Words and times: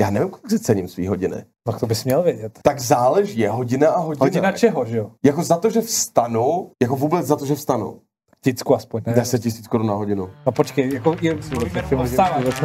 Já 0.00 0.10
nevím, 0.10 0.28
kolik 0.28 0.50
si 0.50 0.58
cením 0.58 0.88
svý 0.88 1.08
hodiny. 1.08 1.44
Tak 1.64 1.80
to 1.80 1.86
bys 1.86 2.04
měl 2.04 2.22
vědět. 2.22 2.58
Tak 2.62 2.80
záleží, 2.80 3.40
je 3.40 3.50
hodina 3.50 3.90
a 3.90 3.98
hodina. 3.98 4.24
Hodina 4.24 4.52
čeho, 4.52 4.84
že 4.84 4.96
jo? 4.96 5.10
Jako 5.24 5.42
za 5.42 5.56
to, 5.56 5.70
že 5.70 5.80
vstanu, 5.80 6.70
jako 6.82 6.96
vůbec 6.96 7.26
za 7.26 7.36
to, 7.36 7.46
že 7.46 7.54
vstanu. 7.54 8.00
Ticku 8.44 8.74
aspoň, 8.74 9.02
ne? 9.06 9.12
10 9.14 9.38
tisíc 9.38 9.68
korun 9.68 9.86
na 9.86 9.94
hodinu. 9.94 10.30
No 10.46 10.52
počkej, 10.52 10.94
jako 10.94 11.16
je... 11.20 11.38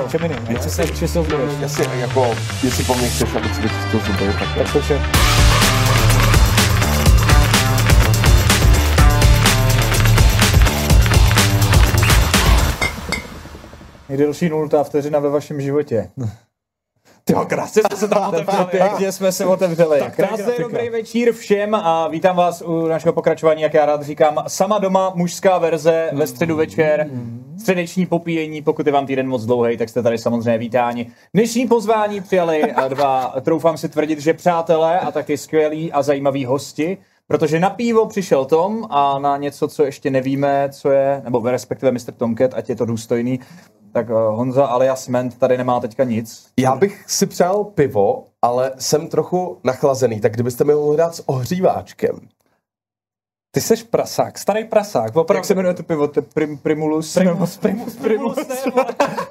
Čem 0.09 0.23
jiným. 0.23 0.59
Se, 0.59 0.87
či 0.87 1.07
se. 1.07 1.19
Jasně, 1.59 1.85
jako, 1.99 2.25
jestli 2.63 2.83
po 2.83 2.95
mně 2.95 3.09
chceš, 3.09 3.35
abych 3.35 3.55
si 3.55 3.61
vyčistil 3.61 3.99
zuby, 3.99 4.33
tak 4.39 4.57
Tak 4.57 4.73
to 4.73 4.81
vše. 4.81 4.99
Nejdelší 14.09 14.49
nultá 14.49 14.83
vteřina 14.83 15.19
ve 15.19 15.29
vašem 15.29 15.61
životě. 15.61 16.09
Ty 17.29 17.45
krásně 17.45 17.81
jsme 17.83 17.97
se 17.97 18.07
tam 18.07 18.29
otevřeli. 18.29 18.65
Pěkně 18.65 19.11
jsme 19.11 19.31
se 19.31 19.45
otevřeli. 19.45 19.99
je 19.99 20.11
Krásný 20.15 20.53
dobrý 20.59 20.89
večír 20.89 21.33
všem 21.33 21.75
a 21.75 22.07
vítám 22.07 22.35
vás 22.35 22.61
u 22.61 22.87
našeho 22.87 23.13
pokračování, 23.13 23.61
jak 23.61 23.73
já 23.73 23.85
rád 23.85 24.03
říkám, 24.03 24.43
sama 24.47 24.79
doma 24.79 25.11
mužská 25.15 25.57
verze 25.57 26.09
ve 26.13 26.27
středu 26.27 26.55
večer, 26.55 27.09
středeční 27.59 28.05
popíjení, 28.05 28.61
pokud 28.61 28.85
je 28.85 28.93
vám 28.93 29.05
týden 29.05 29.27
moc 29.27 29.45
dlouhý, 29.45 29.77
tak 29.77 29.89
jste 29.89 30.03
tady 30.03 30.17
samozřejmě 30.17 30.57
vítáni. 30.57 31.11
Dnešní 31.33 31.67
pozvání 31.67 32.21
přijali 32.21 32.63
dva, 32.87 33.33
troufám 33.41 33.77
si 33.77 33.89
tvrdit, 33.89 34.19
že 34.19 34.33
přátelé 34.33 34.99
a 34.99 35.11
taky 35.11 35.37
skvělí 35.37 35.91
a 35.91 36.01
zajímaví 36.01 36.45
hosti, 36.45 36.97
protože 37.27 37.59
na 37.59 37.69
pivo 37.69 38.05
přišel 38.05 38.45
Tom 38.45 38.87
a 38.89 39.19
na 39.19 39.37
něco, 39.37 39.67
co 39.67 39.83
ještě 39.83 40.09
nevíme, 40.09 40.69
co 40.71 40.91
je, 40.91 41.21
nebo 41.23 41.49
respektive 41.49 41.91
Mr. 41.91 42.11
Tomcat, 42.17 42.53
ať 42.53 42.69
je 42.69 42.75
to 42.75 42.85
důstojný, 42.85 43.39
tak 43.91 44.09
eh, 44.09 44.13
Honza 44.13 44.65
alias 44.65 45.07
Ment 45.07 45.37
tady 45.37 45.57
nemá 45.57 45.79
teďka 45.79 46.03
nic. 46.03 46.47
Já 46.57 46.75
bych 46.75 47.03
si 47.07 47.25
přál 47.25 47.63
pivo, 47.63 48.25
ale 48.41 48.71
jsem 48.77 49.07
trochu 49.07 49.57
nachlazený, 49.63 50.21
tak 50.21 50.33
kdybyste 50.33 50.63
mi 50.63 50.73
mohli 50.73 50.97
dát 50.97 51.15
s 51.15 51.29
ohříváčkem. 51.29 52.19
Ty 53.51 53.61
seš 53.61 53.83
prasák, 53.83 54.37
starý 54.37 54.63
prasák, 54.63 55.15
opravdu. 55.15 55.37
Jak 55.37 55.45
se 55.45 55.55
jmenuje 55.55 55.73
to 55.73 55.83
pivo? 55.83 56.07
To 56.07 56.21
prim, 56.21 56.57
primulus? 56.57 57.13
Primus, 57.13 57.57
primus, 57.57 57.95
primus, 57.95 58.35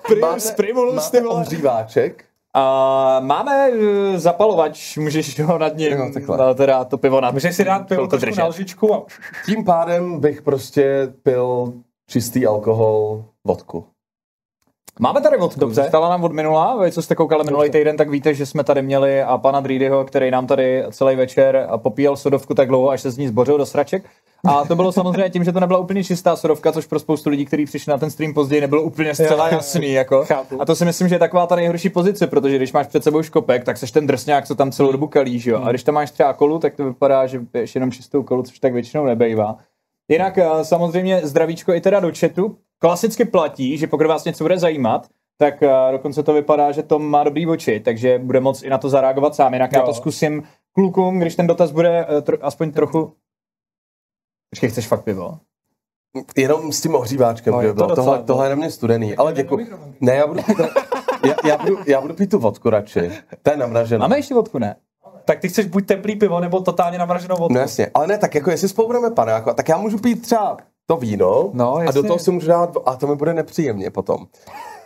primus, 0.07 0.51
primus, 0.51 1.11
ty 1.11 1.21
máte 1.21 1.21
vole. 1.21 1.35
ohříváček? 1.41 2.25
A 2.55 3.21
máme 3.21 3.71
eh, 3.71 4.19
zapalovač, 4.19 4.97
můžeš 4.97 5.41
ho 5.41 5.59
nad 5.59 5.77
ním, 5.77 6.13
takhle. 6.13 6.37
no, 6.37 6.55
teda 6.55 6.85
to 6.85 6.99
pivo 6.99 7.21
nad 7.21 7.35
Můžeš 7.35 7.57
si 7.57 7.65
dát 7.65 7.89
pivo 7.89 8.07
trošku 8.07 8.27
držet. 8.27 8.41
na 8.41 8.47
lžičku 8.47 8.95
a... 8.95 9.07
Tím 9.47 9.65
pádem 9.65 10.21
bych 10.21 10.43
prostě 10.43 11.13
pil 11.23 11.73
čistý 12.11 12.47
alkohol, 12.47 13.25
vodku. 13.47 13.87
Máme 15.01 15.21
tady 15.21 15.37
vodku, 15.37 15.61
Dobře. 15.61 15.83
zůstala 15.83 16.09
nám 16.09 16.25
od 16.25 16.33
minula, 16.33 16.77
vy 16.83 16.93
co 16.93 17.03
jste 17.03 17.15
koukali 17.15 17.45
minulý 17.45 17.71
týden, 17.71 17.97
tak 17.97 18.11
víte, 18.11 18.35
že 18.35 18.47
jsme 18.47 18.65
tady 18.65 18.83
měli 18.83 19.23
a 19.23 19.39
pana 19.39 19.61
Drídyho, 19.61 20.05
který 20.05 20.31
nám 20.31 20.47
tady 20.47 20.85
celý 20.91 21.17
večer 21.17 21.69
popíjel 21.77 22.17
sodovku 22.17 22.55
tak 22.55 22.69
dlouho, 22.69 22.91
až 22.91 23.01
se 23.01 23.11
z 23.11 23.19
ní 23.19 23.29
zbořil 23.29 23.59
do 23.59 23.67
sraček. 23.67 24.05
A 24.45 24.65
to 24.65 24.77
bylo 24.77 24.93
samozřejmě 24.93 25.31
tím, 25.31 25.45
že 25.45 25.53
to 25.53 25.61
nebyla 25.61 25.79
úplně 25.79 26.05
čistá 26.05 26.37
sodovka, 26.37 26.73
což 26.73 26.87
pro 26.87 26.99
spoustu 26.99 27.31
lidí, 27.31 27.47
kteří 27.47 27.65
přišli 27.65 27.91
na 27.91 27.99
ten 27.99 28.11
stream 28.11 28.35
později, 28.35 28.61
nebylo 28.61 28.83
úplně 28.83 29.15
zcela 29.15 29.49
jasný. 29.49 29.93
Jako. 29.93 30.25
Chápu. 30.25 30.63
A 30.63 30.65
to 30.65 30.77
si 30.77 30.85
myslím, 30.85 31.09
že 31.09 31.15
je 31.15 31.19
taková 31.19 31.47
ta 31.47 31.57
nejhorší 31.57 31.89
pozice, 31.89 32.27
protože 32.27 32.57
když 32.57 32.73
máš 32.73 32.87
před 32.87 33.05
sebou 33.05 33.23
škopek, 33.23 33.65
tak 33.65 33.77
seš 33.77 33.91
ten 33.91 34.07
drsňák, 34.07 34.47
co 34.47 34.55
tam 34.55 34.73
celou 34.73 34.93
dobu 34.93 35.07
kalí, 35.07 35.43
jo? 35.45 35.61
A 35.63 35.71
když 35.71 35.83
tam 35.83 35.95
máš 35.95 36.11
třeba 36.11 36.33
kolu, 36.33 36.59
tak 36.59 36.75
to 36.75 36.85
vypadá, 36.85 37.27
že 37.27 37.41
piješ 37.41 37.75
jenom 37.75 37.93
čistou 37.93 38.23
kolu, 38.23 38.43
což 38.43 38.59
tak 38.59 38.73
většinou 38.73 39.05
nebejvá. 39.05 39.57
Jinak 40.09 40.39
eh, 40.39 40.65
samozřejmě 40.65 41.27
zdravíčko 41.27 41.73
i 41.75 41.81
teda 41.81 42.01
do 42.01 42.13
chatu. 42.21 42.59
Klasicky 42.79 43.25
platí, 43.25 43.79
že 43.79 43.87
pokud 43.87 44.07
vás 44.07 44.25
něco 44.25 44.45
bude 44.45 44.59
zajímat, 44.59 45.07
tak 45.39 45.63
eh, 45.63 45.71
dokonce 45.93 46.23
to 46.23 46.33
vypadá, 46.33 46.73
že 46.73 46.83
Tom 46.83 47.07
má 47.11 47.25
dobrý 47.25 47.47
oči, 47.47 47.81
takže 47.81 48.19
bude 48.19 48.41
moc 48.41 48.63
i 48.63 48.71
na 48.71 48.79
to 48.79 48.89
zareagovat 48.89 49.35
sám. 49.35 49.53
Jinak 49.53 49.73
já 49.73 49.81
Jo. 49.81 49.87
to 49.87 49.95
zkusím 49.95 50.43
klukům, 50.73 51.19
když 51.19 51.37
ten 51.37 51.47
dotaz 51.47 51.71
bude 51.71 52.07
eh, 52.09 52.23
tro, 52.23 52.37
aspoň 52.41 52.73
trochu... 52.73 53.13
Počkej, 54.51 54.71
chceš 54.71 54.87
fakt 54.87 55.05
pivo? 55.05 55.39
Jenom 56.37 56.73
s 56.73 56.81
tím 56.81 56.95
ohříváčkem, 56.95 57.53
No, 57.55 57.63
to 57.63 57.75
bylo. 57.75 57.89
docela- 57.89 58.05
Tohle, 58.05 58.25
tohle 58.25 58.47
je 58.47 58.51
na 58.51 58.55
mě 58.57 58.71
studený, 58.71 59.17
ale 59.17 59.33
děkuji. 59.33 59.67
Ne, 60.01 60.15
já 60.15 60.27
budu 60.27 60.43
pít, 60.43 60.57
já, 61.27 61.35
já, 61.49 61.57
budu, 61.59 61.79
já 61.87 62.01
budu 62.01 62.15
pít 62.15 62.31
tu 62.31 62.39
vodku 62.39 62.71
radši. 62.71 63.11
To 63.43 63.51
je 63.51 63.57
namražené. 63.57 63.99
Máme 63.99 64.19
ještě 64.19 64.35
vodku, 64.35 64.59
ne? 64.59 64.77
Tak 65.29 65.41
ty 65.41 65.49
chceš 65.49 65.67
buď 65.67 65.87
teplý 65.87 66.17
pivo, 66.17 66.41
nebo 66.41 66.61
totálně 66.61 66.99
namraženou 66.99 67.37
vodku. 67.37 67.55
No 67.55 67.61
jasně, 67.61 67.91
ale 67.95 68.07
ne, 68.07 68.19
tak 68.19 68.35
jako 68.35 68.51
jestli 68.51 68.69
spolu 68.69 68.89
budeme 68.89 69.11
panáko, 69.11 69.55
tak 69.55 69.69
já 69.69 69.77
můžu 69.77 69.99
pít 69.99 70.23
třeba 70.23 70.57
to 70.87 70.97
víno 70.97 71.51
No, 71.53 71.77
a 71.77 71.91
do 71.93 72.03
toho 72.03 72.19
si 72.19 72.31
můžu 72.31 72.49
dát, 72.49 72.77
a 72.87 72.97
to 72.97 73.07
mi 73.07 73.17
bude 73.17 73.35
nepříjemně 73.35 73.91
potom. 73.91 74.27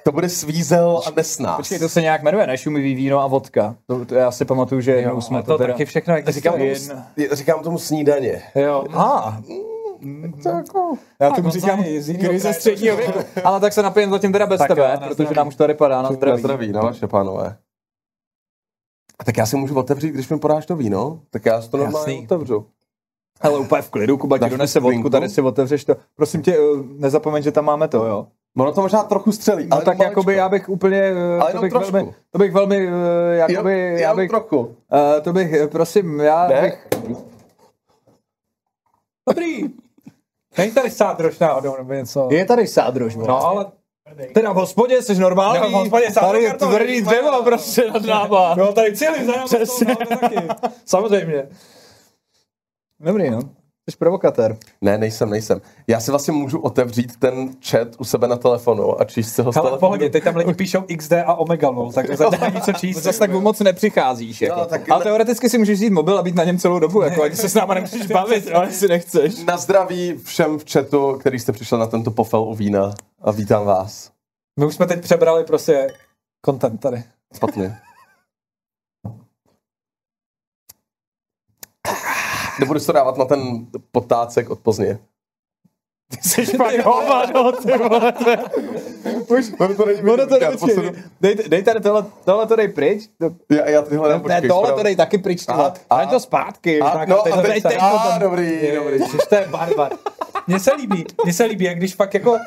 To 0.04 0.12
bude 0.12 0.28
svízel 0.28 1.00
a 1.06 1.10
nesnás. 1.16 1.56
Počkej, 1.56 1.78
to 1.78 1.88
se 1.88 2.00
nějak 2.02 2.22
jmenuje, 2.22 2.46
nešumivý 2.46 2.94
víno 2.94 3.20
a 3.20 3.26
vodka. 3.26 3.74
To, 3.86 4.04
to 4.04 4.14
já 4.14 4.30
si 4.30 4.44
pamatuju, 4.44 4.80
že 4.80 4.90
jednou 4.92 5.20
jsme 5.20 5.42
to 5.42 5.58
teda... 5.58 5.72
taky 5.72 5.84
všechno 5.84 6.14
Říkám 6.26 6.54
tomu, 6.54 6.74
říkám 7.32 7.62
tomu 7.62 7.78
snídaně. 7.78 8.42
Jo, 8.54 8.84
a, 8.94 9.38
To 10.42 10.48
jako... 10.48 10.94
já 11.20 11.28
A 11.28 11.34
tomu 11.34 11.50
říkám 11.50 11.82
jiného 11.82 12.28
krize 12.28 12.52
středního 12.52 12.96
věku. 12.96 13.18
Ale 13.44 13.60
tak 13.60 13.72
se 13.72 13.82
napijem 13.82 14.10
zatím 14.10 14.32
teda 14.32 14.46
bez 14.46 14.58
Tak 14.58 14.68
tebe, 14.68 14.90
jo, 14.92 15.00
protože 15.00 15.14
zdraví. 15.14 15.36
nám 15.36 15.48
už 15.48 15.54
tady 15.56 15.74
padá 15.74 15.96
na 15.96 16.08
Na 16.08 16.12
zdraví. 16.12 16.40
zdraví, 16.42 16.72
na 16.72 16.80
vaše 16.80 17.06
pánové. 17.06 17.56
A 19.22 19.24
tak 19.24 19.36
já 19.36 19.46
si 19.46 19.56
můžu 19.56 19.74
otevřít, 19.74 20.10
když 20.10 20.28
mi 20.28 20.38
podáš 20.38 20.66
to 20.66 20.76
víno, 20.76 21.20
tak 21.30 21.46
já 21.46 21.62
si 21.62 21.70
to 21.70 21.76
normálně 21.76 22.12
Jasný. 22.12 22.24
otevřu. 22.26 22.66
Ale 23.40 23.58
úplně 23.58 23.82
v 23.82 23.90
klidu, 23.90 24.18
Kuba 24.18 24.36
ti 24.38 24.40
Dáš 24.40 24.50
donese 24.50 24.80
mi 24.80 24.84
vodku, 24.84 25.10
tady 25.10 25.28
si 25.28 25.40
otevřeš 25.42 25.84
to. 25.84 25.96
Prosím 26.16 26.42
tě, 26.42 26.56
eh, 26.56 26.82
nezapomeň, 26.98 27.42
že 27.42 27.52
tam 27.52 27.64
máme 27.64 27.88
to, 27.88 28.06
jo. 28.06 28.26
Ono 28.58 28.72
to 28.72 28.80
možná 28.80 29.02
trochu 29.02 29.32
střelí, 29.32 29.66
No 29.68 29.76
ale 29.76 29.84
tak 29.84 29.98
jakoby 29.98 30.34
já 30.36 30.48
bych 30.48 30.68
úplně, 30.68 30.96
eh, 31.02 31.38
Ale 31.40 31.40
to 31.40 31.48
jenom 31.48 31.60
bych, 31.62 31.72
trošku. 31.72 31.92
velmi, 31.92 32.14
to 32.30 32.38
bych 32.38 32.52
velmi, 32.52 32.88
eh, 32.88 33.36
jakoby, 33.36 33.78
já 33.92 33.98
jenom 33.98 34.16
bych, 34.16 34.30
trochu. 34.30 34.74
eh, 35.16 35.20
to 35.20 35.32
bych, 35.32 35.52
eh, 35.52 35.66
prosím, 35.66 36.20
já 36.20 36.48
Ne? 36.48 36.60
bych, 36.60 36.88
Dobrý. 39.28 39.62
Není 40.58 40.72
tady 40.72 40.90
sádrož 40.90 41.38
náhodou, 41.38 41.76
nebo 41.78 41.92
něco. 41.92 42.28
je 42.30 42.44
tady 42.44 42.66
sádrož. 42.66 43.16
No, 43.16 43.44
ale... 43.46 43.66
Teda 44.34 44.52
v 44.52 44.56
hospodě 44.56 45.02
jsi 45.02 45.14
normální, 45.14 45.58
Jo, 45.58 45.68
v 45.68 45.72
hospodě 45.72 46.06
tady 46.12 46.42
je 46.42 46.54
tvrdý 46.54 47.00
dřevo 47.02 47.30
no. 47.30 47.42
prostě 47.42 47.90
nad 47.90 48.02
náma. 48.02 48.54
No, 48.54 48.72
tady 48.72 48.96
celý 48.96 49.26
za 49.26 49.32
náma 49.32 49.44
Přesně. 49.44 49.96
to 49.96 50.16
taky. 50.16 50.36
Samozřejmě. 50.84 51.48
Dobrý, 53.00 53.30
no. 53.30 53.40
Jsi 53.90 53.96
provokatér. 53.96 54.56
Ne, 54.80 54.98
nejsem, 54.98 55.30
nejsem. 55.30 55.60
Já 55.86 56.00
si 56.00 56.10
vlastně 56.10 56.32
můžu 56.32 56.58
otevřít 56.58 57.16
ten 57.16 57.50
chat 57.70 57.88
u 57.98 58.04
sebe 58.04 58.28
na 58.28 58.36
telefonu 58.36 59.00
a 59.00 59.04
číst 59.04 59.34
si 59.34 59.42
ho 59.42 59.52
z 59.52 59.56
Ale 59.56 59.78
pohodě, 59.78 60.10
teď 60.10 60.24
tam 60.24 60.36
lidi 60.36 60.54
píšou 60.54 60.84
XD 60.96 61.12
a 61.12 61.34
Omega 61.34 61.68
lol, 61.68 61.92
takže 61.92 62.16
zatím 62.16 62.40
není 62.40 62.60
co 62.60 62.72
číst. 62.72 62.96
Zase 62.96 63.18
tak 63.18 63.30
moc 63.30 63.60
nepřicházíš. 63.60 64.42
Jako. 64.42 64.60
No, 64.60 64.66
tak 64.66 64.90
Ale 64.90 65.04
teoreticky 65.04 65.50
si 65.50 65.58
můžeš 65.58 65.78
vzít 65.78 65.90
mobil 65.90 66.18
a 66.18 66.22
být 66.22 66.34
na 66.34 66.44
něm 66.44 66.58
celou 66.58 66.78
dobu, 66.78 67.02
jako, 67.02 67.22
ani 67.22 67.36
se 67.36 67.48
s 67.48 67.54
náma 67.54 67.74
nemusíš 67.74 68.06
bavit, 68.06 68.46
jo, 68.46 68.62
jestli 68.62 68.88
nechceš. 68.88 69.44
Na 69.44 69.56
zdraví 69.56 70.14
všem 70.24 70.58
v 70.58 70.72
chatu, 70.72 71.16
který 71.20 71.38
jste 71.38 71.52
přišel 71.52 71.78
na 71.78 71.86
tento 71.86 72.10
pofel 72.10 72.42
u 72.42 72.54
vína 72.54 72.94
a 73.24 73.30
vítám 73.30 73.66
vás. 73.66 74.12
My 74.60 74.66
už 74.66 74.74
jsme 74.74 74.86
teď 74.86 75.00
přebrali 75.02 75.44
prostě 75.44 75.94
content 76.46 76.80
tady. 76.80 77.04
Špatně. 77.34 77.78
Nebudu 82.60 82.80
to 82.80 82.92
dávat 82.92 83.16
na 83.16 83.24
ten 83.24 83.66
potácek 83.92 84.50
od 84.50 84.60
Plzně. 84.60 84.98
Jsi 86.22 86.46
fakt 86.46 86.84
hovado, 86.84 87.52
ty 87.52 87.78
vole. 87.78 88.12
to 88.12 88.30
je- 88.30 88.38
Už, 89.38 89.52
Ono 89.60 89.74
to 89.74 89.86
není 89.86 90.00
ono 90.02 90.26
to 90.26 90.38
počkej, 90.38 90.56
posunu- 90.56 91.02
dej, 91.20 91.34
dej 91.48 91.62
tady 91.62 91.80
tohle, 91.80 92.04
tohle 92.24 92.46
to 92.46 92.56
dej 92.56 92.68
pryč. 92.68 93.08
To, 93.18 93.54
Já, 93.54 93.68
já 93.68 93.82
tyhle 93.82 94.08
ne, 94.14 94.20
počkej, 94.20 94.48
tohle 94.48 94.62
spravo. 94.66 94.78
to 94.78 94.82
dej 94.82 94.96
taky 94.96 95.18
pryč. 95.18 95.44
A- 95.48 95.52
A, 95.52 95.74
a- 95.90 96.00
a, 96.02 96.06
to 96.06 96.20
zpátky. 96.20 96.80
A, 96.80 96.90
tak, 96.90 97.08
no, 97.08 97.22
teď 97.22 97.32
a 97.32 97.36
to- 97.36 97.42
teď, 97.42 97.62
teď 97.62 97.78
to 97.78 97.82
a, 97.84 98.18
dobrý, 98.18 98.72
dobrý. 98.74 99.00
Ježiš, 99.00 99.20
to 99.28 99.34
je 99.34 99.48
barbar. 99.48 99.92
Mně 100.46 100.60
se 100.60 100.72
líbí, 100.74 101.04
mně 101.24 101.32
se 101.32 101.44
líbí, 101.44 101.64
jak 101.64 101.76
když 101.76 101.94
fakt 101.94 102.14
jako 102.14 102.38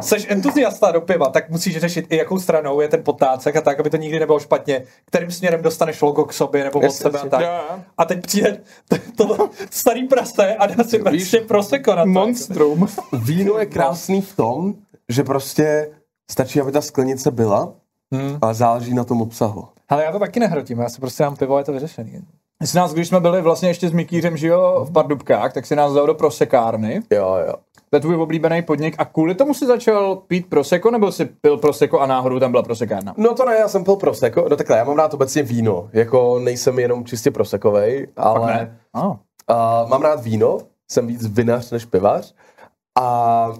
seš 0.00 0.26
entuziasta 0.28 0.90
do 0.90 1.00
piva, 1.00 1.28
tak 1.28 1.50
musíš 1.50 1.76
řešit 1.78 2.06
i 2.08 2.16
jakou 2.16 2.38
stranou 2.40 2.80
je 2.80 2.88
ten 2.88 3.02
potácek 3.04 3.56
a 3.56 3.60
tak, 3.60 3.80
aby 3.80 3.90
to 3.90 3.96
nikdy 3.96 4.20
nebylo 4.20 4.40
špatně, 4.40 4.82
kterým 5.06 5.30
směrem 5.30 5.62
dostaneš 5.62 6.02
logo 6.02 6.24
k 6.24 6.32
sobě 6.32 6.64
nebo 6.64 6.80
od 6.80 6.90
sebe 6.92 7.18
a 7.18 7.26
tak. 7.26 7.44
A 7.98 8.04
teď 8.04 8.22
přijde 8.22 8.60
to, 9.16 9.36
to 9.36 9.50
starý 9.70 10.08
prase 10.08 10.54
a 10.54 10.66
dá 10.66 10.84
si 10.84 10.98
prostě 10.98 11.40
proseko 11.40 11.94
na 11.94 12.02
to. 12.02 12.08
Monstrum. 12.08 12.88
Víno 13.12 13.58
je 13.58 13.66
krásný 13.66 14.22
v 14.22 14.36
tom, 14.36 14.74
že 15.08 15.22
prostě 15.24 15.90
stačí, 16.30 16.60
aby 16.60 16.72
ta 16.72 16.80
sklenice 16.80 17.30
byla, 17.30 17.74
Hmm. 18.12 18.38
ale 18.42 18.54
záleží 18.54 18.94
na 18.94 19.04
tom 19.04 19.22
obsahu. 19.22 19.68
Ale 19.88 20.04
já 20.04 20.12
to 20.12 20.18
taky 20.18 20.40
nehrotím, 20.40 20.78
já 20.78 20.88
si 20.88 21.00
prostě 21.00 21.22
dám 21.22 21.36
pivo 21.36 21.54
a 21.54 21.58
je 21.58 21.64
to 21.64 21.72
vyřešený. 21.72 22.22
S 22.62 22.74
nás, 22.74 22.94
když 22.94 23.08
jsme 23.08 23.20
byli 23.20 23.42
vlastně 23.42 23.68
ještě 23.68 23.88
s 23.88 23.92
Mikýřem, 23.92 24.36
že 24.36 24.48
jo, 24.48 24.86
v 24.88 24.92
Pardubkách, 24.92 25.52
tak 25.52 25.66
si 25.66 25.76
nás 25.76 25.92
dal 25.92 26.06
do 26.06 26.14
prosekárny. 26.14 27.02
Jo, 27.10 27.36
jo. 27.46 27.54
To 27.90 27.96
je 27.96 28.00
tvůj 28.00 28.16
oblíbený 28.16 28.62
podnik 28.62 28.94
a 28.98 29.04
kvůli 29.04 29.34
tomu 29.34 29.54
si 29.54 29.66
začal 29.66 30.16
pít 30.16 30.46
proseko, 30.50 30.90
nebo 30.90 31.12
si 31.12 31.24
pil 31.24 31.58
proseko 31.58 32.00
a 32.00 32.06
náhodou 32.06 32.38
tam 32.38 32.50
byla 32.50 32.62
prosekárna? 32.62 33.14
No 33.16 33.34
to 33.34 33.44
ne, 33.44 33.56
já 33.56 33.68
jsem 33.68 33.84
pil 33.84 33.96
proseko. 33.96 34.46
No 34.50 34.56
takhle, 34.56 34.76
já 34.76 34.84
mám 34.84 34.96
rád 34.96 35.14
obecně 35.14 35.42
víno. 35.42 35.88
Jako 35.92 36.38
nejsem 36.38 36.78
jenom 36.78 37.04
čistě 37.04 37.30
prosekovej, 37.30 38.08
ale 38.16 38.46
ne. 38.46 38.78
Oh. 38.92 39.04
uh, 39.04 39.16
mám 39.88 40.02
rád 40.02 40.22
víno. 40.22 40.58
Jsem 40.90 41.06
víc 41.06 41.26
vinař 41.26 41.70
než 41.70 41.84
pivař. 41.84 42.34
A 42.98 43.52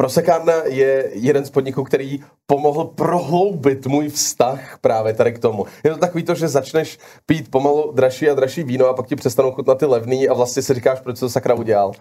Prosekárna 0.00 0.52
je 0.64 1.10
jeden 1.12 1.44
z 1.44 1.50
podniků, 1.50 1.84
který 1.84 2.24
pomohl 2.46 2.84
prohloubit 2.84 3.86
můj 3.86 4.08
vztah 4.08 4.78
právě 4.80 5.14
tady 5.14 5.32
k 5.32 5.38
tomu. 5.38 5.64
Je 5.84 5.90
to 5.90 5.96
takový 5.96 6.24
to, 6.24 6.34
že 6.34 6.48
začneš 6.48 6.98
pít 7.26 7.50
pomalu 7.50 7.92
dražší 7.92 8.30
a 8.30 8.34
dražší 8.34 8.62
víno 8.62 8.86
a 8.86 8.94
pak 8.94 9.06
ti 9.06 9.16
přestanou 9.16 9.52
chutnat 9.52 9.78
ty 9.78 9.86
levný 9.86 10.28
a 10.28 10.34
vlastně 10.34 10.62
si 10.62 10.74
říkáš, 10.74 11.00
proč 11.00 11.20
to 11.20 11.28
sakra 11.28 11.54
udělal. 11.54 11.92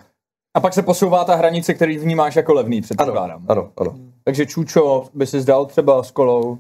A 0.56 0.60
pak 0.60 0.74
se 0.74 0.82
posouvá 0.82 1.24
ta 1.24 1.36
hranice, 1.36 1.74
který 1.74 1.98
vnímáš 1.98 2.36
jako 2.36 2.54
levný, 2.54 2.78
Ano, 2.78 2.82
předpokládám. 2.84 3.46
ano, 3.48 3.72
ano. 3.78 3.96
Takže 4.24 4.46
Čučo 4.46 5.06
by 5.14 5.28
si 5.28 5.42
zdal 5.42 5.66
třeba 5.66 6.04
s 6.04 6.12
kolou. 6.12 6.58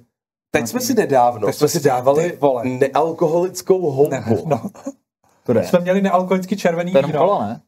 Teď 0.52 0.68
jsme 0.68 0.80
si 0.80 0.94
nedávno, 0.94 1.48
Teď 1.48 1.56
jsme 1.56 1.68
si 1.68 1.80
dávali 1.80 2.38
nealkoholickou 2.64 3.92
houbu. 3.92 4.44
No. 4.46 4.62
To 5.46 5.54
jde. 5.54 5.64
Jsme 5.64 5.80
měli 5.80 6.02
nealkoholický 6.02 6.58
červený 6.58 6.92
To 6.92 6.98
je 6.98 7.00
jenom 7.00 7.12
víno. 7.12 7.20
kolo, 7.28 7.42
ne? 7.42 7.62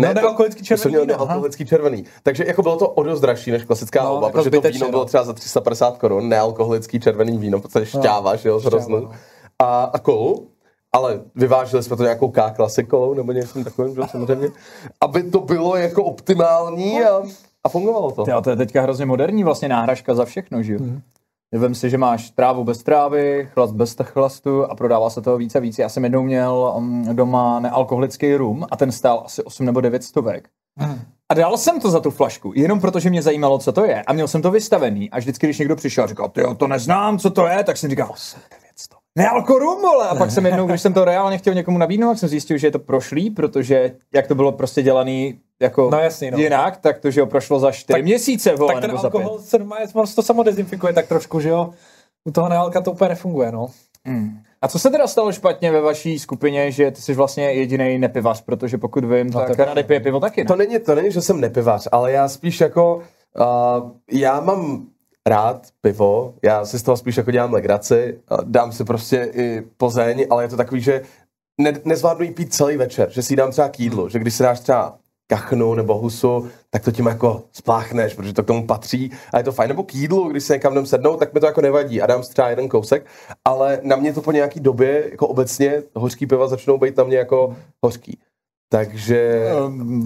No, 0.00 0.08
to- 0.08 0.14
nealkoholický 0.14 0.60
to 0.60 0.64
červený 0.66 0.82
jsem 0.82 0.90
měl 0.90 1.00
víno, 1.02 1.14
nealkoholický 1.14 1.66
červený. 1.66 2.04
Takže 2.22 2.44
jako 2.46 2.62
bylo 2.62 2.76
to 2.76 2.88
o 2.88 3.02
dost 3.02 3.20
dražší 3.20 3.50
než 3.50 3.64
klasická 3.64 4.02
No, 4.02 4.08
houba, 4.10 4.26
jako 4.26 4.38
protože 4.38 4.50
to 4.50 4.56
zbytečně, 4.56 4.78
víno 4.78 4.90
bylo 4.90 5.02
no. 5.02 5.06
třeba 5.06 5.24
za 5.24 5.32
350 5.32 5.98
korun, 5.98 6.28
nealkoholický 6.28 7.00
červený 7.00 7.38
víno, 7.38 7.58
v 7.58 7.62
podstatě 7.62 7.86
šťáva, 7.86 8.36
že 8.36 8.48
jo, 8.48 8.60
hroznu. 8.60 9.00
no. 9.00 9.10
A, 9.58 9.84
a 9.84 9.98
kolu, 9.98 10.48
ale 10.92 11.20
vyvážili 11.34 11.82
jsme 11.82 11.96
to 11.96 12.02
nějakou 12.02 12.28
K 12.30 12.52
Classic 12.56 12.88
kolou, 12.88 13.14
nebo 13.14 13.32
něčím 13.32 13.64
takovým, 13.64 13.94
že 13.94 14.02
samozřejmě, 14.10 14.48
aby 15.00 15.22
to 15.22 15.40
bylo 15.40 15.76
jako 15.76 16.04
optimální 16.04 17.00
a, 17.04 17.22
a 17.64 17.68
fungovalo 17.68 18.10
to. 18.10 18.24
Jo, 18.28 18.40
to 18.40 18.50
je 18.50 18.56
teďka 18.56 18.82
hrozně 18.82 19.06
moderní 19.06 19.44
vlastně 19.44 19.68
náhražka 19.68 20.14
za 20.14 20.24
všechno, 20.24 20.62
že 20.62 20.72
jo? 20.72 20.78
Mhm. 20.82 21.00
Vem 21.52 21.74
si, 21.74 21.90
že 21.90 21.98
máš 21.98 22.30
trávu 22.30 22.64
bez 22.64 22.82
trávy, 22.82 23.48
chlast 23.52 23.74
bez 23.74 23.96
chlastu 24.02 24.64
a 24.64 24.74
prodává 24.74 25.10
se 25.10 25.22
toho 25.22 25.36
víc 25.36 25.54
a 25.54 25.60
víc. 25.60 25.78
Já 25.78 25.88
jsem 25.88 26.04
jednou 26.04 26.22
měl 26.22 26.74
um, 26.76 27.16
doma 27.16 27.60
nealkoholický 27.60 28.34
rum 28.34 28.66
a 28.70 28.76
ten 28.76 28.92
stál 28.92 29.22
asi 29.26 29.42
8 29.42 29.66
nebo 29.66 29.80
9 29.80 30.04
stovek. 30.04 30.48
Mhm. 30.78 31.00
A 31.28 31.34
dal 31.34 31.56
jsem 31.56 31.80
to 31.80 31.90
za 31.90 32.00
tu 32.00 32.10
flašku, 32.10 32.52
jenom 32.56 32.80
protože 32.80 33.10
mě 33.10 33.22
zajímalo, 33.22 33.58
co 33.58 33.72
to 33.72 33.84
je. 33.84 34.02
A 34.02 34.12
měl 34.12 34.28
jsem 34.28 34.42
to 34.42 34.50
vystavený. 34.50 35.10
A 35.10 35.18
vždycky, 35.18 35.46
když 35.46 35.58
někdo 35.58 35.76
přišel 35.76 36.04
a 36.04 36.06
říkal, 36.06 36.28
ty 36.28 36.42
to 36.56 36.66
neznám, 36.66 37.18
co 37.18 37.30
to 37.30 37.46
je, 37.46 37.64
tak 37.64 37.76
jsem 37.76 37.90
říkal, 37.90 38.14
Nealko 39.18 39.58
rum, 39.58 39.82
vole. 39.82 40.08
A 40.08 40.14
pak 40.14 40.30
jsem 40.30 40.46
jednou, 40.46 40.66
když 40.66 40.80
jsem 40.80 40.94
to 40.94 41.04
reálně 41.04 41.38
chtěl 41.38 41.54
někomu 41.54 41.78
nabídnout, 41.78 42.10
tak 42.10 42.18
jsem 42.18 42.28
zjistil, 42.28 42.58
že 42.58 42.66
je 42.66 42.70
to 42.70 42.78
prošlý, 42.78 43.30
protože 43.30 43.96
jak 44.14 44.26
to 44.26 44.34
bylo 44.34 44.52
prostě 44.52 44.82
dělaný 44.82 45.40
jako 45.62 45.90
No 45.90 45.98
jasný, 45.98 46.30
no. 46.30 46.38
jinak, 46.38 46.76
tak 46.76 46.98
to, 46.98 47.10
že 47.10 47.20
ho 47.20 47.26
prošlo 47.26 47.58
za 47.60 47.72
4 47.72 47.96
Tak- 47.96 48.02
měsíce, 48.04 48.56
vole, 48.56 48.72
Tak 48.74 48.80
ten 48.80 48.90
nebo 48.90 49.02
za 49.02 49.10
pět. 49.10 49.20
alkohol 49.22 49.38
se 49.38 49.58
normálně 49.58 49.86
to 50.14 50.22
samo 50.22 50.42
dezinfikuje 50.42 50.92
tak 50.92 51.06
trošku, 51.06 51.40
že 51.40 51.48
jo? 51.48 51.70
U 52.24 52.30
toho 52.30 52.48
nealka 52.48 52.80
to 52.80 52.92
úplně 52.92 53.08
nefunguje, 53.08 53.52
no. 53.52 53.66
A 54.62 54.68
co 54.68 54.78
se 54.78 54.90
teda 54.90 55.06
stalo 55.06 55.32
špatně 55.32 55.72
ve 55.72 55.80
vaší 55.80 56.18
skupině, 56.18 56.70
že 56.72 56.90
ty 56.90 57.02
jsi 57.02 57.14
vlastně 57.14 57.52
jediný 57.52 57.98
nepivař, 57.98 58.42
protože 58.42 58.78
pokud 58.78 59.04
vím, 59.04 59.30
No, 59.30 59.40
tak 59.40 59.58
je 59.58 59.64
Rady 59.64 59.82
pije 59.84 60.00
pivo 60.00 60.20
taky, 60.20 60.40
ne? 60.44 60.48
To 60.48 60.56
není, 60.56 60.78
to 60.78 60.94
není, 60.94 61.12
že 61.12 61.22
jsem 61.22 61.40
nepivař, 61.40 61.88
ale 61.92 62.12
já 62.12 62.28
spíš 62.28 62.60
jako, 62.60 62.96
uh, 62.96 63.90
já 64.12 64.40
mám 64.40 64.86
rád 65.26 65.66
pivo, 65.80 66.34
já 66.42 66.64
si 66.64 66.78
z 66.78 66.82
toho 66.82 66.96
spíš 66.96 67.16
jako 67.16 67.30
dělám 67.30 67.52
legraci, 67.52 68.18
dám 68.44 68.72
si 68.72 68.84
prostě 68.84 69.30
i 69.34 69.62
Plzeň, 69.76 70.26
ale 70.30 70.44
je 70.44 70.48
to 70.48 70.56
takový, 70.56 70.80
že 70.80 71.02
ne, 71.60 71.72
nezvládnu 71.84 72.24
jí 72.24 72.30
pít 72.30 72.54
celý 72.54 72.76
večer, 72.76 73.10
že 73.10 73.22
si 73.22 73.36
dám 73.36 73.50
třeba 73.50 73.68
k 73.68 73.80
jídlu, 73.80 74.08
že 74.08 74.18
když 74.18 74.34
si 74.34 74.42
dáš 74.42 74.60
třeba 74.60 74.96
kachnu 75.34 75.74
nebo 75.74 75.94
husu, 75.98 76.48
tak 76.70 76.84
to 76.84 76.92
tím 76.92 77.06
jako 77.06 77.42
spláchneš, 77.52 78.14
protože 78.14 78.32
to 78.32 78.42
k 78.42 78.46
tomu 78.46 78.66
patří 78.66 79.10
a 79.32 79.38
je 79.38 79.44
to 79.44 79.52
fajn. 79.52 79.68
Nebo 79.68 79.82
k 79.82 79.94
jídlu, 79.94 80.28
když 80.28 80.44
se 80.44 80.52
někam 80.52 80.72
jdem 80.72 80.86
sednout, 80.86 81.16
tak 81.16 81.34
mi 81.34 81.40
to 81.40 81.46
jako 81.46 81.60
nevadí 81.60 82.02
a 82.02 82.06
dám 82.06 82.22
si 82.22 82.30
třeba 82.32 82.48
jeden 82.48 82.68
kousek, 82.68 83.06
ale 83.44 83.78
na 83.82 83.96
mě 83.96 84.12
to 84.12 84.22
po 84.22 84.32
nějaký 84.32 84.60
době, 84.60 85.04
jako 85.10 85.26
obecně, 85.26 85.82
hořký 85.94 86.26
piva 86.26 86.48
začnou 86.48 86.78
být 86.78 86.96
na 86.96 87.04
mě 87.04 87.16
jako 87.16 87.56
hořký. 87.84 88.18
Takže 88.72 89.44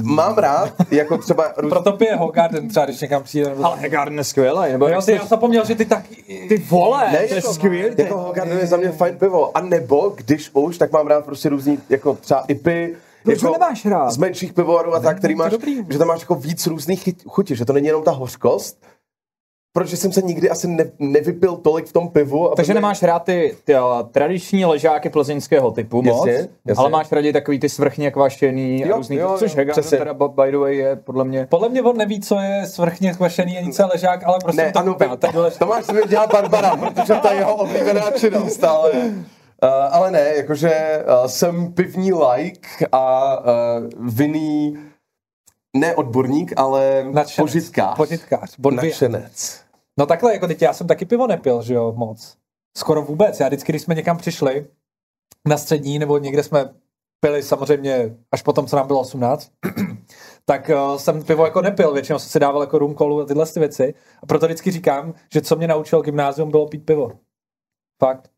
mám 0.02 0.38
rád, 0.38 0.72
jako 0.90 1.18
třeba... 1.18 1.52
růz- 1.58 1.68
Proto 1.70 1.92
pije 1.92 2.16
Hogarden 2.16 2.68
třeba, 2.68 2.86
když 2.86 3.00
někam 3.00 3.22
přijde. 3.22 3.48
Nebo... 3.48 3.64
Ale 3.64 3.76
Hegarden 3.80 4.18
je 4.18 4.24
skvělý, 4.24 4.72
nebo 4.72 4.88
Jo, 4.88 4.96
ty, 4.96 5.02
jsi, 5.02 5.12
já 5.12 5.24
zapomněl, 5.26 5.64
že 5.64 5.74
ty 5.74 5.84
taky... 5.84 6.46
ty 6.48 6.58
vole, 6.58 7.12
Ne, 7.12 7.18
to 7.18 7.34
je 7.34 7.36
jako, 7.36 7.52
skvělý. 7.54 7.94
jako 7.98 8.18
Hogarden 8.18 8.58
je 8.58 8.66
za 8.66 8.76
mě 8.76 8.92
fajn 8.92 9.18
pivo. 9.18 9.56
A 9.56 9.60
nebo, 9.60 10.12
když 10.16 10.50
už, 10.52 10.78
tak 10.78 10.92
mám 10.92 11.06
rád 11.06 11.24
prostě 11.24 11.48
různý, 11.48 11.78
jako 11.88 12.14
třeba 12.14 12.44
IPy, 12.48 12.94
Proč 13.24 13.42
ho 13.42 13.52
nemáš 13.52 13.86
rád? 13.86 14.10
Z 14.10 14.16
menších 14.16 14.52
pivovarů 14.52 14.94
a 14.94 15.00
tak, 15.00 15.18
který 15.18 15.34
máš, 15.34 15.52
dobrý. 15.52 15.76
že 15.90 15.98
tam 15.98 16.08
máš 16.08 16.20
jako 16.20 16.34
víc 16.34 16.66
různých 16.66 17.06
chyt- 17.06 17.22
chutí, 17.28 17.56
že 17.56 17.64
to 17.64 17.72
není 17.72 17.86
jenom 17.86 18.02
ta 18.02 18.10
hořkost, 18.10 18.82
protože 19.76 19.96
jsem 19.96 20.12
se 20.12 20.22
nikdy 20.22 20.50
asi 20.50 20.68
ne, 20.68 20.84
nevypil 20.98 21.56
tolik 21.56 21.86
v 21.86 21.92
tom 21.92 22.08
pivu. 22.08 22.46
aby 22.46 22.56
Takže 22.56 22.70
mi- 22.70 22.74
nemáš 22.74 23.02
rád 23.02 23.18
ty, 23.18 23.56
ty 23.64 23.74
uh, 23.74 23.80
tradiční 24.10 24.64
ležáky 24.64 25.10
plzeňského 25.10 25.70
typu 25.70 26.02
moc, 26.02 26.26
Jasně, 26.26 26.48
jasně. 26.66 26.80
ale 26.80 26.90
máš 26.90 27.12
raději 27.12 27.32
takový 27.32 27.60
ty 27.60 27.68
svrchně 27.68 28.10
kvašený 28.10 28.84
a 28.84 28.88
Jo, 28.88 28.96
různý, 28.96 29.16
jo, 29.16 29.28
jo, 29.30 29.38
což 29.38 29.50
Hegarden 29.56 29.72
přesně. 29.82 29.98
teda 29.98 30.14
by 30.14 30.50
the 30.50 30.56
way 30.56 30.76
je 30.76 30.96
podle 30.96 31.24
mě 31.24 31.46
Podle 31.50 31.68
mě 31.68 31.82
on 31.82 31.96
neví, 31.96 32.20
co 32.20 32.38
je 32.38 32.66
svrchně 32.66 33.12
kvašený 33.14 33.58
ani 33.58 33.72
co 33.72 33.82
je 33.82 33.86
ležák, 33.92 34.24
ale 34.24 34.38
prostě 34.42 34.62
Ne, 34.62 34.72
to 34.72 34.78
ano, 34.78 34.92
chutná, 34.92 35.16
to 35.16 35.26
je 35.26 35.32
důležité. 35.32 35.58
Tomáš 35.58 35.84
se 35.84 35.92
mi 35.92 36.00
dělá 36.08 36.26
Barbara, 36.26 36.76
protože 36.76 37.14
to 37.14 37.28
je 37.28 37.34
jeho 37.36 37.54
oblíbená 37.56 38.10
činnost, 38.10 38.64
ale... 38.64 38.92
Uh, 39.64 39.70
ale 39.70 40.11
ne, 40.11 40.34
jakože 40.37 41.05
uh, 41.06 41.26
jsem 41.26 41.72
pivní 41.72 42.12
like 42.12 42.87
a 42.93 43.37
uh, 43.38 44.14
vinný, 44.14 44.78
ne 45.76 45.94
odborník, 45.94 46.52
ale 46.56 47.05
Nadšenec. 47.12 47.50
požitkář. 47.50 47.96
Požitkář. 47.96 48.56
Nadšenec. 48.70 49.61
No 49.99 50.06
takhle, 50.06 50.32
jako 50.32 50.46
teď 50.46 50.62
já 50.62 50.72
jsem 50.72 50.87
taky 50.87 51.05
pivo 51.05 51.26
nepil, 51.26 51.62
že 51.62 51.75
jo, 51.75 51.93
moc. 51.96 52.37
Skoro 52.76 53.02
vůbec. 53.02 53.40
Já 53.40 53.46
vždycky, 53.49 53.72
když 53.72 53.82
jsme 53.82 53.94
někam 53.94 54.16
přišli 54.16 54.66
na 55.49 55.56
střední, 55.56 55.99
nebo 55.99 56.19
někde 56.19 56.43
jsme 56.43 56.75
pili 57.20 57.43
samozřejmě 57.43 58.17
až 58.32 58.43
potom, 58.43 58.67
co 58.67 58.76
nám 58.76 58.87
bylo 58.87 59.00
18, 59.00 59.52
tak 60.44 60.70
uh, 60.75 60.96
jsem 60.96 61.25
pivo 61.25 61.44
jako 61.44 61.62
nepil. 61.62 61.93
Většinou 61.93 62.19
jsem 62.19 62.28
si 62.28 62.40
dával 62.40 62.60
jako 62.60 62.78
rum, 62.78 62.94
kolu 62.94 63.20
a 63.20 63.26
tyhle 63.26 63.46
ty 63.46 63.60
věci. 63.60 63.94
A 64.22 64.26
proto 64.26 64.46
vždycky 64.46 64.70
říkám, 64.70 65.14
že 65.32 65.40
co 65.40 65.56
mě 65.56 65.69
naučil 65.69 66.02
gymnázium, 66.02 66.50
bylo 66.50 66.67
pít 66.67 66.87
pivo. 66.87 67.12
Fakt. 68.02 68.33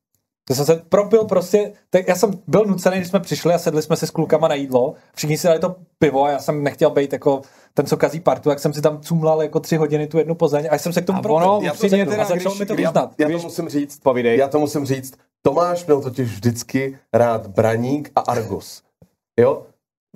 To 0.49 0.55
jsem 0.55 0.67
se 0.67 0.77
propil 0.89 1.25
prostě, 1.25 1.73
tak 1.91 2.09
já 2.09 2.15
jsem 2.15 2.31
byl 2.47 2.65
nucený, 2.65 2.97
když 2.97 3.09
jsme 3.09 3.21
přišli 3.21 3.55
a 3.55 3.59
sedli 3.59 3.83
jsme 3.83 3.97
si 3.97 4.07
s 4.07 4.11
klukama 4.11 4.49
na 4.49 4.55
jídlo, 4.55 4.95
všichni 5.15 5.39
si 5.39 5.47
dali 5.47 5.59
to 5.59 5.77
pivo 5.99 6.25
a 6.25 6.31
já 6.31 6.39
jsem 6.39 6.63
nechtěl 6.63 6.91
být 6.91 7.13
jako 7.13 7.43
ten, 7.75 7.87
co 7.87 7.97
kazí 7.97 8.21
partu, 8.21 8.51
jak 8.51 8.59
jsem 8.61 8.73
si 8.73 8.83
tam 8.83 9.01
cumlal 9.01 9.43
jako 9.43 9.61
tři 9.61 9.77
hodiny 9.77 10.07
tu 10.07 10.19
jednu 10.19 10.35
Plzeň 10.35 10.69
a 10.71 10.79
jsem 10.79 10.93
se 10.93 11.03
k 11.03 11.07
tomu 11.07 11.19
A 11.19 11.23
propil. 11.23 11.37
ono 11.51 11.61
Já 11.67 11.73
upřímně 11.73 12.05
to 12.05 12.11
teda, 12.11 12.25
a 12.25 12.33
když- 12.35 12.59
mi 12.59 12.67
to 12.67 12.75
když- 12.75 12.87
uznat. 12.89 13.15
Já 13.19 13.27
to 13.29 13.33
Víš- 13.35 13.45
musím 13.45 13.69
říct, 13.69 14.01
Povídej. 14.01 14.39
já 14.39 14.49
to 14.49 14.59
musím 14.59 14.87
říct, 14.87 15.15
Tomáš 15.43 15.87
měl 15.87 16.01
totiž 16.01 16.29
vždycky 16.33 16.99
rád 17.13 17.47
Braník 17.47 18.11
a 18.17 18.21
Argus. 18.21 18.83
Jo? 19.41 19.63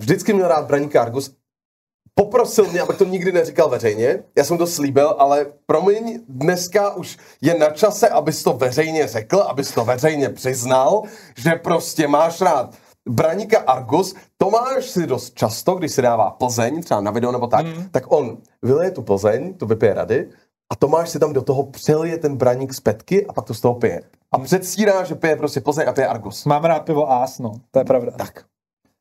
Vždycky 0.00 0.32
měl 0.32 0.48
rád 0.48 0.66
Braník 0.66 0.96
a 0.96 1.00
Argus. 1.02 1.34
Poprosil 2.24 2.66
mě, 2.70 2.80
abych 2.80 2.98
to 2.98 3.04
nikdy 3.04 3.32
neříkal 3.32 3.68
veřejně. 3.68 4.22
Já 4.38 4.44
jsem 4.44 4.58
to 4.58 4.66
slíbil, 4.66 5.14
ale 5.18 5.46
promiň, 5.66 6.20
dneska 6.28 6.90
už 6.94 7.18
je 7.40 7.58
na 7.58 7.70
čase, 7.70 8.08
abys 8.08 8.42
to 8.42 8.52
veřejně 8.52 9.06
řekl, 9.08 9.38
abys 9.38 9.72
to 9.72 9.84
veřejně 9.84 10.28
přiznal, 10.28 11.02
že 11.36 11.50
prostě 11.50 12.08
máš 12.08 12.40
rád 12.40 12.74
Braníka 13.08 13.58
Argus, 13.58 14.14
Tomáš 14.38 14.84
si 14.84 15.06
dost 15.06 15.34
často, 15.34 15.74
když 15.74 15.92
si 15.92 16.02
dává 16.02 16.30
Plzeň, 16.30 16.82
třeba 16.82 17.00
na 17.00 17.10
video 17.10 17.32
nebo 17.32 17.46
tak, 17.46 17.66
Hmm. 17.66 17.88
tak 17.90 18.12
on 18.12 18.38
vyleje 18.62 18.90
tu 18.90 19.02
Plzeň, 19.02 19.54
tu 19.54 19.66
vypije 19.66 19.94
rady, 19.94 20.28
a 20.72 20.76
Tomáš 20.76 21.10
si 21.10 21.18
tam 21.18 21.32
do 21.32 21.42
toho 21.42 21.62
přelije 21.62 22.18
ten 22.18 22.36
braník 22.36 22.74
z 22.74 22.80
petky 22.80 23.26
a 23.26 23.32
pak 23.32 23.44
to 23.44 23.54
z 23.54 23.60
toho 23.60 23.74
pije. 23.74 24.00
A 24.32 24.38
předstírá, 24.38 25.04
že 25.04 25.14
pije 25.14 25.36
prostě 25.36 25.60
Plzeň 25.60 25.88
a 25.88 25.92
pije 25.92 26.06
Argus. 26.06 26.44
Mám 26.44 26.64
rád 26.64 26.80
pivo 26.80 27.12
Ás, 27.12 27.38
no, 27.38 27.52
to 27.70 27.78
je 27.78 27.84
pravda. 27.84 28.12
Tak. 28.16 28.44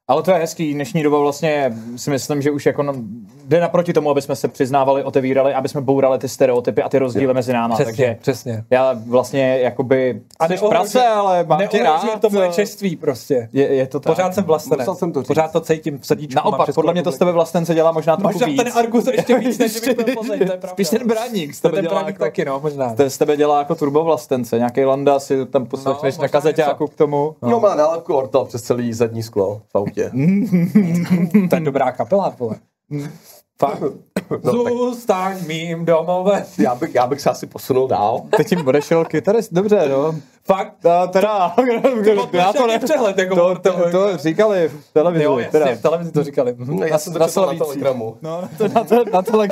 Ale 0.09 0.23
to 0.23 0.31
je 0.31 0.37
hezký, 0.37 0.73
dnešní 0.73 1.03
doba 1.03 1.19
vlastně 1.19 1.73
si 1.95 2.09
myslím, 2.09 2.41
že 2.41 2.51
už 2.51 2.65
jako 2.65 2.83
no, 2.83 2.93
jde 3.45 3.59
naproti 3.61 3.93
tomu, 3.93 4.09
aby 4.09 4.21
jsme 4.21 4.35
se 4.35 4.47
přiznávali, 4.47 5.03
otevírali, 5.03 5.53
aby 5.53 5.69
jsme 5.69 5.81
bourali 5.81 6.17
ty 6.19 6.29
stereotypy 6.29 6.81
a 6.81 6.89
ty 6.89 6.99
rozdíly 6.99 7.33
mezi 7.33 7.53
náma. 7.53 7.75
Přesně, 7.75 7.85
Takže 7.93 8.17
přesně. 8.21 8.63
já 8.69 8.95
vlastně 9.07 9.59
jakoby 9.61 10.21
A 10.39 10.47
jsi 10.47 10.57
prase, 10.69 11.07
ale 11.07 11.43
mám 11.43 11.67
tě 11.67 11.83
Neohrožuje 11.83 12.13
rád. 12.13 12.21
to 12.21 12.29
moje 12.29 12.49
čeství 12.49 12.95
prostě. 12.95 13.49
Je, 13.53 13.67
je 13.75 13.87
to 13.87 13.99
tak. 13.99 14.15
Pořád 14.15 14.33
jsem 14.33 14.43
vlastenec. 14.43 14.79
Musel 14.79 14.95
jsem 14.95 15.11
to 15.11 15.19
říct. 15.21 15.27
Pořád 15.27 15.51
to 15.51 15.59
cítím 15.61 15.99
v 15.99 16.05
srdíčku. 16.07 16.35
Naopak, 16.35 16.75
podle 16.75 16.93
mě 16.93 17.03
to 17.03 17.11
z 17.11 17.13
republiku. 17.13 17.19
tebe 17.19 17.31
vlastence 17.31 17.73
dělá 17.75 17.91
možná 17.91 18.17
trochu 18.17 18.33
Možná 18.33 18.47
víc. 18.47 18.63
ten 18.63 18.73
Argus 18.77 19.07
ještě 19.07 19.37
víc, 19.39 19.57
než 19.57 19.79
bych 19.85 19.95
byl 19.95 20.05
Plzeň, 20.13 20.37
to 20.39 20.43
je 20.43 20.47
pravda. 20.47 20.67
Spíš 20.67 20.89
ten 20.89 21.07
braník 21.07 21.53
z 21.55 21.61
To 21.61 21.67
tebe 21.69 21.81
ten 21.81 21.85
dělá 21.89 22.03
jako, 22.05 22.19
taky, 22.19 22.45
no, 22.45 22.59
možná. 22.59 22.93
to 22.95 23.09
z 23.09 23.17
tebe 23.17 23.37
dělá 23.37 23.59
jako 23.59 23.75
turbo 23.75 24.03
vlastence. 24.03 24.57
Nějaký 24.57 24.85
landa 24.85 25.19
si 25.19 25.45
tam 25.45 25.65
poslechneš 25.65 26.15
No, 26.17 26.21
na 26.21 26.23
možná 26.23 26.39
kazeťáku 26.39 26.83
něco. 26.83 26.93
k 26.93 26.97
tomu. 26.97 27.35
No. 27.41 27.59
má 27.59 27.75
nálepku 27.75 28.13
Ortel 28.13 28.45
přes 28.45 28.61
celý 28.61 28.93
zadní 28.93 29.23
sklo 29.23 29.61
v 29.71 29.75
autě. 29.77 29.99
To 31.50 31.56
je 31.56 31.62
dobrá 31.62 31.91
kapela, 31.91 32.36
vole. 32.39 32.56
Fakt. 33.62 33.82
No, 34.44 34.63
tak 34.63 34.74
Zůstaň 34.74 35.38
mým 35.48 35.86
domovem. 35.86 36.44
já, 36.60 36.75
bych, 36.75 36.96
já 36.96 37.08
bych 37.08 37.22
se 37.22 37.29
asi 37.29 37.48
posunul 37.48 37.88
dál. 37.88 38.22
Teď 38.38 38.48
tím 38.50 38.68
odešel 38.68 39.06
kytarist, 39.06 39.53
dobře, 39.53 39.89
no. 39.89 40.15
Fakt. 40.46 40.86
A 40.86 41.08
teda, 41.08 41.56
já 42.34 42.53
to 42.53 42.68
ne... 42.68 42.79
přehled, 42.79 43.18
jako 43.18 43.36
To, 43.36 43.46
Ortelovi. 43.48 43.91
to, 43.91 44.12
to 44.12 44.18
říkali 44.18 44.68
v 44.70 44.94
televizi. 44.94 45.24
Jo, 45.24 45.38
jasně, 45.38 45.60
teda. 45.60 45.75
v 45.75 45.82
televizi 45.82 46.12
to 46.12 46.24
říkali. 46.24 46.56
Mhm. 46.58 46.79
No, 46.79 46.86
já 46.86 46.98
jsem 46.98 47.13
to 47.13 47.20
na 47.20 47.25
na. 47.25 47.53
Telegramu. 47.65 48.18
No, 48.22 48.50
to 48.58 48.68
na, 48.68 48.84
to, 48.84 48.96
na 49.13 49.22
tele... 49.22 49.48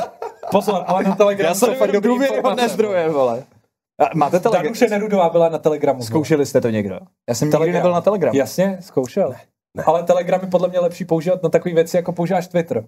Pozor, 0.52 0.84
ale 0.88 1.04
na 1.04 1.16
Telegramu 1.16 1.50
Já 1.50 1.56
jsem 1.56 1.76
fakt 1.76 1.92
dobrý 1.92 2.10
důvěryhodné 2.10 2.50
informace. 2.50 2.74
zdroje, 2.74 3.10
vole. 3.10 3.44
A 4.00 4.10
máte 4.16 4.40
telegram? 4.40 4.64
Danuše 4.64 4.88
Nerudová 4.88 5.30
byla 5.30 5.50
na 5.50 5.58
Telegramu. 5.58 6.04
Zkoušeli 6.04 6.46
jste 6.46 6.62
to 6.62 6.70
někdo? 6.70 7.00
Já 7.30 7.36
jsem 7.36 7.46
nikdy 7.46 7.58
Telegram. 7.58 7.74
nebyl 7.74 7.92
na 7.92 8.02
Telegramu. 8.02 8.38
Jasně, 8.38 8.78
zkoušel. 8.82 9.34
Ale 9.86 10.04
Telegram 10.04 10.42
je 10.42 10.48
podle 10.48 10.68
mě 10.68 10.80
lepší 10.80 11.06
používat 11.06 11.44
na 11.44 11.50
takové 11.50 11.76
věci, 11.76 11.98
jako 11.98 12.14
používáš 12.14 12.48
Twitter. 12.48 12.86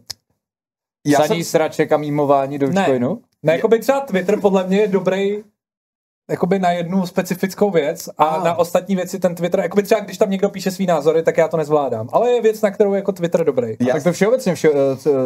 Já 1.07 1.17
Saní 1.17 1.43
jsem- 1.43 1.51
sraček 1.51 1.91
a 1.91 1.97
mýmování 1.97 2.59
do 2.59 2.67
Ne. 2.67 2.73
Bitcoinu? 2.73 3.21
Ne, 3.43 3.55
jakoby 3.55 3.79
třeba 3.79 3.99
Twitter 3.99 4.39
podle 4.39 4.67
mě 4.67 4.77
je 4.77 4.87
dobrý 4.87 5.43
jakoby 6.29 6.59
na 6.59 6.71
jednu 6.71 7.05
specifickou 7.07 7.71
věc 7.71 8.09
a 8.17 8.25
Ah. 8.25 8.43
na 8.43 8.59
ostatní 8.59 8.95
věci 8.95 9.19
ten 9.19 9.35
Twitter, 9.35 9.59
jakoby 9.59 9.83
třeba 9.83 10.01
když 10.01 10.17
tam 10.17 10.29
někdo 10.29 10.49
píše 10.49 10.71
svý 10.71 10.85
názory, 10.85 11.23
tak 11.23 11.37
já 11.37 11.47
to 11.47 11.57
nezvládám. 11.57 12.09
Ale 12.11 12.31
je 12.31 12.41
věc, 12.41 12.61
na 12.61 12.71
kterou 12.71 12.93
je 12.93 12.97
jako 12.97 13.11
Twitter 13.11 13.43
dobrý. 13.45 13.75
Já- 13.79 13.93
Tak 13.93 14.03
to 14.03 14.11
všeobecně 14.11 14.55
vše, 14.55 14.69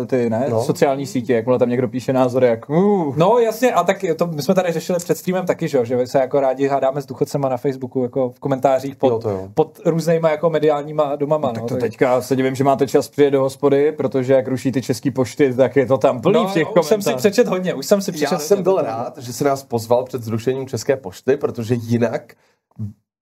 eh, 0.01 0.05
ty, 0.05 0.29
ne? 0.29 0.45
No. 0.50 0.63
Sociální 0.63 1.05
sítě, 1.05 1.33
jakmile 1.33 1.60
tam 1.60 1.69
někdo 1.69 1.88
píše 1.88 2.13
názory, 2.13 2.48
jak 2.48 2.69
uh, 2.69 3.17
No 3.17 3.39
jasně, 3.39 3.74
a 3.74 3.83
tak 3.83 3.98
to 4.17 4.27
my 4.27 4.41
jsme 4.41 4.55
tady 4.55 4.72
řešili 4.74 5.00
před 5.00 5.17
streamem 5.17 5.45
taky, 5.45 5.67
že, 5.67 5.77
jo, 5.77 5.86
že 5.86 6.07
se 6.07 6.17
jako 6.19 6.39
rádi 6.39 6.67
hádáme 6.67 7.01
s 7.01 7.05
důchodcema 7.05 7.50
na 7.50 7.57
Facebooku, 7.57 8.03
jako 8.03 8.29
v 8.29 8.39
komentářích 8.39 8.95
pod, 8.95 9.07
Jo, 9.10 9.19
to 9.19 9.29
jo. 9.29 9.48
pod 9.53 9.79
různýma 9.86 10.29
jako 10.29 10.50
mediálníma 10.50 11.15
domama. 11.15 11.51
tak 11.51 11.62
no, 11.62 11.67
to 11.67 11.75
teďka 11.75 12.22
se 12.22 12.36
divím, 12.36 12.55
že 12.55 12.63
máte 12.63 12.88
čas 12.88 13.07
přijet 13.10 13.33
do 13.33 13.41
hospody, 13.41 13.91
protože 13.91 14.33
jak 14.33 14.48
ruší 14.48 14.72
ty 14.72 14.81
český 14.81 15.12
pošty, 15.12 15.53
tak 15.53 15.75
je 15.75 15.86
to 15.86 15.98
tam 15.98 16.22
plný 16.22 16.33
no, 16.43 16.48
v 16.48 16.53
těch 16.53 16.75
už 16.77 16.86
jsem 16.86 17.01
si 17.01 17.13
přečet 17.15 17.48
hodně, 17.48 17.74
už 17.74 17.86
jsem 17.86 18.01
si 18.01 18.12
přečet 18.12 18.31
Já 18.31 18.39
jsem 18.39 18.63
byl 18.63 18.75
rád, 18.81 19.17
že 19.17 19.33
se 19.33 19.43
nás 19.43 19.63
pozval 19.63 20.03
před 20.03 20.24
zrušením 20.24 20.67
České 20.67 20.92
pošty, 20.97 21.38
protože 21.38 21.75
jinak 21.75 22.33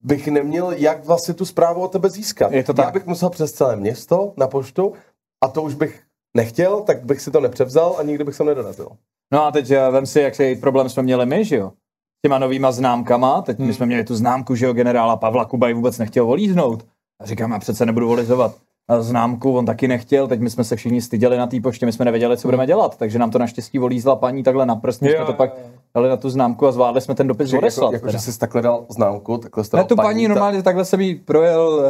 bych 0.03 0.27
neměl 0.27 0.71
jak 0.71 1.05
vlastně 1.05 1.33
tu 1.33 1.45
zprávu 1.45 1.81
o 1.81 1.87
tebe 1.87 2.09
získat. 2.09 2.51
Je 2.51 2.63
to 2.63 2.73
Já 2.77 2.83
tak. 2.83 2.93
bych 2.93 3.05
musel 3.05 3.29
přes 3.29 3.51
celé 3.51 3.75
město 3.75 4.33
na 4.37 4.47
poštu 4.47 4.93
a 5.43 5.47
to 5.47 5.61
už 5.61 5.75
bych 5.75 6.01
nechtěl, 6.37 6.81
tak 6.81 7.05
bych 7.05 7.21
si 7.21 7.31
to 7.31 7.39
nepřevzal 7.39 7.95
a 7.99 8.03
nikdy 8.03 8.23
bych 8.23 8.35
sem 8.35 8.45
nedorazil. 8.47 8.87
No 9.33 9.45
a 9.45 9.51
teď 9.51 9.71
eh, 9.71 9.91
vem 9.91 10.05
si, 10.05 10.21
jaký 10.21 10.55
problém 10.55 10.89
jsme 10.89 11.03
měli 11.03 11.25
my, 11.25 11.45
že 11.45 11.55
jo? 11.55 11.71
Těma 12.25 12.39
novýma 12.39 12.71
známkama, 12.71 13.41
teď 13.41 13.57
Hmm. 13.57 13.67
my 13.67 13.73
jsme 13.73 13.85
měli 13.85 14.03
tu 14.03 14.15
známku, 14.15 14.55
že 14.55 14.65
jo, 14.65 14.73
generála 14.73 15.15
Pavla 15.17 15.45
Kubaj 15.45 15.73
vůbec 15.73 15.97
nechtěl 15.97 16.25
volíznout. 16.25 16.85
A 17.21 17.25
říkám, 17.25 17.51
já 17.51 17.59
přece 17.59 17.85
nebudu 17.85 18.07
volizovat. 18.07 18.55
Známku 18.99 19.57
on 19.57 19.65
taky 19.65 19.87
nechtěl, 19.87 20.27
teď 20.27 20.39
my 20.39 20.49
jsme 20.49 20.63
se 20.63 20.75
všichni 20.75 21.01
styděli 21.01 21.37
na 21.37 21.47
té 21.47 21.61
poště, 21.61 21.85
my 21.85 21.91
jsme 21.91 22.05
nevěděli, 22.05 22.37
co 22.37 22.47
budeme 22.47 22.67
dělat, 22.67 22.97
takže 22.97 23.19
nám 23.19 23.31
to 23.31 23.39
naštěstí 23.39 23.77
volízla 23.77 24.15
paní 24.15 24.43
takhle 24.43 24.65
na 24.65 24.75
prst, 24.75 25.01
my 25.01 25.09
jsme 25.09 25.25
to 25.25 25.33
pak. 25.33 25.51
Dali 25.95 26.10
na 26.10 26.17
tu 26.17 26.29
známku 26.29 26.67
a 26.67 26.71
zvládli 26.71 27.01
jsme 27.01 27.15
ten 27.15 27.27
dopis 27.27 27.50
Že 27.50 27.57
odeslat. 27.57 27.83
jako, 27.93 27.93
jako, 27.95 28.05
teda. 28.07 28.19
že 28.19 28.31
jsi 28.31 28.39
takhle 28.39 28.62
dal 28.62 28.86
známku, 28.89 29.38
takhle 29.38 29.63
jsi 29.63 29.75
Ne, 29.75 29.83
tu 29.83 29.95
paní 29.95 30.24
ta- 30.27 30.29
normálně 30.29 30.63
takhle 30.63 30.86
jsem 30.86 31.01
jí 31.01 31.15
projel 31.15 31.86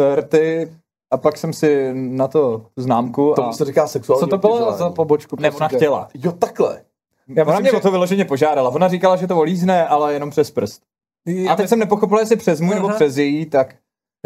eh, 0.00 0.16
rty 0.16 0.72
a 1.10 1.16
pak 1.16 1.36
jsem 1.38 1.52
si 1.52 1.90
na 1.94 2.28
to 2.28 2.58
tu 2.74 2.82
známku 2.82 3.32
Tomu 3.36 3.48
a... 3.48 3.52
se 3.52 3.64
říká 3.64 3.86
sexuální 3.86 4.20
Co 4.20 4.26
to 4.26 4.38
bylo 4.38 4.52
obtěžování. 4.52 4.78
za 4.78 4.90
pobočku? 4.90 5.36
Ne, 5.40 5.50
ona 5.50 5.68
chtěla. 5.68 6.08
Jo, 6.14 6.32
takhle. 6.32 6.82
Já 7.36 7.44
Ona 7.44 7.60
mě 7.60 7.70
že... 7.70 7.76
o 7.76 7.80
to 7.80 7.90
vyloženě 7.90 8.24
požádala. 8.24 8.70
Ona 8.70 8.88
říkala, 8.88 9.16
že 9.16 9.26
to 9.26 9.34
volízne, 9.34 9.86
ale 9.86 10.12
jenom 10.14 10.30
přes 10.30 10.50
prst. 10.50 10.82
Já, 11.26 11.52
A 11.52 11.56
teď 11.56 11.68
jsem 11.68 11.78
nepochopil, 11.78 12.18
jestli 12.18 12.36
přes 12.36 12.60
můj 12.60 12.74
nebo 12.74 12.86
Aha. 12.88 12.94
přes 12.96 13.16
její, 13.16 13.46
tak 13.46 13.74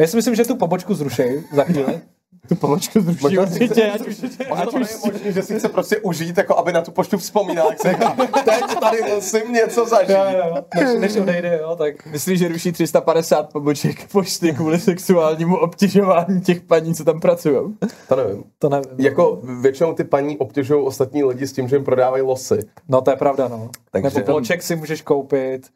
já 0.00 0.06
si 0.06 0.16
myslím, 0.16 0.34
že 0.34 0.44
tu 0.44 0.56
pobočku 0.56 0.94
zrušej 0.94 1.42
za 1.54 1.64
chvíli. 1.64 2.00
Tu 2.49 2.56
pobočku 2.56 3.00
zruší 3.00 3.22
Možná 3.22 3.42
určitě. 3.42 3.90
Ať 3.90 4.00
už, 4.00 4.20
Možná 4.49 4.62
ať 4.62 4.70
to 4.70 4.76
už, 4.80 4.90
je 4.90 4.96
možný, 5.12 5.32
že 5.32 5.42
si 5.42 5.58
chce 5.58 5.68
prostě 5.68 5.96
užít, 5.99 6.38
jako 6.38 6.56
aby 6.58 6.72
na 6.72 6.80
tu 6.82 6.90
poštu 6.92 7.18
vzpomínal, 7.18 7.66
jak 7.70 7.80
se 7.80 7.88
říká, 7.92 8.10
teď 8.44 8.80
tady 8.80 9.14
musím 9.14 9.52
něco 9.52 9.87
zažít. 9.87 10.10
Jo, 10.10 10.25
jo. 10.49 10.54
Než, 10.75 11.00
než 11.00 11.16
odejde, 11.22 11.58
jo, 11.62 11.76
tak... 11.76 12.06
myslíš, 12.06 12.38
že 12.38 12.49
ruší 12.49 12.72
350 12.72 13.52
poboček 13.52 14.08
pošty 14.12 14.52
kvůli 14.52 14.78
sexuálnímu 14.78 15.56
obtěžování 15.56 16.40
těch 16.40 16.60
paní, 16.60 16.94
co 16.94 17.04
tam 17.04 17.20
pracují? 17.20 17.76
To 18.08 18.16
nevím. 18.16 18.44
To 18.58 18.68
nevím. 18.68 18.90
Jako 18.99 19.40
většinou 19.60 19.92
ty 19.94 20.04
paní 20.04 20.38
obtěžují 20.38 20.87
ostatní 20.87 21.25
lidi 21.25 21.46
s 21.46 21.52
tím, 21.52 21.68
že 21.68 21.76
jim 21.76 21.84
prodávají 21.84 22.22
losy. 22.22 22.58
No 22.88 23.00
to 23.00 23.10
je 23.10 23.16
pravda, 23.16 23.49
no. 23.49 23.70
Takže- 23.90 24.18
Nebo 24.18 24.26
bloček 24.32 24.62
si 24.62 24.76
můžeš 24.76 25.02
koupit. 25.02 25.66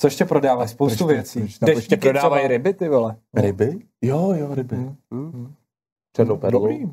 Co 0.00 0.06
ještě 0.06 0.24
prodávají? 0.24 0.68
Spoustu 0.68 1.06
věcí. 1.06 1.40
Proč 1.40 1.58
tam 1.58 1.68
ještě 1.68 1.96
prodávají 1.96 2.48
ryby, 2.48 2.74
ty 2.74 2.88
vole. 2.88 3.16
Ryby? 3.36 3.78
Jo, 4.02 4.32
jo, 4.36 4.54
ryby. 4.54 4.76
Mm. 4.76 4.94
Mm. 5.10 5.52
Černou 6.16 6.36
perlu. 6.36 6.60
Dobrý. 6.60 6.86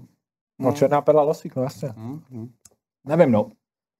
No 0.60 0.72
černá 0.72 1.02
perla 1.02 1.22
losík, 1.24 1.56
no 1.56 1.64
jasně. 1.64 1.90
Mm. 1.98 2.50
Nevím, 3.08 3.32
no. 3.32 3.50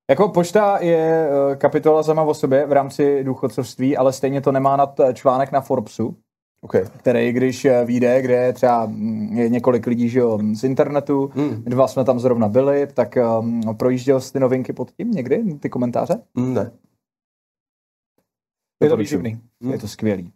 Jako 0.10 0.30
pošta 0.30 0.78
je 0.78 1.30
eh, 1.52 1.56
kapitola 1.56 2.04
sama 2.04 2.24
o 2.24 2.34
sobě 2.34 2.66
v 2.66 2.72
rámci 2.72 3.24
důchodcovství, 3.24 3.98
ale 3.98 4.14
stejně 4.14 4.42
to 4.42 4.52
nemá 4.52 4.76
nad 4.78 5.00
eh, 5.00 5.14
článek 5.14 5.52
na 5.52 5.62
Forbesu, 5.62 6.18
Okay. 6.62 6.86
který 6.98 7.32
když 7.32 7.66
eh, 7.66 7.86
vyjde, 7.86 8.22
kde 8.22 8.54
třeba 8.54 8.86
mm, 8.86 9.38
je 9.38 9.50
několik 9.50 9.88
lidí 9.88 10.10
že 10.10 10.20
jo, 10.20 10.40
z 10.54 10.64
internetu, 10.64 11.32
Mm. 11.36 11.64
dva 11.64 11.88
jsme 11.88 12.06
tam 12.06 12.20
zrovna 12.20 12.48
byli, 12.48 12.88
tak 12.88 13.18
um, 13.40 13.62
projížděl 13.78 14.22
jsi 14.22 14.34
ty 14.34 14.40
novinky 14.40 14.74
pod 14.74 14.92
tím 14.92 15.12
někdy, 15.12 15.44
ty 15.60 15.70
komentáře? 15.70 16.22
Mm, 16.34 16.54
Ne. 16.54 16.62
Je 16.62 16.70
to 18.90 18.96
Doporučuji. 18.96 18.98
výživný. 18.98 19.42
Mm. 19.60 19.72
Je 19.72 19.78
to 19.80 19.88
skvělý. 19.88 20.34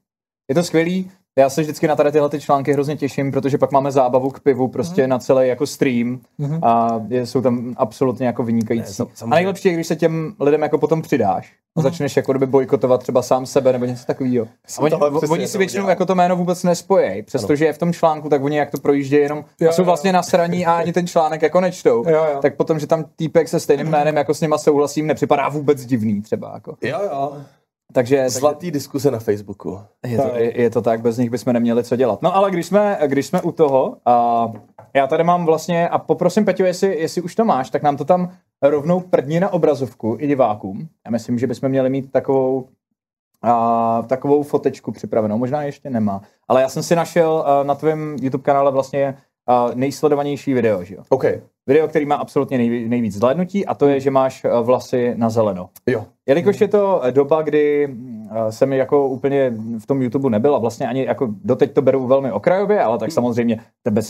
Je 0.49 0.55
to 0.55 0.63
skvělý. 0.63 1.11
Já 1.39 1.49
se 1.49 1.61
vždycky 1.61 1.87
na 1.87 1.95
tady 1.95 2.11
tyhle 2.11 2.29
ty 2.29 2.39
články 2.39 2.73
hrozně 2.73 2.97
těším, 2.97 3.31
protože 3.31 3.57
pak 3.57 3.71
máme 3.71 3.91
zábavu 3.91 4.29
k 4.29 4.39
pivu 4.39 4.67
prostě 4.67 5.07
na 5.07 5.19
celý 5.19 5.47
jako 5.47 5.65
stream 5.67 6.19
Mhm. 6.37 6.63
a 6.63 7.01
je, 7.07 7.25
jsou 7.25 7.41
tam 7.41 7.73
absolutně 7.77 8.27
jako 8.27 8.41
Ne, 8.41 8.45
vynikající. 8.45 9.01
a 9.03 9.05
samozřejmě. 9.13 9.35
nejlepší 9.35 9.67
je, 9.67 9.73
když 9.73 9.87
se 9.87 9.95
těm 9.95 10.33
lidem 10.39 10.61
jako 10.61 10.77
potom 10.77 11.01
přidáš 11.01 11.53
a 11.77 11.81
začneš 11.81 12.17
jako 12.17 12.31
kdyby 12.31 12.45
bojkotovat 12.45 13.01
třeba 13.01 13.21
sám 13.21 13.45
sebe 13.45 13.71
nebo 13.73 13.85
něco 13.85 14.05
takového. 14.05 14.47
A 14.77 14.81
oni, 14.81 14.95
oni 15.29 15.47
si 15.47 15.57
většinou 15.57 15.89
jako 15.89 16.05
to 16.05 16.15
jméno 16.15 16.35
vůbec 16.35 16.63
nespojí, 16.63 17.21
přestože 17.23 17.65
je 17.65 17.73
v 17.73 17.77
tom 17.77 17.93
článku, 17.93 18.29
tak 18.29 18.43
oni 18.43 18.57
jak 18.57 18.71
to 18.71 18.77
projíždějí 18.79 19.21
jenom 19.23 19.45
Jo, 19.61 19.69
a 19.69 19.71
jsou 19.73 19.81
jo. 19.81 19.85
vlastně 19.85 20.13
nasraní 20.13 20.65
a 20.65 20.73
ani 20.73 20.93
ten 20.93 21.07
článek 21.07 21.41
jako 21.41 21.61
nečtou. 21.61 22.03
Jo, 22.09 22.25
jo. 22.33 22.39
Tak 22.41 22.55
potom, 22.55 22.79
že 22.79 22.87
tam 22.87 23.05
týpek 23.15 23.47
se 23.47 23.59
stejným 23.59 23.87
jménem 23.87 24.17
jako 24.17 24.33
s 24.33 24.41
nima 24.41 24.57
souhlasím, 24.57 25.07
nepřipadá 25.07 25.49
vůbec 25.49 25.85
divný 25.85 26.21
třeba. 26.21 26.51
Jako. 26.53 26.75
Jo, 26.83 26.99
jo. 27.03 27.33
Takže, 27.93 28.15
takže 28.15 28.29
Zlatý 28.29 28.71
diskuse 28.71 29.11
na 29.11 29.19
Facebooku. 29.19 29.79
je, 30.05 30.17
to, 30.17 30.35
je, 30.35 30.61
je 30.61 30.69
to 30.69 30.81
tak, 30.81 31.01
bez 31.01 31.17
nich 31.17 31.29
bychom 31.29 31.53
neměli 31.53 31.83
co 31.83 31.95
dělat. 31.95 32.21
No 32.21 32.35
ale 32.35 32.51
když 32.51 32.65
jsme, 32.65 32.99
když 33.07 33.25
jsme 33.25 33.41
u 33.41 33.51
toho, 33.51 33.97
a 34.05 34.45
já 34.93 35.07
tady 35.07 35.23
mám 35.23 35.45
vlastně, 35.45 35.89
a 35.89 35.99
poprosím 35.99 36.45
Peťo, 36.45 36.63
jestli, 36.63 36.99
jestli 36.99 37.21
už 37.21 37.35
to 37.35 37.45
máš, 37.45 37.69
tak 37.69 37.83
nám 37.83 37.97
to 37.97 38.05
tam 38.05 38.31
rovnou 38.61 38.99
prdni 38.99 39.39
na 39.39 39.53
obrazovku 39.53 40.17
i 40.19 40.27
divákům. 40.27 40.87
Já 41.05 41.11
myslím, 41.11 41.39
že 41.39 41.47
bychom 41.47 41.69
měli 41.69 41.89
mít 41.89 42.11
takovou, 42.11 42.67
a, 43.41 44.01
takovou 44.07 44.43
fotečku 44.43 44.91
připravenou, 44.91 45.37
možná 45.37 45.63
ještě 45.63 45.89
nemá. 45.89 46.21
Ale 46.47 46.61
já 46.61 46.69
jsem 46.69 46.83
si 46.83 46.95
našel 46.95 47.43
a, 47.45 47.63
na 47.63 47.75
tvém 47.75 48.15
YouTube 48.21 48.43
kanále 48.43 48.71
vlastně 48.71 49.17
a, 49.47 49.67
nejsledovanější 49.73 50.53
video, 50.53 50.83
že 50.83 50.95
jo? 50.95 51.03
OK. 51.09 51.25
Video, 51.69 51.87
který 51.87 52.05
má 52.05 52.15
absolutně 52.15 52.57
nejví, 52.57 52.89
nejvíc 52.89 53.15
zhlédnutí 53.15 53.65
a 53.65 53.73
to 53.73 53.87
je, 53.87 53.99
že 53.99 54.11
máš 54.11 54.45
a, 54.45 54.61
vlasy 54.61 55.13
na 55.15 55.29
zeleno. 55.29 55.69
Jo. 55.87 56.05
Jelikož 56.27 56.61
je 56.61 56.67
to 56.67 57.01
eh, 57.03 57.11
doba, 57.11 57.41
kdy 57.41 57.87
mm, 57.87 58.29
eh, 58.31 58.51
jsem 58.51 58.73
jako 58.73 59.07
úplně 59.07 59.53
v 59.79 59.85
tom 59.85 60.01
YouTube 60.01 60.29
nebyl 60.29 60.55
a 60.55 60.57
vlastně 60.57 60.87
ani 60.87 61.05
jako 61.05 61.27
doteď 61.43 61.73
to 61.73 61.81
beru 61.81 62.07
velmi 62.07 62.31
okrajově, 62.31 62.81
ale 62.81 62.97
tak 62.97 63.11
samozřejmě 63.11 63.59
tebe 63.83 64.01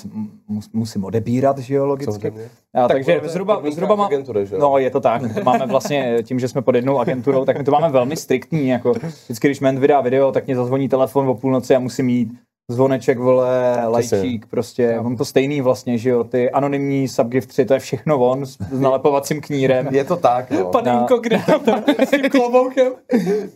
mus, 0.48 0.70
musím 0.74 1.04
odebírat, 1.04 1.58
že 1.58 1.76
jo, 1.76 1.86
logicky. 1.86 2.34
A, 2.74 2.88
Tak 2.88 2.92
takže 2.92 3.22
zhruba, 3.24 3.62
zhruba 3.72 3.96
má, 3.96 4.06
agentury, 4.06 4.46
že 4.46 4.56
jo? 4.56 4.62
No, 4.62 4.78
je 4.78 4.90
to 4.90 5.00
tak. 5.00 5.22
To 5.34 5.44
máme 5.44 5.66
vlastně 5.66 6.18
tím, 6.24 6.40
že 6.40 6.48
jsme 6.48 6.62
pod 6.62 6.76
jednou 6.76 7.00
agenturou, 7.00 7.46
tak 7.46 7.58
my 7.58 7.64
to 7.64 7.72
máme 7.72 7.90
velmi 7.90 8.16
striktní. 8.16 8.68
Jako 8.68 8.94
vždycky, 9.26 9.48
když 9.48 9.60
Ment 9.60 9.80
vydá 9.80 10.02
video, 10.02 10.32
tak 10.32 10.46
mě 10.46 10.56
zazvoní 10.56 10.90
telefon 10.90 11.30
o 11.30 11.36
půlnoci 11.36 11.76
a 11.76 11.80
musím 11.80 12.10
jít. 12.10 12.30
Zvoneček, 12.72 13.20
vole, 13.20 13.78
lajčík, 13.88 14.46
prostě. 14.46 15.02
Mám 15.02 15.18
to 15.18 15.26
stejný 15.26 15.62
vlastně, 15.62 15.98
že 15.98 16.10
jo. 16.10 16.24
Ty 16.24 16.52
anonymní 16.52 17.08
subgifty, 17.08 17.66
to 17.66 17.74
je 17.74 17.80
všechno 17.80 18.20
on 18.20 18.46
s, 18.46 18.58
s 18.72 18.80
nalepovacím 18.80 19.42
knírem. 19.42 19.88
Je 19.92 20.04
to 20.04 20.16
tak, 20.16 20.52
no. 20.52 20.66
Panínko, 20.66 21.18
kde 21.18 21.42
tam 21.46 21.84
s 22.08 22.10
tím 22.10 22.30
kloboukem. 22.30 22.92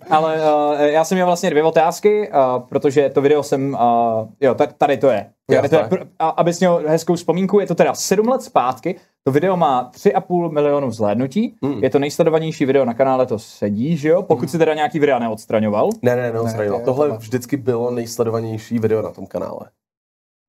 Ale 0.09 0.35
uh, 0.35 0.81
já 0.81 1.03
jsem 1.03 1.15
měl 1.15 1.25
vlastně 1.25 1.49
dvě 1.49 1.63
otázky, 1.63 2.29
uh, 2.29 2.63
protože 2.69 3.09
to 3.09 3.21
video 3.21 3.43
jsem, 3.43 3.73
uh, 3.73 4.27
jo, 4.41 4.55
ta- 4.55 4.67
tady 4.77 4.97
to 4.97 5.07
je. 5.09 5.25
Jo, 5.51 5.61
to 5.69 5.97
a, 6.19 6.29
abys 6.29 6.59
měl 6.59 6.83
hezkou 6.87 7.15
vzpomínku, 7.15 7.59
je 7.59 7.67
to 7.67 7.75
teda 7.75 7.93
7 7.95 8.27
let 8.27 8.41
zpátky, 8.41 8.95
to 9.23 9.31
video 9.31 9.57
má 9.57 9.91
3,5 9.91 10.51
milionu 10.51 10.87
vzhlédnutí, 10.87 11.55
Hmm. 11.63 11.83
je 11.83 11.89
to 11.89 11.99
nejsledovanější 11.99 12.65
video 12.65 12.85
na 12.85 12.93
kanále, 12.93 13.25
to 13.25 13.39
sedí, 13.39 13.97
že 13.97 14.09
jo, 14.09 14.23
pokud 14.23 14.51
si 14.51 14.57
teda 14.57 14.73
nějaký 14.73 14.99
videa 14.99 15.19
neodstraňoval. 15.19 15.89
Ne, 16.01 16.15
ne, 16.15 16.31
ne, 16.33 16.39
Ne, 16.57 16.81
Tohle 16.85 17.09
to 17.09 17.15
vždycky 17.17 17.57
bylo 17.57 17.91
nejsledovanější 17.91 18.79
video 18.79 19.01
na 19.01 19.11
tom 19.11 19.25
kanále. 19.25 19.69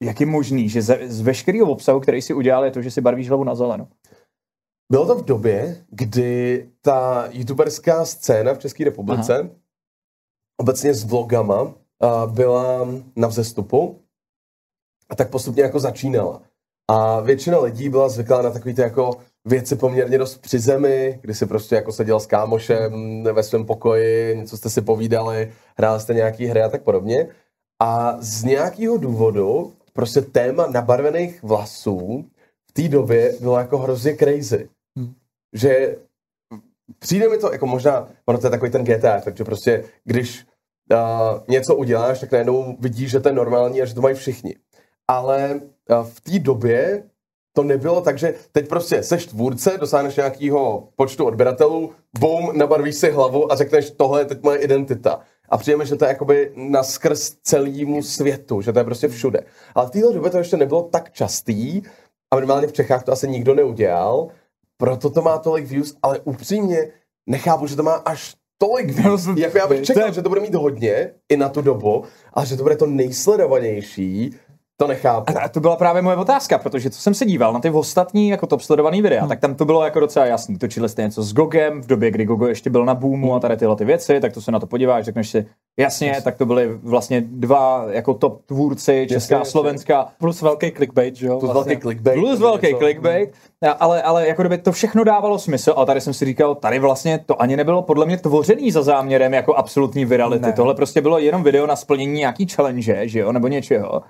Jak 0.03 0.21
je 0.21 0.27
možný, 0.27 0.69
že 0.69 0.83
ze, 0.83 0.99
z 1.03 1.21
veškerého 1.21 1.71
obsahu, 1.71 2.01
který 2.01 2.23
si 2.23 2.35
udělal, 2.35 2.65
je 2.65 2.71
to, 2.71 2.83
že 2.83 2.91
si 2.91 3.01
barvíš 3.01 3.29
hlavu 3.29 3.45
na 3.45 3.55
zeleno? 3.55 3.89
Bylo 4.93 5.07
to 5.07 5.15
v 5.15 5.25
době, 5.25 5.85
kdy 5.91 6.69
ta 6.81 7.29
youtuberská 7.31 8.05
scéna 8.05 8.55
v 8.55 8.59
České 8.59 8.85
republice, 8.85 9.39
Aha. 9.41 9.49
obecně 10.61 10.95
s 10.95 11.05
vlogama, 11.05 11.75
a 12.01 12.27
byla 12.27 12.89
na 13.17 13.29
vzestupu 13.29 14.01
a 15.15 15.17
tak 15.17 15.31
postupně 15.31 15.63
jako 15.63 15.81
začínala. 15.81 16.43
A 16.91 17.21
většina 17.21 17.59
lidí 17.59 17.89
byla 17.89 18.09
zvyklá 18.09 18.43
na 18.43 18.51
takové 18.51 18.75
ty 18.75 18.81
jako 18.81 19.11
věci 19.45 19.77
poměrně 19.77 20.19
dost 20.19 20.39
při 20.39 20.59
zemi, 20.59 21.19
kdy 21.23 21.35
si 21.35 21.47
prostě 21.47 21.75
jako 21.75 21.93
seděl 21.93 22.21
s 22.21 22.27
kámošem 22.27 23.23
ve 23.23 23.43
svém 23.43 23.67
pokoji, 23.67 24.37
něco 24.37 24.57
jste 24.57 24.71
si 24.71 24.83
povídali, 24.83 25.53
hráli 25.79 26.01
jste 26.01 26.15
nějaký 26.15 26.47
hry 26.47 26.63
a 26.63 26.69
tak 26.69 26.83
podobně. 26.83 27.29
A 27.83 28.17
z 28.21 28.45
nějakého 28.45 28.97
důvodu 28.97 29.73
prostě 29.93 30.21
téma 30.21 30.67
nabarvených 30.67 31.43
vlasů 31.43 32.25
v 32.71 32.73
té 32.73 32.89
době 32.89 33.35
bylo 33.41 33.59
jako 33.59 33.79
hrozně 33.79 34.17
crazy. 34.17 34.69
Hmm. 34.99 35.15
Že 35.53 35.97
přijde 36.99 37.29
mi 37.29 37.39
to 37.39 37.53
jako 37.53 37.67
možná, 37.67 38.09
ono 38.27 38.39
to 38.39 38.47
je 38.47 38.51
takový 38.51 38.71
ten 38.71 38.85
GTA 38.85 39.17
efekt, 39.17 39.37
že 39.37 39.45
prostě 39.45 39.85
když 40.05 40.47
uh, 40.93 40.99
něco 41.49 41.77
uděláš, 41.77 42.21
tak 42.21 42.33
najednou 42.33 42.77
vidíš, 42.81 43.11
že 43.11 43.21
to 43.21 43.29
je 43.29 43.35
normální 43.35 43.83
a 43.83 43.85
že 43.85 43.95
to 43.95 44.01
mají 44.01 44.15
všichni. 44.15 44.55
Ale 45.09 45.61
uh, 45.91 46.07
v 46.07 46.21
té 46.21 46.39
době 46.39 47.03
to 47.57 47.63
nebylo 47.63 48.01
tak, 48.01 48.19
že 48.19 48.35
teď 48.53 48.69
prostě 48.69 49.03
seš 49.03 49.27
tvůrce, 49.27 49.79
dosáhneš 49.81 50.17
nějakého 50.17 50.89
počtu 50.97 51.25
odběratelů, 51.25 51.93
boom, 52.19 52.59
nabarvíš 52.59 52.95
si 52.95 53.11
hlavu 53.11 53.53
a 53.53 53.57
řekneš, 53.57 53.91
tohle 53.91 54.21
je 54.21 54.25
teď 54.25 54.43
moje 54.43 54.59
identita. 54.59 55.21
A 55.49 55.57
přijeme, 55.57 55.87
že 55.87 55.97
to 55.97 56.05
je 56.05 56.09
jakoby 56.09 56.53
naskrz 56.57 57.31
celému 57.43 58.03
světu, 58.03 58.61
že 58.61 58.73
to 58.73 58.79
je 58.79 58.85
prostě 58.85 59.09
všude. 59.09 59.45
Ale 59.75 59.87
v 59.87 59.91
téhle 59.91 60.13
době 60.13 60.31
to 60.31 60.39
ještě 60.39 60.57
nebylo 60.57 60.83
tak 60.83 61.13
častý 61.13 61.83
a 62.31 62.37
minimálně 62.37 62.67
v 62.67 62.73
Čechách 62.73 63.05
to 63.05 63.13
asi 63.13 63.29
nikdo 63.29 63.55
neudělal, 63.55 64.29
proto 64.77 65.11
to 65.11 65.23
má 65.23 65.39
tolik 65.39 65.67
views, 65.67 65.95
ale 66.03 66.19
upřímně 66.19 66.89
nechápu, 67.27 67.67
že 67.67 67.77
to 67.77 67.83
má 67.83 67.93
až 67.93 68.35
tolik 68.59 68.91
views. 68.91 69.29
Jako 69.37 69.59
já 69.59 69.67
bych 69.67 69.83
čekal, 69.83 70.13
že 70.13 70.23
to 70.23 70.29
bude 70.29 70.41
mít 70.41 70.55
hodně 70.55 71.11
i 71.29 71.37
na 71.37 71.49
tu 71.49 71.63
dobu, 71.63 72.05
ale 72.33 72.47
že 72.47 72.57
to 72.57 72.63
bude 72.63 72.77
to 72.77 72.87
nejsledovanější, 72.87 74.37
to 74.77 74.87
nechápu. 74.87 75.39
A 75.39 75.49
to 75.49 75.61
byla 75.61 75.77
právě 75.77 76.03
moje 76.03 76.17
otázka, 76.17 76.59
protože 76.59 76.91
co 76.91 77.01
jsem 77.01 77.15
se 77.15 77.25
díval 77.25 77.53
na 77.53 77.61
ty 77.61 77.71
ostatní 77.71 78.29
jako 78.29 78.47
top 78.47 78.61
sledovaný 78.61 79.03
videa, 79.03 79.21
hmm. 79.21 79.29
tak 79.29 79.41
tam 79.41 79.55
to 79.55 79.65
bylo 79.65 79.85
jako 79.85 80.01
docela 80.01 80.27
jasný. 80.27 80.59
Točili 80.59 80.89
jste 80.89 81.03
něco 81.03 81.23
s 81.23 81.33
Gogem 81.33 81.83
v 81.83 81.87
době, 81.87 82.11
kdy 82.11 82.25
Gogo 82.25 82.47
ještě 82.47 82.71
byl 82.71 82.85
na 82.85 82.95
boomu 82.95 83.27
hmm. 83.27 83.37
a 83.37 83.41
tady 83.41 83.57
tyhle 83.57 83.77
ty 83.77 83.85
věci, 83.85 84.21
tak 84.21 84.33
to 84.33 84.41
se 84.41 84.53
na 84.53 84.61
to 84.61 84.67
podíváš, 84.67 85.05
řekneš 85.05 85.31
si, 85.31 85.47
jasně, 85.79 86.09
yes. 86.09 86.25
tak 86.25 86.37
to 86.37 86.47
byly 86.47 86.79
vlastně 86.83 87.21
dva 87.21 87.85
jako 87.89 88.15
top 88.15 88.43
tvůrci, 88.47 89.07
česká 89.09 89.39
a 89.39 89.45
slovenská. 89.45 90.09
Plus 90.19 90.43
velký 90.43 90.71
clickbait, 90.71 91.17
že 91.17 91.27
jo? 91.27 91.41
Plus 91.41 91.53
vlastně. 91.53 91.71
velký 91.71 91.83
clickbait. 91.83 92.19
Plus 92.19 92.41
velký 92.41 92.67
něco. 92.67 92.79
clickbait, 92.79 93.33
ale, 93.79 94.03
ale 94.03 94.29
jako 94.29 94.43
kdyby 94.43 94.59
to 94.59 94.73
všechno 94.73 95.05
dávalo 95.05 95.39
smysl 95.39 95.75
a 95.77 95.85
tady 95.85 96.01
jsem 96.01 96.15
si 96.15 96.25
říkal, 96.25 96.55
tady 96.55 96.79
vlastně 96.79 97.21
to 97.27 97.43
ani 97.43 97.57
nebylo 97.57 97.83
podle 97.83 98.07
mě 98.07 98.17
tvořený 98.17 98.71
za 98.71 98.83
záměrem 98.83 99.35
jako 99.35 99.55
absolutní 99.55 100.05
virality. 100.05 100.47
Ne. 100.47 100.53
Tohle 100.53 100.75
prostě 100.75 101.01
bylo 101.01 101.19
jenom 101.19 101.43
video 101.43 101.67
na 101.67 101.77
splnění 101.77 102.13
nějaký 102.13 102.47
challenge, 102.47 103.09
že 103.09 103.21
jo, 103.21 103.33
nebo 103.33 103.49
něčeho 103.49 104.03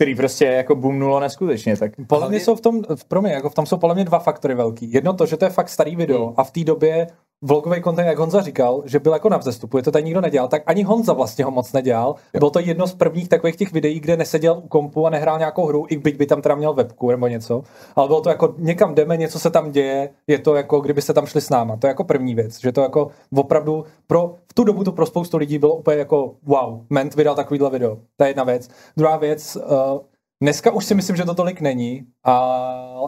který 0.00 0.14
prostě 0.14 0.44
jako 0.44 0.74
boomnulo 0.74 1.20
neskutečně. 1.20 1.76
Tak... 1.76 1.92
Podle 2.06 2.28
mě 2.28 2.40
jsou 2.40 2.54
v 2.54 2.60
tom, 2.60 2.82
pro 3.08 3.22
mě, 3.22 3.32
jako 3.32 3.50
v 3.50 3.54
tom 3.54 3.66
jsou 3.66 3.76
podle 3.76 3.94
mě 3.94 4.04
dva 4.04 4.18
faktory 4.18 4.54
velký. 4.54 4.92
Jedno 4.92 5.12
to, 5.12 5.26
že 5.26 5.36
to 5.36 5.44
je 5.44 5.50
fakt 5.50 5.68
starý 5.68 5.96
video 5.96 6.26
hmm. 6.26 6.34
a 6.36 6.44
v 6.44 6.50
té 6.50 6.64
době 6.64 7.06
vlogový 7.42 7.82
content, 7.82 8.08
jak 8.08 8.18
Honza 8.18 8.40
říkal, 8.40 8.82
že 8.84 8.98
byl 8.98 9.12
jako 9.12 9.28
na 9.28 9.36
vzestupu, 9.36 9.76
je 9.76 9.82
to 9.82 9.90
tady 9.90 10.04
nikdo 10.04 10.20
nedělal, 10.20 10.48
tak 10.48 10.62
ani 10.66 10.82
Honza 10.82 11.12
vlastně 11.12 11.44
ho 11.44 11.50
moc 11.50 11.72
nedělal. 11.72 12.14
Jo. 12.34 12.38
Bylo 12.38 12.50
to 12.50 12.60
jedno 12.60 12.86
z 12.86 12.94
prvních 12.94 13.28
takových 13.28 13.56
těch 13.56 13.72
videí, 13.72 14.00
kde 14.00 14.16
neseděl 14.16 14.60
u 14.64 14.68
kompu 14.68 15.06
a 15.06 15.10
nehrál 15.10 15.38
nějakou 15.38 15.66
hru, 15.66 15.86
i 15.88 15.96
byť 15.96 16.16
by 16.16 16.26
tam 16.26 16.42
teda 16.42 16.54
měl 16.54 16.74
webku 16.74 17.10
nebo 17.10 17.26
něco. 17.26 17.62
Ale 17.96 18.08
bylo 18.08 18.20
to 18.20 18.28
jako 18.28 18.54
někam 18.58 18.94
jdeme, 18.94 19.16
něco 19.16 19.38
se 19.38 19.50
tam 19.50 19.72
děje, 19.72 20.08
je 20.26 20.38
to 20.38 20.54
jako 20.54 20.80
kdybyste 20.80 21.12
tam 21.12 21.26
šli 21.26 21.40
s 21.40 21.50
náma. 21.50 21.76
To 21.76 21.86
je 21.86 21.88
jako 21.88 22.04
první 22.04 22.34
věc, 22.34 22.60
že 22.60 22.72
to 22.72 22.80
jako 22.80 23.08
opravdu 23.36 23.84
pro, 24.06 24.34
v 24.50 24.54
tu 24.54 24.64
dobu 24.64 24.84
to 24.84 24.92
pro 24.92 25.06
spoustu 25.06 25.36
lidí 25.36 25.58
bylo 25.58 25.74
úplně 25.74 25.96
jako 25.96 26.34
wow, 26.42 26.80
Ment 26.90 27.14
vydal 27.14 27.34
takovýhle 27.34 27.70
video. 27.70 27.98
To 28.16 28.24
je 28.24 28.30
jedna 28.30 28.44
věc. 28.44 28.68
Druhá 28.96 29.16
věc, 29.16 29.56
uh, 29.56 29.62
Dneska 30.42 30.70
už 30.70 30.84
si 30.84 30.94
myslím, 30.94 31.16
že 31.16 31.24
to 31.24 31.34
tolik 31.34 31.60
není, 31.60 32.04
a, 32.24 32.34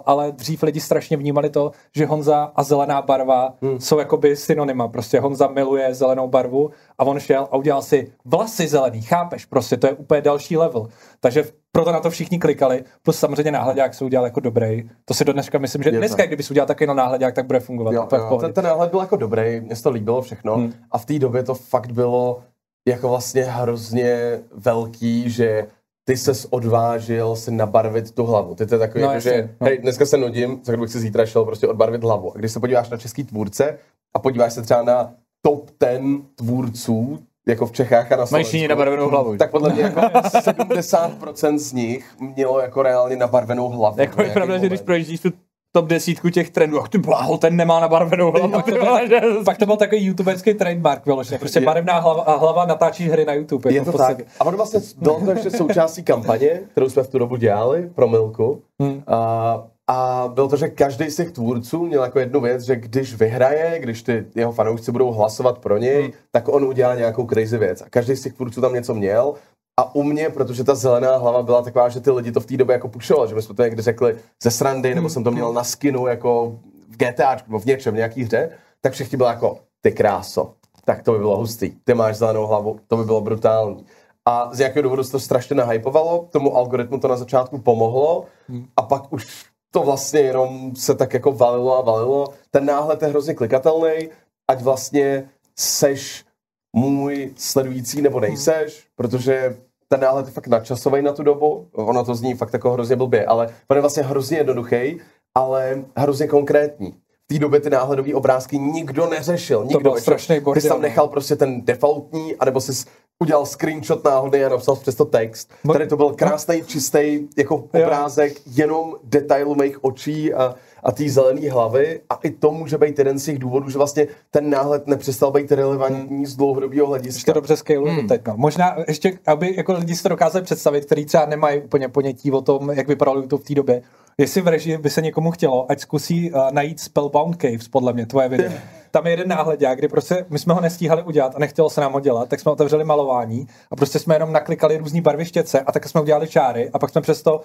ale 0.07 0.33
dřív 0.33 0.63
lidi 0.63 0.81
strašně 0.81 1.17
vnímali 1.17 1.51
to, 1.51 1.71
že 1.97 2.07
Honza 2.07 2.53
a 2.57 2.63
zelená 2.63 3.03
barva 3.03 3.55
hmm. 3.63 3.81
jsou 3.81 3.99
jakoby 3.99 4.37
synonyma. 4.37 4.89
Prostě 4.89 5.21
Honza 5.21 5.47
miluje 5.49 5.95
zelenou 5.95 6.29
barvu 6.29 6.71
a 6.99 7.05
on 7.05 7.19
šel 7.19 7.49
a 7.51 7.57
udělal 7.57 7.83
si 7.83 8.13
vlasy 8.25 8.69
zelený, 8.69 9.03
chápeš? 9.03 9.45
Prostě 9.45 9.77
to 9.77 9.87
je 9.87 9.93
úplně 9.93 10.21
další 10.21 10.57
level. 10.57 10.89
Takže 11.21 11.45
proto 11.73 11.93
na 11.93 12.01
to 12.01 12.11
všichni 12.11 12.39
klikali, 12.39 12.85
plus 13.03 13.19
samozřejmě 13.19 13.53
náhledák 13.53 13.95
se 13.95 14.05
udělal 14.05 14.25
jako 14.25 14.41
dobrý. 14.41 14.91
To 15.05 15.15
si 15.15 15.25
do 15.25 15.33
dneška 15.33 15.59
myslím, 15.59 15.83
že 15.83 15.91
je 15.91 15.99
dneska, 15.99 16.27
kdyby 16.27 16.43
si 16.43 16.53
udělal 16.53 16.67
taky 16.67 16.87
na 16.87 16.95
náhledák, 16.95 17.35
tak 17.35 17.47
bude 17.47 17.61
fungovat. 17.61 17.93
Jo, 17.93 18.09
jo, 18.13 18.39
ten, 18.41 18.53
ten 18.53 18.65
náhled 18.65 18.91
byl 18.91 19.01
jako 19.01 19.17
dobrý, 19.17 19.61
mně 19.61 19.77
se 19.77 19.83
to 19.83 19.91
líbilo 19.91 20.23
všechno 20.23 20.55
hmm. 20.57 20.73
a 20.91 20.99
v 20.99 21.07
té 21.07 21.19
době 21.19 21.43
to 21.43 21.55
fakt 21.55 21.93
bylo 21.93 22.43
jako 22.89 23.09
vlastně 23.09 23.45
hrozně 23.45 24.41
velký, 24.55 25.31
že 25.31 25.67
ty 26.05 26.17
ses 26.17 26.47
odvážil 26.51 27.37
si 27.37 27.51
nabarvit 27.51 28.15
tu 28.15 28.25
hlavu. 28.25 28.55
Ty 28.55 28.67
to 28.67 28.75
je 28.75 28.79
takový, 28.79 29.05
no, 29.05 29.11
jako, 29.11 29.21
že 29.21 29.51
no. 29.61 29.67
hej, 29.67 29.79
dneska 29.79 30.07
se 30.07 30.17
nudím, 30.17 30.61
tak 30.61 30.79
bych 30.79 30.91
si 30.91 31.01
zítra 31.01 31.27
šel 31.27 31.45
prostě 31.45 31.69
odbarvit 31.69 32.03
hlavu. 32.03 32.33
A 32.35 32.39
když 32.39 32.53
se 32.53 32.61
podíváš 32.61 32.89
na 32.91 32.97
český 32.97 33.25
tvůrce 33.25 33.79
a 34.15 34.19
podíváš 34.19 34.53
se 34.53 34.63
třeba 34.63 34.83
na 34.83 35.15
top 35.43 35.71
ten 35.79 36.23
tvůrců, 36.35 37.19
jako 37.47 37.67
v 37.67 37.73
Čechách 37.73 38.13
a 38.13 38.17
na 38.17 38.27
Slovensku. 38.27 38.57
Mají 38.57 38.69
nabarvenou 38.69 39.09
hlavu. 39.09 39.37
Tak 39.37 39.51
podle 39.51 39.73
mě 39.73 39.83
jako 39.83 40.01
70% 40.01 41.59
z 41.59 41.73
nich 41.73 42.15
mělo 42.21 42.61
jako 42.61 42.83
reálně 42.83 43.17
nabarvenou 43.17 43.69
hlavu. 43.69 44.01
Jako 44.01 44.23
je 44.23 44.31
pravda, 44.31 44.59
že 44.59 44.67
když 44.67 44.81
projíždíš 44.81 45.21
tu 45.21 45.33
top 45.73 45.87
desítku 45.87 46.31
těch 46.31 46.51
trendů. 46.51 46.81
Ach 46.81 46.89
ty 46.89 46.99
bláho, 46.99 47.39
ten 47.39 47.57
nemá 47.57 47.81
na 47.81 47.89
barvenou 47.89 48.31
hlavu. 48.31 48.53
Pak 48.53 48.65
to, 48.65 48.71
byl, 48.71 49.45
pak 49.45 49.59
to 49.59 49.67
byl 49.67 49.77
takový 49.77 50.05
youtuberský 50.05 50.55
trademark, 50.55 51.07
vyloženě. 51.07 51.39
Prostě 51.39 51.61
je, 51.61 51.67
barevná 51.67 51.99
hlava, 51.99 52.23
a 52.23 52.37
hlava 52.37 52.67
natáčí 52.67 53.09
hry 53.09 53.25
na 53.25 53.33
YouTube. 53.33 53.73
Je 53.73 53.77
jako 53.77 53.93
to 53.93 53.99
tak. 53.99 54.19
A 54.41 54.45
ono 54.45 54.57
vlastně 54.57 54.81
bylo 54.97 55.21
to 55.21 55.31
ještě 55.31 55.51
součástí 55.51 56.03
kampaně, 56.03 56.61
kterou 56.71 56.89
jsme 56.89 57.03
v 57.03 57.09
tu 57.09 57.19
dobu 57.19 57.37
dělali 57.37 57.91
pro 57.95 58.09
Milku. 58.09 58.63
Hmm. 58.81 59.03
A, 59.07 59.65
a 59.87 60.29
bylo 60.35 60.49
to, 60.49 60.57
že 60.57 60.69
každý 60.69 61.11
z 61.11 61.17
těch 61.17 61.33
tvůrců 61.33 61.87
měl 61.87 62.03
jako 62.03 62.19
jednu 62.19 62.41
věc, 62.41 62.63
že 62.63 62.77
když 62.77 63.15
vyhraje, 63.15 63.79
když 63.79 64.03
ty 64.03 64.25
jeho 64.35 64.53
fanoušci 64.53 64.93
budou 64.93 65.13
hlasovat 65.13 65.59
pro 65.59 65.79
něj, 65.79 66.03
hmm. 66.03 66.13
tak 66.31 66.49
on 66.49 66.65
udělá 66.65 66.95
nějakou 66.95 67.27
crazy 67.27 67.59
věc. 67.59 67.83
A 67.83 67.85
každý 67.91 68.17
z 68.17 68.23
těch 68.23 68.33
tvůrců 68.33 68.61
tam 68.61 68.75
něco 68.75 68.95
měl 68.95 69.35
a 69.81 69.95
u 69.95 70.03
mě, 70.03 70.31
protože 70.31 70.65
ta 70.65 70.75
zelená 70.75 71.17
hlava 71.17 71.43
byla 71.43 71.63
taková, 71.63 71.89
že 71.89 72.01
ty 72.01 72.11
lidi 72.11 72.33
to 72.33 72.41
v 72.41 72.47
té 72.47 72.57
době 72.57 72.73
jako 72.73 72.89
pušovali, 72.89 73.29
že 73.29 73.35
my 73.35 73.43
jsme 73.43 73.55
to 73.55 73.63
někdy 73.63 73.83
řekli 73.83 74.19
ze 74.43 74.51
srandy, 74.51 74.89
nebo 74.89 75.01
hmm. 75.01 75.11
jsem 75.11 75.25
to 75.25 75.31
měl 75.31 75.53
na 75.53 75.65
skinu 75.65 76.07
jako 76.07 76.59
v 76.89 76.97
GTA, 76.97 77.37
nebo 77.47 77.59
v 77.59 77.65
něčem, 77.65 77.95
v 77.95 77.97
nějaký 77.97 78.25
hře, 78.25 78.51
tak 78.81 78.93
všichni 78.93 79.19
bylo 79.19 79.29
jako, 79.29 79.59
ty 79.81 79.93
kráso, 79.93 80.55
tak 80.85 81.03
to 81.03 81.13
by 81.13 81.19
bylo 81.19 81.37
hustý, 81.37 81.73
ty 81.85 81.95
máš 81.95 82.17
zelenou 82.17 82.47
hlavu, 82.47 82.81
to 82.89 82.97
by 82.97 83.05
bylo 83.05 83.21
brutální. 83.21 83.87
A 84.25 84.55
z 84.55 84.61
jakého 84.61 84.83
důvodu 84.83 85.05
se 85.05 85.13
to 85.13 85.21
strašně 85.21 85.57
nahypovalo, 85.57 86.29
tomu 86.31 86.57
algoritmu 86.57 86.99
to 86.99 87.09
na 87.09 87.17
začátku 87.17 87.59
pomohlo 87.59 88.25
hmm. 88.49 88.67
a 88.77 88.83
pak 88.83 89.13
už 89.13 89.47
to 89.71 89.81
vlastně 89.81 90.21
jenom 90.21 90.77
se 90.77 90.95
tak 90.95 91.15
jako 91.15 91.33
valilo 91.33 91.79
a 91.79 91.81
valilo. 91.81 92.27
Ten 92.51 92.67
náhled 92.67 93.03
je 93.03 93.09
hrozně 93.09 93.35
klikatelný, 93.35 94.09
ať 94.49 94.63
vlastně 94.63 95.29
seš 95.57 96.25
můj 96.73 97.31
sledující 97.37 98.03
nebo 98.03 98.21
nejseš, 98.21 98.85
protože 98.97 99.57
ten 99.89 100.01
náhled 100.01 100.27
je 100.27 100.33
fakt 100.33 100.47
nadčasový 100.47 101.03
na 101.03 101.13
tu 101.13 101.23
dobu. 101.23 101.69
Ono 101.73 102.05
to 102.05 102.15
zní 102.15 102.35
fakt 102.35 102.53
jako 102.53 102.71
hrozně 102.71 102.97
blbě, 102.97 103.27
ale 103.27 103.49
on 103.69 103.77
je 103.77 103.81
vlastně 103.81 104.03
hrozně 104.03 104.37
jednoduchý, 104.37 105.01
ale 105.35 105.85
hrozně 105.97 106.27
konkrétní. 106.27 106.95
V 107.25 107.35
té 107.35 107.39
době 107.39 107.61
ty 107.61 107.71
náhledové 107.71 108.15
obrázky 108.15 108.59
nikdo 108.59 109.07
neřešil. 109.07 109.65
Nikdo. 109.65 109.79
To 109.79 109.83
byl 109.83 110.01
strašný 110.01 110.41
bordel. 110.41 110.63
Ty 110.63 110.69
tam 110.69 110.83
nechal 110.83 111.09
prostě 111.09 111.37
ten 111.37 111.65
defaultní, 111.65 112.37
anebo 112.37 112.61
si 112.61 112.89
udělal 113.23 113.47
screenshot 113.47 114.05
náhodně 114.05 114.47
a 114.47 114.49
napsal 114.49 114.77
přes 114.77 114.95
to 114.95 115.05
text. 115.05 115.51
Tady 115.73 115.87
to 115.87 115.97
byl 115.97 116.11
krásný, 116.11 116.63
čistý 116.67 117.29
jako 117.37 117.57
obrázek, 117.57 118.33
jenom 118.47 118.97
detailu 119.05 119.55
mých 119.55 119.85
očí 119.85 120.35
a 120.35 120.55
a 120.83 120.93
té 120.93 121.09
zelené 121.09 121.51
hlavy 121.51 122.01
a 122.11 122.19
i 122.23 122.31
to 122.31 122.51
může 122.51 122.79
být 122.79 122.99
jeden 122.99 123.19
z 123.19 123.25
těch 123.25 123.39
důvodů, 123.39 123.71
že 123.71 123.79
vlastně 123.79 124.07
ten 124.31 124.51
náhled 124.51 124.87
nepřestal 124.87 125.31
být 125.31 125.53
relevantní 125.53 126.27
z 126.27 126.37
dlouhodobého 126.37 126.87
hlediska. 126.87 127.19
Ještě 127.19 127.33
dobře 127.33 127.57
scale 127.57 127.91
hmm. 127.91 128.09
teď. 128.09 128.21
No. 128.27 128.35
Možná 128.37 128.77
ještě, 128.89 129.19
aby 129.27 129.57
jako 129.57 129.73
lidi 129.73 129.97
si 129.97 130.03
to 130.03 130.09
dokázali 130.09 130.45
představit, 130.45 130.85
kteří 130.85 131.05
třeba 131.05 131.27
nemají 131.27 131.61
úplně 131.61 131.89
ponětí 131.89 132.31
o 132.31 132.41
tom, 132.41 132.71
jak 132.71 132.89
vypadalo 132.89 133.21
YouTube 133.21 133.43
v 133.43 133.47
té 133.47 133.55
době. 133.55 133.83
Jestli 134.19 134.41
v 134.41 134.49
režii 134.49 134.79
by 134.79 134.91
se 134.91 135.03
někomu 135.03 135.31
chtělo, 135.31 135.71
ať 135.71 135.81
zkusí 135.81 136.33
uh, 136.33 136.51
najít 136.53 136.81
Spellbound 136.81 137.37
Caves, 137.37 137.69
podle 137.69 137.93
mě, 137.93 138.07
tvoje 138.07 138.29
video. 138.29 138.53
Tam 138.91 139.07
je 139.07 139.13
jeden 139.13 139.29
náhledák, 139.29 139.79
kdy 139.79 139.89
prostě 139.89 140.27
my 140.31 140.39
jsme 140.39 140.55
ho 140.55 140.61
nestíhali 140.61 141.03
udělat 141.03 141.37
a 141.37 141.39
nechtělo 141.39 141.71
se 141.71 141.81
nám 141.81 141.93
ho 141.93 142.01
dělat, 142.01 142.29
tak 142.29 142.41
jsme 142.41 142.53
otevřeli 142.53 142.85
malování 142.85 143.47
a 143.71 143.77
prostě 143.77 143.99
jsme 143.99 144.15
jenom 144.15 144.33
naklikali 144.33 144.77
různý 144.77 145.01
barvy 145.01 145.25
štětce 145.25 145.61
a 145.61 145.73
tak 145.73 145.89
jsme 145.89 146.01
udělali 146.01 146.29
čáry 146.29 146.71
a 146.73 146.79
pak 146.79 146.91
jsme 146.91 147.01
přesto 147.01 147.41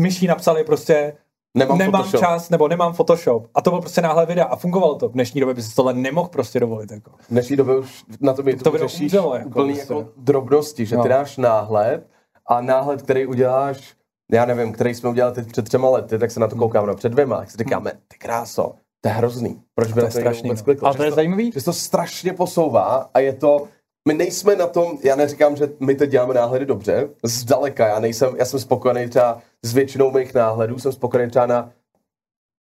myší 0.00 0.26
napsali 0.26 0.64
prostě 0.64 1.12
nemám, 1.56 1.78
nemám 1.78 2.02
Photoshop. 2.02 2.20
čas 2.20 2.50
nebo 2.50 2.68
nemám 2.68 2.92
Photoshop. 2.92 3.46
A 3.54 3.60
to 3.60 3.70
bylo 3.70 3.80
prostě 3.80 4.00
náhle 4.00 4.26
videa 4.26 4.44
a 4.44 4.56
fungovalo 4.56 4.94
to. 4.94 5.08
V 5.08 5.12
dnešní 5.12 5.40
době 5.40 5.54
by 5.54 5.62
si 5.62 5.74
tohle 5.74 5.94
nemohl 5.94 6.28
prostě 6.28 6.60
dovolit. 6.60 6.90
Jako. 6.90 7.10
V 7.10 7.30
dnešní 7.30 7.56
době 7.56 7.76
už 7.76 8.04
na 8.20 8.32
tom 8.32 8.48
YouTube 8.48 8.78
to 8.78 8.88
řešíš 8.88 9.00
umřelo, 9.00 9.34
jako, 9.34 9.48
úplný 9.48 9.74
prostě. 9.74 9.94
jako 9.94 10.08
drobnosti, 10.16 10.86
že 10.86 10.96
no. 10.96 11.02
ty 11.02 11.08
dáš 11.08 11.36
náhled 11.36 12.06
a 12.46 12.60
náhled, 12.60 13.02
který 13.02 13.26
uděláš, 13.26 13.94
já 14.32 14.44
nevím, 14.44 14.72
který 14.72 14.94
jsme 14.94 15.10
udělali 15.10 15.34
teď 15.34 15.48
před 15.48 15.64
třema 15.64 15.90
lety, 15.90 16.18
tak 16.18 16.30
se 16.30 16.40
na 16.40 16.48
to 16.48 16.56
koukám, 16.56 16.86
no 16.86 16.94
před 16.94 17.08
dvěma, 17.08 17.36
tak 17.36 17.50
si 17.50 17.58
říkáme, 17.58 17.92
ty 18.08 18.18
kráso, 18.18 18.74
to 19.00 19.08
je 19.08 19.14
hrozný. 19.14 19.62
Proč 19.74 19.92
by 19.92 20.00
to, 20.00 20.06
to 20.06 20.12
strašný, 20.12 20.48
vůbec 20.48 20.62
klikl? 20.62 20.86
A 20.86 20.94
to 20.94 21.02
je 21.02 21.12
zajímavý? 21.12 21.52
Že 21.54 21.64
to 21.64 21.72
strašně 21.72 22.32
posouvá 22.32 23.10
a 23.14 23.18
je 23.18 23.32
to, 23.32 23.68
my 24.06 24.14
nejsme 24.14 24.56
na 24.56 24.66
tom, 24.66 24.98
já 25.04 25.16
neříkám, 25.16 25.56
že 25.56 25.68
my 25.80 25.94
teď 25.94 26.10
děláme 26.10 26.34
náhledy 26.34 26.66
dobře, 26.66 27.08
zdaleka, 27.22 27.88
já 27.88 27.98
nejsem, 27.98 28.34
já 28.38 28.44
jsem 28.44 28.60
spokojený 28.60 29.08
třeba 29.08 29.42
s 29.62 29.74
většinou 29.74 30.10
mých 30.10 30.34
náhledů, 30.34 30.78
jsem 30.78 30.92
spokojený 30.92 31.30
třeba 31.30 31.46
na 31.46 31.72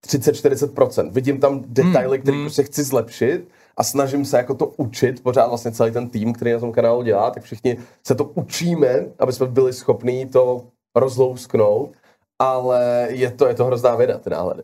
30-40%. 0.06 1.10
Vidím 1.10 1.40
tam 1.40 1.64
detaily, 1.66 2.16
hmm, 2.16 2.22
které 2.22 2.36
hmm. 2.36 2.44
prostě 2.46 2.62
chci 2.62 2.84
zlepšit 2.84 3.48
a 3.76 3.84
snažím 3.84 4.24
se 4.24 4.36
jako 4.36 4.54
to 4.54 4.66
učit, 4.66 5.22
pořád 5.22 5.46
vlastně 5.46 5.72
celý 5.72 5.92
ten 5.92 6.08
tým, 6.08 6.32
který 6.32 6.52
na 6.52 6.58
tom 6.58 6.72
kanálu 6.72 7.02
dělá, 7.02 7.30
tak 7.30 7.42
všichni 7.42 7.78
se 8.06 8.14
to 8.14 8.24
učíme, 8.24 9.06
aby 9.18 9.32
jsme 9.32 9.46
byli 9.46 9.72
schopní 9.72 10.26
to 10.26 10.66
rozlousknout, 10.96 11.90
ale 12.38 13.08
je 13.10 13.30
to, 13.30 13.46
je 13.46 13.54
to 13.54 13.64
hrozná 13.64 13.96
věda, 13.96 14.18
ty 14.18 14.30
náhledy. 14.30 14.62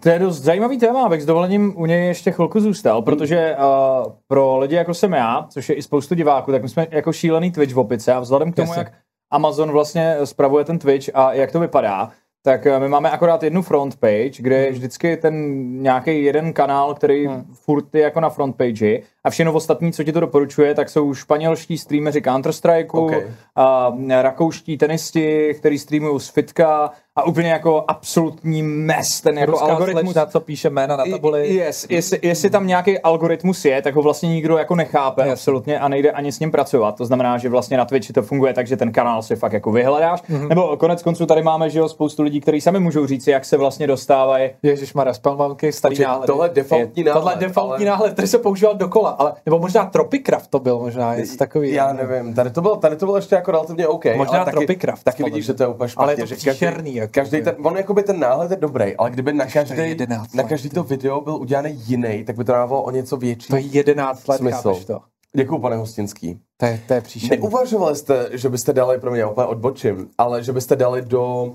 To 0.00 0.08
je 0.08 0.18
dost 0.18 0.40
zajímavý 0.40 0.78
téma, 0.78 1.04
abych 1.04 1.22
s 1.22 1.26
dovolením 1.26 1.74
u 1.76 1.86
něj 1.86 2.06
ještě 2.06 2.30
chvilku 2.32 2.60
zůstal, 2.60 2.96
hmm. 2.96 3.04
protože 3.04 3.56
uh, 3.58 4.12
pro 4.26 4.58
lidi 4.58 4.74
jako 4.74 4.94
jsem 4.94 5.12
já, 5.12 5.46
což 5.50 5.68
je 5.68 5.74
i 5.74 5.82
spoustu 5.82 6.14
diváků, 6.14 6.52
tak 6.52 6.62
my 6.62 6.68
jsme 6.68 6.86
jako 6.90 7.12
šílený 7.12 7.50
Twitch 7.52 7.74
v 7.74 7.78
opice 7.78 8.12
a 8.12 8.20
vzhledem 8.20 8.52
k 8.52 8.56
tomu, 8.56 8.68
Jasně. 8.68 8.80
jak 8.80 8.92
Amazon 9.30 9.70
vlastně 9.72 10.16
spravuje 10.24 10.64
ten 10.64 10.78
Twitch 10.78 11.08
a 11.14 11.32
jak 11.32 11.52
to 11.52 11.60
vypadá, 11.60 12.10
tak 12.44 12.66
eh, 12.66 12.80
my 12.80 12.88
máme 12.88 13.10
akorát 13.10 13.42
jednu 13.42 13.62
front 13.62 13.96
page, 13.96 14.30
kde 14.38 14.56
Hmm. 14.56 14.64
je 14.64 14.72
vždycky 14.72 15.16
ten 15.16 15.34
nějaký 15.82 16.24
jeden 16.24 16.52
kanál, 16.52 16.94
který 16.94 17.28
furt 17.52 17.94
je 17.94 18.02
jako 18.02 18.20
na 18.20 18.30
front 18.30 18.56
page 18.56 18.98
a 19.24 19.30
všechno 19.30 19.52
ostatní, 19.52 19.92
co 19.92 20.04
ti 20.04 20.12
to 20.12 20.20
doporučuje, 20.20 20.74
tak 20.74 20.90
jsou 20.90 21.14
španělští 21.14 21.78
streameři 21.78 22.20
Counter-Strike, 22.20 22.86
Ok. 22.92 23.12
a 23.56 23.92
rakouští 24.22 24.78
tenisti, 24.78 25.54
který 25.54 25.78
streamují 25.78 26.20
z 26.20 26.28
fitka 26.28 26.90
a 27.16 27.26
úplně 27.26 27.50
jako 27.50 27.84
absolutní 27.88 28.62
mes, 28.62 29.20
ten 29.20 29.38
jako 29.38 29.52
Ruská 29.52 29.66
algoritmus. 29.66 30.02
slečna, 30.02 30.26
co 30.26 30.40
píše 30.40 30.70
jména 30.70 30.96
na 30.96 31.04
tabuli. 31.10 31.54
Yes, 31.54 31.86
jestli, 31.90 32.18
jestli 32.22 32.50
tam 32.50 32.66
nějaký 32.66 32.98
algoritmus 32.98 33.64
je, 33.64 33.82
tak 33.82 33.94
ho 33.94 34.02
vlastně 34.02 34.28
nikdo 34.28 34.58
jako 34.58 34.74
nechápe 34.74 35.20
Jasně. 35.20 35.32
absolutně 35.32 35.78
a 35.80 35.88
nejde 35.88 36.10
ani 36.10 36.32
s 36.32 36.40
ním 36.40 36.50
pracovat. 36.50 36.96
To 36.96 37.06
znamená, 37.06 37.38
že 37.38 37.48
vlastně 37.48 37.76
na 37.76 37.84
Twitchi 37.84 38.12
to 38.12 38.22
funguje 38.22 38.54
tak, 38.54 38.66
že 38.66 38.76
ten 38.76 38.92
kanál 38.92 39.22
si 39.22 39.36
fakt 39.36 39.52
jako 39.52 39.72
vyhledáš. 39.72 40.22
Mhm. 40.28 40.42
Mm-hmm. 40.42 40.48
Nebo 40.48 40.76
konec 40.76 41.02
konců 41.02 41.26
tady 41.26 41.42
máme, 41.42 41.70
že 41.70 41.78
jo, 41.78 41.88
spoustu 41.88 42.22
lidí, 42.22 42.40
kteří 42.40 42.60
sami 42.60 42.80
můžou 42.80 43.06
říct, 43.06 43.26
jak 43.26 43.44
se 43.44 43.56
vlastně 43.56 43.86
dostávají. 43.86 44.50
Ježíš 44.62 44.94
Mara, 44.94 45.14
spellbounky, 45.14 45.72
starý 45.72 45.92
Počkej, 45.92 46.06
náhled. 46.06 46.26
tohle 46.26 46.46
je 46.46 46.50
defaultní 46.54 47.04
náhled. 47.04 47.20
Tohle 47.20 47.32
je 47.32 47.48
defaultní 47.48 47.88
ale... 47.88 47.90
náhled, 47.90 48.12
který 48.12 48.28
se 48.28 48.38
používal 48.38 48.74
dokola, 48.74 49.10
ale, 49.10 49.32
nebo 49.46 49.58
možná 49.58 49.84
Tropicraft 49.84 50.50
to 50.50 50.58
byl 50.58 50.78
možná, 50.78 51.14
něco 51.14 51.36
takový. 51.36 51.72
Já 51.72 51.92
nevím, 51.92 52.34
tady 52.34 52.50
to 52.50 52.60
bylo, 52.60 52.76
tady 52.76 52.96
to 52.96 53.06
bylo 53.06 53.16
ještě 53.16 53.34
jako 53.34 53.50
relativně 53.50 53.88
OK. 53.88 54.04
Možná 54.16 54.44
Tropicraft, 54.44 55.04
Taky 55.04 55.24
vidíš, 55.24 55.46
že 55.46 55.54
to 55.54 55.62
je 55.62 55.66
úplně 55.66 55.88
špatně. 55.88 56.04
Ale 56.04 56.12
je 56.12 56.16
to 56.16 56.26
že 56.26 56.34
příšerný, 56.34 57.01
jako 57.02 57.12
každý 57.12 57.42
ten, 57.42 57.56
on 57.62 57.76
jakoby 57.76 58.02
ten 58.02 58.20
náhled 58.20 58.50
je 58.50 58.56
dobrý, 58.56 58.96
ale 58.96 59.10
kdyby 59.10 59.32
na 59.32 59.46
každý, 59.46 59.76
11 59.76 60.34
na 60.34 60.42
každý 60.42 60.68
to 60.68 60.82
video 60.82 61.20
byl 61.20 61.34
udělaný 61.34 61.82
jiný, 61.86 62.24
tak 62.24 62.36
by 62.36 62.44
to 62.44 62.52
dávalo 62.52 62.82
o 62.82 62.90
něco 62.90 63.16
větší 63.16 63.48
To 63.48 63.56
je 63.56 63.62
11 63.62 64.28
let, 64.28 64.36
smysl. 64.38 64.56
chápeš 64.56 64.84
to. 64.84 65.00
Děkuju, 65.36 65.60
pane 65.60 65.76
Hostinský. 65.76 66.40
To 66.56 66.66
je, 66.66 66.80
to 66.88 66.94
je 66.94 67.00
příšerný. 67.00 67.42
Neuvažovali 67.42 67.96
jste, 67.96 68.28
že 68.32 68.48
byste 68.48 68.72
dali, 68.72 68.98
pro 68.98 69.10
mě 69.10 69.26
úplně 69.26 69.46
odbočím, 69.46 70.10
ale 70.18 70.42
že 70.42 70.52
byste 70.52 70.76
dali 70.76 71.02
do 71.02 71.52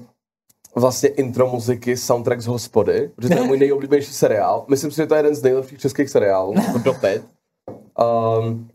vlastně 0.76 1.10
intro 1.10 1.48
muziky 1.48 1.98
soundtrack 1.98 2.42
z 2.42 2.48
hospody, 2.48 3.12
protože 3.16 3.30
to 3.30 3.42
je 3.42 3.48
můj 3.48 3.60
nejoblíbenější 3.60 4.14
seriál. 4.14 4.66
Myslím 4.68 4.92
si, 4.92 4.98
že 4.98 5.06
to 5.06 5.16
je 5.16 5.20
jeden 5.20 5.36
z 5.36 5.44
nejlepších 5.44 5.80
českých 5.80 6.10
seriálů, 6.10 6.54
jako 6.68 6.78
doteď. 6.78 7.22
Um, 8.40 8.70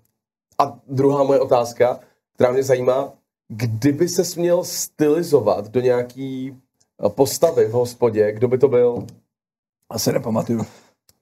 a 0.58 0.78
druhá 0.88 1.22
moje 1.22 1.40
otázka, 1.40 2.00
která 2.34 2.52
mě 2.52 2.62
zajímá, 2.62 3.12
kdyby 3.48 4.08
se 4.08 4.24
směl 4.24 4.64
stylizovat 4.64 5.68
do 5.68 5.80
nějaký 5.80 6.56
postavy 7.08 7.66
v 7.66 7.72
hospodě, 7.72 8.32
kdo 8.32 8.48
by 8.48 8.58
to 8.58 8.68
byl? 8.68 9.06
Asi 9.90 10.12
nepamatuju. 10.12 10.66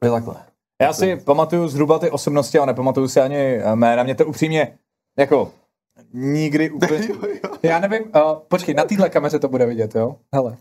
Je 0.04 0.10
takhle. 0.10 0.34
Já 0.82 0.92
si 0.92 1.16
pamatuju 1.16 1.68
zhruba 1.68 1.98
ty 1.98 2.10
osobnosti, 2.10 2.58
ale 2.58 2.66
nepamatuju 2.66 3.08
si 3.08 3.20
ani 3.20 3.36
eh, 3.36 3.76
jména. 3.76 4.02
Mě 4.02 4.14
to 4.14 4.26
upřímně 4.26 4.78
jako 5.18 5.52
nikdy 6.12 6.70
úplně... 6.80 7.08
Já 7.62 7.78
nevím, 7.78 8.02
uh, 8.02 8.38
počkej, 8.48 8.74
na 8.74 8.84
téhle 8.84 9.10
kameře 9.10 9.38
to 9.38 9.48
bude 9.48 9.66
vidět, 9.66 9.94
jo? 9.94 10.16
Hele. 10.34 10.56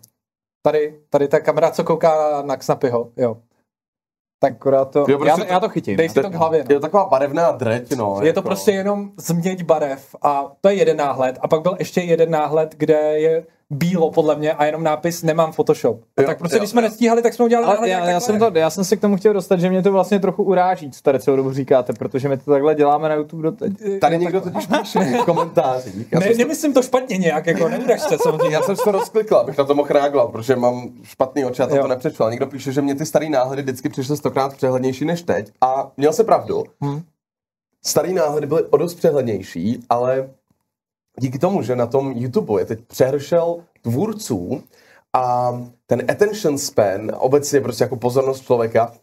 Tady, 0.62 1.00
tady 1.10 1.28
ta 1.28 1.40
kamera, 1.40 1.72
co 1.72 1.84
kouká 1.84 2.42
na 2.42 2.58
Xnapyho, 2.58 3.12
jo. 3.18 3.38
Tak 4.42 4.54
akorát 4.54 4.86
to... 4.86 5.00
Jo, 5.00 5.06
já, 5.10 5.18
prostě 5.18 5.42
to 5.42 5.48
to- 5.48 5.54
já 5.54 5.60
to 5.60 5.70
chytím. 5.70 5.98
Dej 5.98 6.10
si 6.10 6.22
to 6.22 6.30
k 6.30 6.34
hlavě, 6.34 6.60
no. 6.60 6.66
Je 6.70 6.76
to 6.76 6.82
taková 6.82 7.06
barevná 7.06 7.52
dreť, 7.52 7.92
no. 7.92 8.20
Je 8.24 8.34
to 8.34 8.42
prostě 8.42 8.72
jenom 8.72 9.12
změť 9.18 9.64
barev 9.64 10.16
a 10.22 10.52
to 10.62 10.70
je 10.70 10.76
jeden 10.76 10.98
náhled. 10.98 11.38
A 11.42 11.48
pak 11.48 11.62
byl 11.62 11.76
ještě 11.80 12.02
jeden 12.02 12.32
náhled, 12.32 12.76
kde 12.78 13.20
je 13.20 13.46
bílo 13.70 14.12
podle 14.12 14.36
mě 14.36 14.54
a 14.54 14.66
jenom 14.66 14.84
nápis 14.84 15.24
nemám 15.24 15.52
Photoshop. 15.52 16.02
A 16.18 16.22
Jo, 16.22 16.28
tak 16.28 16.38
prostě, 16.38 16.56
jo, 16.56 16.60
když 16.60 16.70
jsme 16.70 16.82
jo. 16.82 16.88
nestíhali, 16.88 17.22
tak 17.22 17.34
jsme 17.34 17.46
udělali 17.46 17.66
Ale 17.66 17.76
náhled 17.76 17.90
já, 17.90 18.10
já, 18.10 18.20
jsem 18.20 18.40
to, 18.40 18.52
já 18.54 18.70
jsem 18.70 18.84
se 18.84 18.96
k 18.96 19.02
tomu 19.02 19.18
chtěl 19.18 19.34
dostat, 19.34 19.60
že 19.60 19.70
mě 19.70 19.82
to 19.84 19.92
vlastně 19.92 20.20
trochu 20.20 20.44
uráží, 20.44 20.92
co 20.92 21.02
tady 21.02 21.20
celou 21.20 21.38
dobu 21.38 21.54
říkáte, 21.54 21.94
protože 21.94 22.30
my 22.30 22.38
to 22.38 22.52
takhle 22.52 22.76
děláme 22.76 23.10
na 23.10 23.16
YouTube 23.16 23.44
doteď. 23.44 23.74
Tady 24.02 24.18
někdo 24.18 24.42
totiž 24.42 24.68
píše 24.80 25.00
v 25.00 25.26
komentářích. 25.26 26.12
Já, 26.12 26.20
Ne, 26.30 26.30
to, 26.32 26.38
nemyslím 26.38 26.74
to 26.74 26.82
špatně 26.82 27.18
nějak, 27.18 27.48
jako 27.48 27.70
neudražte 27.70 28.18
samozřejmě. 28.18 28.56
já 28.56 28.62
jsem 28.62 28.76
to 28.76 28.92
rozklikl, 28.92 29.36
abych 29.36 29.58
na 29.58 29.64
to 29.64 29.76
mohl 29.76 29.90
reagovat, 29.90 30.32
protože 30.32 30.56
mám 30.56 30.90
špatný 31.04 31.46
oči, 31.46 31.62
já 31.62 31.68
to, 31.68 31.78
to 31.78 31.88
nepřečetl. 31.88 32.30
Někdo 32.32 32.48
píše, 32.48 32.72
že 32.72 32.82
mě 32.82 32.96
ty 32.96 33.06
starý 33.06 33.30
náhledy 33.30 33.62
vždycky 33.62 33.90
přišly 33.90 34.18
stokrát 34.18 34.56
přehlednější 34.56 35.06
než 35.06 35.22
teď. 35.22 35.52
A 35.62 35.92
měl 35.98 36.14
se 36.14 36.24
pravdu. 36.24 36.64
Hmm. 36.82 37.02
Starý 37.86 38.14
náhledy 38.14 38.48
byly 38.48 38.64
o 38.64 38.78
dost 38.78 38.94
přehlednější, 38.96 39.80
ale 39.90 40.30
díky 41.20 41.40
tomu, 41.40 41.62
že 41.62 41.76
na 41.76 41.86
tom 41.86 42.12
YouTube 42.12 42.62
je 42.62 42.66
teď 42.66 42.80
přehršel 42.88 43.58
tvůrců 43.82 44.64
a 45.14 45.52
ten 45.88 46.12
attention 46.12 46.58
span, 46.58 47.12
obecně 47.18 47.62
prostě 47.62 47.84
jako 47.84 47.96
pozornost 47.96 48.42
člověka, 48.42 48.94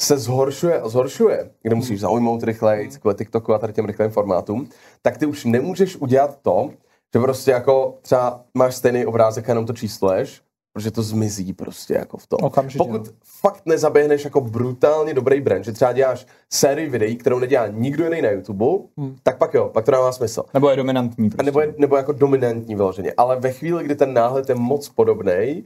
se 0.00 0.18
zhoršuje 0.18 0.80
a 0.80 0.88
zhoršuje, 0.88 1.50
kde 1.62 1.74
musíš 1.74 2.00
zaujmout 2.00 2.42
rychleji, 2.42 2.88
kvůli 2.88 3.14
TikToku 3.14 3.54
a 3.54 3.58
tady 3.58 3.72
těm 3.72 3.84
rychlým 3.84 4.10
formátům, 4.10 4.68
tak 5.02 5.18
ty 5.18 5.26
už 5.26 5.44
nemůžeš 5.44 5.96
udělat 5.96 6.38
to, 6.42 6.70
že 7.14 7.20
prostě 7.20 7.50
jako 7.50 7.98
třeba 8.02 8.44
máš 8.54 8.74
stejný 8.74 9.06
obrázek 9.06 9.48
a 9.48 9.52
jenom 9.52 9.66
to 9.66 9.72
čísluješ, 9.72 10.42
protože 10.76 10.90
to 10.90 11.02
zmizí 11.02 11.52
prostě 11.52 11.94
jako 11.94 12.16
v 12.16 12.26
tom. 12.26 12.38
Okamžitě, 12.42 12.78
Pokud 12.78 13.06
no. 13.06 13.12
fakt 13.40 13.66
nezaběhneš 13.66 14.24
jako 14.24 14.40
brutálně 14.40 15.14
dobrý 15.14 15.40
brand, 15.40 15.64
že 15.64 15.72
třeba 15.72 15.92
děláš 15.92 16.26
sérii 16.52 16.88
videí, 16.88 17.16
kterou 17.16 17.38
nedělá 17.38 17.66
nikdo 17.66 18.04
jiný 18.04 18.22
na 18.22 18.30
YouTube, 18.30 18.66
Hmm. 18.96 19.16
tak 19.22 19.38
pak 19.38 19.54
jo, 19.54 19.68
pak 19.74 19.84
to 19.84 19.90
dává 19.90 20.12
smysl. 20.12 20.42
Nebo 20.54 20.70
je 20.70 20.76
dominantní. 20.76 21.26
A 21.26 21.30
Prostě. 21.30 21.42
nebo, 21.44 21.60
je, 21.60 21.74
nebo 21.78 21.96
jako 21.96 22.12
dominantní 22.12 22.74
vyloženě. 22.74 23.12
Ale 23.16 23.40
ve 23.40 23.52
chvíli, 23.52 23.84
kdy 23.84 23.94
ten 23.94 24.14
náhled 24.14 24.48
je 24.48 24.54
moc 24.54 24.88
podobný, 24.88 25.64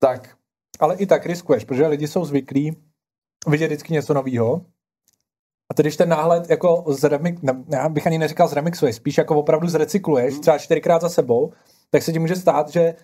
tak 0.00 0.28
Ale 0.80 0.96
i 0.96 1.06
tak 1.06 1.26
riskuješ, 1.26 1.64
protože 1.64 1.86
lidi 1.86 2.08
jsou 2.08 2.24
zvyklí 2.24 2.76
vidět 3.48 3.66
vždycky 3.66 3.92
něco 3.92 4.14
nového. 4.14 4.62
A 5.70 5.74
ty, 5.74 5.82
když 5.82 5.96
ten 5.96 6.08
náhled 6.08 6.50
jako 6.50 6.84
z 6.88 7.04
remix, 7.04 7.42
ne, 7.42 7.64
já 7.68 7.88
bych 7.88 8.06
ani 8.06 8.18
neříkal 8.18 8.48
zremixuješ, 8.48 8.96
spíš 8.96 9.18
jako 9.18 9.36
opravdu 9.38 9.68
zrecykluješ, 9.68 10.38
třeba 10.38 10.58
čtyřikrát 10.58 11.02
za 11.02 11.08
sebou, 11.08 11.52
tak 11.90 12.02
se 12.02 12.12
ti 12.12 12.18
může 12.18 12.36
stát, 12.36 12.68
že 12.68 12.94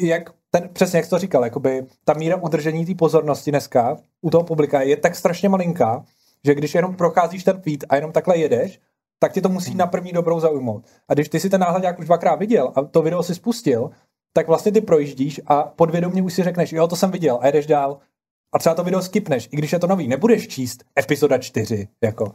jak 0.00 0.30
ten, 0.50 0.68
přesně 0.72 0.96
jak 0.96 1.04
jsi 1.04 1.10
to 1.10 1.18
říkal, 1.18 1.44
jakoby 1.44 1.86
ta 2.04 2.14
míra 2.14 2.36
udržení 2.36 2.86
té 2.86 2.94
pozornosti 2.94 3.50
dneska 3.50 3.96
u 4.20 4.30
toho 4.30 4.44
publika 4.44 4.82
je 4.82 4.96
tak 4.96 5.16
strašně 5.16 5.48
malinká, 5.48 6.04
že 6.44 6.54
když 6.54 6.74
jenom 6.74 6.96
procházíš 6.96 7.44
ten 7.44 7.60
feed 7.60 7.84
a 7.88 7.96
jenom 7.96 8.12
takhle 8.12 8.38
jedeš, 8.38 8.80
tak 9.18 9.32
ti 9.32 9.40
to 9.40 9.48
musí 9.48 9.74
na 9.74 9.86
první 9.86 10.12
dobrou 10.12 10.40
zaujmout. 10.40 10.84
A 11.08 11.14
když 11.14 11.28
ty 11.28 11.40
si 11.40 11.50
ten 11.50 11.60
náhledák 11.60 11.98
už 11.98 12.06
dvakrát 12.06 12.34
viděl 12.34 12.72
a 12.74 12.82
to 12.82 13.02
video 13.02 13.22
si 13.22 13.34
spustil, 13.34 13.90
tak 14.32 14.46
vlastně 14.46 14.72
ty 14.72 14.80
projíždíš 14.80 15.40
a 15.46 15.62
podvědomě 15.62 16.22
už 16.22 16.34
si 16.34 16.42
řekneš, 16.42 16.72
jo, 16.72 16.88
to 16.88 16.96
jsem 16.96 17.10
viděl 17.10 17.38
a 17.42 17.46
jedeš 17.46 17.66
dál. 17.66 17.98
A 18.54 18.58
třeba 18.58 18.74
to 18.74 18.84
video 18.84 19.02
skipneš, 19.02 19.48
i 19.52 19.56
když 19.56 19.72
je 19.72 19.78
to 19.78 19.86
nový. 19.86 20.08
Nebudeš 20.08 20.48
číst 20.48 20.84
epizoda 20.98 21.38
4, 21.38 21.88
jako. 22.02 22.32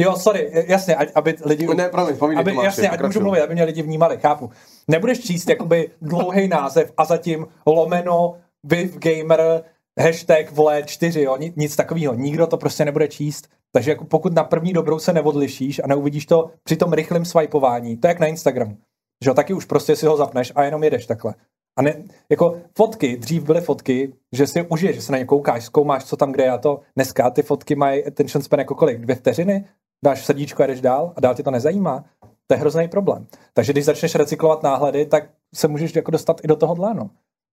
Jo, 0.00 0.16
sorry, 0.16 0.64
jasně, 0.66 0.96
ať- 0.96 1.10
aby 1.14 1.36
lidi... 1.44 1.66
ne, 1.74 1.88
promiň, 1.88 2.16
povídej, 2.16 2.40
aby, 2.40 2.50
Tomáši, 2.50 2.66
jasně, 2.66 2.90
ať 2.90 3.02
můžu 3.02 3.20
mluvit, 3.20 3.40
aby 3.40 3.54
mě 3.54 3.64
lidi 3.64 3.82
vnímali, 3.82 4.18
chápu. 4.18 4.50
Nebudeš 4.88 5.20
číst 5.20 5.48
jakoby 5.48 5.90
dlouhý 6.02 6.48
název 6.48 6.92
a 6.96 7.04
zatím 7.04 7.46
lomeno, 7.66 8.34
Viv 8.64 8.98
Gamer, 8.98 9.62
hashtag 10.00 10.52
vole 10.52 10.82
4, 10.82 11.22
jo, 11.22 11.36
nic, 11.36 11.56
nic 11.56 11.76
takového. 11.76 12.14
Nikdo 12.14 12.46
to 12.46 12.56
prostě 12.56 12.84
nebude 12.84 13.08
číst. 13.08 13.48
Takže 13.72 13.90
jako 13.90 14.04
pokud 14.04 14.34
na 14.34 14.44
první 14.44 14.72
dobrou 14.72 14.98
se 14.98 15.12
neodlišíš 15.12 15.80
a 15.84 15.86
neuvidíš 15.86 16.26
to 16.26 16.50
při 16.64 16.76
tom 16.76 16.92
rychlém 16.92 17.24
swipování, 17.24 17.96
to 17.96 18.06
je 18.06 18.08
jak 18.10 18.20
na 18.20 18.26
Instagramu. 18.26 18.76
Že 19.24 19.30
jo, 19.30 19.34
taky 19.34 19.54
už 19.54 19.64
prostě 19.64 19.96
si 19.96 20.06
ho 20.06 20.16
zapneš 20.16 20.52
a 20.54 20.62
jenom 20.62 20.84
jedeš 20.84 21.06
takhle. 21.06 21.34
A 21.78 21.82
ne, 21.82 22.02
jako 22.30 22.56
fotky, 22.76 23.16
dřív 23.16 23.42
byly 23.42 23.60
fotky, 23.60 24.12
že 24.32 24.46
si 24.46 24.58
je 24.58 24.66
užiješ, 24.68 24.96
že 24.96 25.02
se 25.02 25.12
na 25.12 25.18
ně 25.18 25.24
koukáš, 25.24 25.64
zkoumáš, 25.64 26.04
co 26.04 26.16
tam 26.16 26.32
kde 26.32 26.44
je 26.44 26.50
a 26.50 26.58
to. 26.58 26.80
Dneska 26.96 27.30
ty 27.30 27.42
fotky 27.42 27.74
mají 27.74 28.04
attention 28.06 28.42
span 28.42 28.58
jako 28.58 28.74
kolik? 28.74 29.00
Dvě 29.00 29.16
vteřiny? 29.16 29.64
Dáš 30.04 30.26
srdíčko 30.26 30.62
a 30.62 30.66
jdeš 30.66 30.80
dál 30.80 31.12
a 31.16 31.20
dál 31.20 31.34
tě 31.34 31.42
to 31.42 31.50
nezajímá. 31.50 32.04
To 32.46 32.54
je 32.54 32.58
hrozný 32.58 32.88
problém. 32.88 33.26
Takže 33.54 33.72
když 33.72 33.84
začneš 33.84 34.14
recyklovat 34.14 34.62
náhledy, 34.62 35.06
tak 35.06 35.24
se 35.54 35.68
můžeš 35.68 35.96
jako 35.96 36.10
dostat 36.10 36.40
i 36.44 36.46
do 36.46 36.56
tohohle, 36.56 36.94
no. 36.94 37.10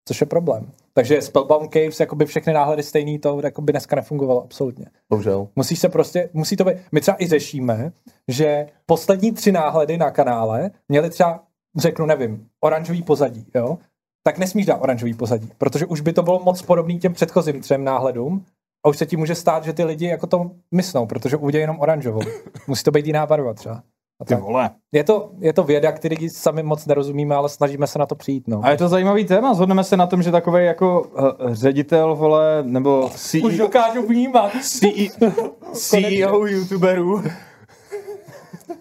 Což 0.07 0.21
je 0.21 0.27
problém. 0.27 0.71
Takže 0.93 1.21
Spellbound 1.21 1.73
Caves, 1.73 1.99
jakoby 1.99 2.25
všechny 2.25 2.53
náhledy 2.53 2.83
stejný, 2.83 3.19
to 3.19 3.41
jakoby 3.43 3.71
dneska 3.71 3.95
nefungovalo 3.95 4.43
absolutně. 4.43 4.85
bohužel. 5.09 5.47
Musíš 5.55 5.79
se 5.79 5.89
prostě, 5.89 6.29
musí 6.33 6.55
to 6.55 6.63
být, 6.63 6.77
my 6.91 7.01
třeba 7.01 7.23
i 7.23 7.27
řešíme, 7.27 7.91
že 8.27 8.67
poslední 8.85 9.31
tři 9.31 9.51
náhledy 9.51 9.97
na 9.97 10.11
kanále 10.11 10.71
měly 10.89 11.09
třeba, 11.09 11.43
řeknu, 11.75 12.05
nevím, 12.05 12.47
oranžový 12.63 13.03
pozadí, 13.03 13.45
jo? 13.55 13.77
Tak 14.23 14.37
nesmíš 14.37 14.65
dát 14.65 14.77
oranžový 14.77 15.13
pozadí, 15.13 15.51
protože 15.57 15.85
už 15.85 16.01
by 16.01 16.13
to 16.13 16.23
bylo 16.23 16.39
moc 16.43 16.61
podobný 16.61 16.99
těm 16.99 17.13
předchozím 17.13 17.61
třem 17.61 17.83
náhledům 17.83 18.45
a 18.87 18.89
už 18.89 18.97
se 18.97 19.05
ti 19.05 19.17
může 19.17 19.35
stát, 19.35 19.63
že 19.63 19.73
ty 19.73 19.83
lidi 19.83 20.07
jako 20.07 20.27
to 20.27 20.51
myslnou, 20.71 21.05
protože 21.05 21.37
uvidějí 21.37 21.61
jenom 21.61 21.79
oranžovou. 21.79 22.21
Musí 22.67 22.83
to 22.83 22.91
být 22.91 23.07
jiná 23.07 23.25
barva 23.25 23.53
třeba. 23.53 23.81
A 24.21 24.25
Ty 24.25 24.35
vole. 24.35 24.69
Je 24.91 25.03
to, 25.03 25.29
je 25.39 25.53
to 25.53 25.63
věda, 25.63 25.91
který 25.91 26.29
sami 26.29 26.63
moc 26.63 26.85
nerozumíme, 26.85 27.35
ale 27.35 27.49
snažíme 27.49 27.87
se 27.87 27.99
na 27.99 28.05
to 28.05 28.15
přijít. 28.15 28.47
No. 28.47 28.61
A 28.63 28.71
je 28.71 28.77
to 28.77 28.87
zajímavý 28.87 29.25
téma, 29.25 29.53
zhodneme 29.53 29.83
se 29.83 29.97
na 29.97 30.07
tom, 30.07 30.23
že 30.23 30.31
takový 30.31 30.65
jako 30.65 31.01
uh, 31.01 31.53
ředitel, 31.53 32.15
vole, 32.15 32.63
nebo 32.63 33.05
Už 33.05 33.13
CEO, 33.13 33.49
dokážu 33.57 34.07
vnímat. 34.07 34.51
CEO, 34.61 35.51
CEO 35.73 36.45
YouTuberů. 36.45 37.23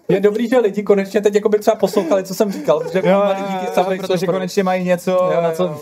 Je 0.09 0.19
dobrý, 0.19 0.47
že 0.47 0.57
lidi 0.57 0.83
konečně 0.83 1.21
teď 1.21 1.35
jako 1.35 1.49
by 1.49 1.59
třeba 1.59 1.75
poslouchali, 1.75 2.23
co 2.23 2.35
jsem 2.35 2.51
říkal, 2.51 2.79
protože 2.79 3.01
Jo, 3.05 3.19
malý 3.19 3.43
díky 3.51 3.73
Subway 3.73 3.99
protože 3.99 4.25
konečně 4.25 4.63
mají 4.63 4.83
něco, 4.83 5.11
Jo, 5.11 5.41
na 5.41 5.51
co... 5.51 5.63
jo. 5.63 5.81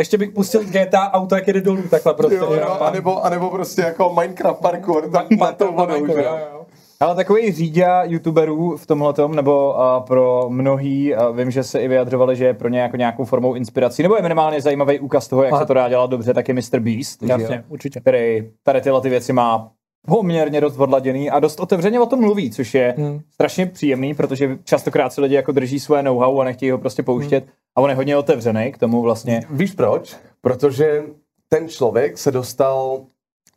Ještě 0.00 0.18
bych 0.18 0.30
pustil 0.30 0.64
GTA 0.64 1.12
auto, 1.12 1.34
jak 1.34 1.46
jede 1.46 1.60
dolů, 1.60 1.82
takhle 1.90 2.14
prostě. 2.14 2.34
Jo, 2.34 2.52
jo, 2.52 2.76
a 2.80 2.90
nebo, 2.90 3.24
a 3.24 3.30
nebo 3.30 3.50
prostě 3.50 3.82
jako 3.82 4.14
Minecraft 4.20 4.60
parkour, 4.60 5.10
tak 5.10 5.30
na 5.30 5.52
to 5.52 5.72
vodou, 5.72 6.06
že? 6.06 6.12
jo, 6.12 6.38
jo. 6.52 6.66
Ale 7.00 7.14
takový 7.14 7.52
řídia 7.52 8.04
youtuberů 8.04 8.76
v 8.76 8.86
tomhle 8.86 9.14
nebo 9.28 9.74
uh, 9.74 10.06
pro 10.06 10.46
mnohý, 10.48 11.14
uh, 11.14 11.36
vím, 11.36 11.50
že 11.50 11.62
se 11.62 11.80
i 11.80 11.88
vyjadřovali, 11.88 12.36
že 12.36 12.44
je 12.44 12.54
pro 12.54 12.68
ně 12.68 12.80
jako 12.80 12.96
nějakou 12.96 13.24
formou 13.24 13.54
inspirací, 13.54 14.02
nebo 14.02 14.16
je 14.16 14.22
minimálně 14.22 14.60
zajímavý 14.60 15.00
úkaz 15.00 15.28
toho, 15.28 15.42
jak 15.42 15.52
Aha. 15.52 15.62
se 15.62 15.66
to 15.66 15.74
dá 15.74 15.88
dělat 15.88 16.10
dobře, 16.10 16.34
tak 16.34 16.48
je 16.48 16.54
Mr. 16.54 16.80
Beast, 16.80 17.22
jo? 17.22 17.28
Jasně, 17.28 17.64
určitě. 17.68 18.00
který 18.00 18.50
tady 18.62 18.80
tyhle 18.80 19.00
ty 19.00 19.08
věci 19.08 19.32
má 19.32 19.70
poměrně 20.06 20.60
dost 20.60 20.78
odladěný 20.78 21.30
a 21.30 21.40
dost 21.40 21.60
otevřeně 21.60 22.00
o 22.00 22.06
tom 22.06 22.20
mluví, 22.20 22.50
což 22.50 22.74
je 22.74 22.94
Hmm. 22.98 23.20
strašně 23.30 23.66
příjemný, 23.66 24.14
protože 24.14 24.58
častokrát 24.64 25.12
si 25.12 25.20
lidi 25.20 25.34
jako 25.34 25.52
drží 25.52 25.80
své 25.80 26.02
know-how 26.02 26.40
a 26.40 26.44
nechtějí 26.44 26.70
ho 26.70 26.78
prostě 26.78 27.02
pouštět 27.02 27.44
a 27.74 27.80
on 27.80 27.90
je 27.90 27.96
hodně 27.96 28.16
otevřený 28.16 28.72
k 28.72 28.78
tomu 28.78 29.02
vlastně. 29.02 29.42
Víš 29.50 29.72
proč? 29.72 30.16
Protože 30.40 31.02
ten 31.48 31.68
člověk 31.68 32.18
se 32.18 32.30
dostal 32.30 33.04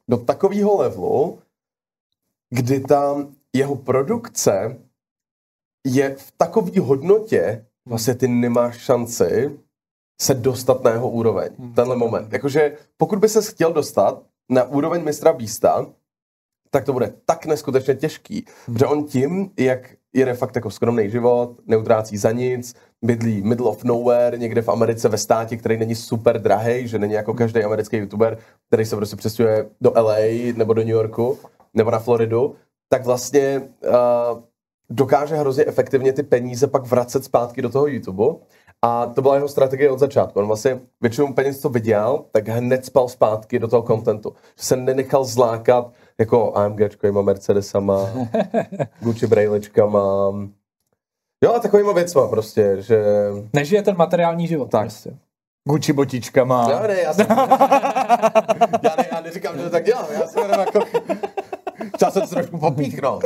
do 0.08 0.18
takového 0.18 0.78
levelu, 0.78 1.40
kdy 2.50 2.80
tam 2.80 3.28
jeho 3.54 3.76
produkce 3.76 4.78
je 5.88 6.16
v 6.16 6.32
takové 6.38 6.80
hodnotě, 6.80 7.66
vlastně 7.88 8.16
ty 8.16 8.28
nemáš 8.28 8.78
šanci 8.78 9.60
se 10.22 10.34
dostat 10.34 10.84
na 10.84 10.92
jeho 10.92 11.10
úroveň. 11.10 11.50
Tenhle 11.76 11.96
moment. 11.96 12.34
Jakože 12.34 12.78
pokud 12.98 13.20
by 13.20 13.30
se 13.30 13.52
chtěl 13.52 13.74
dostat 13.74 14.22
na 14.50 14.64
úroveň 14.64 15.04
mistra 15.04 15.34
Beasta, 15.34 15.86
tak 16.72 16.86
to 16.86 16.94
bude 16.94 17.14
tak 17.26 17.46
neskutečně 17.46 17.96
těžký, 17.96 18.46
že 18.78 18.86
on 18.86 19.04
tím, 19.04 19.52
jak 19.58 19.90
jede 20.14 20.34
fakt 20.34 20.56
jako 20.56 20.72
skromný 20.72 21.10
život, 21.10 21.56
neutrácí 21.66 22.18
za 22.18 22.32
nic, 22.32 22.76
bydlí 23.02 23.42
middle 23.42 23.70
of 23.70 23.84
nowhere, 23.84 24.38
někde 24.38 24.62
v 24.62 24.70
Americe 24.70 25.10
ve 25.10 25.18
státě, 25.18 25.58
který 25.58 25.78
není 25.78 25.96
super 25.96 26.42
drahý, 26.42 26.88
že 26.88 27.00
není 27.00 27.14
jako 27.14 27.34
každý 27.34 27.64
americký 27.64 27.98
youtuber, 27.98 28.38
který 28.68 28.86
se 28.86 28.96
prostě 28.96 29.16
přestěhuje 29.16 29.70
do 29.82 29.94
LA 29.96 30.18
nebo 30.56 30.74
do 30.74 30.82
New 30.82 30.90
Yorku 30.90 31.38
nebo 31.74 31.92
na 31.92 32.00
Floridu, 32.00 32.56
tak 32.90 33.06
vlastně 33.06 33.62
uh, 33.88 34.42
dokáže 34.90 35.36
hrozně 35.36 35.66
efektivně 35.66 36.14
ty 36.14 36.24
peníze 36.24 36.68
pak 36.68 36.86
vracet 36.86 37.24
zpátky 37.24 37.62
do 37.62 37.70
toho 37.70 37.88
YouTube. 37.88 38.40
A 38.82 39.06
to 39.06 39.22
byla 39.22 39.36
jeho 39.36 39.48
strategie 39.48 39.92
od 39.92 40.00
začátku. 40.00 40.40
On 40.40 40.48
vlastně 40.48 40.80
většinou 41.02 41.34
peněz, 41.34 41.60
co 41.60 41.70
vydělal, 41.70 42.26
tak 42.32 42.48
hned 42.48 42.86
spal 42.86 43.10
zpátky 43.10 43.60
do 43.60 43.68
toho 43.68 43.84
kontentu. 43.84 44.34
Že 44.60 44.66
se 44.66 44.76
nenechal 44.76 45.26
zlákat 45.26 45.92
jako 46.20 46.58
AMGčkojima, 46.58 47.22
Mercedesama, 47.22 48.10
Gucci 49.02 49.28
brejlečkama. 49.28 50.34
Jo, 51.44 51.54
a 51.54 51.60
takovýma 51.60 51.94
věcma 51.94 52.28
prostě, 52.28 52.76
že... 52.80 53.04
Nežije 53.54 53.82
ten 53.84 53.98
materiální 53.98 54.48
život. 54.48 54.70
Tak. 54.72 54.82
Prostě. 54.82 55.12
Gucci 55.70 55.94
botičkama. 55.94 56.68
Já 56.72 56.88
ne, 56.88 57.02
já, 57.02 57.14
jsem... 57.14 57.26
já, 58.84 58.96
ne, 58.98 59.08
já 59.12 59.22
neříkám, 59.22 59.58
že 59.58 59.64
to 59.64 59.70
tak 59.70 59.86
dělám, 59.86 60.06
já 60.14 60.28
jsem 60.28 60.44
jenom 60.44 60.60
jako... 60.60 60.80
Chtěl 61.96 62.12
jsem 62.12 62.22
to 62.22 62.28
trošku 62.28 62.58
popíchnout. 62.58 63.24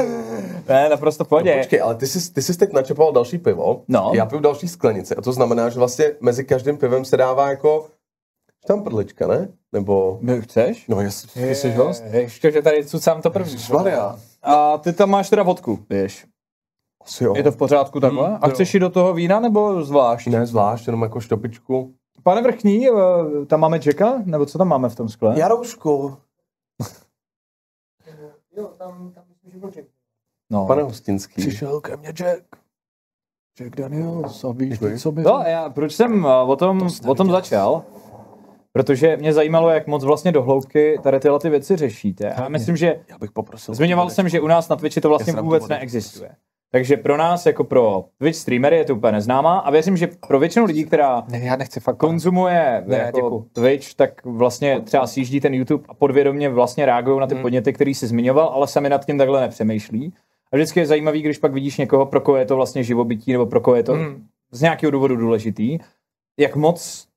Ne, 0.69 0.89
naprosto 0.89 1.25
pohodě. 1.25 1.51
No, 1.55 1.57
počkej, 1.61 1.81
ale 1.81 1.95
ty 1.95 2.07
jsi, 2.07 2.33
ty 2.33 2.41
jsi 2.41 2.57
teď 2.57 2.73
načepoval 2.73 3.13
další 3.13 3.37
pivo, 3.37 3.81
No. 3.87 4.11
já 4.15 4.25
piju 4.25 4.41
další 4.41 4.67
sklenici 4.67 5.15
a 5.15 5.21
to 5.21 5.33
znamená, 5.33 5.69
že 5.69 5.79
vlastně 5.79 6.05
mezi 6.21 6.43
každým 6.43 6.77
pivem 6.77 7.05
se 7.05 7.17
dává 7.17 7.49
jako 7.49 7.85
tam 8.67 8.83
prdlička, 8.83 9.27
ne? 9.27 9.47
Nebo... 9.71 10.17
My 10.21 10.41
chceš? 10.41 10.87
No 10.87 11.01
jasně. 11.01 11.47
Ty 11.47 11.55
jsi 11.55 11.71
host? 11.71 12.03
Ještě, 12.11 12.51
že 12.51 12.61
tady 12.61 12.85
cucám 12.85 13.21
to 13.21 13.29
první. 13.29 13.57
Maria. 13.73 14.19
A 14.43 14.77
ty 14.77 14.93
tam 14.93 15.09
máš 15.09 15.29
teda 15.29 15.43
vodku, 15.43 15.79
víš. 15.89 16.25
Asi 17.05 17.23
jo. 17.23 17.33
Je 17.35 17.43
to 17.43 17.51
v 17.51 17.57
pořádku 17.57 17.99
takhle? 17.99 18.27
Hmm, 18.27 18.37
A 18.41 18.47
jo. 18.47 18.53
chceš 18.53 18.73
jít 18.73 18.79
do 18.79 18.89
toho 18.89 19.13
vína 19.13 19.39
nebo 19.39 19.83
zvlášť? 19.83 20.27
Ne, 20.27 20.45
zvlášť, 20.45 20.87
jenom 20.87 21.01
jako 21.01 21.19
štopičku. 21.19 21.93
Pane 22.23 22.41
Vrchní, 22.41 22.87
eh, 22.89 22.91
tam 23.47 23.59
máme 23.59 23.79
Jacka? 23.85 24.21
Nebo 24.25 24.45
co 24.45 24.57
tam 24.57 24.67
máme 24.67 24.89
v 24.89 24.95
tom 24.95 25.09
skle? 25.09 25.39
Jaroušku, 25.39 26.17
No. 30.49 30.65
pane 30.67 30.83
Hostinský. 30.83 31.41
Přišel 31.41 31.81
ke 31.81 31.97
mně 31.97 32.09
Jack. 32.09 32.43
Jack 33.59 33.75
Daniels 33.75 34.43
a 34.43 34.51
víš, 34.51 34.79
co 35.01 35.11
by... 35.11 35.21
No, 35.23 35.43
já, 35.47 35.69
proč 35.69 35.93
jsem 35.93 36.25
eh, 36.25 36.41
o 36.41 36.55
tom, 36.55 36.87
o 37.07 37.15
tom 37.15 37.31
začal? 37.31 37.83
Protože 38.73 39.17
mě 39.17 39.33
zajímalo, 39.33 39.69
jak 39.69 39.87
moc 39.87 40.03
vlastně 40.03 40.31
do 40.31 40.41
hloubky 40.43 40.99
tady 41.03 41.19
tyhle 41.19 41.39
ty 41.39 41.49
věci 41.49 41.75
řešíte. 41.75 42.33
A 42.33 42.49
myslím, 42.49 42.75
že 42.77 42.99
Já 43.09 43.17
bych 43.17 43.31
poprosil. 43.31 43.73
zmiňoval 43.75 44.09
jsem, 44.09 44.29
že 44.29 44.39
u 44.41 44.47
nás 44.47 44.69
na 44.69 44.75
Twitchi 44.75 45.01
to 45.01 45.09
vlastně 45.09 45.33
si 45.33 45.41
vůbec 45.41 45.67
neexistuje. 45.67 46.29
Takže 46.71 46.97
pro 46.97 47.17
nás, 47.17 47.45
jako 47.45 47.63
pro 47.63 48.05
Twitch 48.17 48.37
streamery, 48.37 48.77
je 48.77 48.85
to 48.85 48.95
úplně 48.95 49.11
neznámá 49.11 49.59
a 49.59 49.71
věřím, 49.71 49.97
že 49.97 50.09
pro 50.27 50.39
většinu 50.39 50.65
lidí, 50.65 50.85
která 50.85 51.23
Ne, 51.27 51.39
já 51.39 51.55
nechci 51.55 51.79
fakt 51.79 51.97
konzumuje 51.97 52.83
Ne, 52.87 52.97
jako 52.97 53.17
děkuju. 53.17 53.47
Twitch, 53.53 53.93
tak 53.93 54.25
vlastně 54.25 54.81
třeba 54.81 55.07
sjíždí 55.07 55.39
ten 55.39 55.53
YouTube 55.53 55.83
a 55.89 55.93
podvědomě 55.93 56.49
vlastně 56.49 56.85
reagují 56.85 57.19
na 57.19 57.27
ty 57.27 57.33
Hmm. 57.35 57.41
podněty, 57.41 57.73
který 57.73 57.93
jsi 57.95 58.07
zmiňoval, 58.07 58.47
ale 58.47 58.67
sami 58.67 58.89
nad 58.89 59.05
tím 59.05 59.17
takhle 59.17 59.41
nepřemýšlí. 59.41 60.13
A 60.51 60.55
vždycky 60.55 60.79
je 60.79 60.85
zajímavý, 60.85 61.21
když 61.21 61.37
pak 61.37 61.53
vidíš 61.53 61.77
někoho, 61.77 62.05
pro 62.05 62.21
koho 62.21 62.37
je 62.37 62.45
to 62.45 62.55
vlastně 62.55 62.83
živobytí, 62.83 63.31
nebo 63.31 63.45
pro 63.45 63.61
koho 63.61 63.75
je 63.75 63.83
to 63.83 63.93
Hmm. 63.93 64.23
z 64.51 64.61
nějakého 64.61 64.91
důvodu 64.91 65.15
důležitý, 65.15 65.77
jak 66.39 66.55
moc 66.55 67.07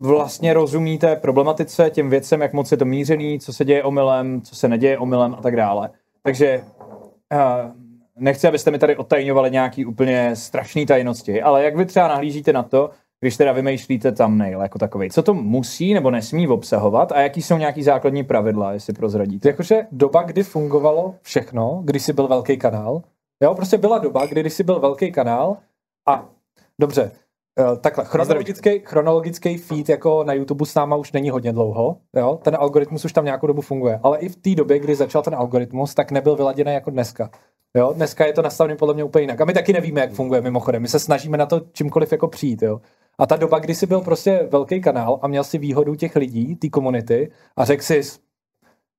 vlastně 0.00 0.54
rozumíte 0.54 1.16
problematice, 1.16 1.90
těm 1.90 2.10
věcem, 2.10 2.40
jak 2.40 2.52
moc 2.52 2.70
je 2.72 2.76
to 2.76 2.84
mířený, 2.84 3.40
co 3.40 3.52
se 3.52 3.64
děje 3.64 3.84
omylem, 3.84 4.42
co 4.42 4.54
se 4.54 4.68
neděje 4.68 4.98
omylem 4.98 5.34
a 5.38 5.42
tak 5.42 5.56
dále. 5.56 5.90
Takže 6.22 6.62
uh, 7.32 7.72
nechci, 8.16 8.48
abyste 8.48 8.70
mi 8.70 8.78
tady 8.78 8.96
odtajňovali 8.96 9.50
nějaký 9.50 9.86
úplně 9.86 10.36
strašný 10.36 10.86
tajnosti, 10.86 11.42
ale 11.42 11.64
jak 11.64 11.76
vy 11.76 11.86
třeba 11.86 12.08
nahlížíte 12.08 12.52
na 12.52 12.62
to, 12.62 12.90
když 13.20 13.36
teda 13.36 13.52
vymýšlíte 13.52 14.12
thumbnail 14.12 14.60
jako 14.60 14.78
takový. 14.78 15.10
Co 15.10 15.22
to 15.22 15.34
musí 15.34 15.94
nebo 15.94 16.10
nesmí 16.10 16.48
obsahovat 16.48 17.12
a 17.12 17.20
jaký 17.20 17.42
jsou 17.42 17.58
nějaký 17.58 17.82
základní 17.82 18.24
pravidla, 18.24 18.72
jestli 18.72 18.92
prozradíte? 18.92 19.48
Jakože 19.48 19.86
doba, 19.92 20.22
kdy 20.22 20.42
fungovalo 20.42 21.14
všechno, 21.22 21.80
když 21.84 22.02
jsi 22.02 22.12
byl 22.12 22.28
velký 22.28 22.56
kanál, 22.56 23.02
jo, 23.42 23.54
prostě 23.54 23.78
byla 23.78 23.98
doba, 23.98 24.26
kdy 24.26 24.40
když 24.40 24.52
jsi 24.52 24.62
byl 24.62 24.80
velký 24.80 25.12
kanál 25.12 25.56
a 26.08 26.28
dobře, 26.80 27.10
takhle, 27.80 28.04
chronologický, 28.04 28.82
chronologický 28.84 29.56
feed 29.56 29.88
jako 29.88 30.24
na 30.24 30.32
YouTube 30.32 30.66
s 30.66 30.74
náma 30.74 30.96
už 30.96 31.12
není 31.12 31.30
hodně 31.30 31.52
dlouho, 31.52 31.96
jo, 32.16 32.38
ten 32.42 32.56
algoritmus 32.60 33.04
už 33.04 33.12
tam 33.12 33.24
nějakou 33.24 33.46
dobu 33.46 33.60
funguje, 33.60 34.00
ale 34.02 34.18
i 34.18 34.28
v 34.28 34.36
té 34.36 34.54
době, 34.54 34.78
kdy 34.78 34.94
začal 34.94 35.22
ten 35.22 35.34
algoritmus, 35.34 35.94
tak 35.94 36.10
nebyl 36.10 36.36
vyladěný 36.36 36.72
jako 36.72 36.90
dneska. 36.90 37.30
Jo, 37.76 37.92
dneska 37.96 38.26
je 38.26 38.32
to 38.32 38.42
nastavené 38.42 38.76
podle 38.76 38.94
mě 38.94 39.04
úplně 39.04 39.22
jinak. 39.22 39.40
A 39.40 39.44
my 39.44 39.52
taky 39.52 39.72
nevíme, 39.72 40.00
jak 40.00 40.12
funguje 40.12 40.40
mimochodem. 40.40 40.82
My 40.82 40.88
se 40.88 40.98
snažíme 40.98 41.36
na 41.36 41.46
to 41.46 41.60
čímkoliv 41.72 42.12
jako 42.12 42.28
přijít. 42.28 42.62
Jo. 42.62 42.80
A 43.18 43.26
ta 43.26 43.36
doba, 43.36 43.58
kdy 43.58 43.74
jsi 43.74 43.86
byl 43.86 44.00
prostě 44.00 44.48
velký 44.50 44.80
kanál 44.80 45.18
a 45.22 45.28
měl 45.28 45.44
si 45.44 45.58
výhodu 45.58 45.94
těch 45.94 46.16
lidí, 46.16 46.56
té 46.56 46.68
komunity 46.68 47.30
a 47.56 47.64
řekl 47.64 47.82
si, 47.82 48.00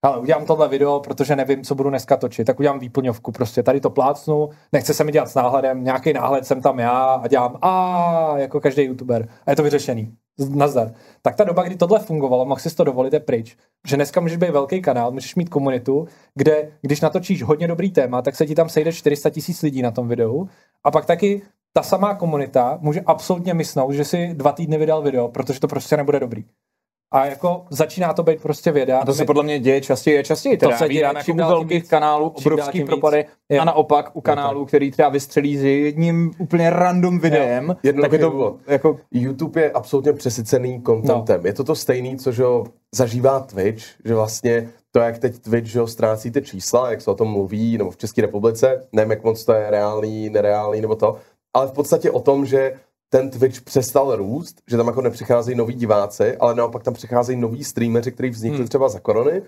ale 0.06 0.20
udělám 0.20 0.46
tohle 0.46 0.68
video, 0.68 1.00
protože 1.00 1.36
nevím, 1.36 1.64
co 1.64 1.76
budu 1.76 1.90
dneska 1.90 2.18
točit, 2.18 2.48
tak 2.48 2.60
udělám 2.60 2.80
výplňovku, 2.80 3.32
prostě 3.32 3.64
tady 3.64 3.82
to 3.82 3.90
plácnu, 3.90 4.50
nechce 4.72 4.94
se 4.94 5.04
mi 5.04 5.12
dělat 5.12 5.30
s 5.30 5.36
náhledem, 5.36 5.84
nějaký 5.84 6.14
náhled 6.14 6.46
jsem 6.46 6.62
tam 6.62 6.80
já 6.80 7.00
a 7.24 7.28
dělám 7.28 7.58
a 7.62 8.34
jako 8.38 8.60
každý 8.62 8.84
youtuber 8.84 9.28
a 9.46 9.50
je 9.50 9.56
to 9.56 9.64
vyřešený. 9.64 10.14
Nazdar. 10.50 10.94
Tak 11.22 11.36
ta 11.36 11.44
doba, 11.44 11.64
kdy 11.64 11.76
tohle 11.76 12.00
fungovalo, 12.00 12.46
mohl 12.46 12.60
si 12.60 12.76
to 12.76 12.84
dovolit, 12.84 13.14
je 13.14 13.20
pryč. 13.20 13.58
Že 13.88 13.96
dneska 13.96 14.22
můžeš 14.22 14.38
být 14.38 14.50
velký 14.50 14.82
kanál, 14.82 15.12
můžeš 15.12 15.36
mít 15.36 15.50
komunitu, 15.50 16.08
kde 16.36 16.72
když 16.82 17.02
natočíš 17.02 17.44
hodně 17.44 17.68
dobrý 17.68 17.92
téma, 17.92 18.22
tak 18.22 18.36
se 18.36 18.46
ti 18.46 18.56
tam 18.56 18.70
sejde 18.70 18.94
400 18.94 19.30
tisíc 19.30 19.62
lidí 19.62 19.82
na 19.82 19.92
tom 19.92 20.08
videu 20.08 20.50
a 20.84 20.92
pak 20.92 21.06
taky 21.06 21.42
ta 21.74 21.84
samá 21.84 22.16
komunita 22.16 22.78
může 22.82 23.02
absolutně 23.02 23.54
mysnout, 23.54 23.94
že 23.94 24.06
si 24.06 24.34
dva 24.34 24.52
týdny 24.52 24.78
vydal 24.78 25.02
video, 25.02 25.28
protože 25.28 25.60
to 25.60 25.68
prostě 25.68 25.98
nebude 25.98 26.20
dobrý. 26.20 26.46
A 27.16 27.26
jako 27.26 27.66
začíná 27.70 28.14
to 28.14 28.24
být 28.24 28.42
prostě 28.42 28.72
věda. 28.72 29.00
A 29.00 29.06
to 29.06 29.14
se 29.14 29.22
My- 29.22 29.26
podle 29.26 29.44
mě 29.44 29.60
děje 29.60 29.82
častěji 29.82 30.20
a 30.20 30.24
častěji. 30.24 30.58
To 30.58 30.66
Teda 30.66 30.78
se 30.78 30.90
děje 30.90 31.02
jako 31.02 31.20
čím 31.24 31.36
u 31.36 31.38
dál 31.38 31.50
tím 31.50 31.58
velkých 31.58 31.82
víc. 31.82 31.90
kanálů 31.90 32.30
obrovský 32.30 32.84
propady 32.84 33.26
víc. 33.50 33.60
A 33.62 33.66
naopak 33.66 34.10
u 34.14 34.22
kanálů, 34.22 34.66
který 34.66 34.92
třeba 34.92 35.10
vystřelí 35.10 35.58
s 35.58 35.64
jedním 35.64 36.32
úplně 36.40 36.70
random 36.70 37.20
videem, 37.20 37.76
tak 38.02 38.12
je 38.12 38.20
to 38.20 38.30
důvod. 38.30 38.56
jako 38.68 39.00
YouTube 39.12 39.62
je 39.62 39.72
absolutně 39.72 40.14
přesycený 40.14 40.82
contentem. 40.86 41.42
No. 41.42 41.48
Je 41.48 41.54
to 41.54 41.64
to 41.64 41.76
stejný, 41.76 42.18
co 42.18 42.32
že 42.32 42.44
zažívá 42.96 43.40
Twitch, 43.40 43.84
že 44.06 44.16
vlastně 44.16 44.70
to, 44.92 45.00
jak 45.00 45.18
teď 45.20 45.40
Twitch 45.40 45.68
že 45.68 45.88
ztrácí 45.88 46.32
ty 46.32 46.42
čísla, 46.42 46.92
jak 46.92 47.02
se 47.02 47.12
o 47.12 47.16
tom 47.16 47.28
mluví, 47.28 47.78
nebo 47.78 47.92
v 47.92 47.98
České 47.98 48.22
republice, 48.22 48.88
nevím, 48.94 49.12
jak 49.12 49.24
moc 49.24 49.46
to 49.46 49.54
je 49.54 49.70
reálný, 49.70 50.30
nereálný, 50.30 50.82
nebo 50.82 50.96
to, 50.96 51.16
ale 51.54 51.68
v 51.68 51.72
podstatě 51.72 52.12
o 52.12 52.20
tom, 52.20 52.46
že 52.46 52.74
ten 53.10 53.30
Twitch 53.30 53.62
přestal 53.62 54.16
růst, 54.16 54.62
že 54.68 54.78
tam 54.78 54.88
jako 54.88 55.02
nepřicházejí 55.02 55.58
noví 55.58 55.74
diváci, 55.74 56.38
ale 56.38 56.56
naopak 56.56 56.84
tam 56.84 56.94
přicházejí 56.94 57.40
noví 57.40 57.64
streameři, 57.64 58.12
kteří 58.12 58.30
vznikli 58.30 58.58
Hmm. 58.58 58.68
třeba 58.68 58.90
za 58.90 59.00
korony, 59.00 59.42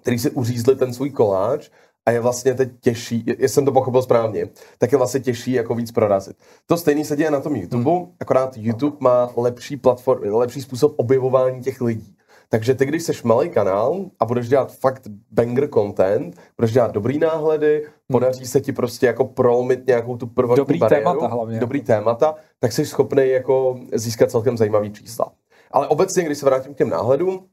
který 0.00 0.18
si 0.18 0.30
uřízli 0.30 0.76
ten 0.76 0.94
svůj 0.94 1.10
koláč 1.10 1.70
a 2.06 2.10
je 2.10 2.20
vlastně 2.20 2.54
teď 2.54 2.70
těžší, 2.80 3.24
jestli 3.26 3.48
jsem 3.48 3.64
to 3.64 3.72
pochopil 3.72 4.02
správně, 4.02 4.48
tak 4.78 4.92
je 4.92 4.98
vlastně 4.98 5.20
těžší 5.20 5.52
jako 5.52 5.74
víc 5.74 5.92
prorazit. 5.92 6.36
To 6.66 6.76
stejný 6.76 7.04
se 7.04 7.16
děje 7.16 7.30
na 7.30 7.40
tom 7.40 7.56
YouTube, 7.56 7.90
hmm. 7.90 8.06
akorát 8.20 8.56
YouTube 8.56 8.96
má 9.00 9.32
lepší 9.36 9.76
platform, 9.76 10.34
lepší 10.34 10.62
způsob 10.62 10.94
objevování 10.96 11.62
těch 11.62 11.80
lidí. 11.80 12.17
Takže 12.50 12.74
ty, 12.74 12.86
když 12.86 13.02
seš 13.02 13.22
malý 13.22 13.50
kanál 13.50 14.04
a 14.20 14.24
budeš 14.24 14.48
dělat 14.48 14.76
fakt 14.76 15.02
banger 15.30 15.68
content, 15.74 16.36
budeš 16.56 16.72
dělat 16.72 16.90
dobrý 16.92 17.18
náhledy, 17.18 17.86
podaří 18.12 18.46
se 18.46 18.60
ti 18.60 18.72
prostě 18.72 19.06
jako 19.06 19.24
prolomit 19.24 19.86
nějakou 19.86 20.16
tu 20.16 20.26
prvotní 20.26 20.56
Dobrý 20.56 20.78
bariéru, 20.78 21.04
témata 21.04 21.34
hlavně. 21.34 21.60
dobrý 21.60 21.82
témata, 21.82 22.34
tak 22.58 22.72
jsi 22.72 22.86
schopný 22.86 23.28
jako 23.28 23.80
získat 23.94 24.30
celkem 24.30 24.56
zajímavý 24.56 24.92
čísla. 24.92 25.32
Ale 25.70 25.88
obecně, 25.88 26.24
když 26.24 26.38
se 26.38 26.46
vrátím 26.46 26.74
k 26.74 26.78
těm 26.78 26.88
náhledům, 26.90 27.46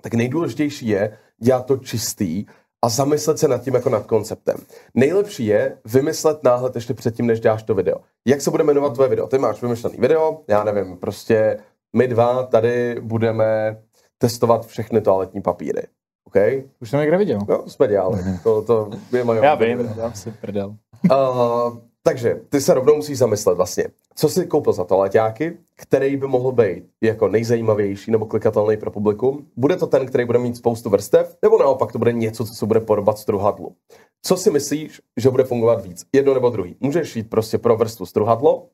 tak 0.00 0.14
nejdůležitější 0.14 0.88
je 0.88 1.18
dělat 1.38 1.66
to 1.66 1.76
čistý 1.76 2.46
a 2.82 2.88
zamyslet 2.88 3.38
se 3.38 3.48
nad 3.48 3.62
tím 3.62 3.74
jako 3.74 3.90
nad 3.90 4.06
konceptem. 4.06 4.56
Nejlepší 4.94 5.46
je 5.46 5.78
vymyslet 5.84 6.42
náhled 6.42 6.74
ještě 6.74 6.94
předtím, 6.94 7.26
než 7.26 7.40
dáš 7.40 7.62
to 7.62 7.74
video. 7.74 7.96
Jak 8.26 8.40
se 8.40 8.50
bude 8.50 8.64
jmenovat 8.64 8.94
tvoje 8.94 9.08
video? 9.08 9.26
Ty 9.26 9.38
máš 9.38 9.62
vymyšlený 9.62 9.96
video, 9.98 10.40
já 10.48 10.64
nevím, 10.64 10.96
prostě 10.96 11.58
my 11.96 12.08
dva 12.08 12.46
tady 12.46 13.00
budeme 13.00 13.78
testovat 14.22 14.66
všechny 14.66 15.00
toaletní 15.00 15.42
papíry. 15.42 15.82
OK? 16.24 16.36
Už 16.80 16.90
jsem 16.90 17.00
někde 17.00 17.18
viděl. 17.18 17.38
No, 17.48 17.68
jsme 17.68 17.88
dělali. 17.88 18.22
To, 18.42 18.62
to 18.62 18.90
je 19.12 19.24
moje 19.24 19.44
Já 19.44 19.54
vím, 19.54 19.90
já 19.96 20.12
si 20.12 20.30
prdel. 20.30 20.76
Uh, 21.10 21.78
takže 22.02 22.40
ty 22.48 22.60
se 22.60 22.74
rovnou 22.74 22.96
musíš 22.96 23.18
zamyslet 23.18 23.56
vlastně, 23.56 23.84
co 24.14 24.28
jsi 24.28 24.46
koupil 24.46 24.72
za 24.72 24.84
toaleťáky, 24.84 25.58
který 25.76 26.16
by 26.16 26.26
mohl 26.26 26.52
být 26.52 26.84
jako 27.00 27.28
nejzajímavější 27.28 28.10
nebo 28.10 28.26
klikatelný 28.26 28.76
pro 28.76 28.90
publikum. 28.90 29.46
Bude 29.56 29.76
to 29.76 29.86
ten, 29.86 30.06
který 30.06 30.24
bude 30.24 30.38
mít 30.38 30.56
spoustu 30.56 30.90
vrstev, 30.90 31.36
nebo 31.42 31.58
naopak 31.58 31.92
to 31.92 31.98
bude 31.98 32.12
něco, 32.12 32.44
co 32.44 32.54
se 32.54 32.66
bude 32.66 32.80
podobat 32.80 33.18
struhadlu. 33.18 33.74
Co 34.22 34.36
si 34.36 34.50
myslíš, 34.50 35.00
že 35.16 35.30
bude 35.30 35.44
fungovat 35.44 35.84
víc? 35.84 36.04
Jedno 36.12 36.34
nebo 36.34 36.50
druhý. 36.50 36.76
Můžeš 36.80 37.16
jít 37.16 37.30
prostě 37.30 37.58
pro 37.58 37.76
vrstvu 37.76 38.06
struhadlo, 38.06 38.68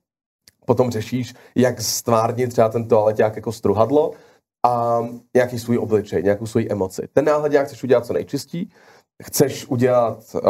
potom 0.66 0.90
řešíš, 0.90 1.34
jak 1.54 1.80
stvárnit 1.80 2.50
třeba 2.50 2.68
ten 2.68 2.88
toaleťák 2.88 3.36
jako 3.36 3.52
struhadlo 3.52 4.10
a 4.68 5.00
nějaký 5.34 5.58
svůj 5.58 5.78
obličej, 5.78 6.22
nějakou 6.22 6.46
svůj 6.46 6.68
emoci. 6.70 7.08
Ten 7.12 7.24
náhledák 7.24 7.66
chceš 7.66 7.84
udělat 7.84 8.06
co 8.06 8.12
nejčistí, 8.12 8.70
chceš 9.22 9.66
udělat 9.66 10.18
uh, 10.34 10.40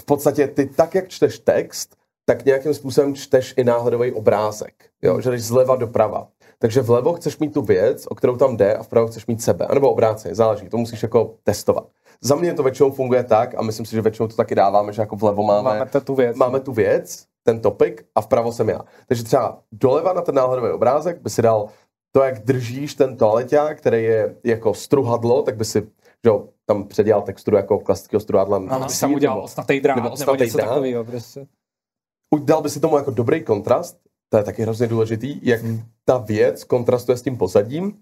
v 0.00 0.04
podstatě 0.04 0.46
ty 0.48 0.66
tak, 0.66 0.94
jak 0.94 1.08
čteš 1.08 1.38
text, 1.38 1.96
tak 2.24 2.44
nějakým 2.44 2.74
způsobem 2.74 3.14
čteš 3.14 3.54
i 3.56 3.64
náhledový 3.64 4.12
obrázek. 4.12 4.74
Jo? 5.02 5.20
Že 5.20 5.30
jdeš 5.30 5.44
zleva 5.44 5.76
doprava. 5.76 6.28
Takže 6.58 6.80
vlevo 6.80 7.12
chceš 7.12 7.38
mít 7.38 7.54
tu 7.54 7.62
věc, 7.62 8.06
o 8.06 8.14
kterou 8.14 8.36
tam 8.36 8.56
jde, 8.56 8.74
a 8.74 8.82
vpravo 8.82 9.06
chceš 9.06 9.26
mít 9.26 9.42
sebe. 9.42 9.66
Nebo 9.74 9.90
obráceně, 9.90 10.34
záleží. 10.34 10.68
To 10.68 10.76
musíš 10.76 11.02
jako 11.02 11.34
testovat. 11.44 11.86
Za 12.20 12.34
mě 12.34 12.54
to 12.54 12.62
většinou 12.62 12.90
funguje 12.90 13.24
tak, 13.24 13.54
a 13.54 13.62
myslím 13.62 13.86
si, 13.86 13.96
že 13.96 14.02
většinou 14.02 14.28
to 14.28 14.36
taky 14.36 14.54
dáváme, 14.54 14.92
že 14.92 15.02
jako 15.02 15.16
vlevo 15.16 15.42
máme, 15.42 15.70
Máme 15.78 16.00
tu 16.04 16.14
věc. 16.14 16.36
máme 16.36 16.60
tu 16.60 16.72
věc, 16.72 17.24
ten 17.42 17.60
topik, 17.60 18.04
a 18.14 18.20
vpravo 18.20 18.52
jsem 18.52 18.68
já. 18.68 18.80
Takže 19.08 19.24
třeba 19.24 19.58
doleva 19.72 20.12
na 20.12 20.22
ten 20.22 20.34
náhledový 20.34 20.70
obrázek 20.72 21.22
by 21.22 21.30
si 21.30 21.42
dal 21.42 21.68
to, 22.12 22.22
jak 22.22 22.44
držíš 22.44 22.94
ten 22.94 23.16
toaleťák, 23.16 23.78
který 23.78 24.04
je 24.04 24.36
jako 24.44 24.74
struhadlo, 24.74 25.42
tak 25.42 25.56
by 25.56 25.64
si 25.64 25.86
že 26.24 26.28
jo, 26.28 26.48
tam 26.66 26.88
předělal 26.88 27.22
texturu 27.22 27.56
jako 27.56 27.78
klasického 27.78 28.20
struhadla. 28.20 28.56
Ano, 28.56 28.86
ty 28.86 28.92
jsem 28.92 29.14
udělal 29.14 29.40
osnatý 29.40 29.80
drát, 29.80 29.94
nebo 29.94 30.14
nebo, 30.18 30.34
něco 30.34 30.58
drát. 30.58 30.68
takového. 30.68 31.04
Prostě. 31.04 31.46
Dal 32.44 32.62
by 32.62 32.70
si 32.70 32.80
tomu 32.80 32.96
jako 32.96 33.10
dobrý 33.10 33.44
kontrast, 33.44 33.98
to 34.28 34.36
je 34.36 34.44
taky 34.44 34.62
hrozně 34.62 34.86
důležitý, 34.86 35.40
jak 35.42 35.60
ta 36.04 36.18
věc 36.18 36.64
kontrastuje 36.64 37.18
s 37.18 37.22
tím 37.22 37.36
pozadím, 37.36 37.98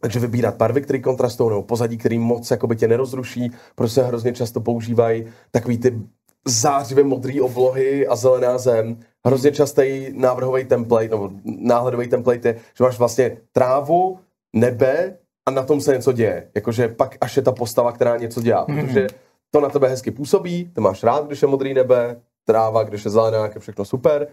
takže 0.00 0.20
vybírat 0.20 0.56
barvy, 0.56 0.82
které 0.82 0.98
kontrastují, 0.98 1.50
nebo 1.50 1.62
pozadí, 1.62 1.98
který 1.98 2.18
moc 2.18 2.50
jakoby 2.50 2.76
tě 2.76 2.88
nerozruší, 2.88 3.52
protože 3.74 3.94
se 3.94 4.02
hrozně 4.02 4.32
často 4.32 4.60
používají 4.60 5.26
takový 5.50 5.78
ty 5.78 6.00
zářivě 6.44 7.04
modré 7.04 7.42
oblohy 7.42 8.06
a 8.06 8.16
zelená 8.16 8.58
zem. 8.58 9.00
Hrozně 9.26 9.52
častý 9.52 10.10
návrhový 10.12 10.64
template, 10.64 11.08
nebo 11.08 11.30
náhledový 11.44 12.08
template 12.08 12.48
je, 12.48 12.54
že 12.54 12.84
máš 12.84 12.98
vlastně 12.98 13.36
trávu, 13.52 14.18
nebe 14.56 15.18
a 15.48 15.50
na 15.50 15.62
tom 15.62 15.80
se 15.80 15.94
něco 15.94 16.12
děje. 16.12 16.50
Jakože 16.54 16.88
pak 16.88 17.16
až 17.20 17.36
je 17.36 17.42
ta 17.42 17.52
postava, 17.52 17.92
která 17.92 18.16
něco 18.16 18.42
dělá. 18.42 18.64
Protože 18.64 19.06
to 19.50 19.60
na 19.60 19.68
tebe 19.68 19.88
hezky 19.88 20.10
působí, 20.10 20.70
ty 20.74 20.80
máš 20.80 21.02
rád, 21.02 21.26
když 21.26 21.42
je 21.42 21.48
modrý 21.48 21.74
nebe, 21.74 22.20
tráva, 22.44 22.82
když 22.82 23.04
je 23.04 23.10
zelená, 23.10 23.44
je 23.46 23.58
všechno 23.58 23.84
super. 23.84 24.28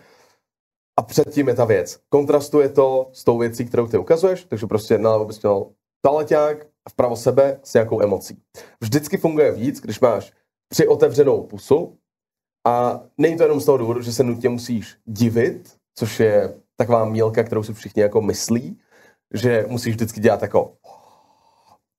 A 1.00 1.02
předtím 1.02 1.48
je 1.48 1.54
ta 1.54 1.66
věc. 1.66 2.00
Kontrastuje 2.10 2.70
to 2.70 3.10
s 3.12 3.24
tou 3.24 3.38
věcí, 3.38 3.66
kterou 3.66 3.88
ty 3.88 3.98
ukazuješ, 3.98 4.44
takže 4.44 4.68
prostě 4.68 4.98
nalevo 4.98 5.26
bys 5.26 5.42
měl 5.42 5.66
taleťák 6.02 6.66
a 6.86 6.90
vpravo 6.90 7.16
sebe 7.16 7.60
s 7.64 7.74
nějakou 7.74 8.02
emocí. 8.02 8.38
Vždycky 8.82 9.18
funguje 9.18 9.52
víc, 9.52 9.82
když 9.82 10.00
máš 10.00 10.34
při 10.70 10.88
otevřenou 10.88 11.44
pusu 11.44 11.98
a 12.66 13.02
není 13.18 13.38
to 13.38 13.44
jenom 13.44 13.62
z 13.62 13.66
toho 13.66 13.78
důvodu, 13.78 14.02
že 14.02 14.14
se 14.14 14.24
nutně 14.24 14.50
musíš 14.50 14.96
divit, 15.06 15.74
což 15.96 16.20
je 16.20 16.54
taková 16.76 17.06
mílka, 17.06 17.44
kterou 17.44 17.64
si 17.64 17.74
všichni 17.74 18.02
jako 18.02 18.22
myslí, 18.22 18.78
že 19.34 19.66
musíš 19.68 19.96
vždycky 19.96 20.20
dělat 20.20 20.42
jako 20.42 20.72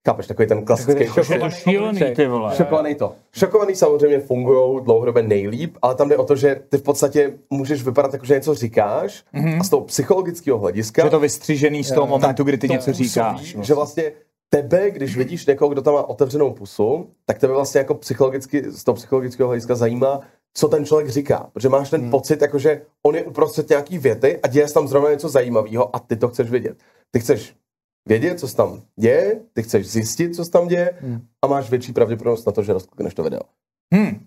Chápeš, 0.07 0.26
takový 0.26 0.48
ten 0.48 0.64
klasický 0.64 1.05
to 1.40 1.50
šílený, 1.50 2.00
ty 2.16 2.26
vole. 2.26 2.55
Šokovaný 2.57 2.94
to. 2.94 3.14
Šokovaný 3.33 3.74
samozřejmě 3.74 4.20
fungují 4.20 4.85
dlouhodobě 4.85 5.22
nejlíp, 5.22 5.76
ale 5.83 5.94
tam 5.94 6.09
jde 6.09 6.16
o 6.16 6.24
to, 6.24 6.37
že 6.37 6.62
ty 6.68 6.79
v 6.79 6.83
podstatě 6.83 7.33
můžeš 7.50 7.83
vypadat 7.83 8.12
jako, 8.12 8.26
že 8.26 8.35
něco 8.35 8.55
říkáš 8.55 9.24
mm-hmm. 9.35 9.61
a 9.61 9.64
z 9.64 9.68
toho 9.68 9.83
psychologického 9.83 10.59
hlediska 10.59 11.02
Že 11.02 11.07
je 11.07 11.11
to 11.11 11.20
vystřížený 11.20 11.85
z 11.85 11.92
toho 11.92 12.07
momentu, 12.07 12.44
kdy 12.44 12.59
ty 12.59 12.66
to 12.66 12.72
něco 12.72 12.90
působí, 12.90 13.09
říkáš. 13.09 13.57
Že 13.61 13.74
vlastně 13.74 14.12
tebe, 14.48 14.90
když 14.90 15.16
vidíš 15.16 15.46
někoho, 15.46 15.68
kdo 15.68 15.83
tam 15.83 15.94
má 15.94 16.02
otevřenou 16.02 16.52
pusu, 16.52 17.11
tak 17.24 17.38
tebe 17.38 17.52
vlastně 17.52 17.79
jako 17.79 17.94
psychologicky, 17.94 18.70
z 18.70 18.85
toho 18.85 18.96
psychologického 18.96 19.48
hlediska 19.48 19.74
zajímá, 19.74 20.20
co 20.57 20.69
ten 20.69 20.85
člověk 20.85 21.09
říká. 21.11 21.51
Protože 21.53 21.69
máš 21.69 21.90
ten 21.90 22.01
hmm. 22.01 22.11
pocit, 22.11 22.42
jako 22.42 22.59
že 22.59 22.83
on 23.03 23.14
je 23.14 23.25
uprostřed 23.25 23.69
nějaký 23.69 23.99
věty 23.99 24.40
a 24.42 24.49
děje 24.49 24.69
se 24.69 24.75
tam 24.75 24.88
zrovna 24.88 25.11
něco 25.11 25.29
zajímavého 25.29 25.97
a 25.97 25.99
ty 25.99 26.16
to 26.16 26.29
chceš 26.29 26.51
vidět. 26.51 26.77
Ty 27.11 27.21
chceš 27.21 27.57
vědět, 28.09 28.40
co 28.40 28.49
se 28.49 28.57
tam 28.57 28.83
děje, 29.01 29.40
ty 29.53 29.62
chceš 29.62 29.90
zjistit, 29.90 30.35
co 30.35 30.45
se 30.45 30.51
tam 30.51 30.69
děje 30.69 30.90
Hmm. 31.01 31.21
a 31.45 31.47
máš 31.47 31.71
větší 31.71 31.92
pravděpodobnost 31.92 32.47
na 32.47 32.53
to, 32.53 32.62
že 32.62 32.73
rozklikneš 32.73 33.14
to 33.14 33.23
video. 33.23 33.40
Hm. 33.95 34.27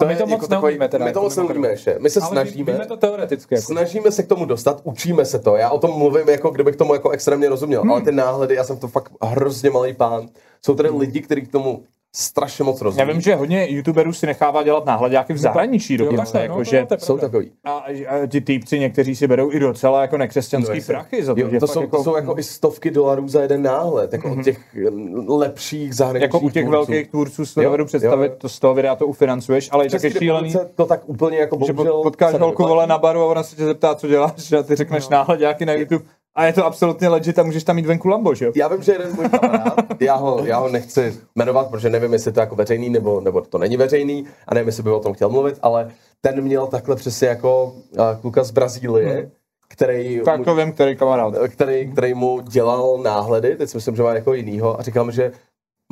To 0.00 0.06
my 0.06 0.16
to 0.16 0.26
moc 0.26 0.48
neumíme 0.48 0.88
teda. 0.88 1.04
My 1.04 1.12
to 1.12 1.18
jako 1.18 1.22
moc 1.22 1.36
neumíme 1.36 1.68
ještě. 1.68 1.96
My 2.00 2.10
se 2.10 2.20
Ale 2.20 2.30
snažíme. 2.30 2.72
Víme 2.72 2.86
to 2.86 2.96
teoreticky. 2.96 3.54
Jako. 3.54 3.66
Snažíme 3.66 4.12
se 4.12 4.22
k 4.22 4.26
tomu 4.26 4.44
dostat, 4.44 4.80
učíme 4.84 5.24
se 5.24 5.38
to. 5.38 5.56
Já 5.56 5.70
o 5.70 5.78
tom 5.78 5.98
mluvím, 5.98 6.28
jako 6.28 6.50
kdybych 6.50 6.76
tomu 6.76 6.94
jako 6.94 7.10
extrémně 7.10 7.48
rozuměl, 7.48 7.80
hmm. 7.80 7.90
ale 7.90 8.00
ty 8.00 8.12
náhledy, 8.12 8.54
já 8.54 8.64
jsem 8.64 8.78
to 8.78 8.88
fakt 8.88 9.12
hrozně 9.22 9.70
malý 9.70 9.94
pán. 9.94 10.28
Jsou 10.64 10.74
tady 10.74 10.88
lidi, 10.88 11.20
kteří 11.20 11.42
k 11.42 11.52
tomu 11.52 11.84
strašně 12.16 12.64
moc 12.64 12.80
Já 12.80 12.84
rozumí. 12.84 13.12
vím, 13.12 13.20
že 13.20 13.34
hodně 13.34 13.66
youtuberů 13.70 14.12
si 14.12 14.26
nechává 14.26 14.62
dělat 14.62 14.86
náhledáky 14.86 15.32
v 15.32 15.38
zahraničí 15.38 15.94
Jo, 15.94 15.98
dokonce. 15.98 16.32
takhle, 16.32 16.40
no, 16.40 16.44
jako, 16.44 16.56
to- 16.58 16.64
že 16.64 16.86
Jsou 16.98 17.18
takový. 17.18 17.50
a, 17.64 17.70
a 18.08 18.26
ti 18.26 18.40
týpci 18.40 18.78
někteří 18.78 19.16
si 19.16 19.26
berou 19.26 19.52
i 19.52 19.58
docela 19.58 20.00
jako 20.02 20.16
nekřesťanský 20.18 20.76
jasně. 20.76 20.94
prachy 20.94 21.24
za 21.24 21.34
to, 21.34 21.40
Jo, 21.40 21.48
že 21.50 21.58
to, 21.60 21.66
jsou, 21.66 21.80
jako, 21.80 21.96
to 21.96 22.04
jsou 22.04 22.16
jako 22.16 22.38
i 22.38 22.42
stovky 22.42 22.90
dolarů 22.90 23.28
za 23.28 23.42
jeden 23.42 23.62
náhled, 23.62 24.12
jako 24.12 24.32
od 24.32 24.44
těch 24.44 24.58
mm, 24.90 25.28
lepších 25.28 25.94
zahraničních 25.94 26.22
jako 26.34 26.46
u 26.46 26.50
těch 26.50 26.64
tvůrců. 26.64 26.70
velkých 26.92 27.08
tvůrců 27.10 27.46
si 27.46 27.54
to 27.54 27.62
dovedu 27.62 27.84
představit, 27.84 28.26
jo. 28.32 28.34
to 28.38 28.48
z 28.48 28.58
toho 28.58 28.74
videa 28.74 28.96
to 28.96 29.06
ufinancuješ, 29.06 29.68
ale 29.72 29.86
je 30.02 30.10
šílený, 30.10 30.54
to 30.74 30.86
tak 30.86 31.00
úplně 31.08 31.38
jako 31.38 31.58
že 31.66 31.72
bohužel 31.72 32.02
potkáš 32.02 32.30
se 32.32 32.38
holku 32.38 32.62
vole 32.62 32.86
na 32.86 32.98
baru 32.98 33.20
a 33.22 33.26
ona 33.26 33.42
se 33.42 33.56
tě 33.56 33.64
zeptá, 33.64 33.94
co 33.94 34.08
děláš, 34.08 34.52
a 34.52 34.62
ty 34.62 34.76
řekneš 34.76 35.08
náhledáky 35.08 35.66
na 35.66 35.72
YouTube 35.72 36.04
a 36.34 36.44
je 36.44 36.52
to 36.52 36.66
absolutně 36.66 37.08
legit 37.08 37.38
a 37.38 37.42
můžeš 37.42 37.64
tam 37.64 37.76
mít 37.76 37.86
venku 37.86 38.08
Lambo, 38.08 38.34
že 38.34 38.44
jo? 38.44 38.52
Já 38.56 38.68
vím, 38.68 38.82
že 38.82 38.92
jeden 38.92 39.14
můj 39.14 39.28
kamarád, 39.28 40.00
já 40.00 40.14
ho, 40.14 40.44
já 40.44 40.58
ho 40.58 40.68
nechci 40.68 41.16
jmenovat, 41.34 41.70
protože 41.70 41.90
nevím, 41.90 42.12
jestli 42.12 42.32
to 42.32 42.40
je 42.40 42.42
jako 42.42 42.56
veřejný 42.56 42.90
nebo, 42.90 43.20
nebo 43.20 43.40
to 43.40 43.58
není 43.58 43.76
veřejný 43.76 44.26
a 44.48 44.54
nevím, 44.54 44.68
jestli 44.68 44.82
by 44.82 44.90
o 44.90 45.00
tom 45.00 45.14
chtěl 45.14 45.28
mluvit, 45.28 45.58
ale 45.62 45.90
ten 46.20 46.40
měl 46.40 46.66
takhle 46.66 46.96
přesně 46.96 47.28
jako 47.28 47.64
uh, 47.64 48.20
kluka 48.20 48.44
z 48.44 48.50
Brazílie, 48.50 49.30
který, 49.68 50.20
Tak 50.24 50.38
mu, 50.38 50.44
to 50.44 50.54
vím, 50.54 50.72
který 50.72 50.96
kamarád. 50.96 51.34
který, 51.48 51.92
který 51.92 52.14
mu 52.14 52.40
dělal 52.40 52.98
náhledy, 52.98 53.56
teď 53.56 53.68
si 53.70 53.76
myslím, 53.76 53.96
že 53.96 54.02
má 54.02 54.14
jako 54.14 54.34
jinýho 54.34 54.80
a 54.80 54.82
říkal 54.82 55.04
mi, 55.04 55.12
že 55.12 55.32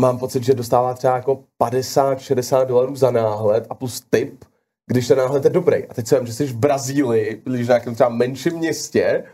mám 0.01 0.19
pocit, 0.19 0.45
že 0.45 0.55
dostává 0.55 0.95
třeba 0.95 1.17
jako 1.17 1.39
50-60 1.63 2.67
dolarů 2.67 2.97
za 2.97 3.11
náhled 3.11 3.67
a 3.71 3.75
plus 3.75 4.03
tip, 4.11 4.45
když 4.87 5.09
ten 5.09 5.19
náhled 5.19 5.45
je 5.45 5.51
dobrý. 5.51 5.85
A 5.89 5.95
teď 5.95 6.07
se 6.07 6.19
vím, 6.19 6.27
že 6.27 6.33
jsi 6.33 6.47
v 6.47 6.57
Brazílii, 6.57 7.43
když 7.45 7.67
v 7.67 7.69
nějakém 7.69 7.95
třeba 7.95 8.09
menším 8.11 8.53
městě 8.53 9.25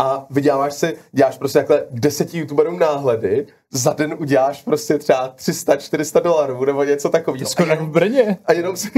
a 0.00 0.26
vyděláváš 0.30 0.74
si, 0.74 0.96
děláš 1.12 1.38
prostě 1.38 1.58
takhle 1.58 1.84
deseti 1.90 2.38
youtuberům 2.38 2.78
náhledy, 2.78 3.46
za 3.70 3.92
den 3.92 4.14
uděláš 4.18 4.62
prostě 4.62 4.98
třeba 4.98 5.34
300-400 5.36 6.22
dolarů 6.22 6.64
nebo 6.64 6.84
něco 6.84 7.08
takového. 7.08 7.46
Skoro 7.46 7.70
jak 7.70 7.80
v 7.80 7.90
Brně. 7.90 8.38
A 8.44 8.52
jenom 8.52 8.76
si... 8.76 8.90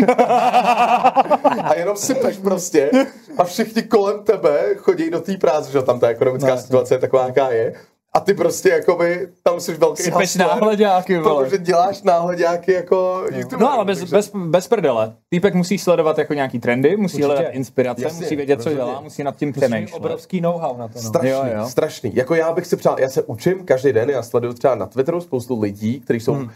a 1.65 1.75
jenom 1.75 1.97
sypeš 1.97 2.37
prostě 2.39 2.91
a 3.39 3.45
všichni 3.45 3.83
kolem 3.83 4.25
tebe 4.25 4.75
chodí 4.77 5.11
do 5.11 5.21
té 5.21 5.37
práce, 5.37 5.73
že 5.73 5.83
tam 5.83 6.01
ta 6.01 6.09
ekonomická 6.09 6.55
No, 6.55 6.61
situace 6.61 6.95
je 6.95 6.99
taková, 6.99 7.27
jaká 7.27 7.51
je. 7.51 7.75
A 8.13 8.21
ty 8.21 8.35
prostě 8.35 8.69
jakoby, 8.69 9.29
tam 9.43 9.61
jsi 9.61 9.75
velký 9.75 10.03
Sypeš 10.03 10.19
hustler, 10.21 10.47
náhledáky, 10.49 11.19
vole. 11.19 11.45
Protože 11.45 11.59
děláš 11.59 12.03
náhledáky 12.03 12.73
jako 12.73 13.25
youtuber. 13.33 13.59
No 13.61 13.73
ale 13.73 13.85
bez, 13.85 13.99
takže- 13.99 14.17
bez, 14.17 14.31
bez 14.35 14.69
prdele. 14.69 15.15
Týpek 15.29 15.55
musí 15.55 15.79
sledovat 15.79 16.19
jako 16.19 16.35
nějaký 16.35 16.59
trendy, 16.59 16.97
musí 16.97 17.15
Určitě. 17.17 17.27
hledat 17.27 17.51
inspirace, 17.55 18.03
Jasně, 18.03 18.21
musí 18.21 18.37
vědět, 18.37 18.63
co 18.63 18.69
rozhodně. 18.69 18.91
dělá, 18.91 19.01
musí 19.01 19.25
nad 19.25 19.37
tím 19.37 19.53
přemýšlet. 19.53 19.97
obrovský 19.97 20.41
know-how 20.41 20.77
na 20.77 20.89
to. 20.89 20.95
No. 21.03 21.09
Strašný, 21.09 21.31
Jo, 21.31 21.45
jo. 21.57 21.69
strašný. 21.69 22.13
Jako 22.15 22.35
já 22.35 22.53
bych 22.53 22.67
si 22.67 22.77
přál, 22.77 22.97
já 23.01 23.09
se 23.09 23.23
učím 23.23 23.65
každý 23.65 23.93
den, 23.93 24.11
já 24.11 24.23
sleduju 24.23 24.53
třeba 24.53 24.75
na 24.75 24.87
Twitteru 24.87 25.21
spoustu 25.21 25.61
lidí, 25.61 26.01
kteří 26.01 26.21
jsou 26.21 26.33
hmm. 26.33 26.51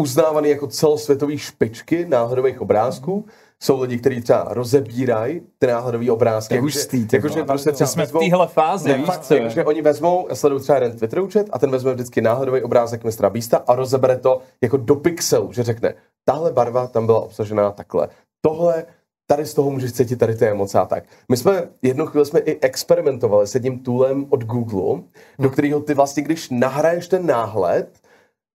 uznávaný 0.00 0.48
jako 0.50 0.66
celosvětový 0.66 1.38
špičky 1.38 2.06
náhledových 2.08 2.60
obrázků. 2.60 3.26
Jsou 3.62 3.80
lidi, 3.80 3.98
kteří 3.98 4.20
třeba 4.20 4.46
rozebírají 4.50 5.40
ty 5.58 5.66
náhledové 5.66 6.10
obrázky. 6.10 6.54
Je 6.54 6.56
Jakože- 6.58 6.78
hustý, 6.78 7.06
ty 7.06 7.16
jakože 7.16 7.34
vole. 7.34 7.46
prostě 7.46 7.72
třeba 7.72 7.88
Jsme 7.88 8.02
v 8.06 8.06
vezmou- 8.08 8.20
téhle 8.20 8.48
fázi, 8.48 8.88
Ne, 8.88 8.94
víš 8.98 9.06
fakt, 9.06 9.24
co? 9.24 9.34
jakože 9.34 9.64
oni 9.64 9.82
vezmou, 9.82 10.26
já 10.28 10.34
sleduju 10.34 10.60
třeba 10.60 10.76
jeden 10.78 10.98
Twitter 10.98 11.20
účet 11.20 11.46
a 11.52 11.58
ten 11.58 11.70
vezme 11.70 11.92
vždycky 11.94 12.20
náhledový 12.20 12.62
obrázek 12.62 13.04
mistra 13.04 13.30
Beasta 13.30 13.56
a 13.66 13.74
rozebere 13.74 14.16
to 14.18 14.40
jako 14.62 14.76
do 14.76 14.94
pixelu, 14.96 15.52
že 15.52 15.62
řekne, 15.62 15.94
tahle 16.24 16.52
barva 16.52 16.86
tam 16.86 17.06
byla 17.06 17.20
obsažená 17.20 17.70
takhle. 17.72 18.08
Tohle 18.40 18.84
tady 19.26 19.46
z 19.46 19.54
toho 19.54 19.70
můžeš 19.70 19.92
cítit 19.92 20.16
tady 20.16 20.34
ty 20.34 20.46
emoce 20.46 20.78
a 20.78 20.86
tak. 20.86 21.04
My 21.28 21.36
jsme 21.36 21.68
jednu 21.82 22.06
chvíli 22.06 22.26
jsme 22.26 22.40
i 22.40 22.60
experimentovali 22.60 23.46
s 23.46 23.54
jedním 23.54 23.78
toolem 23.78 24.26
od 24.30 24.44
Google, 24.44 25.02
do 25.38 25.50
kterého 25.50 25.80
ty 25.80 25.94
vlastně, 25.94 26.22
když 26.22 26.50
nahraješ 26.50 27.08
ten 27.08 27.26
náhled, 27.26 27.98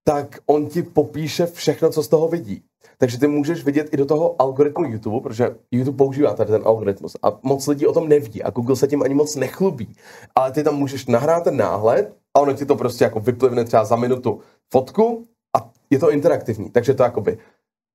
tak 0.07 0.37
on 0.45 0.67
ti 0.67 0.83
popíše 0.83 1.45
všechno, 1.45 1.89
co 1.89 2.03
z 2.03 2.07
toho 2.07 2.27
vidí. 2.27 2.63
Takže 2.97 3.19
ty 3.19 3.27
můžeš 3.27 3.65
vidět 3.65 3.93
i 3.93 3.97
do 3.97 4.05
toho 4.05 4.41
algoritmu 4.41 4.85
YouTube, 4.85 5.21
protože 5.21 5.55
YouTube 5.71 5.97
používá 5.97 6.33
tady 6.33 6.51
ten 6.51 6.61
algoritmus 6.65 7.17
a 7.23 7.39
moc 7.43 7.67
lidí 7.67 7.87
o 7.87 7.93
tom 7.93 8.09
neví 8.09 8.43
a 8.43 8.49
Google 8.49 8.75
se 8.75 8.87
tím 8.87 9.03
ani 9.03 9.13
moc 9.13 9.35
nechlubí. 9.35 9.95
Ale 10.35 10.51
ty 10.51 10.63
tam 10.63 10.75
můžeš 10.75 11.05
nahrát 11.05 11.43
ten 11.43 11.57
náhled 11.57 12.13
a 12.37 12.39
ono 12.39 12.53
ti 12.53 12.65
to 12.65 12.75
prostě 12.75 13.03
jako 13.03 13.19
vyplivne 13.19 13.65
třeba 13.65 13.85
za 13.85 13.95
minutu 13.95 14.41
fotku 14.73 15.27
a 15.57 15.69
je 15.89 15.99
to 15.99 16.11
interaktivní. 16.11 16.69
Takže 16.69 16.93
to 16.93 17.03
jakoby 17.03 17.37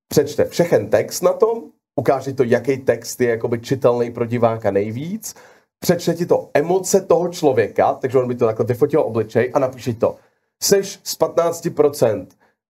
přečte 0.09 0.45
všechen 0.45 0.91
text 0.91 1.23
na 1.23 1.33
tom, 1.33 1.63
ukáže 1.97 2.33
to, 2.33 2.43
jaký 2.43 2.77
text 2.77 3.21
je 3.21 3.29
jakoby 3.29 3.61
čitelný 3.61 4.11
pro 4.11 4.27
diváka 4.27 4.71
nejvíc, 4.71 5.35
přečte 5.81 6.15
ti 6.15 6.27
to 6.27 6.51
emoce 6.55 7.01
toho 7.01 7.29
člověka, 7.29 7.95
takže 7.95 8.19
on 8.19 8.29
by 8.29 8.35
to 8.35 8.47
takhle 8.47 8.67
vyfotil 8.67 9.01
obličej 9.01 9.51
a 9.55 9.59
napíše 9.59 9.95
to. 9.95 10.17
Seš 10.63 11.01
z 11.05 11.19
15% 11.19 12.27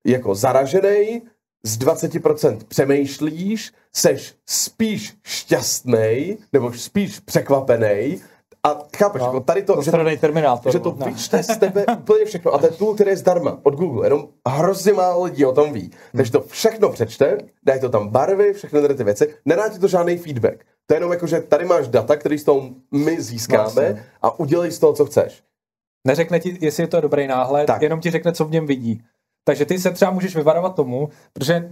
jako 0.07 0.35
zaražený, 0.35 1.23
z 1.63 1.79
20% 1.79 2.59
přemýšlíš, 2.69 3.73
seš 3.93 4.35
spíš 4.47 5.15
šťastný 5.25 6.39
nebo 6.53 6.73
spíš 6.73 7.21
překvapený 7.21 8.21
a 8.67 8.79
chápeš, 8.97 9.21
no, 9.21 9.27
jako 9.27 9.41
tady 9.41 9.63
to, 9.63 9.73
že, 9.73 9.77
Postradej 9.77 10.19
terminátor. 10.19 10.73
že 10.73 10.79
to 10.79 10.97
no. 10.99 11.07
vyčte 11.07 11.43
z 11.43 11.57
tebe 11.57 11.85
úplně 11.99 12.25
všechno. 12.25 12.55
A 12.55 12.59
to 12.59 12.67
je 12.67 12.73
tool, 12.73 12.95
který 12.95 13.11
je 13.11 13.17
zdarma 13.17 13.59
od 13.63 13.75
Google, 13.75 14.07
jenom 14.07 14.29
hrozně 14.49 14.93
málo 14.93 15.25
lidí 15.25 15.45
o 15.45 15.53
tom 15.53 15.73
ví. 15.73 15.91
Takže 16.17 16.33
to 16.33 16.41
všechno 16.41 16.89
přečte, 16.89 17.39
dají 17.67 17.81
to 17.81 17.89
tam 17.89 18.09
barvy, 18.09 18.53
všechny 18.53 18.81
tady 18.83 18.95
ty 18.95 19.05
věci, 19.05 19.35
nedá 19.45 19.69
ti 19.69 19.79
to 19.79 19.89
žádný 19.89 20.17
feedback. 20.17 20.65
To 20.87 20.95
je 20.95 20.97
jenom 20.97 21.13
jako, 21.13 21.27
že 21.27 21.41
tady 21.41 21.65
máš 21.65 21.89
data, 21.89 22.17
který 22.17 22.39
s 22.39 22.45
toho 22.45 22.71
my 22.93 23.23
získáme 23.23 23.63
Vlastně. 23.63 24.05
a 24.23 24.41
udělej 24.41 24.71
z 24.71 24.79
toho, 24.79 24.93
co 24.93 25.07
chceš. 25.07 25.43
Neřekne 26.07 26.41
ti, 26.41 26.59
jestli 26.61 26.83
je 26.83 26.87
to 26.87 27.01
dobrý 27.01 27.27
náhled, 27.27 27.67
tak. 27.67 27.83
jenom 27.83 28.01
ti 28.01 28.11
řekne, 28.11 28.33
co 28.33 28.45
v 28.45 28.51
něm 28.51 28.67
vidí. 28.67 29.03
Takže 29.45 29.67
ty 29.67 29.79
se 29.79 29.91
třeba 29.91 30.11
můžeš 30.11 30.37
vyvarovat 30.37 30.75
tomu, 30.75 31.09
protože 31.33 31.71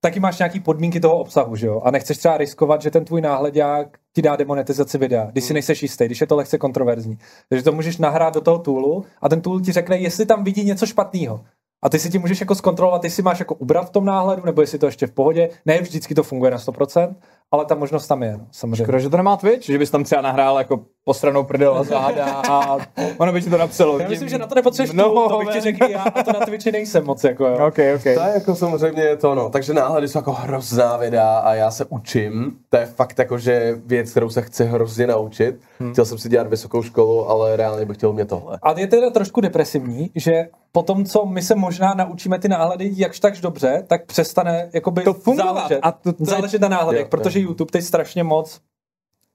taky 0.00 0.20
máš 0.20 0.38
nějaký 0.38 0.60
podmínky 0.60 1.00
toho 1.00 1.18
obsahu, 1.18 1.56
že 1.56 1.66
jo? 1.66 1.80
A 1.84 1.90
nechceš 1.90 2.18
třeba 2.18 2.36
riskovat, 2.36 2.82
že 2.82 2.90
ten 2.90 3.04
tvůj 3.04 3.20
náhledák 3.20 3.98
ti 4.12 4.22
dá 4.22 4.36
demonetizaci 4.36 4.98
videa, 4.98 5.24
když 5.32 5.44
si 5.44 5.54
nejseš 5.54 5.82
jistý, 5.82 6.04
když 6.06 6.20
je 6.20 6.26
to 6.26 6.36
lehce 6.36 6.58
kontroverzní. 6.58 7.18
Takže 7.48 7.62
to 7.62 7.72
můžeš 7.72 7.98
nahrát 7.98 8.34
do 8.34 8.40
toho 8.40 8.58
toolu 8.58 9.04
a 9.22 9.28
ten 9.28 9.40
tool 9.40 9.60
ti 9.60 9.72
řekne, 9.72 9.98
jestli 9.98 10.26
tam 10.26 10.44
vidí 10.44 10.64
něco 10.64 10.86
špatného. 10.86 11.44
A 11.82 11.88
ty 11.88 11.98
si 11.98 12.10
ti 12.10 12.18
můžeš 12.18 12.40
jako 12.40 12.54
zkontrolovat, 12.54 13.04
jestli 13.04 13.22
máš 13.22 13.38
jako 13.38 13.54
ubrat 13.54 13.88
v 13.88 13.90
tom 13.90 14.04
náhledu, 14.04 14.42
nebo 14.44 14.60
jestli 14.60 14.78
to 14.78 14.86
ještě 14.86 15.06
v 15.06 15.12
pohodě. 15.12 15.48
Ne 15.66 15.80
vždycky 15.80 16.14
to 16.14 16.22
funguje 16.22 16.50
na 16.50 16.56
100%, 16.56 17.14
ale 17.50 17.64
ta 17.64 17.74
možnost 17.74 18.06
tam 18.06 18.22
je, 18.22 18.32
no, 18.32 18.46
samozřejmě. 18.50 18.84
Škoda, 18.84 18.98
že 18.98 19.08
to 19.08 19.16
nemá 19.16 19.36
Twitch, 19.36 19.66
že 19.66 19.78
bys 19.78 19.90
tam 19.90 20.04
třeba 20.04 20.22
nahrál 20.22 20.58
jako 20.58 20.84
postranou 21.10 21.44
prdel 21.44 21.76
a 21.78 21.82
záda 21.82 22.24
a 22.50 22.76
ono 23.18 23.32
by 23.32 23.42
ti 23.42 23.50
to 23.50 23.58
napsalo. 23.58 23.98
Já 23.98 24.08
myslím, 24.08 24.28
že 24.28 24.38
na 24.38 24.46
to 24.46 24.54
nepotřebuješ 24.54 24.92
Mnoho 24.92 25.28
to 25.28 25.38
bych 25.38 25.48
ti 25.48 25.60
řekl 25.60 25.84
já, 25.90 26.02
a 26.02 26.22
to 26.22 26.32
na 26.32 26.46
Twitchi 26.46 26.72
nejsem 26.72 27.04
moc, 27.04 27.24
jako 27.24 27.44
jo. 27.46 27.54
OK, 27.66 27.78
OK. 27.96 28.02
To 28.02 28.08
je 28.08 28.30
jako 28.34 28.54
samozřejmě 28.56 29.16
to, 29.16 29.34
no. 29.34 29.48
Takže 29.50 29.74
náhledy 29.74 30.08
jsou 30.08 30.18
jako 30.18 30.32
hrozná 30.32 30.96
videa 30.96 31.38
a 31.38 31.54
já 31.54 31.70
se 31.70 31.84
učím. 31.88 32.56
To 32.70 32.76
je 32.76 32.86
fakt 32.86 33.18
jako, 33.18 33.38
že 33.38 33.74
věc, 33.86 34.10
kterou 34.10 34.30
se 34.30 34.42
chci 34.42 34.64
hrozně 34.64 35.06
naučit. 35.06 35.60
Hmm. 35.80 35.92
Chtěl 35.92 36.04
jsem 36.04 36.18
si 36.18 36.28
dělat 36.28 36.46
vysokou 36.46 36.82
školu, 36.82 37.30
ale 37.30 37.56
reálně 37.56 37.84
bych 37.84 37.96
chtěl 37.96 38.12
mě 38.12 38.24
tohle. 38.24 38.58
A 38.62 38.72
je 38.80 38.86
teda 38.86 39.10
trošku 39.10 39.40
depresivní, 39.40 40.10
že 40.14 40.32
po 40.72 40.82
tom, 40.82 41.04
co 41.04 41.26
my 41.26 41.42
se 41.42 41.54
možná 41.54 41.94
naučíme 41.94 42.38
ty 42.38 42.48
náhledy 42.48 42.90
jakž 42.96 43.20
takž 43.20 43.40
dobře, 43.40 43.84
tak 43.86 44.06
přestane 44.06 44.70
jakoby 44.72 45.02
To 45.02 45.14
fungovat. 45.14 45.54
záležet, 45.54 45.78
A 45.82 45.92
to- 45.92 46.12
to 46.12 46.22
je- 46.22 46.26
záležet 46.26 46.60
na 46.60 46.68
náhledech, 46.68 47.00
Jo, 47.02 47.08
protože 47.10 47.40
YouTube 47.40 47.70
teď 47.72 47.84
strašně 47.84 48.24
moc 48.24 48.60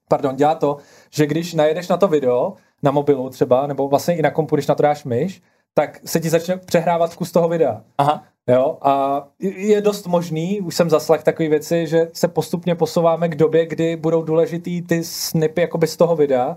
pardon, 0.08 0.36
dělá 0.36 0.54
to, 0.54 0.76
že 1.10 1.26
když 1.26 1.54
najedeš 1.54 1.88
na 1.88 1.96
to 1.96 2.08
video, 2.08 2.52
na 2.82 2.90
mobilu 2.90 3.30
třeba, 3.30 3.66
nebo 3.66 3.88
vlastně 3.88 4.16
i 4.16 4.22
na 4.22 4.30
kompu, 4.30 4.56
když 4.56 4.66
na 4.66 4.74
to 4.74 4.82
dáš 4.82 5.04
myš, 5.04 5.42
tak 5.74 6.00
se 6.04 6.20
ti 6.20 6.30
začne 6.30 6.56
přehrávat 6.56 7.14
kus 7.14 7.32
toho 7.32 7.48
videa. 7.48 7.82
Aha. 7.98 8.24
Jo, 8.48 8.78
a 8.82 9.24
je 9.40 9.80
dost 9.80 10.06
možný, 10.06 10.60
už 10.60 10.74
jsem 10.74 10.90
zaslech 10.90 11.22
takové 11.22 11.48
věci, 11.48 11.86
že 11.86 12.08
se 12.12 12.28
postupně 12.28 12.74
posouváme 12.74 13.28
k 13.28 13.36
době, 13.36 13.66
kdy 13.66 13.96
budou 13.96 14.22
důležitý 14.22 14.82
ty 14.82 15.04
snipy 15.04 15.60
jakoby 15.60 15.86
z 15.86 15.96
toho 15.96 16.16
videa, 16.16 16.56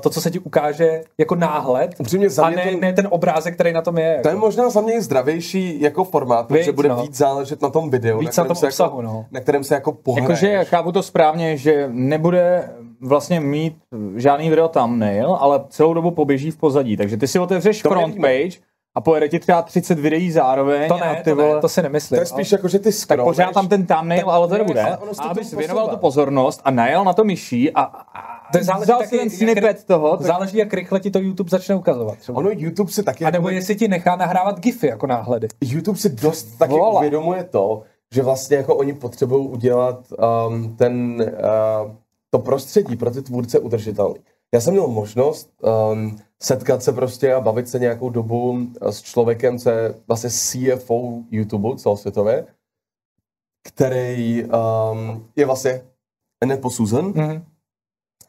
to, 0.00 0.10
co 0.10 0.20
se 0.20 0.30
ti 0.30 0.38
ukáže 0.38 1.02
jako 1.18 1.34
náhled, 1.34 1.94
Upřímně 1.98 2.26
a 2.42 2.50
ne, 2.50 2.56
to- 2.72 2.78
ne 2.80 2.92
ten 2.92 3.08
obrázek, 3.10 3.54
který 3.54 3.72
na 3.72 3.82
tom 3.82 3.98
je. 3.98 4.18
To 4.22 4.28
je 4.28 4.32
Jako. 4.34 4.46
možná 4.46 4.70
za 4.70 4.80
mě 4.80 4.94
i 4.94 5.00
zdravější 5.00 5.80
jako 5.80 6.04
formát, 6.04 6.46
protože 6.48 6.60
Víc, 6.62 6.74
bude 6.74 6.88
no. 6.88 7.02
víc 7.02 7.16
záležet 7.16 7.62
na 7.62 7.70
tom 7.70 7.90
videu, 7.90 8.18
Víc 8.18 8.36
na, 8.36 8.44
na 8.44 8.48
tom 8.48 8.56
se 8.56 8.66
obsahu, 8.66 8.90
jako, 8.90 9.02
no. 9.02 9.26
na 9.30 9.40
kterém 9.40 9.64
se 9.64 9.74
jako 9.74 9.92
pohraješ. 9.92 10.28
Jakože 10.42 10.64
chápu 10.64 10.92
to 10.92 11.02
správně, 11.02 11.56
že 11.56 11.88
nebude 11.92 12.70
vlastně 13.00 13.40
mít 13.40 13.76
žádný 14.16 14.50
video 14.50 14.68
thumbnail, 14.68 15.34
ale 15.40 15.60
celou 15.68 15.94
dobu 15.94 16.10
poběží 16.10 16.50
v 16.50 16.56
pozadí. 16.56 16.96
Takže 16.96 17.16
ty 17.16 17.28
si 17.28 17.38
otevřeš 17.38 17.82
To 17.82 17.88
front 17.88 18.06
nevíme. 18.06 18.28
page 18.28 18.58
a 18.96 19.00
pojede 19.00 19.28
ti 19.28 19.38
třeba 19.38 19.62
30 19.62 19.98
videí 19.98 20.30
zároveň. 20.30 20.88
To 20.88 20.94
a 20.94 20.98
ne, 20.98 21.20
ty 21.24 21.30
to, 21.30 21.36
vole, 21.36 21.54
ne, 21.54 21.60
to 21.60 21.68
si 21.68 21.82
nemyslím. 21.82 22.16
To 22.16 22.22
je 22.22 22.26
spíš 22.26 22.52
jako, 22.52 22.68
že 22.68 22.78
ty 22.78 22.84
tak 22.84 22.94
scrolluješ. 22.94 23.36
pořád 23.36 23.52
tam 23.54 23.68
ten 23.68 23.86
thumbnail, 23.86 24.30
ale 24.30 24.48
to 24.48 24.52
ne, 24.54 24.58
nebude. 24.58 24.82
ale 24.82 24.92
A 24.92 24.96
to 24.96 25.22
abys 25.24 25.46
posouvá. 25.46 25.58
věnoval 25.58 25.88
tu 25.88 25.96
pozornost 25.96 26.60
a 26.64 26.70
najel 26.70 27.04
na 27.04 27.12
to 27.12 27.24
myší 27.24 27.70
a, 27.72 27.82
a 27.82 28.52
To 28.52 28.64
záleží 28.64 28.82
vzal 28.84 28.98
si 28.98 29.04
taky, 29.04 29.16
ten 29.18 29.26
jak- 29.28 29.36
snippet 29.36 29.84
toho, 29.84 30.16
tak 30.16 30.26
Záleží, 30.26 30.56
jak 30.58 30.74
rychle 30.74 31.00
ti 31.00 31.10
to 31.10 31.18
YouTube 31.18 31.50
začne 31.50 31.74
ukazovat. 31.74 32.18
Třeba. 32.18 32.38
Ono 32.38 32.50
YouTube 32.52 32.92
si 32.92 33.02
taky... 33.02 33.24
A 33.24 33.30
nebo 33.30 33.42
jakoby- 33.48 33.54
jestli 33.54 33.76
ti 33.76 33.88
nechá 33.88 34.16
nahrávat 34.16 34.60
gify 34.60 34.86
jako 34.86 35.06
náhledy. 35.06 35.48
YouTube 35.60 35.98
si 35.98 36.08
dost 36.10 36.44
taky 36.44 36.72
Vola. 36.72 36.98
uvědomuje 36.98 37.44
to, 37.44 37.82
že 38.14 38.22
vlastně 38.22 38.56
jako 38.56 38.74
oni 38.76 38.92
potřebují 38.92 39.48
udělat 39.48 39.98
um, 40.48 40.76
ten, 40.76 41.16
uh, 41.84 41.90
to 42.30 42.38
prostředí 42.38 42.96
pro 42.96 43.10
ty 43.10 43.22
tvůrce 43.22 43.58
udržitelný. 43.58 44.16
Já 44.54 44.60
jsem 44.60 44.72
měl 44.74 44.88
možnost 44.88 45.50
um, 45.92 46.16
setkat 46.44 46.82
se 46.82 46.92
prostě 46.92 47.34
a 47.34 47.40
bavit 47.40 47.68
se 47.68 47.78
nějakou 47.78 48.10
dobu 48.10 48.68
s 48.80 49.02
člověkem, 49.02 49.58
co 49.58 49.70
je 49.70 49.94
vlastně 50.06 50.30
CFO 50.30 51.22
YouTube 51.30 51.76
celosvětově, 51.76 52.46
který 53.68 54.44
um, 54.44 55.28
je 55.36 55.46
vlastně 55.46 55.82
hned 56.44 56.60
posouzen. 56.60 57.04
Mhm. 57.04 57.44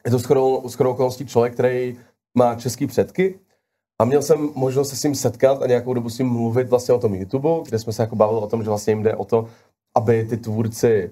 Je 0.04 0.10
to 0.10 0.18
skoro, 0.18 0.68
skoro 0.68 0.90
okolností 0.90 1.26
člověk, 1.26 1.54
který 1.54 1.98
má 2.38 2.54
český 2.54 2.86
předky 2.86 3.40
a 4.00 4.04
měl 4.04 4.22
jsem 4.22 4.50
možnost 4.54 4.88
se 4.88 4.96
s 4.96 5.02
ním 5.02 5.14
setkat 5.14 5.62
a 5.62 5.66
nějakou 5.66 5.94
dobu 5.94 6.10
s 6.10 6.18
ním 6.18 6.28
mluvit 6.28 6.68
vlastně 6.68 6.94
o 6.94 6.98
tom 6.98 7.14
YouTube, 7.14 7.48
kde 7.68 7.78
jsme 7.78 7.92
se 7.92 8.02
jako 8.02 8.16
bavili 8.16 8.40
o 8.40 8.46
tom, 8.46 8.62
že 8.62 8.68
vlastně 8.68 8.90
jim 8.90 9.02
jde 9.02 9.16
o 9.16 9.24
to, 9.24 9.48
aby 9.96 10.24
ty 10.24 10.36
tvůrci 10.36 11.10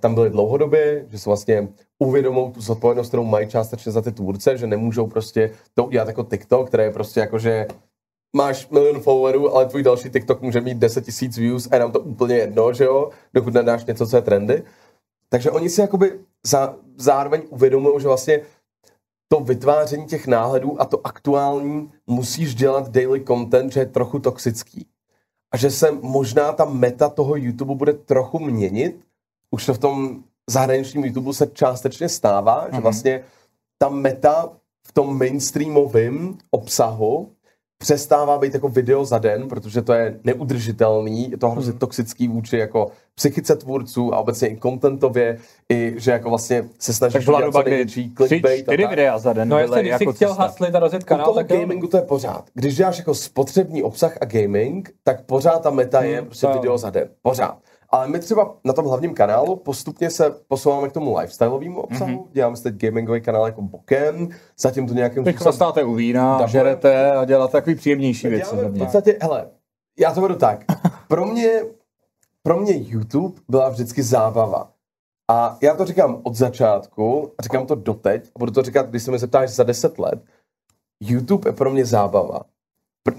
tam 0.00 0.14
byli 0.14 0.30
dlouhodobě, 0.30 1.06
že 1.08 1.18
se 1.18 1.30
vlastně 1.30 1.68
uvědomou 1.98 2.50
tu 2.50 2.60
zodpovědnost, 2.60 3.08
kterou 3.08 3.24
mají 3.24 3.48
částečně 3.48 3.92
za 3.92 4.02
ty 4.02 4.12
tvůrce, 4.12 4.56
že 4.56 4.66
nemůžou 4.66 5.06
prostě 5.06 5.50
to 5.74 5.84
udělat 5.84 6.08
jako 6.08 6.24
TikTok, 6.24 6.68
které 6.68 6.84
je 6.84 6.90
prostě 6.90 7.20
jako, 7.20 7.38
že 7.38 7.66
máš 8.36 8.68
milion 8.68 9.00
followerů, 9.00 9.54
ale 9.54 9.66
tvůj 9.66 9.82
další 9.82 10.10
TikTok 10.10 10.42
může 10.42 10.60
mít 10.60 10.78
10 10.78 11.04
tisíc 11.04 11.36
views 11.38 11.68
a 11.70 11.74
je 11.74 11.80
nám 11.80 11.92
to 11.92 12.00
úplně 12.00 12.36
jedno, 12.36 12.72
že 12.72 12.84
jo, 12.84 13.10
dokud 13.34 13.54
nedáš 13.54 13.84
něco, 13.84 14.06
co 14.06 14.16
je 14.16 14.22
trendy. 14.22 14.62
Takže 15.28 15.50
oni 15.50 15.70
si 15.70 15.80
jakoby 15.80 16.20
za, 16.46 16.76
zároveň 16.96 17.42
uvědomují, 17.50 18.00
že 18.00 18.08
vlastně 18.08 18.40
to 19.28 19.40
vytváření 19.40 20.06
těch 20.06 20.26
náhledů 20.26 20.80
a 20.80 20.84
to 20.84 21.06
aktuální 21.06 21.92
musíš 22.06 22.54
dělat 22.54 22.88
daily 22.88 23.24
content, 23.24 23.72
že 23.72 23.80
je 23.80 23.86
trochu 23.86 24.18
toxický. 24.18 24.86
A 25.54 25.56
že 25.56 25.70
se 25.70 25.90
možná 25.90 26.52
ta 26.52 26.64
meta 26.64 27.08
toho 27.08 27.36
YouTube 27.36 27.74
bude 27.74 27.92
trochu 27.92 28.38
měnit. 28.38 29.00
Už 29.50 29.66
to 29.66 29.74
v 29.74 29.78
tom 29.78 30.24
zahraničním 30.50 31.04
YouTube 31.04 31.34
se 31.34 31.46
částečně 31.46 32.08
stává, 32.08 32.66
že 32.72 32.80
vlastně 32.80 33.24
ta 33.78 33.88
meta 33.88 34.48
v 34.86 34.92
tom 34.92 35.18
mainstreamovém 35.18 36.38
obsahu 36.50 37.32
přestává 37.78 38.38
být 38.38 38.54
jako 38.54 38.68
video 38.68 39.04
za 39.04 39.18
den, 39.18 39.48
protože 39.48 39.82
to 39.82 39.92
je 39.92 40.20
neudržitelný, 40.24 41.30
je 41.30 41.38
to 41.38 41.50
hrozně 41.50 41.72
toxický 41.72 42.28
vůči 42.28 42.56
jako 42.56 42.90
psychice 43.14 43.56
tvůrců 43.56 44.14
a 44.14 44.18
obecně 44.18 44.48
i 44.48 44.60
contentově, 44.60 45.38
i 45.72 45.94
že 45.96 46.10
jako 46.10 46.28
vlastně 46.28 46.68
se 46.78 46.92
snažíš 46.92 47.24
tak 47.24 47.44
doba, 47.44 47.62
co 47.62 47.68
největší 47.68 48.10
tři, 48.10 48.14
clickbait 48.16 48.62
čtyři 48.62 48.82
tak. 48.82 48.90
videa 48.90 49.18
za 49.18 49.32
den 49.32 49.48
No 49.48 49.58
jestli 49.58 49.80
jsi 49.80 49.88
jako 49.88 50.12
chtěl 50.12 50.34
haslit 50.34 50.74
a 50.74 50.78
rozjet 50.78 51.02
U 51.02 51.06
kanál, 51.06 51.24
toho 51.24 51.36
tak 51.36 51.48
gamingu 51.48 51.86
to 51.86 51.96
je 51.96 52.02
pořád. 52.02 52.44
Když 52.54 52.76
děláš 52.76 52.98
jako 52.98 53.14
spotřební 53.14 53.82
obsah 53.82 54.18
a 54.20 54.24
gaming, 54.24 54.94
tak 55.04 55.24
pořád 55.24 55.62
ta 55.62 55.70
meta 55.70 56.02
je 56.02 56.18
Hmm, 56.18 56.26
prostě 56.26 56.46
video 56.46 56.78
za 56.78 56.90
den. 56.90 57.08
Pořád. 57.22 57.58
Ale 57.90 58.08
my 58.08 58.18
třeba 58.18 58.54
na 58.64 58.72
tom 58.72 58.84
hlavním 58.84 59.14
kanálu 59.14 59.56
postupně 59.56 60.10
se 60.10 60.30
posouváme 60.48 60.88
k 60.88 60.92
tomu 60.92 61.18
lifestyleovému 61.18 61.80
obsahu. 61.80 62.10
Mhm. 62.10 62.18
Mm-hmm. 62.20 62.28
Děláme 62.32 62.56
si 62.56 62.62
teď 62.62 62.74
gamingový 62.74 63.20
kanál 63.20 63.46
jako 63.46 63.62
bokem, 63.62 64.28
zatím 64.58 64.86
to 64.86 64.94
nějakým 64.94 65.24
Teď 65.24 65.36
chlastáte 65.36 65.84
u 65.84 65.94
vína, 65.94 66.46
žerete 66.46 67.12
a 67.12 67.24
děláte 67.24 67.52
takový 67.52 67.76
příjemnější 67.76 68.28
věci. 68.28 68.56
V 68.56 68.78
podstatě, 68.78 69.18
hele, 69.22 69.48
já 69.98 70.14
to 70.14 70.20
vedu 70.20 70.34
tak. 70.34 70.64
Pro 71.08 71.26
mě, 71.26 71.60
pro 72.42 72.60
mě 72.60 72.72
YouTube 72.76 73.40
byla 73.48 73.68
vždycky 73.68 74.02
zábava. 74.02 74.70
A 75.30 75.58
já 75.62 75.74
to 75.74 75.84
říkám 75.84 76.20
od 76.22 76.34
začátku, 76.34 77.32
a 77.38 77.42
říkám 77.42 77.66
to 77.66 77.74
doteď, 77.74 78.30
a 78.36 78.38
budu 78.38 78.52
to 78.52 78.62
říkat, 78.62 78.90
když 78.90 79.02
se 79.02 79.10
mi 79.10 79.18
zeptáš 79.18 79.50
za 79.50 79.64
10 79.64 79.98
let. 79.98 80.24
YouTube 81.00 81.48
je 81.48 81.52
pro 81.52 81.70
mě 81.70 81.84
zábava. 81.84 82.40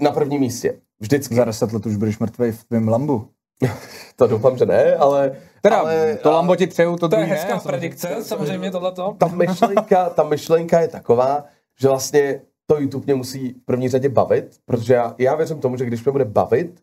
Na 0.00 0.10
prvním 0.10 0.40
místě. 0.40 0.80
Vždycky. 1.00 1.34
Za 1.34 1.44
deset 1.44 1.72
let 1.72 1.86
už 1.86 1.96
budeš 1.96 2.18
mrtvej 2.18 2.52
v 2.52 2.64
tvém 2.64 2.88
lambu. 2.88 3.28
To 4.16 4.26
doufám, 4.26 4.58
že 4.58 4.66
ne, 4.66 4.94
ale... 4.94 5.36
Teda, 5.62 5.76
ale, 5.76 6.16
to 6.22 6.30
lambo 6.30 6.56
ti 6.56 6.66
přeju, 6.66 6.96
to 6.96 7.08
To 7.08 7.16
je 7.16 7.26
ne, 7.26 7.26
hezká 7.26 7.48
samozřejmě. 7.48 7.68
predikce, 7.68 8.24
samozřejmě 8.24 8.70
tohleto. 8.70 9.16
ta 9.18 9.26
myšlenka, 9.26 10.10
ta 10.10 10.22
myšlenka 10.22 10.80
je 10.80 10.88
taková, 10.88 11.44
že 11.80 11.88
vlastně 11.88 12.40
to 12.66 12.80
YouTube 12.80 13.04
mě 13.04 13.14
musí 13.14 13.52
v 13.52 13.64
první 13.64 13.88
řadě 13.88 14.08
bavit, 14.08 14.56
protože 14.64 14.94
já, 14.94 15.14
já 15.18 15.34
věřím 15.34 15.60
tomu, 15.60 15.76
že 15.76 15.84
když 15.84 16.04
mě 16.04 16.12
bude 16.12 16.24
bavit, 16.24 16.80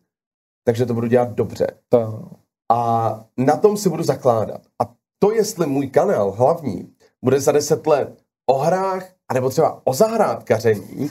takže 0.64 0.86
to 0.86 0.94
budu 0.94 1.06
dělat 1.06 1.28
dobře. 1.28 1.66
To, 1.88 2.22
A 2.72 3.20
na 3.36 3.56
tom 3.56 3.76
si 3.76 3.88
budu 3.88 4.02
zakládat. 4.02 4.60
A 4.82 4.92
to, 5.18 5.32
jestli 5.32 5.66
můj 5.66 5.88
kanál 5.88 6.30
hlavní 6.30 6.92
bude 7.24 7.40
za 7.40 7.52
10 7.52 7.86
let 7.86 8.22
o 8.50 8.58
hrách, 8.58 9.04
anebo 9.30 9.50
třeba 9.50 9.80
o 9.84 9.94
zahrádkaření, 9.94 11.10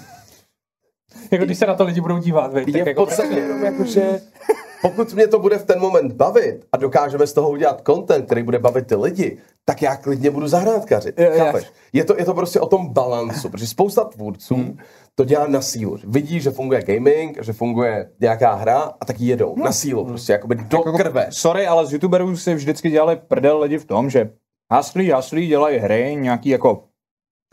jako 1.31 1.45
když 1.45 1.57
se 1.57 1.65
na 1.65 1.75
to 1.75 1.83
lidi 1.83 2.01
budou 2.01 2.17
dívat, 2.17 2.53
tak 2.53 2.67
je 2.67 2.83
v 2.83 2.87
jako, 2.87 3.05
podstatě 3.05 3.35
jenom 3.35 3.63
jako, 3.63 3.85
že 3.85 4.21
pokud 4.81 5.13
mě 5.13 5.27
to 5.27 5.39
bude 5.39 5.57
v 5.57 5.65
ten 5.65 5.79
moment 5.79 6.11
bavit 6.13 6.65
a 6.71 6.77
dokážeme 6.77 7.27
z 7.27 7.33
toho 7.33 7.49
udělat 7.49 7.81
content, 7.85 8.25
který 8.25 8.43
bude 8.43 8.59
bavit 8.59 8.87
ty 8.87 8.95
lidi, 8.95 9.37
tak 9.65 9.81
já 9.81 9.95
klidně 9.95 10.31
budu 10.31 10.47
zahrádkařit. 10.47 11.19
Jo. 11.19 11.31
Chápeš? 11.37 11.71
Je 11.93 12.05
to, 12.05 12.15
je 12.17 12.25
to 12.25 12.33
prostě 12.33 12.59
o 12.59 12.65
tom 12.65 12.93
balancu, 12.93 13.49
protože 13.49 13.67
spousta 13.67 14.03
tvůrců 14.03 14.55
Hmm. 14.55 14.77
to 15.15 15.25
dělá 15.25 15.47
na 15.47 15.61
sílu. 15.61 15.97
Že 15.97 16.07
Vidí, 16.07 16.39
že 16.39 16.51
funguje 16.51 16.83
gaming, 16.83 17.43
že 17.43 17.53
funguje 17.53 18.09
nějaká 18.19 18.53
hra 18.53 18.79
a 19.01 19.05
tak 19.05 19.19
jedou 19.21 19.55
na 19.57 19.71
sílu, 19.71 20.05
prostě 20.05 20.31
jakoby 20.33 20.55
do 20.55 20.79
krve. 20.81 21.27
Sorry, 21.29 21.67
ale 21.67 21.85
z 21.85 21.93
youtuberů 21.93 22.37
si 22.37 22.55
vždycky 22.55 22.89
dělali 22.89 23.15
prdel 23.15 23.59
lidi 23.61 23.77
v 23.77 23.85
tom, 23.85 24.09
že 24.09 24.29
haslí, 24.73 25.09
haslí, 25.09 25.47
dělají 25.47 25.77
hry, 25.77 26.15
nějaký 26.19 26.49
jako 26.49 26.83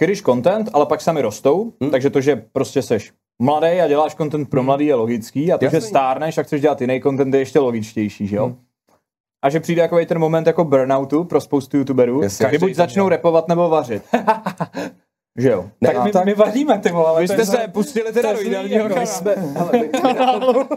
když 0.01 0.23
content, 0.23 0.71
ale 0.73 0.87
pak 0.87 1.01
sami 1.01 1.23
rostou, 1.23 1.73
Hmm. 1.81 1.91
takže 1.91 2.11
to, 2.11 2.21
že 2.21 2.37
prostě 2.53 2.83
seš 2.83 3.13
mladý 3.43 3.67
a 3.81 3.89
děláš 3.89 4.15
content 4.15 4.51
pro 4.51 4.63
mladý 4.63 4.87
je 4.87 4.95
logický 4.95 5.53
a 5.53 5.59
to, 5.59 5.65
Jasný. 5.65 5.81
že 5.81 5.87
stárneš 5.87 6.39
a 6.39 6.43
chceš 6.43 6.61
dělat 6.61 6.81
jiný 6.81 7.01
content 7.03 7.35
je 7.35 7.41
ještě 7.41 7.59
logičtější, 7.59 8.27
že 8.27 8.37
jo? 8.37 8.47
Hmm. 8.47 8.57
A 9.45 9.51
že 9.51 9.61
přijde 9.61 9.83
takový 9.83 10.07
ten 10.07 10.19
moment 10.19 10.47
jako 10.47 10.65
burnoutu 10.65 11.25
pro 11.25 11.41
spoustu 11.41 11.77
youtuberů, 11.77 12.23
Jasně. 12.23 12.47
kdy 12.49 12.59
buď 12.59 12.75
začnou 12.75 13.09
repovat 13.09 13.49
nebo 13.49 13.69
vařit. 13.69 14.03
že 15.39 15.51
jo? 15.51 15.65
Ne, 15.81 15.91
tak 15.93 16.05
my, 16.05 16.13
tak- 16.13 16.25
my 16.25 16.35
vaříme, 16.35 16.79
ty 16.79 16.91
vole. 16.93 17.09
ale 17.09 17.21
Vy 17.21 17.29
jste 17.29 17.47
se 17.47 17.53
za- 17.53 17.59
pustili 17.73 18.13
teda 18.13 18.33
do 18.33 18.41
ideálního 18.43 18.89
jako. 18.89 19.01
My 19.01 19.07
jsme, 19.07 19.35
hele, 19.57 19.71
my, 19.73 19.79
my, 19.79 20.15
na 20.15 20.41
tom, 20.41 20.69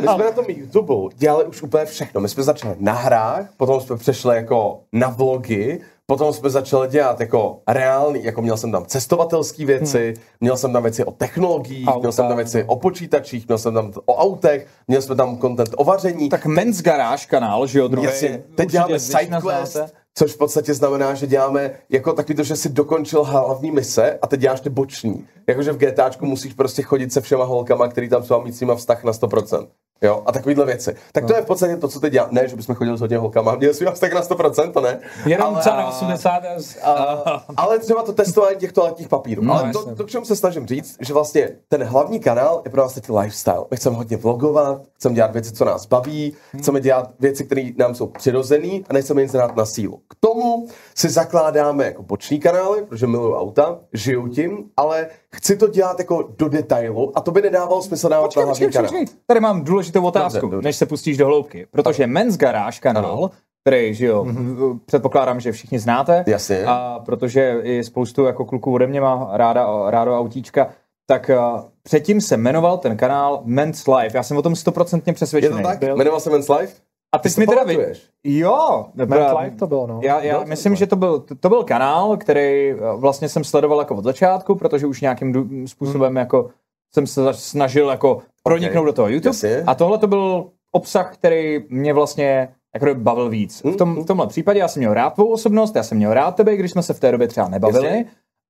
my 0.00 0.06
jsme 0.08 0.24
na 0.24 0.32
tom 0.32 0.44
YouTube 0.48 1.14
dělali 1.16 1.44
už 1.44 1.62
úplně 1.62 1.84
všechno. 1.84 2.20
My 2.20 2.28
jsme 2.28 2.42
začali 2.42 2.76
na 2.78 2.92
hrách, 2.92 3.46
potom 3.56 3.80
jsme 3.80 3.96
přešli 3.96 4.36
jako 4.36 4.80
na 4.92 5.08
vlogy, 5.08 5.80
potom 6.12 6.32
jsme 6.32 6.50
začali 6.50 6.88
dělat 6.88 7.20
jako 7.20 7.58
reálný, 7.68 8.24
jako 8.24 8.42
měl 8.42 8.56
jsem 8.56 8.72
tam 8.72 8.84
cestovatelské 8.86 9.66
věci, 9.66 10.14
měl 10.40 10.56
jsem 10.56 10.72
tam 10.72 10.82
věci 10.82 11.04
o 11.04 11.10
technologiích, 11.10 11.88
Auta, 11.88 11.98
měl 11.98 12.12
jsem 12.12 12.28
tam 12.28 12.36
věci 12.36 12.64
o 12.64 12.76
počítačích, 12.76 13.48
měl 13.48 13.58
jsem 13.58 13.74
tam 13.74 13.92
o 14.06 14.14
autech, 14.14 14.66
měl 14.88 15.02
jsme 15.02 15.14
tam 15.14 15.38
content 15.38 15.74
o 15.76 15.84
vaření. 15.84 16.28
Tak 16.28 16.46
Men's 16.46 16.82
Garage 16.82 17.26
kanál, 17.26 17.66
že 17.66 17.78
jo, 17.78 17.88
druhý. 17.88 18.06
Jasně, 18.06 18.42
teď 18.54 18.70
děláme 18.70 18.98
sidequest, 18.98 19.76
což 20.14 20.32
v 20.32 20.38
podstatě 20.38 20.74
znamená, 20.74 21.14
že 21.14 21.26
děláme 21.26 21.70
jako 21.90 22.12
takový 22.12 22.34
to, 22.34 22.42
že 22.42 22.56
si 22.56 22.68
dokončil 22.68 23.24
hlavní 23.24 23.70
mise 23.70 24.18
a 24.22 24.26
teď 24.26 24.40
děláš 24.40 24.60
ty 24.60 24.70
boční. 24.70 25.26
Jakože 25.48 25.72
v 25.72 25.76
GTAčku 25.76 26.26
musíš 26.26 26.52
prostě 26.52 26.82
chodit 26.82 27.12
se 27.12 27.20
všema 27.20 27.44
holkama, 27.44 27.88
který 27.88 28.08
tam 28.08 28.22
jsou 28.22 28.34
a 28.34 28.44
mít 28.44 28.56
s 28.56 28.60
nima 28.60 28.74
vztah 28.74 29.04
na 29.04 29.12
100%. 29.12 29.66
Jo, 30.02 30.22
a 30.26 30.32
takovýhle 30.32 30.66
věci. 30.66 30.94
Tak 31.12 31.24
to 31.24 31.34
je 31.34 31.42
v 31.42 31.46
podstatě 31.46 31.76
to, 31.76 31.88
co 31.88 32.00
teď 32.00 32.12
dělám. 32.12 32.28
Ne, 32.32 32.48
že 32.48 32.56
bychom 32.56 32.74
chodili 32.74 32.98
s 32.98 33.00
hodně 33.00 33.18
holkama, 33.18 33.54
měli 33.54 33.74
jsme 33.74 33.92
vztah 33.92 34.12
na 34.12 34.22
100%, 34.22 34.72
to 34.72 34.80
ne. 34.80 34.98
Jenom 35.26 35.48
ale, 35.48 35.60
třeba 35.60 35.76
na 35.76 35.88
80 35.88 36.42
a, 36.82 36.92
a, 36.92 37.44
ale 37.56 37.78
třeba 37.78 38.02
to 38.02 38.12
testování 38.12 38.56
těch 38.56 38.72
toaletních 38.72 39.08
papírů. 39.08 39.44
No, 39.44 39.54
ale 39.54 39.72
to, 39.72 39.94
to, 39.94 40.04
k 40.04 40.08
čemu 40.08 40.24
se 40.24 40.36
snažím 40.36 40.66
říct, 40.66 40.96
že 41.00 41.12
vlastně 41.12 41.50
ten 41.68 41.84
hlavní 41.84 42.20
kanál 42.20 42.62
je 42.64 42.70
pro 42.70 42.82
nás 42.82 42.94
teď 42.94 43.10
lifestyle. 43.10 43.64
My 43.70 43.76
chceme 43.76 43.96
hodně 43.96 44.16
vlogovat, 44.16 44.82
chceme 44.96 45.14
dělat 45.14 45.32
věci, 45.32 45.52
co 45.52 45.64
nás 45.64 45.86
baví, 45.86 46.34
chceme 46.58 46.80
dělat 46.80 47.10
věci, 47.20 47.44
které 47.44 47.70
nám 47.76 47.94
jsou 47.94 48.06
přirozený 48.06 48.84
a 48.88 48.92
nechceme 48.92 49.22
nic 49.22 49.32
dát 49.32 49.56
na 49.56 49.66
sílu. 49.66 50.00
K 50.08 50.14
tomu 50.20 50.66
si 50.96 51.08
zakládáme 51.08 51.84
jako 51.84 52.02
boční 52.02 52.40
kanály, 52.40 52.82
protože 52.88 53.06
miluju 53.06 53.34
auta, 53.34 53.78
žiju 53.92 54.28
tím, 54.28 54.64
ale 54.76 55.06
chci 55.34 55.56
to 55.56 55.68
dělat 55.68 55.98
jako 55.98 56.28
do 56.38 56.48
detailu 56.48 57.12
a 57.14 57.20
to 57.20 57.30
by 57.30 57.42
nedávalo 57.42 57.82
smysl 57.82 58.08
dávat 58.08 58.24
Počkej, 58.24 58.40
na 58.40 58.46
hlavní 58.46 58.66
počkej, 58.66 58.82
kanál. 58.82 59.00
počkej. 59.00 59.16
Tady 59.26 59.40
mám 59.40 59.64
důležitou 59.64 60.02
otázku, 60.04 60.40
Dobře, 60.40 60.54
dobře. 60.56 60.68
než 60.68 60.76
se 60.76 60.86
pustíš 60.86 61.16
do 61.16 61.26
hloubky. 61.26 61.66
Protože 61.70 62.06
Men's 62.06 62.36
Garage 62.36 62.80
kanál, 62.80 63.04
Ano. 63.06 63.30
který, 63.64 63.94
že 63.94 64.06
jo, 64.06 64.24
mm-hmm. 64.24 64.78
předpokládám, 64.86 65.40
že 65.40 65.52
všichni 65.52 65.78
znáte. 65.78 66.24
Jasně. 66.26 66.64
A 66.66 67.00
protože 67.04 67.60
i 67.62 67.84
spoustu 67.84 68.24
jako 68.24 68.44
kluků 68.44 68.72
ode 68.74 68.86
mě 68.86 69.00
má 69.00 69.28
ráda, 69.32 69.90
rádo 69.90 70.18
autíčka, 70.18 70.66
tak 71.06 71.30
uh, 71.54 71.60
předtím 71.82 72.20
se 72.20 72.36
jmenoval 72.36 72.78
ten 72.78 72.96
kanál 72.96 73.40
Men's 73.44 73.86
Life. 73.86 74.16
Já 74.16 74.22
jsem 74.22 74.36
o 74.36 74.42
tom 74.42 74.56
stoprocentně 74.56 75.10
Je 75.10 75.14
přesvědčený. 75.14 75.56
to 75.56 75.62
tak? 75.62 75.78
Byl. 75.78 75.96
Jmenoval 75.96 76.20
se 76.20 76.30
Men's 76.30 76.48
Life? 76.48 76.72
A 77.14 77.18
teď 77.18 77.34
Ty 77.34 77.40
mi 77.40 77.46
to 77.46 77.52
teda 77.52 77.64
vy... 77.64 77.92
Jo, 78.24 78.86
Men's 78.94 79.32
Life 79.40 79.56
to 79.56 79.66
bylo, 79.66 79.86
no. 79.86 80.00
Já, 80.02 80.20
já 80.20 80.32
Bylo 80.32 80.42
to 80.44 80.48
myslím, 80.48 80.72
takhle. 80.72 80.76
že 80.78 80.86
to 80.86 80.96
byl, 80.96 81.20
to, 81.20 81.34
to 81.34 81.48
byl 81.48 81.64
kanál, 81.64 82.16
který 82.16 82.70
eh, 82.70 82.76
vlastně 82.96 83.28
jsem 83.28 83.44
sledoval 83.44 83.78
jako 83.78 83.94
od 83.96 84.04
začátku, 84.04 84.54
protože 84.54 84.86
už 84.86 85.00
nějakým 85.00 85.66
způsobem 85.68 86.16
jako 86.16 86.50
jsem 86.94 87.06
se 87.06 87.34
snažil 87.34 87.88
jako 87.88 88.22
proniknout 88.42 88.84
do 88.86 88.92
toho 88.92 89.08
YouTube. 89.08 89.28
Jasně. 89.28 89.62
A 89.66 89.74
tohle 89.74 89.98
to 89.98 90.06
byl 90.06 90.46
obsah, 90.72 91.14
který 91.14 91.64
mě 91.68 91.92
vlastně 91.94 92.48
jako 92.74 92.94
bavil 92.94 93.28
víc. 93.28 93.62
V, 93.64 93.76
tom, 93.76 94.02
v 94.02 94.06
tomhle 94.06 94.26
případě 94.26 94.58
já 94.60 94.68
jsem 94.68 94.80
měl 94.80 94.94
rád 94.94 95.10
tvou 95.14 95.26
osobnost, 95.32 95.76
já 95.76 95.82
jsem 95.82 95.98
měl 95.98 96.14
rád 96.14 96.30
tebe, 96.36 96.56
když 96.56 96.70
jsme 96.70 96.82
se 96.82 96.94
v 96.94 97.00
té 97.00 97.12
době 97.12 97.28
třeba 97.28 97.48
nebavili. 97.48 97.86
Jasně. 97.86 98.04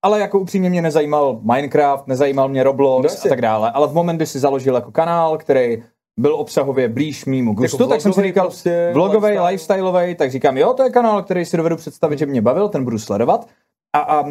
Ale 0.04 0.20
jako 0.20 0.38
upřímně 0.38 0.70
mě 0.70 0.82
nezajímal 0.82 1.40
Minecraft, 1.42 2.06
nezajímal 2.06 2.48
mě 2.48 2.62
Roblox 2.62 3.02
No 3.04 3.10
a 3.10 3.12
jasně. 3.12 3.28
tak 3.30 3.40
dále. 3.40 3.70
Ale 3.70 3.88
v 3.88 3.92
moment, 3.94 4.16
kdy 4.16 4.26
si 4.26 4.38
založil 4.38 4.74
jako 4.74 4.92
kanál, 4.92 5.38
který 5.38 5.82
byl 6.20 6.34
obsahově 6.34 6.88
blíž 6.88 7.24
mýmu 7.24 7.54
gustu, 7.54 7.86
tak 7.86 8.00
jsem 8.00 8.12
si 8.12 8.22
říkal, 8.22 8.46
prostě, 8.46 8.90
vlogový, 8.92 9.26
lifestyle. 9.26 9.48
lifestyleový, 9.48 10.14
tak 10.14 10.30
říkám, 10.30 10.58
jo, 10.58 10.74
to 10.74 10.82
je 10.82 10.90
kanál, 10.90 11.22
který 11.22 11.44
si 11.44 11.56
dovedu 11.56 11.76
představit, 11.76 12.18
že 12.18 12.26
mě 12.26 12.42
bavil, 12.42 12.68
ten 12.68 12.84
budu 12.84 12.98
sledovat. 12.98 13.48
A, 13.96 13.98
a 13.98 14.24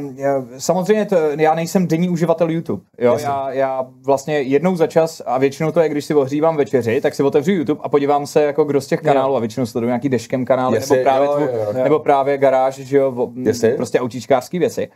samozřejmě 0.57 1.05
to, 1.05 1.15
já 1.37 1.55
nejsem 1.55 1.87
denní 1.87 2.09
uživatel 2.09 2.49
YouTube. 2.49 2.83
Jo? 2.99 3.13
Jasně. 3.13 3.27
Já, 3.27 3.51
já 3.51 3.87
vlastně 4.05 4.41
jednou 4.41 4.75
za 4.75 4.87
čas, 4.87 5.21
a 5.25 5.37
většinou 5.37 5.71
to 5.71 5.79
je, 5.79 5.89
když 5.89 6.05
si 6.05 6.13
ohřívám 6.13 6.57
večeři, 6.57 7.01
tak 7.01 7.15
si 7.15 7.23
otevřu 7.23 7.51
YouTube 7.51 7.81
a 7.83 7.89
podívám 7.89 8.27
se, 8.27 8.43
jako 8.43 8.63
kdo 8.63 8.81
z 8.81 8.87
těch 8.87 9.01
kanálů, 9.01 9.35
a 9.35 9.39
většinou 9.39 9.65
sleduju 9.65 9.87
nějaký 9.87 10.09
deškem 10.09 10.45
kanály, 10.45 10.75
Jasně, 10.75 10.95
nebo 10.97 11.03
právě, 11.03 11.27
jo, 11.27 11.39
jo, 11.39 11.65
jo. 11.67 11.83
nebo 11.83 11.99
právě 11.99 12.37
garáž, 12.37 12.75
že 12.75 12.97
jo, 12.97 13.31
Jasně. 13.43 13.69
prostě 13.69 13.99
autíčkářský 13.99 14.59
věci. 14.59 14.89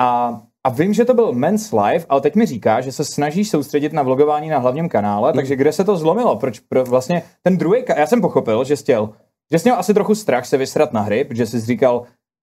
A, 0.00 0.40
a 0.66 0.68
vím, 0.68 0.92
že 0.94 1.04
to 1.04 1.14
byl 1.14 1.32
Men's 1.32 1.72
Life, 1.72 2.06
ale 2.08 2.20
teď 2.20 2.34
mi 2.34 2.46
říká, 2.46 2.80
že 2.80 2.92
se 2.92 3.04
snažíš 3.04 3.50
soustředit 3.50 3.92
na 3.92 4.02
vlogování 4.02 4.48
na 4.48 4.58
hlavním 4.58 4.88
kanále, 4.88 5.30
Hmm. 5.30 5.36
takže 5.38 5.56
kde 5.56 5.72
se 5.72 5.84
to 5.84 5.96
zlomilo? 5.96 6.36
Proč 6.36 6.60
pro 6.60 6.84
vlastně 6.84 7.22
ten 7.42 7.56
druhý, 7.56 7.82
ka- 7.82 7.98
já 7.98 8.06
jsem 8.06 8.20
pochopil, 8.20 8.64
že 8.64 8.76
jsi 8.76 8.82
chtěl, 8.82 9.10
že 9.52 9.58
jsi 9.58 9.68
měl 9.68 9.78
asi 9.78 9.94
trochu 9.94 10.14
strach 10.14 10.46
se 10.46 10.56
vysrat 10.56 10.92
na 10.92 11.00
hry, 11.00 11.24
protože 11.24 11.46
jsi 11.46 11.60
říkal, 11.60 12.02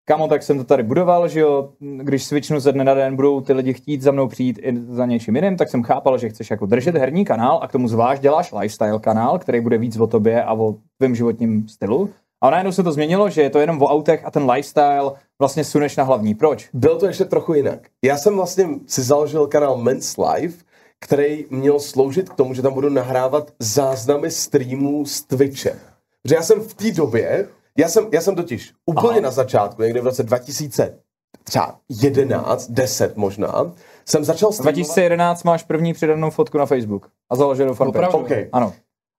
kamo, 0.09 0.27
tak 0.27 0.43
jsem 0.43 0.57
to 0.57 0.63
tady 0.63 0.83
budoval, 0.83 1.27
že 1.27 1.39
jo, 1.39 1.69
když 1.79 2.23
switchnu 2.23 2.59
ze 2.59 2.71
dne 2.71 2.83
na 2.83 2.93
den, 2.93 3.15
budou 3.15 3.41
ty 3.41 3.53
lidi 3.53 3.73
chtít 3.73 4.01
za 4.01 4.11
mnou 4.11 4.27
přijít 4.27 4.59
i 4.63 4.73
za 4.89 5.05
něčím 5.05 5.35
jiným, 5.35 5.57
tak 5.57 5.69
jsem 5.69 5.83
chápal, 5.83 6.17
že 6.17 6.29
chceš 6.29 6.49
jako 6.51 6.65
držet 6.65 6.95
herní 6.95 7.25
kanál 7.25 7.59
a 7.61 7.67
k 7.67 7.71
tomu 7.71 7.87
zvlášť 7.87 8.21
děláš 8.21 8.51
lifestyle 8.51 8.99
kanál, 8.99 9.39
který 9.39 9.61
bude 9.61 9.77
víc 9.77 9.97
o 9.99 10.07
tobě 10.07 10.43
a 10.43 10.53
o 10.53 10.75
tvém 10.97 11.15
životním 11.15 11.67
stylu. 11.67 12.09
A 12.41 12.49
najednou 12.49 12.71
se 12.71 12.83
to 12.83 12.91
změnilo, 12.91 13.29
že 13.29 13.41
je 13.41 13.49
to 13.49 13.59
jenom 13.59 13.81
o 13.81 13.87
autech 13.87 14.25
a 14.25 14.31
ten 14.31 14.51
lifestyle 14.51 15.11
vlastně 15.39 15.63
suneš 15.63 15.95
na 15.95 16.03
hlavní. 16.03 16.35
Proč? 16.35 16.69
Bylo 16.73 16.99
to 16.99 17.05
ještě 17.05 17.25
trochu 17.25 17.53
jinak. 17.53 17.79
Já 18.05 18.17
jsem 18.17 18.35
vlastně 18.35 18.69
si 18.87 19.01
založil 19.01 19.47
kanál 19.47 19.77
Men's 19.77 20.15
Life, 20.17 20.63
který 20.99 21.45
měl 21.49 21.79
sloužit 21.79 22.29
k 22.29 22.33
tomu, 22.33 22.53
že 22.53 22.61
tam 22.61 22.73
budu 22.73 22.89
nahrávat 22.89 23.51
záznamy 23.59 24.31
streamů 24.31 25.05
z 25.05 25.21
Twitche. 25.21 25.79
Protože 26.23 26.35
já 26.35 26.41
jsem 26.41 26.61
v 26.61 26.73
té 26.73 26.91
době, 26.91 27.47
já 27.77 27.89
jsem, 27.89 28.07
já 28.13 28.21
jsem 28.21 28.35
totiž 28.35 28.73
úplně 28.85 29.19
Aha. 29.19 29.21
na 29.21 29.31
začátku, 29.31 29.81
někde 29.81 30.01
v 30.01 30.05
roce 30.05 30.23
2000, 30.23 30.97
třeba 31.43 31.75
11, 32.01 32.71
10 32.71 33.17
možná, 33.17 33.71
jsem 34.05 34.23
začal 34.23 34.51
streamovat. 34.51 34.75
2011 34.75 35.43
máš 35.43 35.63
první 35.63 35.93
přidanou 35.93 36.29
fotku 36.29 36.57
na 36.57 36.65
Facebook 36.65 37.09
a 37.29 37.35
založenou 37.35 37.73
fanpage. 37.73 38.07
Opravdu? 38.07 38.25
OK. 38.25 38.47
Ano. 38.51 38.73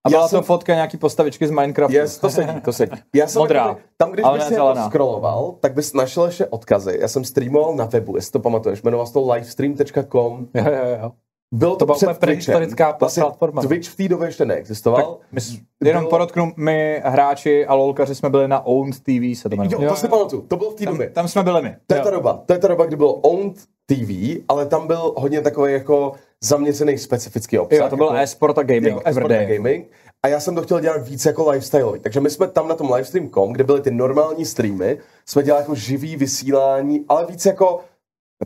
A 0.06 0.08
Já 0.08 0.10
byla 0.10 0.28
jsem- 0.28 0.38
to 0.38 0.42
fotka 0.42 0.74
nějaký 0.74 0.96
postavičky 0.96 1.46
z 1.46 1.50
Minecraftu. 1.50 1.96
Yes, 1.96 2.18
to 2.18 2.30
sedí, 2.30 2.60
to 2.60 2.72
sedí. 2.72 2.96
Já 3.14 3.26
jsem 3.26 3.40
Modrá, 3.42 3.62
jakoby- 3.62 3.82
tam, 3.96 4.10
když 4.12 4.24
ale 4.24 4.38
bys 4.38 4.44
jako 4.50 4.54
zelená. 4.54 4.88
scrolloval, 4.88 5.54
tak 5.60 5.74
bys 5.74 5.92
našel 5.92 6.24
ještě 6.24 6.46
odkazy. 6.46 6.98
Já 7.00 7.08
jsem 7.08 7.24
streamoval 7.24 7.74
na 7.76 7.84
webu, 7.84 8.16
jestli 8.16 8.32
to 8.32 8.40
pamatuješ, 8.40 8.82
jmenoval 8.82 9.06
se 9.06 9.12
to 9.12 9.32
livestream.com. 9.32 10.46
Jo, 10.54 10.64
jo, 10.64 10.96
jo. 11.02 11.12
Bylo 11.54 11.72
to, 11.72 11.76
To 11.78 11.86
byla 11.86 11.96
před 11.96 12.06
úplně 12.06 12.18
prehistorická 12.18 12.92
Twitchem. 12.92 13.22
platforma. 13.22 13.62
Twitch 13.62 13.88
v 13.88 13.96
té 13.96 14.08
době 14.08 14.28
ještě 14.28 14.44
neexistoval. 14.44 15.18
My, 15.32 15.40
s- 15.40 15.58
jenom 15.84 16.02
Bylo- 16.02 16.10
podotknu, 16.10 16.52
my 16.56 17.02
hráči 17.04 17.66
a 17.66 17.74
lolkaři 17.74 18.14
jsme 18.14 18.30
byli 18.30 18.48
na 18.48 18.66
Owned 18.66 18.94
TV, 19.00 19.34
se 19.36 19.48
to 19.48 19.54
Jo, 19.54 19.62
jmenovalo. 19.62 19.84
Jo, 19.84 19.90
to 19.90 19.96
si 19.96 20.06
jo. 20.06 20.10
pamatuju, 20.10 20.42
to 20.42 20.56
bylo 20.56 20.70
v 20.70 20.74
té 20.74 20.84
Tam, 20.84 20.94
době. 20.94 21.10
tam 21.10 21.28
jsme 21.28 21.42
byli 21.42 21.62
my. 21.62 21.76
To 21.86 21.94
je 21.94 21.98
jo. 21.98 22.04
ta 22.04 22.10
doba, 22.10 22.42
to 22.46 22.52
je 22.52 22.58
ta 22.58 22.68
doba, 22.68 22.86
kdy 22.86 22.96
bylo 22.96 23.14
owned 23.14 23.56
TV, 23.86 24.42
ale 24.48 24.66
tam 24.66 24.86
byl 24.86 25.14
hodně 25.16 25.40
takový 25.40 25.72
jako 25.72 26.12
zaměřený 26.44 26.98
specifický 26.98 27.58
obsah. 27.58 27.78
Jo, 27.78 27.88
to 27.90 27.96
byl 27.96 28.06
jako, 28.06 28.16
e-sport 28.18 28.58
a 28.58 28.62
gaming. 28.62 28.86
jo, 28.86 29.00
e-sport 29.04 29.30
a 29.32 29.44
gaming. 29.44 29.86
A 30.22 30.28
já 30.28 30.40
jsem 30.40 30.54
to 30.54 30.62
chtěl 30.62 30.80
dělat 30.80 31.08
víc 31.08 31.24
jako 31.26 31.50
lifestyle. 31.50 31.98
Takže 31.98 32.20
my 32.20 32.30
jsme 32.30 32.48
tam 32.48 32.68
na 32.68 32.74
tom 32.74 32.92
livestream.com, 32.92 33.52
kde 33.52 33.64
byly 33.64 33.80
ty 33.80 33.90
normální 33.90 34.44
streamy, 34.44 34.98
jsme 35.26 35.42
dělali 35.42 35.62
jako 35.62 35.74
živý 35.74 36.16
vysílání, 36.16 37.04
ale 37.08 37.26
víc 37.26 37.46
jako 37.46 37.80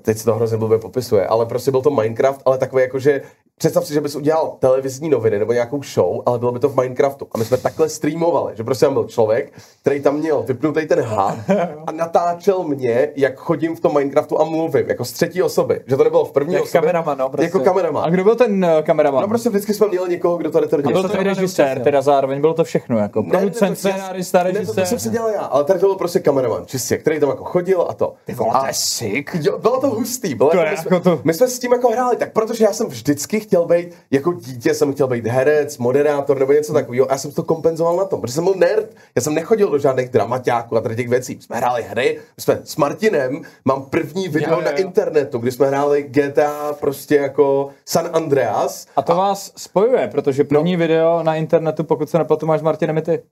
teď 0.01 0.18
se 0.18 0.24
to 0.24 0.34
hrozně 0.34 0.59
blbě 0.59 0.78
popisuje, 0.78 1.26
ale 1.26 1.47
prostě 1.47 1.70
byl 1.70 1.82
to 1.82 1.90
Minecraft, 1.90 2.43
ale 2.45 2.59
takový 2.59 2.82
jako, 2.82 2.99
že 2.99 3.22
představ 3.62 3.86
si, 3.86 3.94
že 3.94 4.00
bys 4.00 4.16
udělal 4.16 4.56
televizní 4.58 5.08
noviny 5.08 5.38
nebo 5.38 5.52
nějakou 5.52 5.82
show, 5.82 6.22
ale 6.26 6.38
bylo 6.38 6.52
by 6.52 6.58
to 6.58 6.68
v 6.68 6.76
Minecraftu. 6.76 7.26
A 7.32 7.38
my 7.38 7.44
jsme 7.44 7.56
takhle 7.56 7.88
streamovali, 7.88 8.52
že 8.56 8.64
prostě 8.64 8.84
tam 8.86 8.94
byl 8.94 9.04
člověk, 9.04 9.52
který 9.82 10.00
tam 10.00 10.16
měl 10.16 10.42
vypnutý 10.42 10.86
ten 10.86 11.00
hub 11.02 11.38
a 11.86 11.92
natáčel 11.92 12.64
mě, 12.64 13.08
jak 13.16 13.36
chodím 13.38 13.76
v 13.76 13.80
tom 13.80 13.94
Minecraftu 13.94 14.40
a 14.40 14.44
mluvím, 14.44 14.88
jako 14.88 15.04
z 15.04 15.12
třetí 15.12 15.42
osoby. 15.42 15.80
Že 15.86 15.96
to 15.96 16.04
nebylo 16.04 16.24
v 16.24 16.32
první 16.32 16.54
Jak 16.54 16.62
osobě. 16.62 16.80
kameraman, 16.80 17.18
no, 17.18 17.28
prostě. 17.28 17.44
Jako 17.44 17.60
kameraman. 17.60 18.04
A 18.04 18.10
kdo 18.10 18.24
byl 18.24 18.34
ten 18.34 18.64
uh, 18.64 18.82
kameraman? 18.82 19.22
No 19.22 19.28
prostě 19.28 19.48
vždycky 19.48 19.74
jsme 19.74 19.88
měli 19.88 20.10
někoho, 20.10 20.36
kdo 20.36 20.50
tady 20.50 20.66
to 20.68 20.76
a 20.76 20.80
byl 20.82 20.90
dělal. 20.92 21.08
to 21.08 21.20
i 21.20 21.24
režisér, 21.24 21.80
teda 21.80 22.02
zároveň 22.02 22.40
bylo 22.40 22.54
to 22.54 22.64
všechno, 22.64 22.98
jako 22.98 23.22
producent, 23.22 23.70
to- 23.70 23.76
scénárista, 23.88 24.42
Ne, 24.42 24.52
to, 24.52 24.58
to 24.58 24.64
jsem 24.64 24.74
si 24.74 24.80
režisér. 24.80 25.12
dělal 25.12 25.30
já, 25.30 25.40
ale 25.40 25.64
tady 25.64 25.80
to 25.80 25.86
byl 25.86 25.94
prostě 25.96 26.20
kameraman, 26.20 26.66
čistě, 26.66 26.98
který 26.98 27.20
tam 27.20 27.28
jako 27.28 27.44
chodil 27.44 27.86
a 27.88 27.94
to. 27.94 28.14
Ty 28.24 28.34
vole, 28.34 28.50
to 28.60 28.66
je 28.66 28.74
sick. 28.74 29.30
Jo, 29.40 29.58
bylo 29.58 29.80
to 29.80 29.90
hustý. 29.90 30.34
Bylo 30.34 30.50
To 30.50 30.56
jako, 30.56 30.70
my, 30.70 30.76
jsme, 30.76 30.96
jako 30.96 31.10
to- 31.10 31.20
my 31.24 31.34
jsme 31.34 31.48
s 31.48 31.58
tím 31.58 31.72
jako 31.72 31.88
hráli, 31.88 32.16
tak 32.16 32.32
protože 32.32 32.64
já 32.64 32.72
jsem 32.72 32.86
vždycky 32.86 33.40
chtěl 33.53 33.66
být, 33.66 33.94
jako 34.11 34.32
dítě 34.32 34.74
jsem 34.74 34.92
chtěl 34.92 35.07
být 35.07 35.26
herec, 35.26 35.78
moderátor 35.78 36.38
nebo 36.38 36.53
něco 36.53 36.72
takového. 36.72 37.07
Já 37.11 37.18
jsem 37.18 37.32
to 37.32 37.42
kompenzoval 37.42 37.96
na 37.96 38.05
tom, 38.05 38.20
protože 38.20 38.34
jsem 38.34 38.44
byl 38.44 38.55
nerd. 38.55 38.96
Já 39.14 39.22
jsem 39.22 39.34
nechodil 39.34 39.70
do 39.70 39.78
žádných 39.78 40.09
dramaťáků 40.09 40.76
a 40.76 40.80
tady 40.80 40.96
těch 40.96 41.09
věcí. 41.09 41.34
My 41.34 41.42
jsme 41.42 41.57
hráli 41.57 41.82
hry, 41.82 42.20
jsme 42.38 42.61
s 42.64 42.76
Martinem, 42.76 43.42
mám 43.64 43.84
první 43.84 44.28
video 44.28 44.50
Jo, 44.50 44.59
jo, 44.59 44.64
na 44.64 44.70
jo. 44.70 44.76
internetu, 44.76 45.38
kdy 45.38 45.53
jsme 45.53 45.66
hráli 45.66 46.03
GTA 46.03 46.72
prostě 46.72 47.16
jako 47.16 47.70
San 47.84 48.11
Andreas. 48.12 48.86
A 48.96 49.03
to 49.03 49.14
vás 49.16 49.53
spojuje, 49.57 50.09
protože 50.09 50.44
první 50.44 50.76
video 50.76 51.22
na 51.22 51.34
internetu, 51.36 51.84
pokud 51.84 52.11
se 52.11 52.18
nepletu, 52.18 52.46
máš 52.46 52.61
s 52.61 52.62
Martinem 52.62 52.98
i 52.98 53.03
ty. 53.03 53.22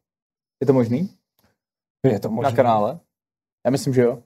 Je 0.60 0.66
to 0.66 0.72
možný? 0.72 1.10
Je 2.06 2.20
to 2.20 2.28
Na 2.28 2.34
možné. 2.34 2.52
kanále? 2.52 2.98
Já 3.66 3.70
myslím, 3.70 3.94
že 3.94 4.02
jo. 4.02 4.18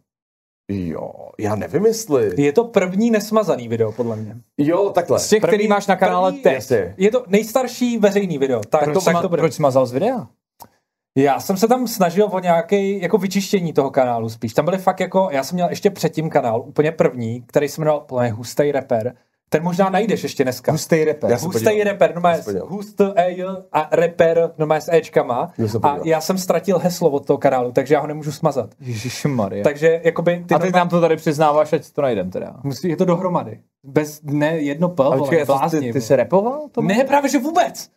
Jo, 0.70 1.10
já 1.38 1.54
nevím 1.54 1.86
jestli. 1.86 2.42
Je 2.42 2.52
to 2.52 2.64
první 2.64 3.10
nesmazaný 3.10 3.68
video, 3.68 3.92
podle 3.92 4.16
mě. 4.16 4.36
Jo, 4.58 4.90
takhle. 4.90 5.18
Z 5.18 5.28
těch, 5.28 5.38
který 5.42 5.50
První- 5.56 5.68
máš 5.68 5.86
na 5.86 5.96
kanále 5.96 6.30
první- 6.30 6.42
teď. 6.42 6.52
Jasně. 6.54 6.94
Je 6.96 7.10
to 7.10 7.24
nejstarší 7.26 7.98
veřejný 7.98 8.38
video. 8.38 8.60
Tak, 8.60 8.84
Proč, 8.84 8.94
to, 8.94 9.00
tak 9.00 9.22
to 9.22 9.28
bude. 9.28 9.42
proč 9.42 9.52
jsi 9.54 9.62
mazal 9.62 9.86
z 9.86 9.92
videa? 9.92 10.26
Já 11.18 11.40
jsem 11.40 11.56
se 11.56 11.68
tam 11.68 11.86
snažil 11.88 12.28
o 12.32 12.38
nějaké 12.38 12.82
jako 12.82 13.18
vyčištění 13.18 13.72
toho 13.72 13.90
kanálu 13.90 14.28
spíš. 14.28 14.54
Tam 14.54 14.64
byly 14.64 14.78
fakt 14.78 15.00
jako, 15.00 15.28
já 15.32 15.42
jsem 15.44 15.56
měl 15.56 15.68
ještě 15.70 15.90
předtím 15.90 16.30
kanál, 16.30 16.60
úplně 16.66 16.92
první, 16.92 17.42
který 17.46 17.68
se 17.68 17.80
jmenoval 17.80 18.00
plně 18.00 18.32
Hustej 18.32 18.72
Reper. 18.72 19.14
Ten 19.54 19.62
možná 19.62 19.90
najdeš 19.90 20.22
ještě 20.22 20.44
dneska. 20.44 20.72
Hustý 20.72 21.04
reper. 21.04 21.30
Já 21.30 21.38
se 21.38 21.48
podívám. 21.48 21.78
reper, 21.84 22.14
no 22.14 22.42
se 22.42 22.60
hust 22.60 23.00
e 23.00 23.36
a 23.72 23.88
reper, 23.92 24.50
no 24.58 24.74
s 24.74 24.92
Ečkama. 24.92 25.52
Já 25.58 25.68
se 25.68 25.78
A 25.82 25.98
já 26.04 26.20
jsem 26.20 26.38
ztratil 26.38 26.78
heslo 26.78 27.10
od 27.10 27.26
toho 27.26 27.38
kanálu, 27.38 27.72
takže 27.72 27.94
já 27.94 28.00
ho 28.00 28.06
nemůžu 28.06 28.32
smazat. 28.32 28.70
Ježišmarja. 28.80 29.64
Takže 29.64 30.00
jakoby 30.04 30.44
ty 30.48 30.54
A 30.54 30.58
ty 30.58 30.70
nám 30.70 30.88
to 30.88 31.00
tady 31.00 31.16
přiznáváš, 31.16 31.72
ať 31.72 31.90
to 31.90 32.02
najdem 32.02 32.30
teda. 32.30 32.56
Musí, 32.62 32.88
je 32.88 32.96
to 32.96 33.04
dohromady. 33.04 33.60
Bez, 33.84 34.20
ne 34.22 34.58
jedno 34.58 34.88
P, 34.88 35.02
A 35.02 35.06
vole, 35.06 35.18
počkej, 35.18 35.44
blázni, 35.44 35.80
ty, 35.80 35.92
ty 35.92 36.00
jsi 36.00 36.16
repoval? 36.16 36.68
To 36.72 36.82
Ne, 36.82 37.04
právě 37.04 37.30
že 37.30 37.38
vůbec. 37.38 37.90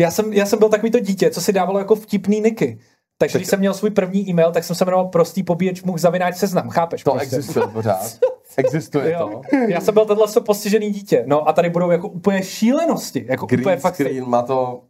Já 0.00 0.10
jsem, 0.10 0.32
já 0.32 0.46
jsem 0.46 0.58
byl 0.58 0.68
takový 0.68 0.92
to 0.92 1.00
dítě, 1.00 1.30
co 1.30 1.40
si 1.40 1.52
dávalo 1.52 1.78
jako 1.78 1.94
vtipný 1.94 2.40
niky. 2.40 2.78
Takže 3.22 3.38
když 3.38 3.48
jsem 3.48 3.58
měl 3.58 3.74
svůj 3.74 3.90
první 3.90 4.30
e-mail, 4.30 4.52
tak 4.52 4.64
jsem 4.64 4.76
se 4.76 4.84
jmenoval 4.84 5.08
prostý 5.08 5.42
pobíječ 5.42 5.82
much 5.82 5.98
zavináč 5.98 6.36
seznam, 6.36 6.70
chápeš? 6.70 7.02
To 7.02 7.10
prostě. 7.10 7.36
existuje 7.36 7.66
pořád. 7.66 8.18
Existuje 8.56 9.12
Jo. 9.12 9.28
to. 9.50 9.56
Já 9.68 9.80
jsem 9.80 9.94
byl 9.94 10.04
tenhle 10.04 10.26
postižený 10.46 10.90
dítě. 10.90 11.24
No 11.26 11.48
a 11.48 11.52
tady 11.52 11.70
budou 11.70 11.90
jako 11.90 12.08
úplně 12.08 12.42
šílenosti. 12.42 13.26
Jako 13.28 13.44
úplně 13.44 13.62
Green 13.62 13.80
fakt, 13.80 13.94
screen 13.94 14.28
má 14.28 14.42
to... 14.42 14.82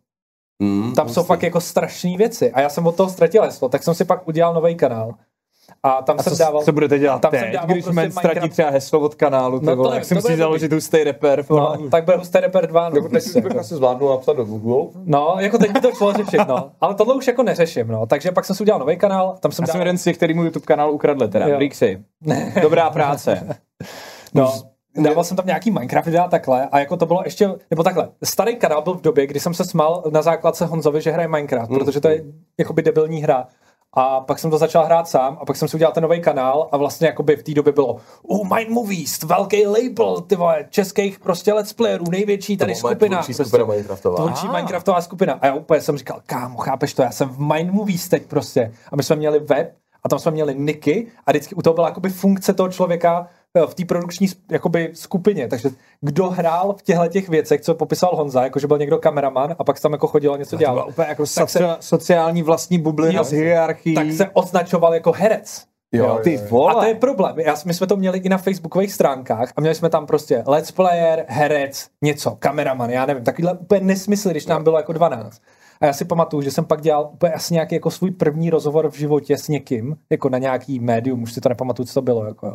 Mm, 0.63 0.95
tam 0.95 1.09
jsou 1.09 1.23
fakt 1.23 1.43
jako 1.43 1.61
strašné 1.61 2.17
věci. 2.17 2.53
A 2.53 2.61
já 2.61 2.69
jsem 2.69 2.87
od 2.87 2.97
toho 2.97 3.11
ztratil 3.11 3.43
heslo, 3.43 3.69
tak 3.69 3.83
jsem 3.83 3.95
si 3.95 4.05
pak 4.05 4.29
udělal 4.29 4.55
nový 4.55 4.77
kanál. 4.77 5.15
A 5.83 6.03
tam 6.03 6.17
A 6.19 6.23
jsem 6.23 6.33
co, 6.33 6.39
dával... 6.39 6.63
co 6.63 6.73
budete 6.73 6.99
dělat 6.99 7.21
tam 7.23 7.31
teď, 7.31 7.41
jsem 7.41 7.53
dával 7.53 7.69
když 7.69 7.85
prostě 7.85 8.01
men 8.01 8.13
ztratí 8.13 8.41
Minecraft- 8.41 8.51
třeba 8.51 8.71
heslo 8.71 9.01
od 9.01 9.15
kanálu, 9.15 9.61
ty 9.61 9.67
No 9.67 9.73
to 9.73 9.77
vole, 9.77 9.95
jak 9.97 10.05
si 10.05 10.15
musí 10.15 10.23
bude 10.27 10.37
založit 10.37 10.73
hustý 10.73 11.05
reper. 11.05 11.45
No, 11.51 11.77
tak 11.91 12.05
byl 12.05 12.19
hustý 12.19 12.39
reper 12.41 12.67
2. 12.67 12.89
No, 12.89 13.09
prostě. 13.09 13.41
bych 13.41 13.57
asi 13.57 13.75
zvládnul 13.75 14.11
napsat 14.11 14.33
do 14.37 14.45
Google. 14.45 15.03
no, 15.05 15.37
jako 15.39 15.59
teď 15.59 15.71
by 15.73 15.81
to 15.81 15.91
šlo 15.93 16.13
řešit, 16.13 16.41
no. 16.49 16.71
Ale 16.81 16.95
tohle 16.95 17.15
už 17.15 17.27
jako 17.27 17.43
neřeším, 17.43 17.89
no. 17.89 18.07
Takže 18.07 18.33
pak 18.33 18.45
jsem 18.45 18.57
si 18.57 18.63
udělal 18.63 18.79
nový 18.81 18.97
kanál, 18.97 19.37
tam 19.41 19.53
jsem 19.53 19.63
Já 19.63 19.67
jsem 19.67 19.79
dal... 19.79 19.87
jeden 19.87 19.99
z 19.99 20.05
těch, 20.05 20.17
který 20.17 20.35
mu 20.35 20.43
YouTube 20.45 20.67
kanál 20.67 20.91
ukradli 20.91 21.29
teda. 21.29 21.57
Brixy. 21.57 22.03
Dobrá 22.63 22.91
práce. 22.91 23.49
No, 24.35 24.53
dával 24.97 25.25
jsem 25.25 25.37
tam 25.37 25.47
nějaký 25.47 25.71
Minecraft 25.71 26.07
videa 26.07 26.29
takhle 26.29 26.69
a 26.73 26.79
jako 26.79 26.97
to 26.97 27.07
bylo 27.07 27.23
ještě, 27.25 27.49
nebo 27.71 27.83
takhle, 27.83 28.09
starý 28.25 28.57
kanál 28.57 28.83
byl 28.83 28.95
v 28.95 29.01
době, 29.01 29.27
kdy 29.27 29.41
jsem 29.41 29.55
se 29.55 29.65
smál 29.65 30.03
na 30.11 30.23
základce 30.23 30.67
Honzovi, 30.67 31.01
že 31.01 31.11
hraje 31.11 31.29
Minecraft, 31.29 31.71
Mm. 31.71 31.79
protože 31.79 32.01
to 32.01 32.09
je 32.09 32.25
jakoby 32.59 32.83
debilní 32.83 33.23
hra. 33.23 33.47
A 33.95 34.21
pak 34.21 34.39
jsem 34.39 34.51
to 34.51 34.59
začal 34.59 34.85
hrát 34.85 35.09
sám 35.09 35.39
a 35.41 35.45
pak 35.45 35.57
jsem 35.57 35.69
si 35.69 35.77
udělal 35.77 35.93
ten 35.93 36.03
nový 36.03 36.21
kanál 36.21 36.69
a 36.73 36.77
vlastně 36.77 37.07
jakoby 37.07 37.37
v 37.37 37.43
té 37.43 37.53
době 37.55 37.73
bylo 37.73 37.97
uh, 38.23 38.49
Mind 38.57 38.71
Movies, 38.71 39.23
velký 39.23 39.67
label, 39.67 40.21
ty 40.21 40.37
vole, 40.37 40.67
českých 40.71 41.19
prostě 41.21 41.53
let's 41.53 41.73
playerů, 41.73 42.05
největší 42.11 42.57
tady 42.57 42.73
To 42.73 42.79
skupina. 42.79 43.17
tvůrčí 43.17 43.35
Prostě, 43.35 43.45
skupina 43.45 43.67
Minecraftová. 43.67 44.17
tvůrčí 44.17 44.47
Ah. 44.49 44.53
Minecraftová 44.53 45.01
skupina. 45.01 45.39
A 45.41 45.47
já 45.47 45.55
úplně 45.55 45.81
jsem 45.81 45.99
říkal, 45.99 46.21
kámo, 46.27 46.59
chápeš 46.59 46.95
to, 46.95 47.03
já 47.03 47.11
jsem 47.11 47.29
v 47.29 47.39
Mind 47.39 47.73
Movies 47.73 48.09
teď 48.09 48.27
prostě. 48.27 48.73
A 48.93 48.97
my 48.97 49.03
jsme 49.03 49.17
měli 49.17 49.39
web 49.39 49.75
a 50.05 50.09
tam 50.09 50.19
jsme 50.19 50.31
měli 50.31 50.55
niky 50.55 51.07
a 51.27 51.31
vždycky 51.31 51.55
u 51.55 51.63
toho 51.63 51.75
byla 51.75 51.89
jakoby 51.89 52.09
funkce 52.11 52.55
toho 52.55 52.69
člověka 52.69 53.27
v 53.67 53.75
té 53.75 53.85
produkční 53.85 54.29
jakoby 54.51 54.91
skupině. 54.95 55.49
Takže 55.49 55.69
kdo 56.01 56.31
hrál 56.31 56.73
v 56.79 56.83
těchto 56.83 57.07
těch 57.09 57.29
věcech, 57.29 57.61
co 57.61 57.75
popisal 57.75 58.11
Honza, 58.17 58.43
jakože 58.45 58.67
byl 58.67 58.79
někdo 58.79 58.99
kameraman 58.99 59.55
a 59.59 59.65
pak 59.65 59.81
tam 59.81 59.93
jako 59.93 60.07
chodil 60.07 60.35
a 60.35 60.37
něco 60.37 60.51
To 60.51 60.57
byla 60.57 60.73
dělal, 60.73 60.89
úplně 60.89 61.09
jako 61.09 61.25
Tak 61.35 61.51
se- 61.51 61.77
sociální 61.81 62.43
vlastní 62.43 62.79
bublina 62.79 63.19
Jo. 63.19 63.25
s 63.25 63.31
hierarchií. 63.33 63.95
tak 63.95 64.13
se 64.13 64.31
označoval 64.33 64.95
jako 64.95 65.13
herec. 65.13 65.65
Jo, 65.95 66.21
ty 66.23 66.35
jo, 66.35 66.41
jo. 66.43 66.47
vole. 66.51 66.73
A 66.73 66.81
to 66.81 66.85
je 66.87 66.95
problém. 66.95 67.39
Já, 67.41 67.55
my 67.67 67.75
jsme 67.75 67.87
to 67.87 67.97
měli 67.97 68.19
i 68.19 68.29
na 68.29 68.39
facebookových 68.39 68.93
stránkách 68.93 69.53
a 69.57 69.61
měli 69.61 69.75
jsme 69.75 69.91
tam 69.91 70.07
prostě 70.07 70.43
let's 70.47 70.71
player, 70.71 71.25
herec, 71.29 71.89
něco, 72.03 72.37
kameraman, 72.39 72.91
já 72.91 73.07
nevím, 73.07 73.25
takovýhle 73.25 73.53
úplně 73.59 73.81
nesmysl, 73.81 74.31
když 74.31 74.47
nám 74.47 74.65
bylo 74.65 74.77
jako 74.77 74.93
12. 74.93 75.43
A 75.81 75.87
já 75.87 75.93
si 75.93 76.05
pamatuju, 76.05 76.43
že 76.43 76.51
jsem 76.51 76.65
pak 76.65 76.81
dělal 76.81 77.11
úplně 77.13 77.33
asi 77.33 77.55
nějaký 77.55 77.75
jako 77.75 77.91
svůj 77.91 78.11
první 78.11 78.51
rozhovor 78.51 78.91
v 78.91 78.95
životě 78.99 79.39
s 79.39 79.49
někým, 79.49 79.97
jako 80.11 80.29
na 80.29 80.39
nějaký 80.39 80.81
médium, 80.81 81.23
už 81.23 81.33
si 81.33 81.41
to 81.41 81.49
nepamatuju, 81.49 81.87
co 81.87 81.95
to 81.95 82.03
bylo. 82.03 82.25
Jako 82.25 82.47
jo. 82.47 82.55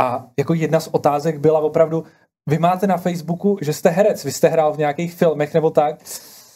A 0.00 0.26
jako 0.38 0.54
jedna 0.54 0.80
z 0.80 0.88
otázek 0.92 1.38
byla 1.38 1.60
opravdu, 1.60 2.04
vy 2.48 2.58
máte 2.58 2.86
na 2.86 2.96
Facebooku, 2.96 3.58
že 3.60 3.72
jste 3.72 3.88
herec, 3.88 4.24
vy 4.24 4.32
jste 4.32 4.48
hrál 4.48 4.72
v 4.72 4.78
nějakých 4.78 5.14
filmech 5.14 5.54
nebo 5.54 5.70
tak. 5.70 5.96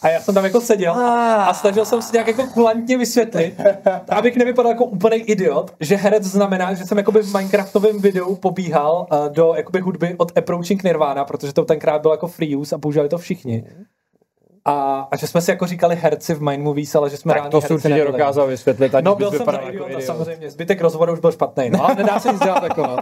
A 0.02 0.08
já 0.08 0.20
jsem 0.20 0.34
tam 0.34 0.44
jako 0.44 0.60
seděl 0.60 0.92
a 0.92 1.54
snažil 1.54 1.84
jsem 1.84 2.02
si 2.02 2.12
nějak 2.12 2.28
jako 2.28 2.46
kulantně 2.46 2.98
vysvětlit, 2.98 3.60
abych 4.08 4.36
nevypadal 4.36 4.72
jako 4.72 4.84
úplný 4.84 5.16
idiot, 5.16 5.74
že 5.80 5.96
herec 5.96 6.24
znamená, 6.24 6.74
že 6.74 6.86
jsem 6.86 6.98
jakoby 6.98 7.22
v 7.22 7.34
Minecraftovém 7.34 7.98
videu 7.98 8.34
pobíhal 8.34 9.06
uh, 9.12 9.32
do 9.32 9.54
jakoby 9.56 9.80
hudby 9.80 10.14
od 10.18 10.38
Approaching 10.38 10.82
Nirvana, 10.82 11.24
protože 11.24 11.52
to 11.52 11.64
tenkrát 11.64 12.02
bylo 12.02 12.14
jako 12.14 12.26
free 12.26 12.56
use 12.56 12.74
a 12.74 12.78
používali 12.78 13.08
to 13.08 13.18
všichni. 13.18 13.64
A, 14.68 15.08
a 15.10 15.16
že 15.16 15.26
jsme 15.26 15.40
si 15.40 15.50
jako 15.50 15.66
říkali 15.66 15.96
herci 15.96 16.34
v 16.34 16.42
Mind 16.42 16.64
Movies, 16.64 16.94
ale 16.94 17.10
že 17.10 17.16
jsme 17.16 17.34
tak 17.34 17.48
to 17.48 17.56
určitě 17.58 17.88
nebyli. 17.88 18.12
dokázal 18.12 18.46
vysvětlit, 18.46 18.92
No 19.02 19.14
byl 19.14 19.30
jsem 19.30 19.40
jako 19.46 19.68
idiota, 19.68 19.86
idiot. 19.88 20.02
samozřejmě. 20.02 20.50
Zbytek 20.50 20.80
rozhovoru 20.80 21.12
už 21.12 21.20
byl 21.20 21.32
špatný. 21.32 21.70
No, 21.70 21.84
ale 21.84 21.94
nedá 21.94 22.20
se 22.20 22.32
nic 22.32 22.40
dělat 22.42 22.62
jako 22.62 22.82
no. 22.82 22.96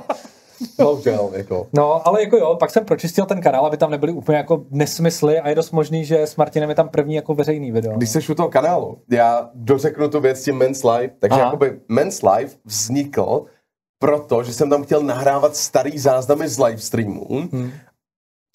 Bohužel, 0.80 1.30
jako. 1.32 1.66
No, 1.72 2.08
ale 2.08 2.22
jako 2.22 2.36
jo, 2.36 2.56
pak 2.60 2.70
jsem 2.70 2.84
pročistil 2.84 3.26
ten 3.26 3.40
kanál, 3.40 3.66
aby 3.66 3.76
tam 3.76 3.90
nebyly 3.90 4.12
úplně 4.12 4.38
jako 4.38 4.62
nesmysly 4.70 5.38
a 5.40 5.48
je 5.48 5.54
dost 5.54 5.70
možný, 5.70 6.04
že 6.04 6.22
s 6.22 6.36
Martinem 6.36 6.68
je 6.68 6.74
tam 6.74 6.88
první 6.88 7.14
jako 7.14 7.34
veřejný 7.34 7.72
video. 7.72 7.92
Když 7.96 8.10
jsi 8.10 8.32
u 8.32 8.34
toho 8.34 8.48
kanálu, 8.48 8.98
já 9.10 9.50
dořeknu 9.54 10.08
tu 10.08 10.20
věc 10.20 10.40
s 10.40 10.44
tím 10.44 10.56
Men's 10.56 10.84
Life, 10.84 11.14
takže 11.20 11.34
Aha. 11.40 11.44
jakoby 11.44 11.80
Men's 11.88 12.22
Life 12.22 12.56
vznikl 12.64 13.44
proto, 13.98 14.42
že 14.42 14.52
jsem 14.52 14.70
tam 14.70 14.82
chtěl 14.82 15.02
nahrávat 15.02 15.56
starý 15.56 15.98
záznamy 15.98 16.48
z 16.48 16.58
live 16.58 16.78
streamů, 16.78 17.26
Hmm. 17.52 17.70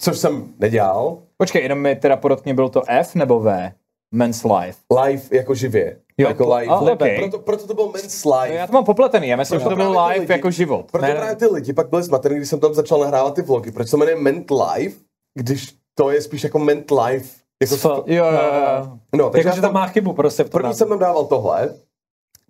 což 0.02 0.18
jsem 0.18 0.48
nedělal. 0.60 1.18
Počkej, 1.42 1.62
jenom 1.64 1.80
mi 1.80 1.96
teda 1.96 2.16
podotkně, 2.18 2.54
bylo 2.54 2.70
to 2.70 2.82
F 2.88 3.16
nebo 3.16 3.40
V? 3.40 3.72
Men's 4.12 4.44
Life. 4.44 4.80
Live 5.04 5.24
jako 5.32 5.56
živě. 5.56 5.98
Jo, 6.18 6.28
jako 6.28 6.56
live. 6.56 6.68
a, 6.74 6.80
okej. 6.80 7.18
proto, 7.18 7.40
proto 7.40 7.68
to 7.68 7.74
byl 7.74 7.88
Men's 7.94 8.26
No, 8.26 8.42
Live. 8.42 8.56
já 8.56 8.68
to 8.68 8.74
mám 8.74 8.84
popletený, 8.86 9.28
já 9.28 9.36
myslím, 9.36 9.60
že 9.60 9.66
Proto 9.66 9.76
to 9.76 9.84
byl 9.84 9.94
právě 9.94 10.14
ty 10.14 10.20
live 10.20 10.26
lidi- 10.26 10.38
jako 10.38 10.52
život. 10.52 10.92
Proto 10.92 11.06
Ne, 11.08 11.16
právě 11.16 11.36
ty 11.36 11.46
lidi 11.46 11.74
pak 11.74 11.90
byli 11.90 12.04
zmatení, 12.04 12.36
když 12.36 12.50
jsem 12.50 12.60
tam 12.60 12.74
začal 12.74 13.00
nahrávat 13.00 13.36
ty 13.36 13.42
vlogy. 13.42 13.72
Proč 13.72 13.88
se 13.88 13.98
jmenuje 13.98 14.16
Ment 14.18 14.52
Live, 14.52 14.96
když 15.40 15.74
to 15.96 16.10
je 16.12 16.22
spíš 16.22 16.44
jako 16.44 16.60
Ment 16.60 16.92
Live. 16.92 17.26
Jako 17.64 17.78
Co? 17.78 17.90
to, 17.90 18.04
Jo, 18.08 18.26
jo, 18.26 18.32
jo. 18.32 18.98
no, 19.16 19.30
takže 19.30 19.44
Takže 19.50 19.58
já 19.58 19.62
tam 19.62 19.74
má 19.74 19.88
chybu 19.88 20.14
prostě 20.14 20.44
v 20.44 20.50
tom 20.50 20.52
První 20.52 20.66
názvu. 20.70 20.78
jsem 20.78 20.90
tam 20.90 21.00
dával 21.00 21.26
tohle, 21.26 21.74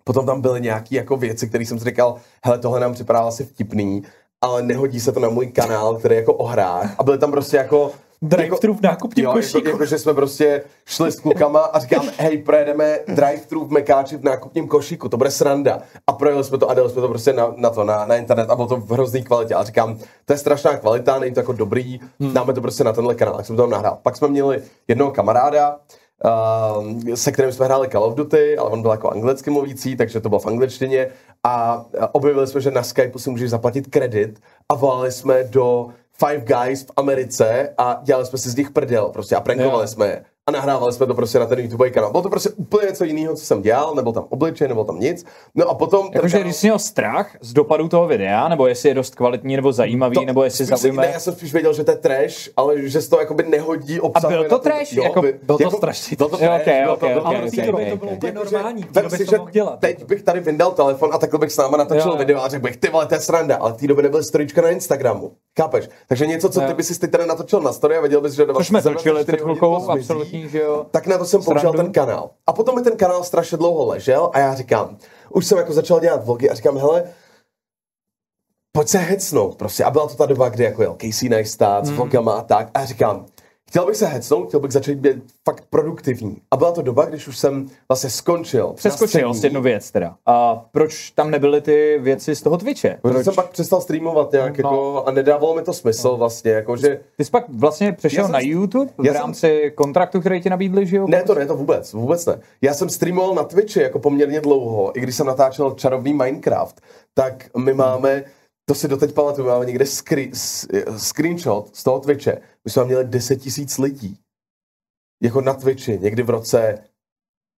potom 0.04 0.26
tam 0.26 0.40
byly 0.40 0.60
nějaké 0.60 0.96
jako 0.96 1.16
věci, 1.16 1.48
které 1.48 1.66
jsem 1.66 1.78
si 1.78 1.84
říkal, 1.84 2.16
hele, 2.44 2.58
tohle 2.58 2.80
nám 2.80 2.92
připadá 2.94 3.20
asi 3.20 3.44
vtipný, 3.44 4.02
ale 4.40 4.62
nehodí 4.62 5.00
se 5.00 5.12
to 5.12 5.20
na 5.20 5.28
můj 5.28 5.46
kanál, 5.46 5.94
který 5.94 6.14
je 6.14 6.20
jako 6.20 6.34
o 6.34 6.46
hrách. 6.46 6.94
A 6.98 7.02
byly 7.02 7.18
tam 7.18 7.30
prostě 7.30 7.56
jako... 7.56 7.92
Drive-thru 8.22 8.74
v 8.74 8.82
nákupním 8.82 9.24
jo, 9.24 9.32
košíku. 9.32 9.58
jako, 9.58 9.68
jako, 9.68 9.84
že 9.84 9.98
jsme 9.98 10.14
prostě 10.14 10.64
šli 10.86 11.12
s 11.12 11.20
klukama 11.20 11.60
a 11.60 11.78
říkám, 11.78 12.08
hej, 12.18 12.38
projedeme 12.38 12.98
drive-thru 13.08 13.64
v 13.64 13.70
Mekáči 13.70 14.16
v 14.16 14.24
nákupním 14.24 14.68
košíku, 14.68 15.08
to 15.08 15.16
bude 15.16 15.30
sranda. 15.30 15.78
A 16.06 16.12
projeli 16.12 16.44
jsme 16.44 16.58
to 16.58 16.70
a 16.70 16.74
dali 16.74 16.90
jsme 16.90 17.02
to 17.02 17.08
prostě 17.08 17.32
na, 17.32 17.54
na 17.56 17.70
to, 17.70 17.84
na, 17.84 18.06
na, 18.06 18.16
internet 18.16 18.50
a 18.50 18.54
bylo 18.54 18.68
to 18.68 18.76
v 18.76 18.90
hrozný 18.90 19.22
kvalitě. 19.22 19.54
A 19.54 19.64
říkám, 19.64 19.98
to 20.24 20.32
je 20.32 20.38
strašná 20.38 20.76
kvalita, 20.76 21.18
není 21.18 21.34
to 21.34 21.40
jako 21.40 21.52
dobrý, 21.52 22.00
hmm. 22.20 22.34
dáme 22.34 22.52
to 22.52 22.60
prostě 22.60 22.84
na 22.84 22.92
tenhle 22.92 23.14
kanál, 23.14 23.36
tak 23.36 23.46
jsem 23.46 23.56
to 23.56 23.62
tam 23.62 23.70
nahrál. 23.70 23.98
Pak 24.02 24.16
jsme 24.16 24.28
měli 24.28 24.62
jednoho 24.88 25.10
kamaráda, 25.10 25.76
uh, 26.24 27.14
se 27.14 27.32
kterým 27.32 27.52
jsme 27.52 27.66
hráli 27.66 27.88
Call 27.88 28.04
of 28.04 28.14
Duty, 28.14 28.56
ale 28.56 28.70
on 28.70 28.82
byl 28.82 28.90
jako 28.90 29.10
anglicky 29.10 29.50
mluvící, 29.50 29.96
takže 29.96 30.20
to 30.20 30.28
bylo 30.28 30.38
v 30.38 30.46
angličtině. 30.46 31.08
A 31.44 31.84
a 32.00 32.14
objevili 32.14 32.46
jsme, 32.46 32.60
že 32.60 32.70
na 32.70 32.82
Skypeu 32.82 33.18
si 33.18 33.30
můžeš 33.30 33.50
zaplatit 33.50 33.86
kredit 33.86 34.40
a 34.68 34.74
volali 34.74 35.12
jsme 35.12 35.44
do 35.44 35.88
Five 36.26 36.44
Guys 36.44 36.82
v 36.82 36.90
Americe 36.96 37.74
a 37.78 38.00
dělali 38.02 38.26
jsme 38.26 38.38
si 38.38 38.50
z 38.50 38.56
nich 38.56 38.70
prdel 38.70 39.08
prostě 39.08 39.36
a 39.36 39.40
prankovali 39.40 39.82
Jo. 39.82 39.88
jsme 39.88 40.06
je. 40.06 40.24
A 40.50 40.52
nahrávali 40.52 40.92
jsme 40.92 41.06
to 41.06 41.14
prostě 41.14 41.38
na 41.38 41.46
ten 41.46 41.58
YouTube 41.58 41.90
kanál. 41.90 42.10
Bylo 42.10 42.22
to 42.22 42.30
prostě 42.30 42.50
úplně 42.56 42.86
něco 42.86 43.04
jiného, 43.04 43.34
co 43.36 43.44
jsem 43.44 43.62
dělal, 43.62 43.94
nebyl 43.94 44.12
tam 44.12 44.24
obličej, 44.28 44.68
nebyl 44.68 44.84
tam 44.84 45.00
nic. 45.00 45.24
No 45.54 45.68
a 45.68 45.74
potom... 45.74 46.08
Jakože 46.14 46.36
kanál- 46.36 46.44
když 46.44 46.56
jsi 46.56 46.66
měl 46.66 46.78
strach 46.78 47.36
z 47.40 47.52
dopadu 47.52 47.88
toho 47.88 48.06
videa, 48.06 48.48
nebo 48.48 48.66
jestli 48.66 48.88
je 48.88 48.94
dost 48.94 49.14
kvalitní 49.14 49.56
nebo 49.56 49.72
zajímavý, 49.72 50.14
to- 50.14 50.24
nebo 50.24 50.44
jestli 50.44 50.64
zaujme. 50.64 51.02
Ne, 51.02 51.10
já 51.12 51.20
jsem 51.20 51.34
spíš 51.34 51.52
věděl, 51.52 51.72
že 51.72 51.84
to 51.84 51.90
je 51.90 51.96
trash, 51.96 52.34
ale 52.56 52.88
že 52.88 53.02
se 53.02 53.10
to 53.10 53.20
jakoby 53.20 53.42
nehodí 53.42 54.00
obsahuje 54.00 54.38
byl 54.38 54.48
to 54.48 54.58
trash? 54.58 54.92
Jo, 54.92 55.02
Jako- 55.04 55.22
by- 55.22 55.38
byl 55.42 55.58
to 55.58 55.70
strašně 55.70 56.16
Byl 56.16 56.28
to 56.28 56.36
trash, 56.36 56.60
okej, 56.62 56.82
bylo 56.82 56.96
to- 56.96 57.06
okej, 57.06 57.12
bylo 57.14 57.24
to 57.24 57.28
okej, 57.38 57.50
té 57.50 57.66
době 57.66 57.72
okej, 57.72 57.90
to 57.90 57.96
bylo 57.96 58.12
úplně 58.12 58.32
normální, 58.32 58.84
si, 59.08 59.26
že 59.30 59.38
dělat. 59.50 59.78
Teď 59.80 60.04
bych 60.04 60.22
tady 60.22 60.40
vyndal 60.40 60.70
telefon 60.70 61.10
a 61.12 61.18
takhle 61.18 61.38
bych 61.38 61.52
s 61.52 61.56
náma 61.56 61.76
natočil 61.76 62.16
video 62.16 62.42
a 62.44 62.48
řekl 62.48 62.62
bych, 62.62 62.76
ty 62.76 62.88
vole, 62.90 63.06
to 63.06 63.14
je 63.14 63.20
sranda, 63.20 63.56
ale 63.56 63.72
v 63.72 63.76
té 63.76 63.86
době 63.86 64.02
nebyly 64.02 64.24
storička 64.24 64.62
na 64.62 64.68
Instagramu. 64.70 65.32
Chápeš? 65.60 65.88
Takže 66.08 66.26
něco, 66.26 66.48
co 66.48 66.60
ty 66.60 66.74
bys 66.74 66.86
si 66.88 67.00
teď 67.00 67.10
tady 67.10 67.26
natočil 67.26 67.60
na 67.60 67.72
story 67.72 67.96
a 67.96 68.00
věděl 68.00 68.20
bys, 68.20 68.32
že 68.32 68.46
Což 68.56 68.66
jsme 68.68 68.82
točili 68.82 69.14
24 69.24 69.36
před 69.36 69.40
hodin 69.44 69.56
chvilkou, 69.58 69.86
to 70.06 70.39
že 70.48 70.58
jo. 70.58 70.86
Tak 70.90 71.06
na 71.06 71.18
to 71.18 71.24
jsem 71.24 71.42
použil 71.42 71.72
ten 71.72 71.92
kanál. 71.92 72.30
A 72.46 72.52
potom 72.52 72.74
mi 72.74 72.82
ten 72.82 72.96
kanál 72.96 73.24
strašně 73.24 73.58
dlouho 73.58 73.86
ležel 73.86 74.30
a 74.32 74.38
já 74.38 74.54
říkám, 74.54 74.96
už 75.30 75.46
jsem 75.46 75.58
jako 75.58 75.72
začal 75.72 76.00
dělat 76.00 76.24
vlogy 76.24 76.50
a 76.50 76.54
říkám, 76.54 76.78
hele, 76.78 77.04
pojď 78.72 78.88
se 78.88 78.98
hecnout 78.98 79.56
prostě. 79.56 79.84
A 79.84 79.90
byla 79.90 80.08
to 80.08 80.14
ta 80.14 80.26
doba, 80.26 80.48
kdy 80.48 80.64
jako 80.64 80.82
jel 80.82 80.96
Casey 81.00 81.28
Neistat 81.28 81.86
s 81.86 81.90
vlogama 81.90 82.32
a 82.32 82.42
tak. 82.42 82.70
A 82.74 82.80
já 82.80 82.86
říkám, 82.86 83.26
chtěl 83.70 83.86
bych 83.86 83.96
se 83.96 84.06
hecnout, 84.06 84.48
chtěl 84.48 84.60
bych 84.60 84.72
začít 84.72 84.98
být 84.98 85.16
fakt 85.48 85.64
produktivní. 85.70 86.36
A 86.50 86.56
byla 86.56 86.72
to 86.72 86.82
doba, 86.82 87.04
když 87.04 87.28
už 87.28 87.38
jsem 87.38 87.66
vlastně 87.88 88.10
skončil. 88.10 88.72
Přeskočil 88.72 89.34
jsi 89.34 89.46
jednu 89.46 89.62
věc 89.62 89.90
teda. 89.90 90.16
A 90.26 90.64
proč 90.72 91.10
tam 91.10 91.30
nebyly 91.30 91.60
ty 91.60 91.98
věci 92.00 92.36
z 92.36 92.42
toho 92.42 92.56
Twitche? 92.58 92.98
Protože 93.02 93.14
Proč? 93.14 93.24
jsem 93.24 93.34
pak 93.34 93.50
přestal 93.50 93.80
streamovat 93.80 94.32
nějak 94.32 94.58
No. 94.58 94.68
jako, 94.70 95.04
a 95.06 95.10
nedávalo 95.10 95.54
mi 95.54 95.62
to 95.62 95.72
smysl 95.72 96.16
vlastně, 96.16 96.50
jako 96.52 96.76
že... 96.76 97.00
Ty 97.16 97.24
jsi 97.24 97.30
pak 97.30 97.44
vlastně 97.48 97.92
přešel 97.92 98.24
jsem- 98.24 98.32
na 98.32 98.40
YouTube 98.40 98.90
v 98.98 99.06
já 99.06 99.12
jsem- 99.12 99.20
rámci 99.22 99.72
kontraktu, 99.74 100.20
který 100.20 100.40
ti 100.42 100.50
nabídli, 100.50 100.86
že 100.86 100.96
jo? 100.96 101.06
Ne, 101.08 101.22
to 101.22 101.34
ne, 101.34 101.46
to 101.46 101.56
vůbec, 101.56 101.92
vůbec 101.92 102.26
ne. 102.26 102.40
Já 102.62 102.74
jsem 102.74 102.88
streamoval 102.88 103.34
na 103.34 103.44
Twitchi 103.44 103.80
jako 103.82 103.98
poměrně 103.98 104.40
dlouho, 104.40 104.98
i 104.98 105.00
když 105.00 105.16
jsem 105.16 105.26
natáčel 105.26 105.70
čarovný 105.74 106.12
Minecraft, 106.14 106.80
tak 107.14 107.44
my 107.56 107.74
máme, 107.74 108.24
to 108.68 108.74
si 108.74 108.88
doteď 108.88 109.12
pamatuju, 109.14 109.46
máme 109.48 109.66
někde 109.66 109.86
skri, 109.86 110.30
s, 110.34 110.66
screenshot 110.96 111.76
z 111.76 111.84
toho 111.84 112.00
Twitche, 112.00 112.38
my 112.64 112.70
jsme 112.70 112.84
měli 112.84 113.04
10 113.04 113.36
tisíc 113.36 113.78
lidí. 113.78 114.18
Jako 115.22 115.40
na 115.40 115.54
Twitchi, 115.54 115.98
někdy 115.98 116.22
v 116.22 116.30
roce, 116.30 116.84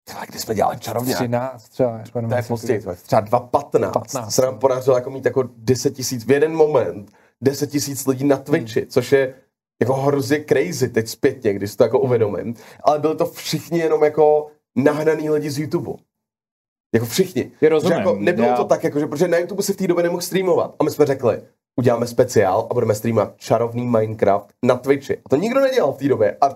tyhle, 0.07 0.25
kdy 0.29 0.39
jsme 0.39 0.55
dělali 0.55 0.79
čarovně. 0.79 1.15
13 1.15 1.69
třeba. 1.69 1.97
Jako 1.97 2.27
To 2.27 2.35
je 2.35 2.43
později, 2.43 2.79
třeba 2.79 3.21
2015. 3.21 3.93
15. 3.93 4.33
Se 4.35 4.41
nám 4.41 4.59
podařilo 4.59 4.95
jako 4.97 5.09
mít 5.09 5.25
jako 5.25 5.49
10 5.57 5.91
tisíc 5.91 6.25
v 6.25 6.31
jeden 6.31 6.55
moment, 6.55 7.11
10 7.41 7.67
tisíc 7.67 8.05
lidí 8.07 8.23
na 8.25 8.37
Twitchi, 8.37 8.79
Hmm. 8.81 8.89
což 8.89 9.11
je 9.11 9.35
jako 9.81 9.93
hrozně 9.93 10.45
crazy 10.49 10.89
teď 10.89 11.07
zpětně, 11.07 11.53
když 11.53 11.71
si 11.71 11.77
to 11.77 11.83
jako 11.83 11.99
uvědomím. 11.99 12.55
Ale 12.83 12.99
byli 12.99 13.15
to 13.15 13.25
všichni 13.25 13.79
jenom 13.79 14.03
jako 14.03 14.51
nahnaný 14.75 15.29
lidi 15.29 15.51
z 15.51 15.57
YouTube. 15.59 15.91
Jako 16.93 17.05
všichni. 17.05 17.51
Je 17.61 17.69
rozumím, 17.69 17.95
Že 17.97 17.99
jako 17.99 18.15
nebylo 18.19 18.47
já- 18.47 18.55
to 18.57 18.65
tak, 18.65 18.83
jako, 18.83 18.99
že, 18.99 19.07
protože 19.07 19.27
na 19.27 19.37
YouTube 19.37 19.63
si 19.63 19.73
v 19.73 19.77
té 19.77 19.87
době 19.87 20.03
nemohl 20.03 20.21
streamovat. 20.21 20.75
A 20.79 20.83
my 20.83 20.91
jsme 20.91 21.05
řekli, 21.05 21.41
uděláme 21.75 22.07
speciál 22.07 22.67
a 22.71 22.73
budeme 22.73 22.95
streamovat 22.95 23.33
čarovný 23.37 23.87
Minecraft 23.87 24.53
na 24.65 24.75
Twitchi. 24.75 25.17
A 25.17 25.29
to 25.29 25.35
nikdo 25.35 25.59
nedělal 25.59 25.91
v 25.93 25.97
té 25.97 26.07
době. 26.07 26.37
A 26.41 26.49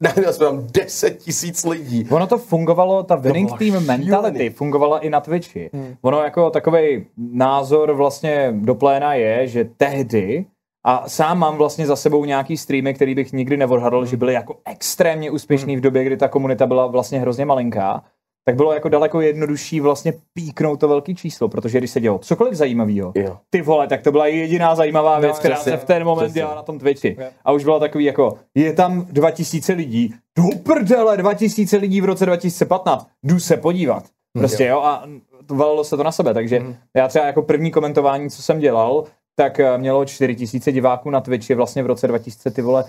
nahnali 0.00 0.32
jsme 0.32 0.46
tam 0.46 0.66
10 0.72 1.18
tisíc 1.18 1.64
lidí. 1.64 2.08
Ono 2.10 2.26
to 2.26 2.38
fungovalo, 2.38 3.02
ta 3.02 3.14
winning 3.14 3.48
bylo 3.48 3.58
team 3.58 3.70
šílený. 3.70 4.04
mentality 4.04 4.50
fungovala 4.50 4.98
i 4.98 5.10
na 5.10 5.20
Twitchi. 5.20 5.70
Hmm. 5.72 5.94
Ono 6.02 6.22
jako 6.22 6.50
takový 6.50 7.06
názor 7.16 7.92
vlastně 7.92 8.54
do 8.56 8.74
pléna 8.74 9.14
je, 9.14 9.48
že 9.48 9.64
tehdy 9.76 10.46
a 10.86 11.08
sám 11.08 11.38
mám 11.38 11.56
vlastně 11.56 11.86
za 11.86 11.96
sebou 11.96 12.24
nějaký 12.24 12.56
streamy, 12.56 12.94
který 12.94 13.14
bych 13.14 13.32
nikdy 13.32 13.56
neodhadl, 13.56 14.06
že 14.06 14.16
byly 14.16 14.32
jako 14.32 14.56
extrémně 14.64 15.30
úspěšný 15.30 15.76
v 15.76 15.80
době, 15.80 16.04
kdy 16.04 16.16
ta 16.16 16.28
komunita 16.28 16.66
byla 16.66 16.86
vlastně 16.86 17.20
hrozně 17.20 17.44
malinká, 17.44 18.02
tak 18.46 18.56
bylo 18.56 18.72
jako 18.72 18.88
daleko 18.88 19.20
jednodušší 19.20 19.80
vlastně 19.80 20.12
píknout 20.34 20.80
to 20.80 20.88
velký 20.88 21.14
číslo, 21.14 21.48
protože 21.48 21.78
když 21.78 21.90
se 21.90 22.00
dělo 22.00 22.18
cokoliv 22.18 22.54
zajímavého, 22.54 23.12
ty 23.50 23.62
vole, 23.62 23.86
tak 23.86 24.02
to 24.02 24.12
byla 24.12 24.26
jediná 24.26 24.74
zajímavá 24.74 25.18
věc, 25.18 25.32
No, 25.36 25.38
která 25.38 25.56
se 25.56 25.76
v 25.76 25.84
ten 25.84 26.04
moment 26.04 26.24
přesně. 26.24 26.38
dělala 26.40 26.56
na 26.56 26.62
tom 26.62 26.78
Twitchi. 26.78 27.16
Jo. 27.20 27.26
A 27.44 27.52
už 27.52 27.64
bylo 27.64 27.80
takový 27.80 28.04
jako, 28.04 28.38
je 28.54 28.72
tam 28.72 29.06
2000 29.10 29.72
lidí, 29.72 30.14
do 30.38 30.42
prdele, 30.62 31.16
2000 31.16 31.76
lidí 31.76 32.00
v 32.00 32.04
roce 32.04 32.26
2015, 32.26 33.08
jdu 33.22 33.40
se 33.40 33.56
podívat. 33.56 34.04
Prostě 34.38 34.64
jo, 34.66 34.80
a 34.80 35.04
to 35.46 35.54
valilo 35.54 35.84
se 35.84 35.96
to 35.96 36.02
na 36.02 36.12
sebe, 36.12 36.34
takže 36.34 36.62
já 36.96 37.08
třeba 37.08 37.26
jako 37.26 37.42
první 37.42 37.70
komentování, 37.70 38.30
co 38.30 38.42
jsem 38.42 38.58
dělal, 38.58 39.04
tak 39.36 39.60
eh, 39.60 39.78
mělo 39.78 40.04
4000 40.04 40.72
diváků 40.72 41.10
na 41.10 41.20
Twitchi 41.20 41.54
vlastně 41.54 41.82
v 41.82 41.86
roce 41.86 42.08
2000, 42.08 42.50
ty 42.50 42.62
vole, 42.62 42.84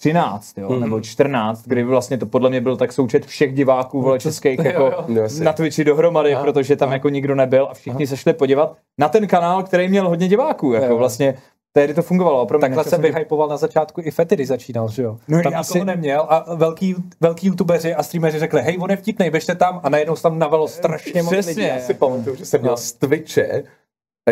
13, 0.00 0.58
jo, 0.58 0.70
Mhm. 0.70 0.80
nebo 0.80 1.00
14, 1.00 1.62
kdy 1.66 1.84
vlastně 1.84 2.18
to 2.18 2.26
podle 2.26 2.50
mě 2.50 2.60
byl 2.60 2.76
tak 2.76 2.92
součet 2.92 3.26
všech 3.26 3.54
diváků 3.54 4.02
vole 4.02 4.18
českých 4.18 4.58
jo, 4.58 4.64
jako 4.64 4.82
jo. 4.82 5.04
No, 5.08 5.20
jasně. 5.20 5.44
na 5.44 5.52
Twitchi 5.52 5.84
dohromady, 5.84 6.34
Aha, 6.34 6.44
protože 6.44 6.76
tam 6.76 6.88
aha. 6.88 6.94
jako 6.94 7.08
nikdo 7.08 7.34
nebyl 7.34 7.68
a 7.70 7.74
všichni 7.74 8.06
se 8.06 8.16
šli 8.16 8.32
podívat 8.32 8.76
na 8.98 9.08
ten 9.08 9.26
kanál, 9.26 9.62
který 9.62 9.88
měl 9.88 10.08
hodně 10.08 10.28
diváků, 10.28 10.72
jako 10.72 10.86
Jo. 10.86 10.96
vlastně 10.96 11.34
tehdy 11.72 11.94
to 11.94 12.02
fungovalo. 12.02 12.46
Pro 12.46 12.58
mě 12.58 12.60
Takhle 12.68 12.84
jsem 12.84 13.02
vyhypoval 13.02 13.48
na 13.48 13.56
začátku 13.56 14.00
i 14.04 14.10
Fety, 14.10 14.34
když 14.34 14.48
začínal, 14.48 14.88
že 14.88 15.02
jo? 15.02 15.18
No, 15.28 15.42
tam 15.42 15.52
já 15.52 15.58
nikoho 15.58 15.80
si- 15.80 15.84
neměl 15.84 16.26
a 16.28 16.54
velký, 16.54 16.94
velký 17.20 17.46
youtubeři 17.46 17.94
a 17.94 18.02
streameři 18.02 18.38
řekli, 18.38 18.62
hej, 18.62 18.76
on 18.80 18.90
je 18.90 18.96
vtipnej, 18.96 19.30
běžte 19.30 19.54
tam 19.54 19.80
a 19.82 19.88
najednou 19.88 20.16
se 20.16 20.22
tam 20.22 20.38
navelo 20.38 20.68
strašně 20.68 21.22
moc 21.22 21.32
Přesně. 21.32 21.50
lidí. 21.52 21.66
Já 21.68 21.78
si 21.78 21.94
pamatuju, 21.94 22.36
že 22.36 22.44
jsem 22.46 22.60
měl 22.60 22.72
No. 22.72 22.76
z 22.76 22.92
Twitche 22.92 23.62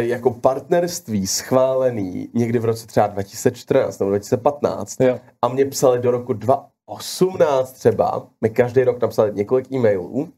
jako 0.06 0.30
partnerství 0.30 1.26
schválený 1.26 2.28
někdy 2.34 2.58
v 2.58 2.64
roce 2.64 2.86
třeba 2.86 3.06
2014 3.06 3.98
nebo 3.98 4.10
2015 4.10 5.00
Jo. 5.00 5.18
a 5.42 5.48
mě 5.48 5.64
psali 5.64 5.98
do 5.98 6.10
roku 6.10 6.32
2018 6.32 7.72
třeba, 7.72 8.26
mi 8.40 8.50
každý 8.50 8.84
rok 8.84 9.02
napsali 9.02 9.32
několik 9.34 9.72
e-mailů, 9.72 10.28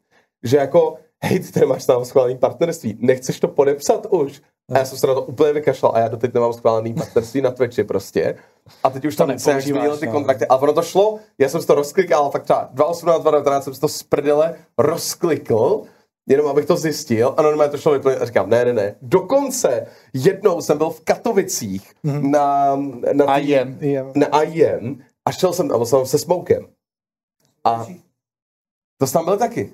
že 0.43 0.57
jako, 0.57 0.97
hej, 1.25 1.41
ty 1.41 1.53
tady 1.53 1.67
máš 1.67 1.87
tam 1.87 2.05
schválený 2.05 2.39
partnerství, 2.39 2.99
nechceš 3.01 3.41
to 3.41 3.49
podepsat 3.49 4.07
už? 4.11 4.43
A 4.73 4.79
já 4.79 4.85
jsem 4.85 4.99
se 4.99 5.07
na 5.07 5.15
to 5.15 5.23
úplně 5.23 5.53
vykašlal 5.53 5.93
a 5.95 5.99
já 5.99 6.09
doteď 6.09 6.35
nemám 6.35 6.53
schválený 6.53 6.95
partnerství 6.95 7.41
na 7.41 7.51
Twitchi 7.51 7.85
prostě. 7.85 8.37
A 8.83 8.91
teď 8.91 9.05
už 9.05 9.17
tam 9.17 9.39
se 9.39 9.61
změnily 9.61 9.99
ty 9.99 10.07
no. 10.07 10.13
kontrakty. 10.13 10.47
A 10.47 10.57
ono 10.57 10.73
to 10.73 10.83
šlo, 10.83 11.19
já 11.39 11.49
jsem 11.49 11.61
si 11.61 11.67
to 11.67 11.75
rozklikal, 11.75 12.31
fakt 12.31 12.43
třeba 12.43 12.69
2018, 12.73 13.23
2019 13.23 13.65
jsem 13.65 13.75
si 13.75 13.81
to 13.81 13.89
z 13.89 14.03
prdele 14.03 14.55
rozklikl, 14.79 15.83
jenom 16.29 16.47
abych 16.47 16.67
to 16.67 16.77
zjistil 16.77 17.35
a 17.37 17.43
normálně 17.43 17.71
to 17.71 17.79
šlo 17.79 17.93
vyplnit 17.93 18.23
a 18.23 18.25
říkám, 18.27 18.51
ne, 18.51 18.65
ne, 18.65 18.73
ne. 18.73 18.95
Dokonce 19.03 19.87
jednou 20.15 20.61
jsem 20.61 20.79
byl 20.79 20.91
v 20.91 21.01
Katovicích 21.01 21.93
Mhm. 22.03 22.31
na, 22.31 22.77
na, 23.13 23.27
tý- 23.27 23.41
IEM. 23.41 23.79
Jo. 23.81 24.13
na 24.15 24.43
IEM 24.43 25.03
a 25.25 25.33
šel 25.33 25.53
jsem 25.53 25.69
tam, 25.69 25.87
jsem 25.87 26.07
se 26.07 26.19
Smokem. 26.19 26.67
A 27.65 27.87
to 28.99 29.07
jsem 29.07 29.19
tam 29.19 29.25
byl 29.25 29.37
taky. 29.37 29.73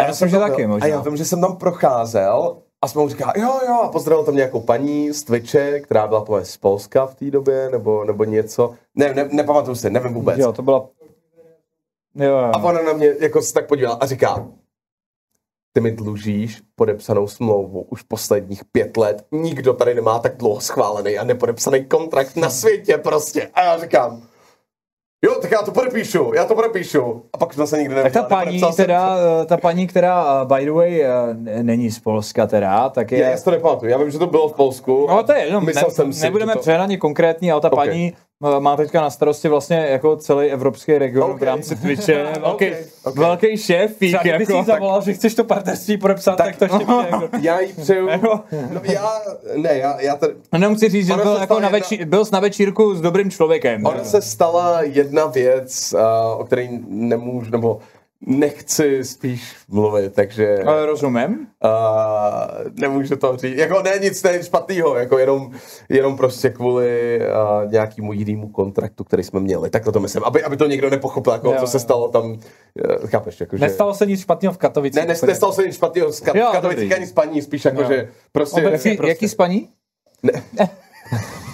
Já 0.00 0.06
myslím, 0.06 0.28
že 0.28 0.38
tam 0.38 0.50
taky 0.50 0.62
byl. 0.62 0.68
možná. 0.68 0.84
A 0.86 0.88
já 0.88 1.00
vím, 1.00 1.16
že 1.16 1.24
jsem 1.24 1.40
tam 1.40 1.56
procházel 1.56 2.62
a 2.82 2.88
jsme 2.88 3.02
mu 3.02 3.08
říkal, 3.08 3.32
jo, 3.36 3.60
jo, 3.66 3.74
a 3.82 3.88
pozdravil 3.88 4.24
tam 4.24 4.36
nějakou 4.36 4.60
paní 4.60 5.12
z 5.12 5.22
Twitche, 5.24 5.80
která 5.80 6.06
byla 6.06 6.24
to 6.24 6.44
z 6.44 6.56
Polska 6.56 7.06
v 7.06 7.14
té 7.14 7.30
době, 7.30 7.68
nebo, 7.72 8.04
nebo 8.04 8.24
něco. 8.24 8.74
Ne, 8.94 9.14
ne, 9.14 9.28
nepamatuju 9.32 9.74
si, 9.76 9.90
nevím 9.90 10.14
vůbec. 10.14 10.38
Jo, 10.38 10.52
to 10.52 10.62
byla... 10.62 10.88
Jo, 12.14 12.24
jo. 12.30 12.36
A 12.54 12.58
ona 12.62 12.82
na 12.82 12.92
mě 12.92 13.14
jako 13.20 13.42
se 13.42 13.54
tak 13.54 13.66
podívala 13.68 13.96
a 14.00 14.06
říká, 14.06 14.46
ty 15.78 15.82
mi 15.82 15.90
dlužíš 15.92 16.58
podepsanou 16.76 17.26
smlouvu 17.28 17.86
už 17.90 18.02
posledních 18.02 18.62
pět 18.72 18.96
let. 18.96 19.24
Nikdo 19.32 19.72
tady 19.72 19.94
nemá 19.94 20.18
tak 20.18 20.36
dlouho 20.36 20.60
schválený 20.60 21.18
a 21.18 21.24
nepodepsaný 21.24 21.84
kontrakt 21.84 22.36
na 22.36 22.50
světě 22.50 22.98
prostě. 22.98 23.50
A 23.54 23.64
já 23.64 23.78
říkám, 23.78 24.22
jo, 25.24 25.34
tak 25.42 25.50
já 25.50 25.62
to 25.62 25.70
podepíšu, 25.70 26.32
já 26.34 26.44
to 26.44 26.54
podepíšu. 26.54 27.22
A 27.32 27.38
pak 27.38 27.54
jsme 27.54 27.66
se 27.66 27.78
nikdy 27.78 27.94
Tak 27.94 28.04
neviděli. 28.04 28.24
ta 28.28 28.36
paní, 28.36 28.60
teda, 28.76 29.16
ta 29.46 29.56
paní, 29.56 29.86
která, 29.86 30.42
eh, 30.42 30.46
by 30.58 30.64
the 30.64 30.72
way, 30.72 31.02
eh, 31.02 31.62
není 31.62 31.90
z 31.90 31.98
Polska 32.00 32.46
teda, 32.46 32.88
tak 32.88 33.12
je... 33.12 33.18
Já, 33.18 33.30
já 33.30 33.36
si 33.36 33.44
to 33.44 33.50
nepamatuju, 33.50 33.90
já 33.90 33.98
vím, 33.98 34.10
že 34.10 34.18
to 34.18 34.26
bylo 34.26 34.48
v 34.48 34.52
Polsku. 34.54 35.06
No 35.08 35.22
to 35.22 35.32
je 35.32 35.44
jenom, 35.44 35.66
ne, 35.66 35.72
jsem 35.88 36.12
si, 36.12 36.22
nebudeme 36.22 36.52
to... 36.52 36.58
přehnaně 36.58 36.96
konkrétní, 36.96 37.52
ale 37.52 37.60
ta 37.60 37.72
Ok. 37.72 37.74
paní 37.74 38.12
má 38.58 38.76
teďka 38.76 39.00
na 39.00 39.10
starosti 39.10 39.48
vlastně 39.48 39.76
jako 39.76 40.16
celý 40.16 40.46
evropský 40.46 40.98
region 40.98 41.30
Ok. 41.30 41.40
v 41.40 41.42
rámci 41.42 41.76
Twitche. 41.76 42.26
Velký, 42.40 42.66
ok. 43.04 43.16
velký 43.16 43.56
šéfík. 43.56 44.16
Třeba 44.18 44.36
Jako, 44.38 44.52
jí 44.52 44.64
zavolal, 44.64 45.02
že 45.02 45.12
chceš 45.12 45.34
to 45.34 45.44
partnerství 45.44 45.96
podepsat, 45.96 46.36
tak, 46.36 46.56
tak 46.56 46.70
to 46.70 46.76
ještě 46.78 46.92
jako... 46.92 47.28
Já 47.40 47.60
jí 47.60 47.72
přeju... 47.72 48.06
Jako- 48.08 48.40
No, 48.72 48.80
já, 48.84 49.12
ne, 49.56 49.78
já, 49.78 50.00
já 50.00 50.16
tady... 50.16 50.32
Jenom 50.52 50.74
chci 50.76 50.88
říct, 50.88 51.06
že 51.06 51.14
byl, 51.14 51.34
se 51.34 51.40
jako 51.40 51.54
na 51.54 51.66
jedna- 51.66 51.78
večí, 51.78 52.04
byl 52.04 52.24
jsi 52.24 52.32
na 52.32 52.40
večírku 52.40 52.94
s 52.94 53.00
dobrým 53.00 53.30
člověkem. 53.30 53.86
Ona 53.86 54.04
se 54.04 54.22
stala 54.22 54.82
jedna 54.82 55.26
věc, 55.26 55.94
uh, 55.94 56.40
o 56.40 56.44
které 56.44 56.68
nemůžu, 56.88 57.50
nebo 57.50 57.78
nechci 58.26 59.04
spíš 59.04 59.56
mluvit, 59.68 60.14
takže 60.14 60.58
Ale 60.66 60.86
rozumím. 60.86 61.46
uh, 61.64 61.70
nemůžu 62.74 63.16
to 63.16 63.36
říct. 63.36 63.56
Jako 63.58 63.82
ne 63.82 63.98
nic, 64.02 64.22
ne 64.22 64.32
nic 64.32 64.46
špatného, 64.46 64.96
jako 64.96 65.18
jenom, 65.18 65.50
jenom 65.88 66.16
prostě 66.16 66.50
kvůli 66.50 67.20
uh, 67.64 67.70
nějakému 67.72 68.12
jinému 68.12 68.48
kontraktu, 68.48 69.04
který 69.04 69.22
jsme 69.22 69.40
měli. 69.40 69.70
Tak 69.70 69.84
to 69.92 70.00
myslím, 70.00 70.24
aby, 70.24 70.42
aby 70.42 70.56
to 70.56 70.66
někdo 70.66 70.90
nepochopil, 70.90 71.32
jako, 71.32 71.52
Jo, 71.52 71.56
co 71.60 71.66
se 71.66 71.80
stalo 71.80 72.08
tam, 72.08 72.30
uh, 72.30 72.38
chápeš, 73.06 73.40
jako, 73.40 73.56
že... 73.56 73.64
Nestalo 73.64 73.94
se 73.94 74.06
nic 74.06 74.20
špatného 74.20 74.52
v 74.54 74.58
Katovicích. 74.58 75.06
ne, 75.06 75.14
ne, 75.14 75.18
nestalo 75.26 75.52
se 75.52 75.66
nic 75.66 75.74
špatného 75.74 76.12
s 76.12 76.20
Jo, 76.20 76.32
kat, 76.32 76.52
Katovicích 76.52 76.88
dobrý. 76.88 76.94
ani 76.94 77.06
s 77.06 77.12
paní, 77.12 77.42
spíš 77.42 77.64
jako, 77.64 77.82
Jo. 77.82 77.88
že 77.88 78.08
prostě... 78.32 78.66
Obecně 78.66 78.90
Jaký, 78.90 78.96
prostě. 78.96 79.10
jaký 79.10 79.28
spaní? 79.28 79.68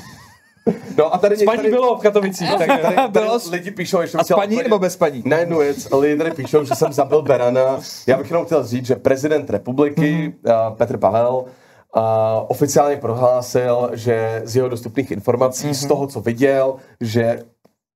No 0.99 1.15
a 1.15 1.19
tady, 1.19 1.37
Spaní 1.37 1.57
tady, 1.57 1.71
bylo 1.71 1.97
v 1.97 2.01
Katovicích. 2.01 2.51
tady, 2.53 2.67
tak- 2.67 2.81
tady, 2.83 2.95
tady 2.97 3.09
Bylo- 3.13 3.39
lidi 3.51 3.71
píšou, 3.71 4.01
ještě 4.01 4.17
A 4.17 4.21
bych 4.21 4.25
chtěl 4.27 4.37
spaní 4.37 4.53
úplně- 4.57 4.63
nebo 4.63 4.79
bez 4.79 4.93
spaní? 4.93 5.23
Na 5.27 5.37
jednu 5.39 5.59
věc, 5.59 5.89
lidi 5.91 6.17
tady 6.17 6.31
píšou, 6.31 6.65
že 6.65 6.75
jsem 6.75 6.93
zabil 6.93 7.23
Berana. 7.23 7.81
Já 8.07 8.17
bych 8.19 8.31
jenom 8.31 8.45
chtěl 8.47 8.65
říct, 8.67 8.87
že 8.87 8.95
prezident 8.97 9.51
republiky 9.51 10.35
Mhm. 10.45 10.55
uh, 10.71 10.77
Petr 10.77 10.97
Pavel 10.99 11.35
uh, 11.37 12.03
oficiálně 12.49 12.97
prohlásil, 12.97 13.91
že 13.93 14.43
z 14.45 14.57
jeho 14.57 14.69
dostupných 14.69 15.11
informací, 15.11 15.75
z 15.75 15.87
toho, 15.87 16.07
co 16.07 16.21
viděl, 16.21 16.75
že 17.01 17.43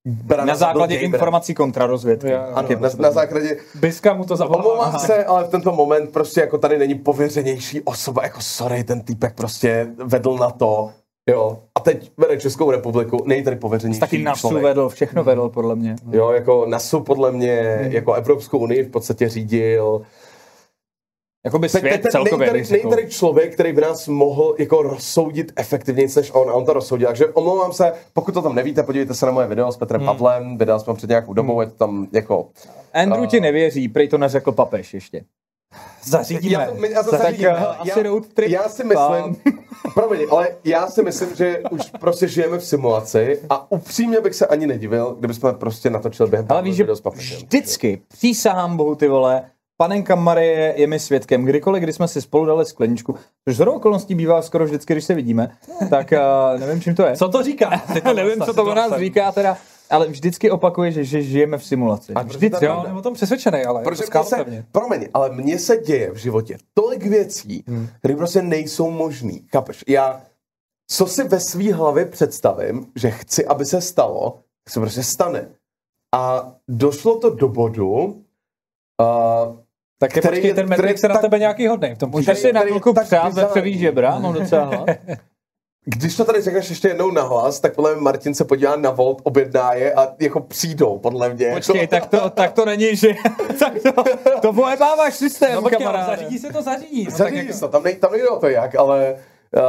Berana 0.07 0.43
Mhm. 0.43 0.49
Na 0.49 0.55
základě 0.55 0.97
informací 0.97 1.55
kontrarozvědky. 1.55 2.31
Jo. 2.31 2.41
Ano, 2.55 2.69
na, 2.81 2.89
na 2.99 3.11
základě 3.11 3.57
Biska 3.81 4.15
mu 4.15 4.25
to 4.25 4.37
zavolala. 4.37 4.65
Omlouvám 4.65 4.99
se, 5.01 5.25
ale 5.25 5.45
v 5.45 5.49
tento 5.49 5.73
moment 5.73 6.11
prostě 6.13 6.41
jako 6.41 6.59
tady 6.59 6.79
není 6.79 6.95
pověřenější 6.95 7.81
osoba, 7.81 8.23
jako 8.23 8.41
sorry, 8.41 8.85
ten 8.85 9.01
týpek 9.01 9.35
prostě 9.35 9.87
vedl 10.05 10.37
na 10.37 10.51
to, 10.51 10.91
jo. 11.31 11.59
A 11.79 11.81
teď 11.81 12.13
vede 12.17 12.41
Českou 12.41 12.71
republiku, 12.71 13.23
není 13.27 13.43
tady 13.43 13.57
pověřenější 13.57 14.01
Taky 14.01 14.19
NASU 14.19 14.41
člověk. 14.41 14.65
vedl, 14.65 14.89
všechno 14.89 15.25
vedl 15.25 15.49
podle 15.49 15.77
mě. 15.77 15.97
Jo, 16.11 16.31
jako 16.31 16.67
NASU 16.67 17.01
podle 17.01 17.33
mě, 17.33 17.79
jako 17.91 18.13
Evropskou 18.13 18.59
unii 18.59 18.83
v 18.83 18.91
podstatě 18.91 19.29
řídil. 19.29 20.03
Jakoby 21.45 21.69
svět 21.69 21.83
teď, 21.83 22.03
teď 22.03 22.13
celkově. 22.13 22.53
není, 22.53 22.91
tady, 22.91 23.09
člověk, 23.09 23.55
který 23.55 23.73
by 23.73 23.81
nás 23.81 24.09
mohl 24.09 24.55
jako 24.59 24.83
rozsoudit 24.83 25.53
efektivněji 25.57 26.09
než 26.17 26.31
on 26.35 26.51
a 26.51 26.53
on 26.53 26.65
to 26.65 26.73
rozsoudil. 26.73 27.09
Takže 27.09 27.27
omlouvám 27.27 27.73
se, 27.73 27.93
pokud 28.13 28.35
to 28.35 28.43
tam 28.43 28.55
nevíte, 28.55 28.83
podívejte 28.83 29.15
se 29.15 29.27
na 29.27 29.33
moje 29.33 29.47
video 29.47 29.73
s 29.73 29.77
Petrem 29.77 30.05
Pavlem, 30.05 30.59
vydal 30.59 30.81
jsme 30.81 30.95
před 30.95 31.11
nějakou 31.11 31.33
dobou, 31.33 31.61
je 31.61 31.67
to 31.67 31.75
tam 31.75 32.09
jako... 32.13 32.49
Andrew 32.95 33.23
A- 33.23 33.27
ti 33.27 33.41
nevěří, 33.41 33.89
prej 33.89 34.09
to 34.09 34.19
neřekl 34.19 34.53
papež 34.53 34.95
ještě. 34.95 35.25
Zařídíme. 36.05 36.53
Já, 36.53 36.71
my- 36.81 36.91
já, 36.91 37.03
to 37.03 37.11
Tak, 37.11 37.21
zařídím. 37.23 37.47
eh, 37.47 37.51
já, 37.51 37.65
asi 37.93 38.03
road 38.03 38.27
trip. 38.35 38.49
já 38.51 38.69
si 38.69 38.85
myslím, 38.85 39.37
promiň, 39.95 40.21
ale 40.31 40.49
já 40.65 40.87
si 40.87 41.03
myslím, 41.03 41.35
že 41.37 41.63
už 41.71 41.83
prostě 42.01 42.29
žijeme 42.29 42.59
v 42.59 42.65
simulaci 42.65 43.41
a 43.51 43.71
upřímně 43.73 44.21
bych 44.21 44.35
se 44.35 44.47
ani 44.47 44.67
nedivil, 44.67 45.17
kdybychom 45.19 45.55
prostě 45.55 45.91
natočili 45.91 46.31
během 46.31 46.47
Ale 46.49 46.63
víš, 46.63 46.77
že 46.77 46.83
video 46.83 46.97
s 46.97 47.01
papežem. 47.01 47.39
vždycky, 47.39 48.03
přísahám 48.09 48.77
bohu 48.77 48.95
ty 48.95 49.09
vole, 49.09 49.43
panenka 49.77 50.15
Marie 50.15 50.75
je 50.77 50.87
mi 50.87 50.99
svědkem, 51.01 51.45
kdykoliv, 51.45 51.83
kdy 51.83 51.93
jsme 51.93 52.09
si 52.09 52.23
spolu 52.23 52.47
dali 52.47 52.67
skleničku, 52.67 53.15
což 53.49 53.57
z 53.57 53.61
okolností 53.61 54.15
bývá 54.15 54.43
skoro 54.43 54.65
vždycky, 54.65 54.95
když 54.95 55.05
se 55.05 55.15
vidíme, 55.15 55.51
tak 55.91 56.13
uh, 56.55 56.61
nevím, 56.61 56.81
čím 56.83 56.95
to 56.95 57.03
je. 57.03 57.17
Co 57.17 57.29
to 57.29 57.43
říká? 57.43 57.83
Ty 57.93 58.01
to 58.01 58.15
nevím, 58.15 58.43
co 58.45 58.55
to 58.55 58.65
o 58.65 58.75
nás 58.75 58.93
říká 58.99 59.33
teda, 59.33 59.57
ale 59.91 60.09
vždycky 60.09 60.51
opakuje, 60.51 60.93
že, 60.93 61.05
že 61.05 61.23
žijeme 61.23 61.59
v 61.59 61.65
simulaci. 61.65 62.13
A 62.15 62.23
Vždycky. 62.23 62.51
to 62.51 62.65
je 62.65 62.69
Jo, 62.69 62.85
o 62.99 63.03
tom 63.03 63.15
přesvědčený, 63.15 63.65
ale 63.65 63.83
Protože 63.83 64.05
jako 64.05 64.19
mně 64.19 64.25
se, 64.25 64.65
promiň, 64.73 65.09
ale 65.15 65.31
mně 65.31 65.59
se 65.59 65.77
děje 65.77 66.11
v 66.11 66.17
životě 66.17 66.59
tolik 66.75 67.07
věcí, 67.07 67.65
hmm. 67.67 67.89
které 67.99 68.17
prostě 68.17 68.43
nejsou 68.43 68.91
možný. 68.91 69.47
Chápeš? 69.53 69.85
Já, 69.89 70.23
co 70.91 71.07
si 71.07 71.25
ve 71.25 71.41
své 71.41 71.73
hlavě 71.73 72.05
představím, 72.05 72.87
že 72.97 73.11
chci, 73.11 73.47
aby 73.47 73.65
se 73.65 73.81
stalo, 73.81 74.39
tak 74.65 74.73
se 74.73 74.81
prostě 74.81 75.03
stane. 75.03 75.49
A 76.15 76.53
došlo 76.69 77.19
to 77.19 77.31
do 77.31 77.49
bodu, 77.49 77.89
uh, 77.91 79.57
Tak 79.99 80.17
je 80.17 80.23
který 80.23 80.37
počkej, 80.37 80.55
ten 80.55 80.69
Matrix 80.69 81.03
je 81.03 81.09
na 81.09 81.15
tak- 81.15 81.23
tebe 81.23 81.39
nějaký 81.39 81.67
hodnej. 81.67 81.95
V 81.95 81.99
tom 81.99 82.11
Můžeš 82.11 82.39
si 82.39 82.53
na 82.53 82.61
chvilku 82.61 82.93
přát 82.93 83.29
bizarní. 83.29 83.35
vepřový 83.35 83.79
žebra, 83.79 84.19
mám 84.19 84.35
docela. 84.35 84.87
Když 85.91 86.17
to 86.17 86.25
tady 86.25 86.41
řekneš 86.43 86.71
ještě 86.71 86.89
jednou 86.89 87.11
nahlas, 87.11 87.61
tak 87.61 87.75
podle 87.75 87.93
mě 87.95 88.03
Martin 88.03 88.35
se 88.35 88.45
podívá 88.45 88.77
na 88.77 88.91
Volt, 88.91 89.21
objedná 89.25 89.73
je 89.75 89.93
a 89.93 90.09
jako 90.21 90.41
přijdou, 90.41 90.99
podle 90.99 91.35
mě. 91.35 91.51
Počkej, 91.55 91.87
tak 91.87 92.07
to, 92.07 92.31
tak 92.31 92.53
to 92.53 92.65
není, 92.65 92.97
že... 92.97 93.09
tak 93.59 93.73
to, 93.83 94.05
to 94.43 94.53
pojebáváš 94.53 95.15
systém, 95.15 95.55
No 95.55 95.63
počkej, 95.63 95.87
ale 95.87 95.97
kamaráde. 95.99 96.17
zařídí 96.23 96.39
se 96.39 96.53
to 96.53 96.63
zařídí. 96.63 97.05
No, 97.05 97.11
tak 97.11 97.19
Zařídí 97.19 97.39
jako, 97.39 97.53
se 97.53 97.61
to, 97.61 97.69
tam, 97.69 97.83
nej, 97.83 97.97
tam 97.97 98.13
nejde 98.13 98.29
o 98.29 98.39
to 98.39 98.49
jak, 98.49 98.75
ale 98.75 99.15
uh, 99.57 99.63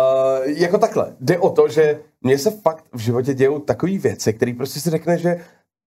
jako 0.45 0.77
takhle. 0.77 1.13
Jde 1.19 1.37
o 1.39 1.49
to, 1.49 1.67
že 1.67 1.99
mně 2.21 2.37
se 2.37 2.51
fakt 2.51 2.83
v 2.93 2.99
životě 2.99 3.33
dějou 3.33 3.59
takové 3.59 3.97
věci, 3.97 4.33
které 4.33 4.53
prostě 4.57 4.79
si 4.79 4.89
řekne, 4.89 5.17
že 5.17 5.39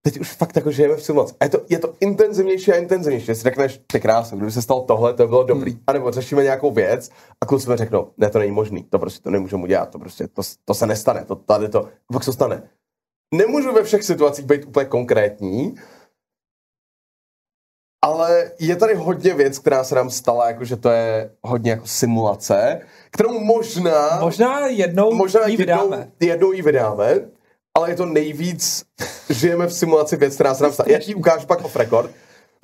teď 0.02 0.20
už 0.20 0.32
fakt 0.32 0.56
jako 0.56 0.70
žijeme 0.70 0.96
v 0.96 1.02
simulaci. 1.02 1.34
A 1.40 1.44
je 1.44 1.50
to, 1.50 1.60
je 1.68 1.78
to 1.78 1.94
intenzivnější 2.00 2.72
a 2.72 2.76
intenzivnější. 2.76 3.26
Si 3.26 3.42
řekneš, 3.42 3.80
ty 3.86 4.00
krásně, 4.00 4.36
kdyby 4.36 4.52
se 4.52 4.62
stalo 4.62 4.80
tohle, 4.80 5.14
to 5.14 5.22
by 5.22 5.28
bylo 5.28 5.44
dobrý. 5.44 5.70
Hmm. 5.70 5.80
A 5.86 5.92
nebo 5.92 6.10
řešíme 6.10 6.42
nějakou 6.42 6.70
věc 6.70 7.10
a 7.40 7.46
kluci 7.46 7.70
mi 7.70 7.76
řeknou, 7.76 8.10
ne, 8.18 8.30
to 8.30 8.38
není 8.38 8.52
možný, 8.52 8.84
to 8.84 8.98
prostě 8.98 9.22
to 9.22 9.30
nemůžeme 9.30 9.62
udělat, 9.62 9.90
to 9.90 9.98
prostě, 9.98 10.28
to, 10.28 10.42
to 10.64 10.74
se 10.74 10.86
nestane, 10.86 11.24
to 11.24 11.36
tady 11.36 11.68
to, 11.68 11.88
pak 12.12 12.24
se 12.24 12.32
stane. 12.32 12.62
Nemůžu 13.34 13.72
ve 13.72 13.82
všech 13.82 14.02
situacích 14.02 14.44
být 14.44 14.64
úplně 14.64 14.86
konkrétní, 14.86 15.74
ale 18.04 18.50
je 18.58 18.76
tady 18.76 18.94
hodně 18.94 19.34
věc, 19.34 19.58
která 19.58 19.84
se 19.84 19.94
nám 19.94 20.10
stala, 20.10 20.48
jakože 20.48 20.76
to 20.76 20.90
je 20.90 21.30
hodně 21.42 21.70
jako 21.70 21.86
simulace, 21.86 22.80
kterou 23.10 23.40
možná, 23.40 24.18
možná 24.20 24.66
jednou 24.66 25.14
možná 25.14 25.46
ji 25.46 25.52
jednou, 25.52 25.58
vydáme. 25.58 26.12
jednou 26.20 26.52
ji 26.52 26.62
vydáme, 26.62 27.20
ale 27.76 27.90
je 27.90 27.96
to 27.96 28.06
nejvíc, 28.06 28.84
žijeme 29.30 29.66
v 29.66 29.72
simulaci 29.74 30.16
věc, 30.16 30.34
která 30.34 30.54
se 30.54 30.62
nám 30.62 30.72
stala. 30.72 30.86
Já 30.90 30.98
ti 30.98 31.14
ukážu 31.14 31.46
pak 31.46 31.64
off 31.64 31.76
record. 31.76 32.10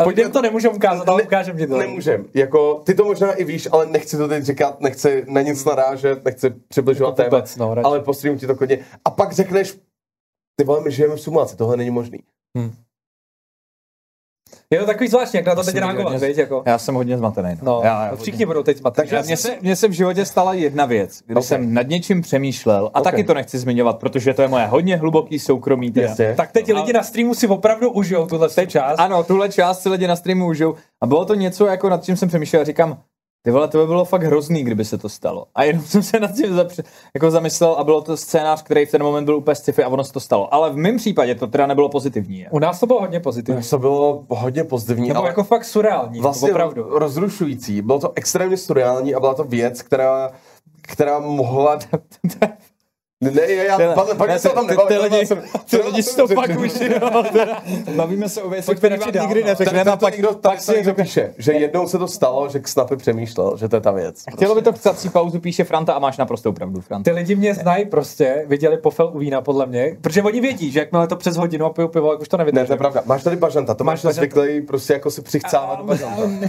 Pojďme- 0.04 0.28
to 0.28 0.42
nemůžeme 0.42 0.74
ukázat, 0.74 1.09
ale 1.09 1.22
ukážem 1.22 1.59
ti 1.59 1.66
to. 1.66 1.76
Nemůžem. 1.78 2.26
Jako, 2.34 2.74
ty 2.86 2.94
to 2.94 3.04
možná 3.04 3.32
i 3.32 3.44
víš, 3.44 3.68
ale 3.72 3.86
nechci 3.86 4.16
to 4.16 4.28
teď 4.28 4.44
říkat, 4.44 4.80
nechci 4.80 5.24
na 5.28 5.40
nic 5.42 5.64
narážet, 5.64 6.24
nechci 6.24 6.50
přibližovat 6.68 7.18
Jako 7.18 7.30
téma, 7.36 7.46
no, 7.59 7.74
radši. 7.74 7.84
ale 7.84 8.00
postřímím 8.00 8.38
ti 8.38 8.46
to 8.46 8.54
klidně. 8.56 8.84
A 9.04 9.11
pak 9.11 9.32
řekneš, 9.32 9.78
ty 10.56 10.64
vole, 10.64 10.80
my 10.80 10.90
žijeme 10.90 11.16
v 11.16 11.20
simulaci, 11.20 11.56
tohle 11.56 11.76
není 11.76 11.90
možný. 11.90 12.18
Je 14.70 14.78
to 14.80 14.86
takový 14.86 15.09
zvláštní, 15.09 15.36
jak 15.36 15.46
na 15.46 15.55
to 15.55 15.62
teď 15.62 15.74
reagovat, 15.74 16.12
hodně- 16.12 16.34
jako. 16.36 16.62
Já 16.66 16.78
jsem 16.78 16.94
hodně 16.94 17.18
zmatený. 17.18 17.59
No, 17.62 17.80
já, 17.84 18.05
já 18.05 18.11
no, 18.11 18.16
všichni 18.16 18.46
budou 18.46 18.62
teď 18.62 18.76
zmatený. 18.78 19.03
Takže 19.09 19.16
Já, 19.16 19.22
mně, 19.22 19.36
se, 19.36 19.57
mně 19.61 19.76
se 19.76 19.88
v 19.88 19.92
životě 19.92 20.24
stala 20.24 20.55
jedna 20.55 20.84
věc, 20.86 21.22
kdy 21.26 21.34
Ok. 21.34 21.44
jsem 21.44 21.74
nad 21.74 21.88
něčím 21.88 22.22
přemýšlel 22.22 22.90
a 22.94 22.99
Ok. 22.99 23.05
taky 23.05 23.24
to 23.24 23.34
nechci 23.34 23.59
zmiňovat, 23.59 23.99
protože 23.99 24.34
to 24.34 24.42
je 24.42 24.49
moje 24.49 24.66
hodně 24.66 24.96
hluboký 24.96 25.38
soukromí. 25.38 25.90
Teda. 25.92 26.07
Jasně. 26.07 26.34
Tak 26.36 26.53
teď 26.53 26.72
lidi 26.74 26.92
na 26.92 27.03
streamu 27.03 27.34
si 27.34 27.46
opravdu 27.46 27.90
užijou 27.90 28.26
tuhle 28.26 28.49
část. 28.66 28.99
Ano, 29.01 29.22
tuhle 29.22 29.49
část 29.49 29.82
si 29.82 29.88
lidi 29.88 30.07
na 30.07 30.16
streamu 30.16 30.46
užijou. 30.46 30.74
A 31.01 31.07
bylo 31.07 31.24
to 31.24 31.34
něco, 31.34 31.66
jako 31.66 31.88
nad 31.88 32.05
čím 32.05 32.16
jsem 32.16 32.28
přemýšlel 32.28 32.62
a 32.62 32.64
říkám, 32.64 32.99
ty 33.49 33.53
vole, 33.53 33.68
to 33.68 33.78
by 33.78 33.86
bylo 33.86 34.05
fakt 34.05 34.22
hrozný, 34.22 34.64
kdyby 34.64 34.84
se 34.84 34.99
to 34.99 35.09
stalo. 35.09 35.46
A 35.55 35.64
jenom 35.64 35.82
jsem 35.82 36.03
se 36.03 36.20
nad 36.20 36.32
tím 36.32 36.57
zapře- 36.57 36.84
jako 37.14 37.30
zamyslel 37.30 37.72
a 37.72 37.84
bylo 37.84 38.01
to 38.01 38.16
scénář, 38.16 38.62
který 38.62 38.86
v 38.86 38.90
ten 38.90 39.03
moment 39.03 39.24
byl 39.24 39.36
úplně 39.36 39.55
sci-fi 39.55 39.84
a 39.84 39.88
ono 39.88 40.05
se 40.05 40.12
to 40.12 40.20
stalo. 40.20 40.55
Ale 40.55 40.70
v 40.70 40.76
mém 40.76 40.96
případě 40.96 41.34
to 41.34 41.46
teda 41.46 41.66
nebylo 41.66 41.88
pozitivní. 41.88 42.46
U 42.51 42.59
nás 42.59 42.80
to 42.80 42.86
bylo 42.86 43.01
hodně 43.01 43.20
pozitivní. 43.20 43.62
To 43.70 43.78
bylo 43.78 44.24
hodně 44.28 44.64
pozitivní, 44.64 45.09
Nebo 45.09 45.20
ale 45.20 45.28
jako 45.28 45.44
fakt 45.44 45.64
surreální, 45.64 46.20
vlastně 46.20 46.51
opravdu. 46.51 46.99
rozrušující. 46.99 47.82
Bylo 47.82 47.99
to 47.99 48.12
extrémně 48.14 48.57
surreální 48.57 49.14
a 49.14 49.20
byla 49.20 49.34
to 49.34 49.44
věc, 49.44 49.82
která, 49.82 50.30
která 50.82 51.18
mohla... 51.18 51.78
Ne, 53.20 53.52
já, 53.52 53.80
já 53.80 53.94
pak, 53.94 54.16
pak 54.16 54.40
se 54.40 54.50
o 54.50 54.54
tom 54.54 54.66
ty, 54.68 54.76
ty, 54.88 54.94
nebavím. 54.94 55.12
lidi, 55.18 55.28
ty 55.70 55.76
lidi 55.76 56.02
si 56.02 56.16
to 56.16 56.26
pak 56.28 57.30
teda. 57.32 57.62
Bavíme 57.96 58.28
se 58.28 58.42
o 58.42 58.50
věcech, 58.50 58.78
které 58.78 58.96
vám 58.96 59.10
nikdy 59.20 59.44
a 59.44 59.54
to 59.84 59.96
pak, 59.96 60.12
někdo, 60.12 60.28
pak 60.28 60.40
tady 60.42 60.60
si 60.60 60.72
někdo 60.76 60.94
píše, 60.94 61.34
že 61.38 61.52
jednou 61.52 61.88
se 61.88 61.98
to 61.98 62.08
stalo, 62.08 62.48
že 62.48 62.60
k 62.60 62.68
Snapy 62.68 62.96
přemýšlel, 62.96 63.56
že 63.56 63.68
to 63.68 63.76
je 63.76 63.80
ta 63.80 63.90
věc. 63.90 64.24
Chtělo 64.32 64.54
by 64.54 64.62
to 64.62 64.72
chcací 64.72 65.08
pauzu, 65.08 65.40
píše 65.40 65.64
Franta 65.64 65.92
a 65.92 65.98
máš 65.98 66.16
naprostou 66.16 66.52
pravdu, 66.52 66.80
Franta. 66.80 67.10
Ty 67.10 67.16
lidi 67.16 67.34
mě 67.34 67.54
znají 67.54 67.84
prostě, 67.86 68.44
viděli 68.46 68.76
pofel 68.78 69.10
u 69.14 69.18
vína 69.18 69.40
podle 69.40 69.66
mě, 69.66 69.96
protože 70.00 70.22
oni 70.22 70.40
vědí, 70.40 70.70
že 70.70 70.78
jakmile 70.78 71.06
to 71.06 71.16
přes 71.16 71.36
hodinu 71.36 71.66
a 71.66 71.70
piju 71.70 71.88
pivo, 71.88 72.12
jak 72.12 72.20
už 72.20 72.28
to 72.28 72.36
Ne, 72.36 72.44
nevydrží. 72.44 72.66
to 72.66 72.72
je 72.72 72.78
pravda. 72.78 73.02
Máš 73.06 73.22
tady 73.22 73.36
bažanta, 73.36 73.74
to 73.74 73.84
máš, 73.84 74.00
zvyklý 74.00 74.60
prostě 74.60 74.92
jako 74.92 75.10
si 75.10 75.22
přichcávat 75.22 75.78
do 75.78 75.84
bažanta. 75.84 76.48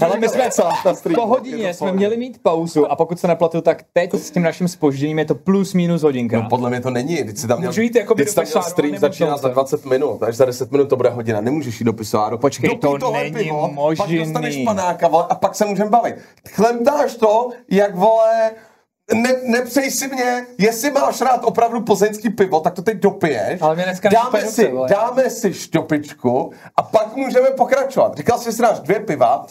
Ale 0.00 0.18
my 0.18 0.28
jsme 0.28 0.44
na 0.44 0.70
po 0.82 0.94
streamu, 0.94 1.26
hodině 1.26 1.74
jsme 1.74 1.92
měli 1.92 2.16
mít 2.16 2.38
pauzu 2.42 2.92
a 2.92 2.96
pokud 2.96 3.20
se 3.20 3.28
nepletu, 3.28 3.60
tak 3.60 3.84
teď 3.92 4.14
s 4.14 4.30
tím 4.30 4.42
naším 4.42 4.68
spožděním 4.68 5.18
je 5.18 5.24
to 5.24 5.34
plus 5.34 5.74
minus 5.74 6.02
hodinka. 6.02 6.36
No 6.36 6.46
podle 6.48 6.70
mě 6.70 6.80
to 6.80 6.90
není, 6.90 7.24
teď 7.24 7.36
si 7.36 7.46
tam 7.46 7.58
měl, 7.58 7.70
Můžu 7.70 7.82
jít 7.82 7.96
do 8.16 8.24
si 8.26 8.34
tam 8.34 8.44
měl 8.44 8.62
stream 8.62 8.98
začíná 8.98 9.36
za 9.36 9.48
20 9.48 9.84
minut, 9.84 10.22
až 10.22 10.36
za 10.36 10.44
10 10.44 10.72
minut 10.72 10.88
to 10.88 10.96
bude 10.96 11.10
hodina, 11.10 11.40
nemůžeš 11.40 11.80
jít 11.80 11.84
do 11.84 11.92
pisoáru. 11.92 12.38
Počkej, 12.38 12.70
Dopij 12.70 12.90
to 12.90 12.98
tohle 12.98 13.22
není 13.22 13.34
pivo, 13.34 13.60
Pak 13.62 13.72
možný. 13.72 14.18
dostaneš 14.18 14.64
panáka, 14.64 15.08
vole, 15.08 15.26
a 15.30 15.34
pak 15.34 15.54
se 15.54 15.64
můžeme 15.64 15.90
bavit. 15.90 16.14
Chlemtáš 16.48 17.16
to, 17.16 17.48
jak 17.70 17.94
vole, 17.94 18.50
ne, 19.14 19.34
nepřej 19.44 19.90
si 19.90 20.08
mě, 20.08 20.46
jestli 20.58 20.90
máš 20.90 21.20
rád 21.20 21.44
opravdu 21.44 21.80
plzeňský 21.80 22.30
pivo, 22.30 22.60
tak 22.60 22.74
to 22.74 22.82
teď 22.82 22.96
dopiješ. 22.98 23.62
Ale 23.62 23.74
mě 23.74 23.84
dneska 23.84 24.08
dáme 24.08 24.46
si, 24.46 24.68
vole. 24.68 24.88
dáme 24.88 25.30
si 25.30 25.54
štopičku 25.54 26.52
a 26.76 26.82
pak 26.82 27.16
můžeme 27.16 27.50
pokračovat. 27.50 28.16
Říkal 28.16 28.38
jsi, 28.38 28.44
že 28.44 28.52
si 28.52 28.62
dáš 28.62 28.80
dvě 28.80 29.00
piva, 29.00 29.46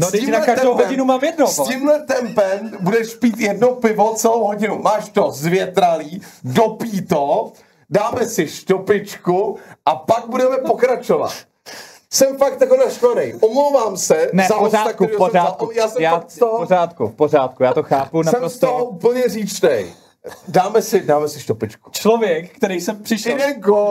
No, 0.00 0.10
teď 0.10 0.28
na 0.28 0.40
každou 0.40 0.74
hodinu 0.74 1.04
mám 1.04 1.24
jedno, 1.24 1.46
S 1.46 1.68
tímhle 1.68 2.00
tempem 2.00 2.70
budeš 2.80 3.14
pít 3.14 3.38
jedno 3.38 3.74
pivo 3.74 4.14
celou 4.14 4.44
hodinu. 4.44 4.78
Máš 4.82 5.08
to 5.08 5.30
zvětralý, 5.30 6.22
dopí 6.44 7.02
to, 7.02 7.52
dáme 7.90 8.26
si 8.26 8.48
štopičku 8.48 9.56
a 9.86 9.96
pak 9.96 10.26
budeme 10.28 10.58
pokračovat. 10.58 11.32
Jsem 12.14 12.36
fakt 12.38 12.60
jako 12.60 12.76
naštvaný. 12.76 13.34
Omlouvám 13.40 13.96
se 13.96 14.30
Ne, 14.32 14.46
za 14.48 14.54
hosta, 14.56 14.78
pořádku, 14.78 15.04
v 15.04 15.06
kterýho 15.06 15.24
jsem 15.24 15.30
pořádku. 15.30 15.66
za- 15.66 15.72
Já 15.80 15.88
jsem 15.88 16.02
já, 16.02 16.10
fakt 16.10 16.30
z 16.30 16.38
toho, 16.38 16.58
pořádku, 16.58 17.08
pořádku, 17.08 17.62
já 17.62 17.72
to 17.72 17.82
chápu 17.82 18.22
jsem 18.22 18.30
z 18.30 18.32
naprosto. 18.32 18.66
toho 18.66 18.84
úplně 18.84 19.28
říčnej. 19.28 19.92
dáme 20.48 20.82
si, 20.82 21.00
dáme 21.00 21.28
si 21.28 21.40
štopičku. 21.40 21.90
Člověk, 21.90 22.56
který 22.56 22.80
jsem 22.80 23.02
přišel 23.02 23.38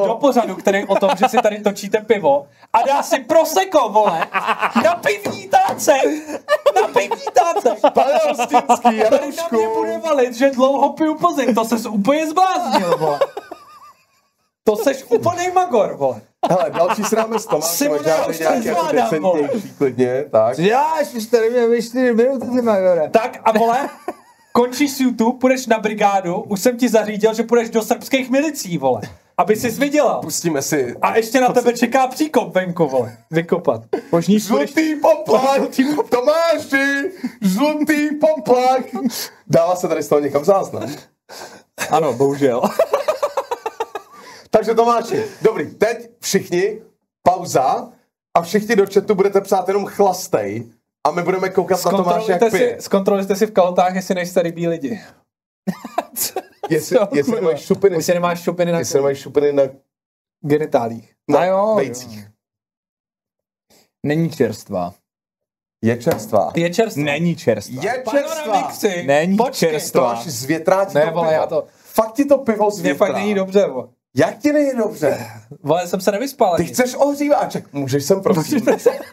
do 0.07 0.17
pořadu, 0.21 0.55
který 0.55 0.85
o 0.87 0.95
tom, 0.95 1.09
že 1.19 1.29
si 1.29 1.37
tady 1.37 1.59
točíte 1.61 1.97
pivo 2.01 2.45
a 2.73 2.81
dá 2.81 3.03
si 3.03 3.19
proseko, 3.19 3.89
vole, 3.89 4.27
na 4.83 4.95
pivní 4.95 5.49
táce, 5.49 5.93
na 6.81 6.87
pivní 6.87 7.25
táce. 7.33 7.75
Pane 7.93 8.13
Hostinský, 8.27 9.09
Tady 9.09 9.31
na 9.37 9.47
mě 9.51 9.67
bude 9.75 9.97
valit, 9.97 10.33
že 10.35 10.49
dlouho 10.51 10.93
piju 10.93 11.15
Plzeň, 11.17 11.55
to 11.55 11.65
ses 11.65 11.85
úplně 11.85 12.27
zbláznil, 12.27 12.97
vole. 12.97 13.19
To 14.63 14.75
seš 14.75 15.03
úplný 15.09 15.47
magor, 15.53 15.95
vole. 15.95 16.21
Hele, 16.49 16.71
další 16.77 17.03
si 17.03 17.15
dáme 17.15 17.39
s 17.39 17.45
Tomášem, 17.45 17.93
ať 17.93 18.01
dáme 18.01 18.33
nějaký 18.39 18.67
jako 18.67 18.87
decentnější 18.91 19.73
klidně, 19.77 20.25
tak. 20.31 20.59
Já, 20.59 20.93
už 21.17 21.25
tady 21.25 21.49
mě 21.49 21.67
ve 21.67 21.81
4 21.81 22.13
minuty, 22.13 22.47
ty 22.47 22.61
magore. 22.61 23.09
Tak 23.09 23.39
a 23.43 23.51
vole, 23.51 23.89
končíš 24.51 24.91
s 24.91 24.99
YouTube, 24.99 25.39
půjdeš 25.39 25.67
na 25.67 25.79
brigádu, 25.79 26.35
už 26.35 26.61
jsem 26.61 26.77
ti 26.77 26.89
zařídil, 26.89 27.33
že 27.33 27.43
půjdeš 27.43 27.69
do 27.69 27.81
srbských 27.81 28.29
milicí, 28.29 28.77
vole. 28.77 29.01
Aby 29.37 29.55
jsi 29.55 29.69
vydělal. 29.69 30.21
Pustíme 30.21 30.61
si 30.61 30.95
A 31.01 31.15
ještě 31.15 31.41
na 31.41 31.49
tebe 31.49 31.73
čeká 31.73 32.07
příkop 32.07 32.55
venku, 32.55 32.87
vole. 32.87 33.17
Vykopat. 33.31 33.81
Možný. 34.11 34.39
Žlutý 34.39 34.95
poplach! 34.95 35.59
Tomáši! 36.09 37.11
Žlutý 37.41 38.09
poplach! 38.21 38.83
Dává 39.47 39.75
se 39.75 39.87
tady 39.87 40.03
z 40.03 40.07
toho 40.07 40.21
někam 40.21 40.45
záznam. 40.45 40.89
Ano, 41.89 42.13
bohužel. 42.13 42.61
Takže 44.53 44.73
Tomáši, 44.75 45.23
dobrý, 45.41 45.75
teď 45.75 46.09
všichni, 46.19 46.81
pauza 47.23 47.91
a 48.37 48.41
všichni 48.41 48.75
do 48.75 48.85
chatu 48.93 49.15
budete 49.15 49.41
psát 49.41 49.67
jenom 49.67 49.85
chlastej 49.85 50.71
a 51.07 51.11
my 51.11 51.23
budeme 51.23 51.49
koukat 51.49 51.85
na 51.85 51.91
Tomáše, 51.91 52.31
jak 52.31 52.39
Zkontrolujte 52.41 52.57
pije. 52.57 52.75
si, 52.75 52.81
zkontrolujte 52.81 53.35
si 53.35 53.45
v 53.45 53.51
kalotách, 53.51 53.95
jestli 53.95 54.15
nejste 54.15 54.41
rybí 54.41 54.67
lidi. 54.67 55.01
Jestli, 56.69 56.97
Co, 56.97 57.07
jestli 57.15 57.23
kurva? 57.31 57.41
nemají 57.41 57.57
šupiny, 57.57 57.95
Jestli 57.95 58.13
nemáš 58.13 58.41
šupiny 58.43 58.71
na 58.71 58.79
jestli 58.79 58.95
nemají 58.99 59.15
šupiny 59.15 59.53
na, 59.53 59.63
genitálích. 60.45 61.13
na 61.29 61.39
A 61.39 61.45
jo, 61.45 61.73
vejcích. 61.75 62.27
Není 64.05 64.29
čerstvá. 64.29 64.93
Je 65.83 65.97
čerstvá. 65.97 66.51
Je 66.55 66.73
čerstvá. 66.73 67.03
Není 67.03 67.35
čerstvá. 67.35 67.83
Je 67.83 68.03
čerstvá. 68.11 68.71
Není 69.05 69.37
Počkej, 69.37 69.69
čerstvá. 69.69 70.01
Tomáš, 70.01 70.27
zvětrá 70.27 70.85
ti 70.85 70.93
Ne, 70.97 71.05
to 71.05 71.11
vole, 71.11 71.27
pivo. 71.27 71.41
já 71.41 71.47
to- 71.47 71.67
Fakt 71.77 72.13
ti 72.13 72.25
to 72.25 72.37
pivo 72.37 72.65
Mně 72.65 72.71
zvětrá. 72.71 73.05
fakt 73.07 73.15
není 73.15 73.33
dobře, 73.35 73.67
vole. 73.67 73.87
Jak 74.15 74.37
ti 74.37 74.53
není 74.53 74.71
dobře? 74.77 75.17
Vole, 75.63 75.87
jsem 75.87 76.01
se 76.01 76.11
nevyspal. 76.11 76.55
Ty 76.57 76.65
chceš 76.65 76.95
ohříváček? 76.95 77.73
Můžeš 77.73 78.03
sem 78.05 78.21
prosím. 78.21 78.61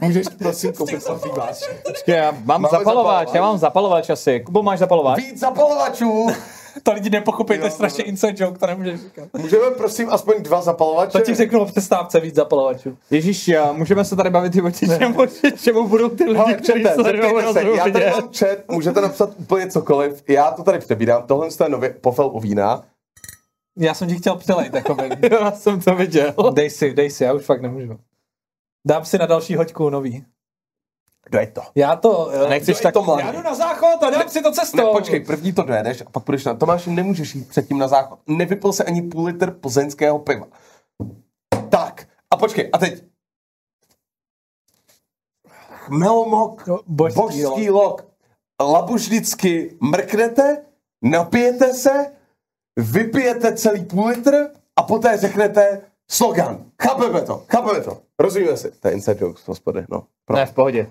Můžeš 0.00 0.26
prosím 0.38 0.72
koupit 0.72 1.06
ohříváč. 1.08 1.56
Počkej, 1.86 2.16
já 2.16 2.30
mám 2.30 2.42
Máme 2.44 2.68
zapalovač, 2.70 2.84
zapalovač. 2.84 3.28
já 3.34 3.42
mám 3.42 3.58
zapalovač 3.58 4.10
asi. 4.10 4.40
Kubo, 4.40 4.62
máš 4.62 4.78
zapalovač? 4.78 5.16
Víc 5.18 5.40
zapalovačů! 5.40 6.26
To 6.82 6.92
lidi 6.92 7.10
nepochopí, 7.10 7.58
to 7.58 7.64
je 7.64 7.68
Jo, 7.68 7.70
strašně 7.70 8.04
inside 8.04 8.44
joke, 8.44 8.58
to 8.58 8.66
nemůžeš 8.66 9.00
říkat. 9.00 9.28
Můžeme 9.38 9.70
prosím 9.70 10.10
aspoň 10.10 10.42
dva 10.42 10.60
zapalovače? 10.62 11.18
To 11.18 11.24
ti 11.24 11.34
řeknu 11.34 11.60
o 11.60 11.64
přestávce 11.66 12.20
víc 12.20 12.34
zapalovačů. 12.34 12.96
Ježíš, 13.10 13.48
já, 13.48 13.72
můžeme 13.72 14.04
se 14.04 14.16
tady 14.16 14.30
bavit 14.30 14.56
i 14.56 14.62
o 14.62 14.70
čemu, 14.70 15.26
čemu 15.62 15.88
budou 15.88 16.08
ty 16.08 16.24
lidi, 16.24 16.36
Hele, 16.36 16.54
kteří 16.54 16.82
čete, 16.82 16.94
sledují 16.94 17.22
zeptejte 17.22 17.52
se, 17.52 17.76
já 17.76 17.82
tady 17.84 17.92
rozhodně. 17.92 18.10
mám 18.20 18.30
chat, 18.38 18.58
můžete 18.70 19.00
napsat 19.00 19.30
úplně 19.38 19.70
cokoliv, 19.70 20.22
já 20.28 20.50
to 20.50 20.62
tady 20.62 20.78
přebírám, 20.78 21.22
tohle 21.26 21.48
je 21.64 21.68
nově 21.68 21.90
pofel 21.90 22.26
u 22.32 22.40
vína. 22.40 22.82
Já 23.80 23.94
jsem 23.94 24.08
ti 24.08 24.16
chtěl 24.16 24.36
přelejt, 24.36 24.72
by. 24.72 24.82
Já 25.30 25.52
jsem 25.52 25.80
to 25.80 25.94
viděl. 25.94 26.34
Dej 26.54 26.70
si, 26.70 26.94
dej 26.94 27.10
si, 27.10 27.24
já 27.24 27.32
už 27.32 27.44
fakt 27.44 27.62
nemůžu. 27.62 27.98
Dám 28.86 29.04
si 29.04 29.18
na 29.18 29.26
další 29.26 29.56
hoďku 29.56 29.90
nový. 29.90 30.24
Dej 31.30 31.46
to. 31.46 31.60
Já 31.74 31.96
to... 31.96 32.30
eh, 32.30 32.48
Nechceš 32.48 32.76
Kdo 32.76 32.78
je 32.78 32.82
tak... 32.82 32.94
to 32.94 33.02
mladý? 33.02 33.26
Já 33.26 33.32
jdu 33.32 33.42
na 33.42 33.54
záchod 33.54 34.02
a 34.02 34.10
dám 34.10 34.28
si 34.28 34.42
to 34.42 34.52
cestou. 34.52 34.76
Ne, 34.76 34.84
počkej, 34.92 35.20
první 35.24 35.52
to 35.52 35.62
dojedeš 35.62 36.00
a 36.06 36.10
pak 36.10 36.24
půjdeš 36.24 36.44
na... 36.44 36.54
Tomáš, 36.54 36.86
nemůžeš 36.86 37.34
jít 37.34 37.48
předtím 37.48 37.78
na 37.78 37.88
záchod. 37.88 38.18
Nevypil 38.26 38.72
se 38.72 38.84
ani 38.84 39.02
půl 39.02 39.24
litr 39.24 39.50
plzeňského 39.50 40.18
piva. 40.18 40.46
Tak, 41.70 42.06
a 42.30 42.36
počkej, 42.36 42.70
a 42.72 42.78
teď. 42.78 43.04
Melmok, 45.88 46.66
No, 46.66 46.80
božský 46.86 47.20
božský 47.20 47.70
lok. 47.70 48.06
Labuš 48.62 49.02
vždycky 49.02 49.76
mrknete, 49.80 50.64
napijete 51.02 51.74
se, 51.74 52.12
vypijete 52.76 53.56
celý 53.56 53.84
půl 53.84 54.06
litr 54.06 54.50
a 54.76 54.82
poté 54.82 55.16
řeknete 55.16 55.80
slogan. 56.10 56.64
Chápeme 56.82 57.22
to, 57.22 57.44
chápeme 57.50 57.80
to. 57.80 58.02
Rozumíme 58.18 58.56
si. 58.56 58.70
To 58.70 58.88
je 58.88 58.94
inside 58.94 59.24
jokes, 59.24 59.48
hospody, 59.48 59.86
no. 59.90 60.06
Pro. 60.24 60.36
Ne, 60.36 60.46
v 60.46 60.54
pohodě. 60.54 60.90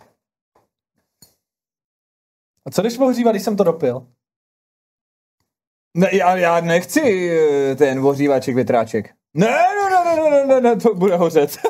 A 2.65 2.71
co 2.71 2.81
když 2.81 2.97
ohřívat, 2.97 3.33
když 3.33 3.43
jsem 3.43 3.57
to 3.57 3.63
dopil? 3.63 4.07
Ne, 5.97 6.09
já, 6.15 6.35
já 6.35 6.59
nechci 6.61 7.29
eh, 7.31 7.75
ten 7.75 7.99
ohřívaček, 7.99 8.55
větráček. 8.55 9.13
Ne, 9.33 9.47
ne, 9.47 9.89
ne, 9.89 10.15
ne, 10.15 10.29
ne, 10.29 10.45
ne, 10.45 10.61
ne, 10.61 10.75
to 10.75 10.93
bude 10.95 11.15
hořet. 11.15 11.57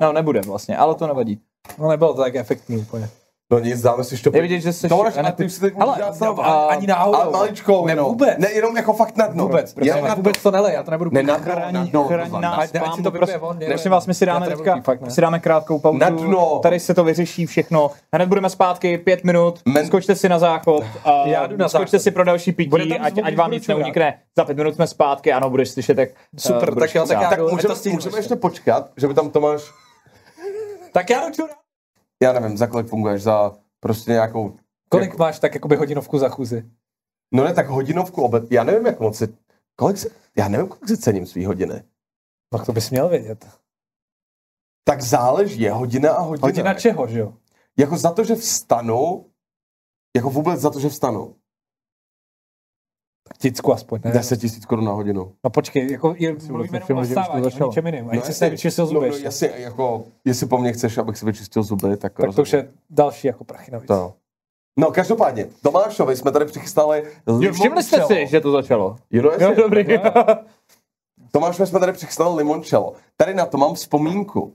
No, 0.00 0.12
nebude 0.12 0.40
vlastně, 0.40 0.76
ale 0.76 0.94
to 0.94 1.06
nevadí. 1.06 1.40
No 1.78 1.88
nebylo 1.88 2.14
to 2.14 2.22
tak 2.22 2.34
efektní 2.34 2.76
úplně. 2.76 3.08
No 3.52 3.58
nic, 3.58 3.82
dáme 3.82 4.04
si 4.04 4.16
štopu. 4.16 4.36
Je 4.36 4.42
vidět, 4.42 4.60
že 4.60 4.72
jsi... 4.72 4.88
Tomáš, 4.88 5.14
a 5.16 5.32
ty 5.32 5.44
už 5.44 5.52
si 5.52 5.60
teď 5.60 5.74
Ale- 5.78 5.86
můžeš 5.86 6.04
dát 6.06 6.14
znovu. 6.14 6.40
a- 6.44 6.66
Ani 6.66 6.86
náhodou. 6.86 7.18
Ale 7.18 7.30
maličkou, 7.32 7.86
Ne, 7.86 7.92
jenom. 7.92 8.06
vůbec. 8.06 8.34
Ne, 8.38 8.52
jenom 8.52 8.76
jako 8.76 8.92
fakt 8.92 9.16
na 9.16 9.26
dno. 9.26 9.44
Vůbec, 9.44 9.74
prosím, 9.74 9.88
Jenom 9.88 10.04
na 10.08 10.14
dno. 10.14 10.16
vůbec 10.16 10.42
to 10.42 10.50
nelej, 10.50 10.74
já 10.74 10.82
to 10.82 10.90
nebudu 10.90 11.10
Ne, 11.12 11.22
na 11.22 11.36
dno, 11.36 11.54
na 12.16 12.24
dno. 12.24 12.40
nás, 12.40 12.58
Ať- 12.58 12.70
si 12.70 12.78
pánu, 12.80 13.02
to 13.02 13.10
vypije 13.10 13.38
on, 13.38 13.58
ne, 13.58 13.66
Prosím 13.66 13.90
vás, 13.92 14.06
my 14.06 14.14
si 14.14 14.26
dáme 14.26 14.46
teďka, 14.46 14.82
my 15.04 15.10
si 15.10 15.20
dáme 15.20 15.38
krátkou 15.40 15.78
pauzu. 15.78 15.98
Na 15.98 16.08
dno. 16.08 16.58
Tady 16.62 16.80
se 16.80 16.94
to 16.94 17.04
vyřeší 17.04 17.46
všechno. 17.46 17.90
Hned 18.14 18.26
budeme 18.28 18.50
zpátky, 18.50 18.98
pět 18.98 19.24
minut, 19.24 19.60
Men- 19.68 19.86
skočte 19.86 20.14
si 20.14 20.28
na 20.28 20.38
záchod. 20.38 20.84
A 21.04 21.26
Já 21.26 21.46
jdu 21.46 21.56
na 21.56 21.68
skočte 21.68 21.98
záchod. 21.98 22.02
si 22.02 22.10
pro 22.10 22.24
další 22.24 22.52
pití, 22.52 22.98
ať, 22.98 23.36
vám 23.36 23.50
nic 23.50 23.66
neunikne. 23.68 24.18
Za 24.36 24.44
pět 24.44 24.56
minut 24.56 24.74
jsme 24.74 24.86
zpátky, 24.86 25.32
ano, 25.32 25.50
budeš 25.50 25.70
slyšet, 25.70 25.98
jak 25.98 26.08
Super, 26.38 26.68
eh, 26.76 26.80
tak 26.80 26.94
jo, 26.94 27.06
tak 27.06 27.20
já 27.22 27.30
Tak 27.30 27.38
můžeme, 27.38 27.74
můžeme 27.74 27.94
ještě. 27.96 28.18
ještě 28.18 28.36
počkat, 28.36 28.90
že 28.96 29.08
by 29.08 29.14
tam 29.14 29.30
Tomáš, 29.30 29.62
Tak 30.92 31.10
já 31.10 31.28
jdu. 31.28 31.44
Já 32.22 32.32
nevím, 32.32 32.56
za 32.56 32.66
kolik 32.66 32.86
funguješ, 32.88 33.22
za 33.22 33.52
prostě 33.80 34.10
nějakou, 34.12 34.56
Kolik 34.88 35.18
máš 35.18 35.38
tak 35.38 35.54
jakoby 35.54 35.76
hodinovku 35.76 36.18
za 36.18 36.28
chůzi? 36.28 36.70
no 37.34 37.44
ne, 37.44 37.54
tak 37.54 37.66
hodinovku 37.68 38.22
obed, 38.22 38.52
já 38.52 38.64
nevím, 38.64 38.86
jak 38.86 39.00
moc 39.00 39.18
si, 39.18 39.36
kolik 39.76 39.98
si, 39.98 40.10
já 40.36 40.48
nevím, 40.48 40.68
kolik 40.68 40.88
si 40.88 40.96
cením 40.98 41.26
svý 41.26 41.44
hodiny. 41.44 41.82
No 42.52 42.64
to 42.64 42.72
bys 42.72 42.90
měl 42.90 43.08
vědět. 43.08 43.48
Tak 44.84 45.00
záleží, 45.02 45.60
je 45.60 45.72
hodina 45.72 46.12
a 46.12 46.20
hodina. 46.20 46.46
Hodina 46.46 46.74
čeho, 46.74 47.06
že 47.06 47.18
jo? 47.18 47.34
Jako 47.78 47.96
za 47.96 48.12
to, 48.12 48.24
že 48.24 48.34
vstanu, 48.34 49.30
jako 50.16 50.30
vůbec 50.30 50.60
za 50.60 50.70
to, 50.70 50.80
že 50.80 50.88
vstanu. 50.88 51.36
Ticku 53.38 53.72
aspoň, 53.72 54.00
ne? 54.04 54.12
10 54.12 54.36
tisíc 54.36 54.66
korun 54.66 54.84
na 54.84 54.92
hodinu. 54.92 55.32
No 55.44 55.50
počkej, 55.50 55.92
jako 55.92 56.14
je, 56.18 56.36
mluvíme 56.50 56.80
jenom 56.88 57.02
o 57.02 57.06
vstávání, 57.06 57.46
o 57.46 57.66
ničem 57.66 57.86
jiným. 57.86 58.10
A 58.10 58.14
jestli 58.14 58.30
jasně. 58.30 58.34
jsi 58.34 58.50
vyčistil 58.50 58.86
zuby 58.86 59.10
no, 59.10 59.16
no, 59.16 59.24
jasně, 59.24 59.50
jako, 59.56 60.04
jestli 60.24 60.46
po 60.46 60.58
mně 60.58 60.72
chceš, 60.72 60.98
abych 60.98 61.16
si 61.16 61.26
vyčistil 61.26 61.62
zuby, 61.62 61.96
tak, 61.96 62.12
tak 62.12 62.34
to 62.34 62.42
už 62.42 62.52
je 62.52 62.68
další 62.90 63.26
jako 63.26 63.44
prachy 63.44 63.70
navíc. 63.70 63.88
To. 63.88 64.14
No, 64.78 64.90
každopádně, 64.90 65.46
Tomášovi 65.62 66.16
jsme 66.16 66.32
tady 66.32 66.44
přichystali 66.44 67.04
Jo, 67.40 67.52
všimli 67.52 67.82
jste 67.82 68.02
si, 68.02 68.26
že 68.26 68.40
to 68.40 68.52
začalo? 68.52 68.96
Jo, 69.10 69.22
no, 69.22 69.30
Jo, 69.46 69.54
dobrý. 69.56 69.86
Tomášovi 71.32 71.66
jsme 71.66 71.80
tady 71.80 71.92
přichystali 71.92 72.36
limoncello. 72.36 72.92
Tady 73.16 73.34
na 73.34 73.46
to 73.46 73.58
mám 73.58 73.74
vzpomínku. 73.74 74.42
Uh, 74.42 74.52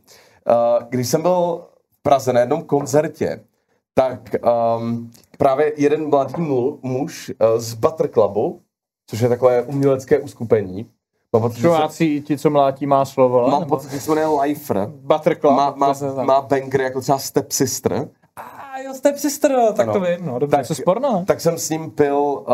když 0.90 1.08
jsem 1.08 1.22
byl 1.22 1.68
v 1.92 2.02
Praze 2.02 2.34
na 2.34 2.40
jednom 2.40 2.64
koncertě, 2.64 3.44
tak 3.94 4.36
um, 4.78 5.12
právě 5.42 5.74
jeden 5.78 6.10
mladý 6.10 6.42
mu, 6.42 6.80
muž 6.82 7.32
uh, 7.54 7.60
z 7.60 7.74
Butter 7.74 8.08
Clubu, 8.08 8.62
což 9.10 9.20
je 9.20 9.30
takové 9.30 9.62
umělecké 9.64 10.20
uskupení, 10.20 10.90
mám 11.34 11.42
pocit, 11.42 11.62
Čuváci, 11.62 12.22
ti, 12.22 12.38
co 12.38 12.50
mlátí 12.50 12.86
má 12.86 13.06
slovo. 13.06 13.48
mám 13.50 13.60
nebo- 13.60 13.76
pocit, 13.76 13.92
že 13.92 14.00
se 14.02 14.12
jmenuje 14.12 14.42
Lifer. 14.42 14.86
Butter 14.88 15.40
Club. 15.40 15.54
Má, 15.54 15.74
má, 15.76 15.94
má 16.24 16.42
banger 16.42 16.82
jako 16.82 17.02
třeba 17.02 17.18
Step 17.18 17.52
Sister. 17.52 18.10
A 18.36 18.80
jo, 18.86 18.94
Step 18.94 19.18
Sister, 19.18 19.52
tak 19.76 19.88
Ano. 19.88 19.94
to 19.94 20.00
vím, 20.06 20.26
no, 20.26 20.40
dobře. 20.40 20.58
Tak 20.58 20.66
co 20.66 20.76
sporno? 20.76 21.24
Tak 21.28 21.42
jsem 21.42 21.58
s 21.58 21.70
ním 21.70 21.92
pil 21.92 22.16
uh, 22.18 22.46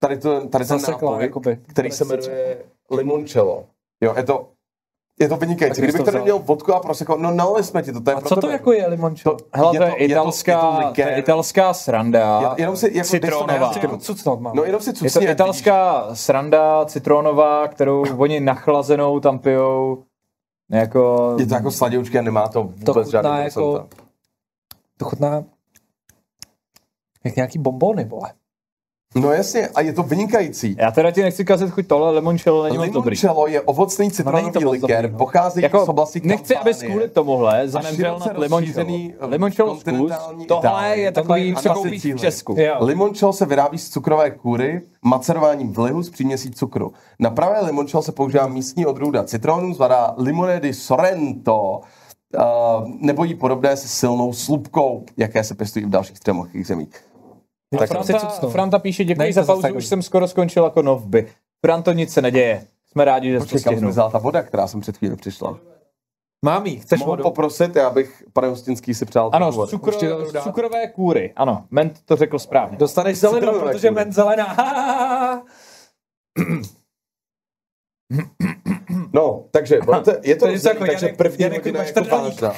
tady, 0.00 0.18
to, 0.18 0.48
tady 0.48 0.64
ten 0.64 0.78
nápoj, 0.90 1.22
jakoby. 1.22 1.58
který 1.66 1.90
se 1.90 2.04
jmenuje 2.04 2.64
limoncello. 2.90 3.64
Jo, 4.00 4.14
je 4.16 4.22
to, 4.22 4.48
je 5.20 5.28
to 5.28 5.36
vynikající. 5.36 5.80
Kdybych 5.82 5.96
to 5.96 6.04
tady 6.04 6.20
měl 6.22 6.38
vodku 6.38 6.74
a 6.74 6.80
prosecco, 6.80 7.16
no 7.16 7.30
nalili 7.30 7.64
jsme 7.64 7.82
ti 7.82 7.92
to, 7.92 8.00
to 8.00 8.10
je 8.10 8.16
A 8.16 8.20
co 8.20 8.34
to 8.34 8.40
tebe. 8.40 8.52
jako 8.52 8.72
je 8.72 8.86
limončo? 8.88 9.30
To- 9.30 9.36
Hele, 9.52 9.76
to 9.78 9.82
je, 9.82 9.88
je 9.88 9.94
to- 9.94 10.02
je 10.02 10.08
to- 10.08 10.12
italská, 10.12 10.52
je 10.52 10.58
to 10.58 10.82
to, 10.82 10.88
likér. 10.88 11.08
je 11.08 11.18
italská 11.18 11.74
sranda. 11.74 12.18
Já- 12.42 12.54
jenom 12.58 12.76
si, 12.76 12.86
jako, 12.86 12.98
to 12.98 13.04
citronová. 13.10 13.72
Jako 13.82 13.96
cucnout 13.96 14.40
mám. 14.40 14.56
No 14.56 14.64
jenom 14.64 14.80
si 14.80 14.92
Je 15.04 15.10
to 15.10 15.22
italská 15.22 16.06
sranda 16.14 16.84
citronová, 16.84 17.68
kterou 17.68 18.04
oni 18.18 18.40
nachlazenou 18.40 19.20
tam 19.20 19.38
pijou. 19.38 20.04
Jako... 20.70 21.28
vidíš. 21.36 21.44
Je 21.44 21.48
to 21.48 21.54
jako 21.54 21.70
sladoučky 21.70 22.18
a 22.18 22.22
nemá 22.22 22.48
to 22.48 22.62
vůbec 22.62 22.84
To 22.84 22.92
chutná 22.94 23.10
žádný 23.10 23.44
jako- 23.44 23.72
procenta. 23.72 24.04
To 24.96 25.04
chutná 25.04 25.44
jak 27.24 27.36
nějaký 27.36 27.58
bombony, 27.58 28.04
vole. 28.04 28.32
No 29.20 29.32
jasně, 29.32 29.68
a 29.68 29.80
je 29.80 29.92
to 29.92 30.02
vynikající. 30.02 30.76
Já 30.78 30.90
teda 30.90 31.10
ti 31.10 31.22
nechci 31.22 31.44
kazit 31.44 31.70
chuť 31.70 31.86
tohle, 31.86 32.10
limoncello 32.10 32.62
není 32.62 32.76
moc 32.76 32.90
dobrý. 32.90 33.16
Limoncello 33.16 33.46
je 33.46 33.60
ovocný 33.60 34.10
citronový 34.10 34.64
moc 34.64 34.72
likér, 34.72 35.12
no. 35.12 35.18
pochází 35.18 35.62
Jako, 35.62 35.84
z 35.84 35.88
oblasti 35.88 36.20
nechci, 36.24 36.56
aby 36.56 36.74
kvůli 36.74 37.08
tomuhle 37.08 37.68
zanemřel 37.68 38.12
limoncello. 38.14 38.60
rozšířený, 38.60 39.14
eh, 39.20 39.26
Limoncello 39.26 39.76
zkus, 39.76 40.12
tohle 40.48 40.98
je 40.98 41.12
takový, 41.12 41.54
co 41.54 41.68
na 41.68 41.74
koupíš 41.74 42.04
v. 42.04 42.16
Česku. 42.16 42.56
Limoncello 42.80 43.32
se 43.32 43.46
vyrábí 43.46 43.78
z 43.78 43.90
cukrové 43.90 44.30
kůry, 44.30 44.82
macerováním 45.02 45.72
vlihu 45.72 46.02
s 46.02 46.10
příměsí 46.10 46.50
cukru. 46.50 46.92
Na 47.18 47.30
pravé 47.30 47.66
limoncello 47.66 48.02
se 48.02 48.12
používá 48.12 48.46
místní 48.46 48.86
odrůda 48.86 49.24
citronu, 49.24 49.74
zvaná 49.74 50.14
Limone 50.16 50.60
di 50.60 50.74
Sorrento, 50.74 51.80
uh, 52.36 52.88
nebo 53.00 53.24
jí 53.24 53.34
podobné 53.34 53.76
se 53.76 53.88
silnou 53.88 54.32
slupkou, 54.32 55.04
jaké 55.16 55.44
se 55.44 55.54
pěstují 55.54 55.84
v 55.84 55.88
dalších 55.88 56.16
středomořských 56.16 56.66
zemích. 56.66 57.07
Tak 57.78 57.88
Franta. 57.88 58.48
Franta 58.50 58.78
píše, 58.78 59.04
děkuji 59.04 59.18
Není 59.18 59.32
za 59.32 59.44
pauzu, 59.44 59.74
už 59.74 59.86
jsem 59.86 60.02
skoro 60.02 60.28
skončil 60.28 60.64
jako 60.64 60.82
novby. 60.82 61.28
Franto, 61.66 61.92
nic 61.92 62.12
se 62.12 62.22
neděje. 62.22 62.66
Jsme 62.86 63.04
rádi, 63.04 63.30
že 63.30 63.38
kam 63.38 63.46
stihnul. 63.48 63.78
zmizela 63.78 64.10
ta 64.10 64.18
voda, 64.18 64.42
která 64.42 64.66
jsem 64.66 64.80
před 64.80 64.96
chvíli 64.96 65.16
přišla. 65.16 65.58
Mám 66.44 66.66
jí, 66.66 66.78
chceš 66.78 67.00
Mohu 67.00 67.10
vodu? 67.10 67.22
poprosit, 67.22 67.76
já 67.76 67.90
bych, 67.90 68.24
pane 68.32 68.48
Hostinský, 68.48 68.94
si 68.94 69.04
přál 69.04 69.30
Ano, 69.32 69.52
z, 69.52 69.70
cukro, 69.70 69.92
z 70.30 70.42
cukrové 70.42 70.88
kůry. 70.88 71.32
Ano, 71.36 71.64
Ment 71.70 72.00
to 72.04 72.16
řekl 72.16 72.38
správně. 72.38 72.78
Dostaneš 72.78 73.18
zelenou, 73.18 73.60
protože 73.60 73.88
kůry. 73.88 74.04
men 74.04 74.12
zelená. 74.12 74.56
No, 79.18 79.44
takže 79.50 79.74
je 80.22 80.36
to 80.36 80.40
To 80.40 80.46
je 80.46 80.52
rozdělený, 80.52 80.64
jako 80.64 80.86
takže 80.86 81.06
Janek- 81.06 81.16
první 81.16 81.42
Janek 81.44 81.58
hodina 81.64 81.82
je 81.84 81.92
jako 81.96 82.16
vážná. 82.16 82.52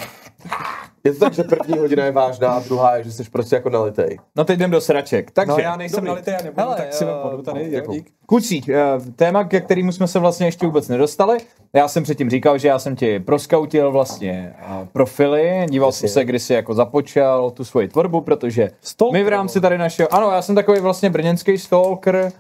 Je 1.05 1.13
to 1.13 1.19
tak, 1.19 1.33
že 1.33 1.43
první 1.43 1.79
hodina 1.79 2.05
je 2.05 2.13
vážná 2.13 2.51
a 2.53 2.59
druhá 2.61 2.97
je, 2.97 3.05
že 3.05 3.13
jsi 3.13 3.25
prostě 3.31 3.57
jako 3.57 3.71
nalitej. 3.71 4.19
No 4.37 4.45
teď 4.45 4.57
jdem 4.57 4.71
do 4.71 4.81
sraček. 4.81 5.31
Takže, 5.31 5.51
No 5.53 5.59
já 5.59 5.77
nejsem 5.77 5.97
dobrý. 5.97 6.09
nalitý, 6.09 6.31
já 6.31 6.37
nebudu, 6.37 6.63
Hele, 6.63 6.77
tak 6.77 6.93
si 6.95 7.05
vodu 7.05 7.43
tady, 7.43 7.61
jo, 7.65 7.69
děkuju. 7.71 7.99
dík. 7.99 8.11
Kucí, 8.27 8.65
eh, 8.73 8.77
téma, 9.17 9.45
ke 9.45 9.61
kterému 9.61 9.93
jsme 9.93 10.07
se 10.09 10.19
vlastně 10.19 10.47
ještě 10.47 10.67
vůbec 10.67 10.89
nedostali. 10.89 11.39
Já 11.73 11.89
jsem 11.89 12.03
předtím 12.03 12.31
říkal, 12.31 12.59
že 12.59 12.69
já 12.69 12.79
jsem 12.79 12.97
ti 12.97 13.21
proskautil 13.21 13.93
vlastně 13.93 14.55
eh, 14.59 14.89
profily, 14.93 15.67
díval 15.71 15.93
jsem 15.93 16.09
se, 16.09 16.25
kdy 16.25 16.39
jsi 16.39 16.53
jako 16.53 16.75
započal 16.75 17.51
tu 17.51 17.65
svoji 17.65 17.89
tvorbu, 17.89 18.21
protože 18.21 18.71
Stalker, 18.81 19.13
my 19.21 19.25
v 19.25 19.29
rámci 19.29 19.61
tady 19.61 19.79
našeho, 19.79 20.15
ano, 20.15 20.31
já 20.31 20.43
jsem 20.43 20.55
takový 20.55 20.81
vlastně 20.81 21.11
brněnský 21.11 21.59
stalker, 21.59 22.33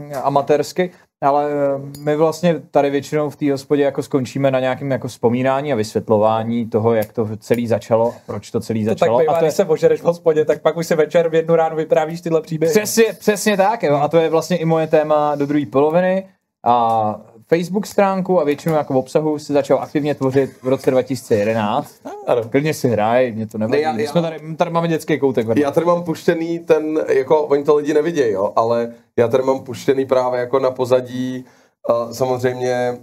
hm, 0.00 0.10
amatérský, 0.22 0.90
ale 1.26 1.50
eh, 1.50 2.00
my 2.00 2.16
vlastně 2.16 2.60
tady 2.70 2.90
většinou 2.90 3.30
v 3.30 3.36
té 3.36 3.52
hospodě 3.52 3.82
jako 3.82 4.02
skončíme 4.02 4.50
na 4.50 4.60
nějakém 4.60 4.90
jako 4.90 5.08
vzpomínání 5.08 5.72
a 5.72 5.76
vysvětlování 5.76 6.66
toho, 6.66 6.94
jak 6.94 7.12
to 7.12 7.28
celý 7.36 7.66
začalo, 7.66 8.14
proč 8.26 8.50
to 8.50 8.60
celý 8.60 8.84
To 8.84 8.90
tak 8.90 8.98
začalo. 8.98 9.18
bývá, 9.18 9.32
a 9.32 9.38
to 9.38 9.44
je, 9.44 9.48
když 9.48 9.56
se 9.56 9.64
ožereš 9.64 10.00
v 10.00 10.04
hospodě, 10.04 10.44
tak 10.44 10.62
pak 10.62 10.76
už 10.76 10.86
se 10.86 10.96
večer 10.96 11.28
v 11.28 11.34
jednu 11.34 11.54
ráno 11.54 11.76
vyprávíš 11.76 12.20
tyhle 12.20 12.40
příběhy. 12.40 12.74
Přesně, 12.74 13.04
přesně 13.18 13.56
tak, 13.56 13.82
jo. 13.82 13.94
A 13.94 14.08
to 14.08 14.16
je 14.16 14.30
vlastně 14.30 14.56
i 14.56 14.64
moje 14.64 14.86
téma 14.86 15.34
do 15.34 15.46
druhé 15.46 15.66
poloviny. 15.66 16.28
A 16.64 17.20
Facebook 17.48 17.86
stránku 17.86 18.40
a 18.40 18.44
většinu 18.44 18.74
jako 18.74 18.92
v 18.92 18.96
obsahu 18.96 19.38
si 19.38 19.52
začal 19.52 19.78
aktivně 19.78 20.14
tvořit 20.14 20.50
v 20.62 20.68
roce 20.68 20.90
2011. 20.90 21.94
Ano. 22.26 22.42
Klidně 22.50 22.74
si 22.74 22.88
hraj, 22.88 23.32
mě 23.32 23.46
to 23.46 23.58
nevadí. 23.58 23.72
Ne, 23.72 23.80
já- 23.88 23.92
My 23.92 24.02
já- 24.04 24.10
jsme 24.10 24.22
tady, 24.22 24.56
tady 24.56 24.70
máme 24.70 24.88
dětský 24.88 25.18
koutek. 25.18 25.46
vedle. 25.46 25.62
Já 25.62 25.70
tady 25.70 25.86
mám 25.86 26.02
puštěný 26.02 26.58
ten, 26.58 27.04
jako 27.08 27.42
oni 27.42 27.64
to 27.64 27.76
lidi 27.76 27.94
nevidějí, 27.94 28.32
jo, 28.32 28.52
ale 28.56 28.92
já 29.16 29.28
tady 29.28 29.42
mám 29.42 29.60
puštěný 29.64 30.06
právě 30.06 30.40
jako 30.40 30.58
na 30.58 30.70
pozadí, 30.70 31.44
uh, 31.90 32.12
samozřejmě, 32.12 32.98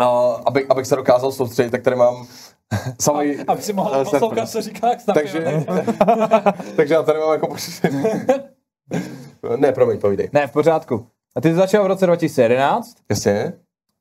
uh, 0.00 0.06
abych, 0.46 0.66
abych 0.68 0.86
se 0.86 0.96
dokázal 0.96 1.32
soustředit, 1.32 1.70
tak 1.70 1.82
tady 1.82 1.96
mám 1.96 2.26
samý, 3.00 3.36
Aby 3.48 3.62
si 3.62 3.72
mohl 3.72 4.04
poslouchat, 4.04 4.50
co 4.50 4.62
říká, 4.62 4.88
takže, 5.14 5.44
takže 6.76 6.94
já 6.94 7.02
tady 7.02 7.18
mám 7.18 7.32
jako 7.32 7.46
puštěný. 7.46 8.02
ne, 9.56 9.72
promiň, 9.72 9.98
povídej. 9.98 10.28
Ne, 10.32 10.46
v 10.46 10.52
pořádku. 10.52 11.06
A 11.36 11.40
ty 11.40 11.48
jsi 11.48 11.54
začal 11.54 11.84
v 11.84 11.86
roce 11.86 12.06
2011 12.06 12.96
Jasně? 13.10 13.52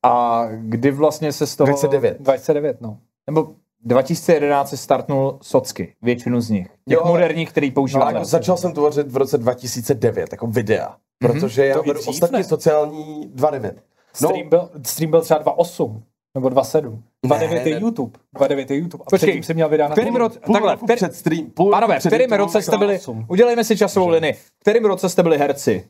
a 0.03 0.43
kdy 0.51 0.91
vlastně 0.91 1.31
se 1.33 1.47
z 1.47 1.55
toho... 1.55 1.65
2009. 1.67 2.17
29, 2.21 2.81
no. 2.81 2.97
Nebo 3.27 3.55
2011 3.83 4.69
se 4.69 4.77
startnul 4.77 5.39
socky, 5.41 5.95
většinu 6.01 6.41
z 6.41 6.49
nich. 6.49 6.67
Těch 6.67 6.75
Jo, 6.87 7.01
moderních, 7.05 7.49
který 7.49 7.67
No, 7.67 7.73
používáme. 7.73 8.13
jako 8.13 8.25
začal 8.25 8.57
jsem 8.57 8.73
tvořit 8.73 9.07
v 9.11 9.17
roce 9.17 9.37
2009, 9.37 10.31
jako 10.31 10.47
videa. 10.47 10.95
Protože 11.19 11.65
já 11.65 11.81
beru 11.81 11.99
dřív, 11.99 12.07
ostatně 12.09 12.37
ne? 12.37 12.43
sociální 12.43 13.31
2.9. 13.35 13.73
No, 14.21 14.29
Stream, 14.29 14.49
byl, 14.49 14.69
stream 14.85 15.11
byl 15.11 15.21
třeba 15.21 15.43
2.8 15.43 16.01
nebo 16.35 16.47
2.7. 16.49 16.99
2.9 17.25 17.67
je. 17.67 17.79
YouTube. 17.79 18.19
2.9 18.35 18.65
je 18.71 18.77
YouTube. 18.77 19.03
A 19.07 19.09
Počkej, 19.09 19.27
předtím 19.27 19.43
jsem 19.43 19.55
měl 19.55 19.69
videa 19.69 19.87
na 19.87 19.95
kterým 19.95 20.15
roce, 20.15 20.39
půl 20.39 20.53
takhle, 20.53 20.77
před 20.95 21.15
stream, 21.15 21.45
půl 21.45 21.71
Pánové, 21.71 21.99
v 21.99 22.05
YouTubem 22.05 22.39
roce 22.39 22.61
jste 22.61 22.77
byli, 22.77 22.99
udělejme 23.27 23.63
si 23.63 23.77
časovou 23.77 24.07
linii, 24.09 24.33
v 24.33 24.51
kterém 24.59 24.85
roce 24.85 25.09
jste 25.09 25.23
byli 25.23 25.37
herci? 25.37 25.87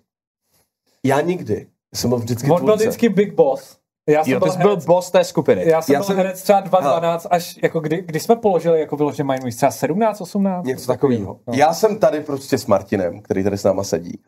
Já 1.05 1.21
nikdy. 1.21 1.67
Jsem 1.95 2.09
byl 2.09 2.19
vždycky 2.19 2.43
On 2.43 2.49
byl 2.49 2.57
tvůrce. 2.57 2.83
vždycky 2.83 3.09
Big 3.09 3.33
Boss. 3.33 3.77
Já 4.09 4.23
jsem 4.23 4.33
Jo, 4.33 4.39
ty 4.39 4.43
byl 4.45 4.51
jsi 4.53 4.57
byl 4.57 4.69
herec, 4.69 4.85
boss 4.85 5.11
té 5.11 5.23
skupiny. 5.23 5.67
já 5.69 5.81
jsem 5.81 5.93
Já 5.93 5.99
byl 5.99 6.05
jsem- 6.07 6.17
herec 6.17 6.41
třeba 6.41 6.61
2.12 6.61 7.27
až 7.31 7.59
jako 7.63 7.79
kdy, 7.79 8.01
kdy 8.01 8.19
jsme 8.19 8.35
položili 8.35 8.79
jako 8.79 8.95
vyloženě 8.95 9.27
Mindwise, 9.27 9.57
třeba 9.57 9.71
17, 9.71 10.21
18? 10.21 10.65
Něco 10.65 10.87
takového. 10.87 11.39
No. 11.47 11.53
Já 11.53 11.73
jsem 11.73 11.99
tady 11.99 12.21
prostě 12.21 12.57
s 12.57 12.65
Martinem, 12.65 13.21
který 13.21 13.43
tady 13.43 13.57
s 13.57 13.63
náma 13.63 13.83
sedí. 13.83 14.19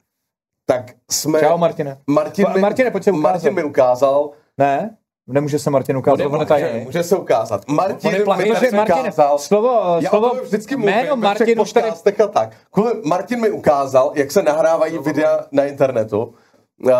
Tak 0.65 0.91
jsme... 1.11 1.39
Čau, 1.39 1.57
Martine. 1.57 1.97
Martin 2.07 2.45
mi, 2.53 2.61
Martine, 2.61 2.91
pojď 2.91 3.03
se 3.03 3.11
ukázat. 3.11 3.23
Martin 3.31 3.53
mi 3.53 3.63
ukázal, 3.63 4.29
Ne? 4.57 4.97
Nemůže 5.27 5.59
se 5.59 5.69
Martin 5.69 5.97
ukázat, 5.97 6.25
on 6.25 6.41
je 6.41 6.45
může, 6.45 6.81
může 6.85 7.03
se 7.03 7.17
ukázat. 7.17 7.67
Martin 7.67 8.07
On 8.07 8.13
je 8.13 8.19
mi 8.19 8.25
tady 8.25 8.81
ukázal, 8.83 9.37
slovo, 9.37 9.97
já 9.99 10.09
slovo, 10.09 10.31
vždycky 10.43 10.75
mluvím, 10.75 10.95
jméno 10.95 11.15
Martin 11.15 11.59
už 11.59 11.73
tady, 11.73 11.91
tak. 12.33 12.55
Kvůli 12.71 12.91
Martin 13.05 13.41
mi 13.41 13.49
ukázal, 13.51 14.11
jak 14.15 14.31
se 14.31 14.43
nahrávají 14.43 14.97
videa 14.97 15.45
na 15.51 15.65
internetu, 15.65 16.33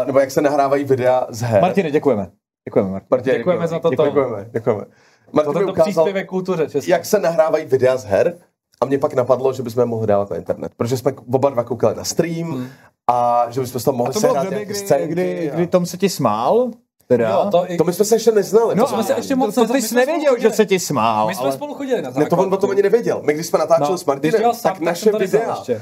nebo 0.06 0.20
jak 0.20 0.32
se 0.32 0.42
nahrávají 0.42 0.84
videa 0.84 1.28
z 1.30 1.42
her. 1.42 1.62
Martine, 1.62 1.92
děkujeme. 1.92 2.32
Děkujeme, 2.70 2.92
Martin. 2.92 3.08
Martin, 3.12 3.34
Děkujeme 3.34 3.68
za 3.68 3.80
toto. 3.80 4.06
Děkujeme, 4.06 4.50
děkujeme. 4.54 4.86
Martin 5.32 5.54
to 5.54 5.60
ukázal, 5.60 5.84
příspěvek 5.84 6.28
kultuře 6.28 6.70
české. 6.70 6.92
jak 6.92 7.06
se 7.06 7.20
nahrávají 7.20 7.66
videa 7.66 7.98
z 7.98 8.06
her 8.06 8.38
a 8.82 8.86
mě 8.86 8.98
pak 9.00 9.14
napadlo, 9.14 9.54
že 9.54 9.64
bychom 9.64 9.82
je 9.82 9.86
mohli 9.86 10.08
dávat 10.08 10.30
na 10.30 10.38
internet, 10.38 10.72
protože 10.78 10.98
jsme 10.98 11.14
oba 11.34 11.50
dva 11.50 11.64
koukali 11.64 11.96
na 11.96 12.04
stream 12.04 12.52
Hmm. 12.52 12.68
a 13.10 13.46
že 13.50 13.62
bychom 13.62 13.82
tam 13.82 13.96
mohli 13.96 14.14
sehrát 14.14 14.50
nějaké 14.50 14.66
kdy, 14.66 14.76
scénky. 14.76 15.08
kdy, 15.08 15.52
a- 15.52 15.56
kdy 15.56 15.68
Tom 15.68 15.86
se 15.86 15.98
ti 15.98 16.10
smál, 16.10 16.70
teda. 17.08 17.30
Jo, 17.30 17.48
to, 17.52 17.72
i, 17.72 17.78
To 17.78 17.84
my 17.84 17.94
jsme 17.94 18.06
se 18.06 18.16
ještě 18.16 18.32
neznali. 18.32 18.76
no, 18.76 18.84
to 18.84 18.94
jsme 18.94 19.04
se 19.04 19.14
ještě 19.14 19.36
moc 19.36 19.56
to, 19.56 19.62
to 19.62 19.68
ty 19.68 19.74
my 19.74 19.82
jsi 19.82 19.88
jsme 19.88 20.02
spolu 20.02 20.12
nevěděl, 20.14 20.32
že 20.34 20.38
chodili. 20.38 20.54
se 20.54 20.66
ti 20.66 20.80
smál, 20.80 21.28
my 21.28 21.36
jsme 21.36 21.44
ale... 21.44 21.54
spolu 21.54 21.74
chodili 21.74 22.02
na 22.02 22.10
ne, 22.10 22.26
to 22.26 22.38
on 22.38 22.54
o 22.54 22.58
tom 22.58 22.72
ani 22.72 22.82
nevěděl. 22.82 23.22
My 23.26 23.34
když 23.34 23.48
jsme 23.48 23.60
natáčeli 23.60 23.92
no, 23.92 23.98
s 23.98 24.06
Martinem, 24.06 24.42
tak 24.42 24.62
tak 24.64 24.80
naše 24.80 25.12
videa 25.12 25.50
ještě. 25.58 25.82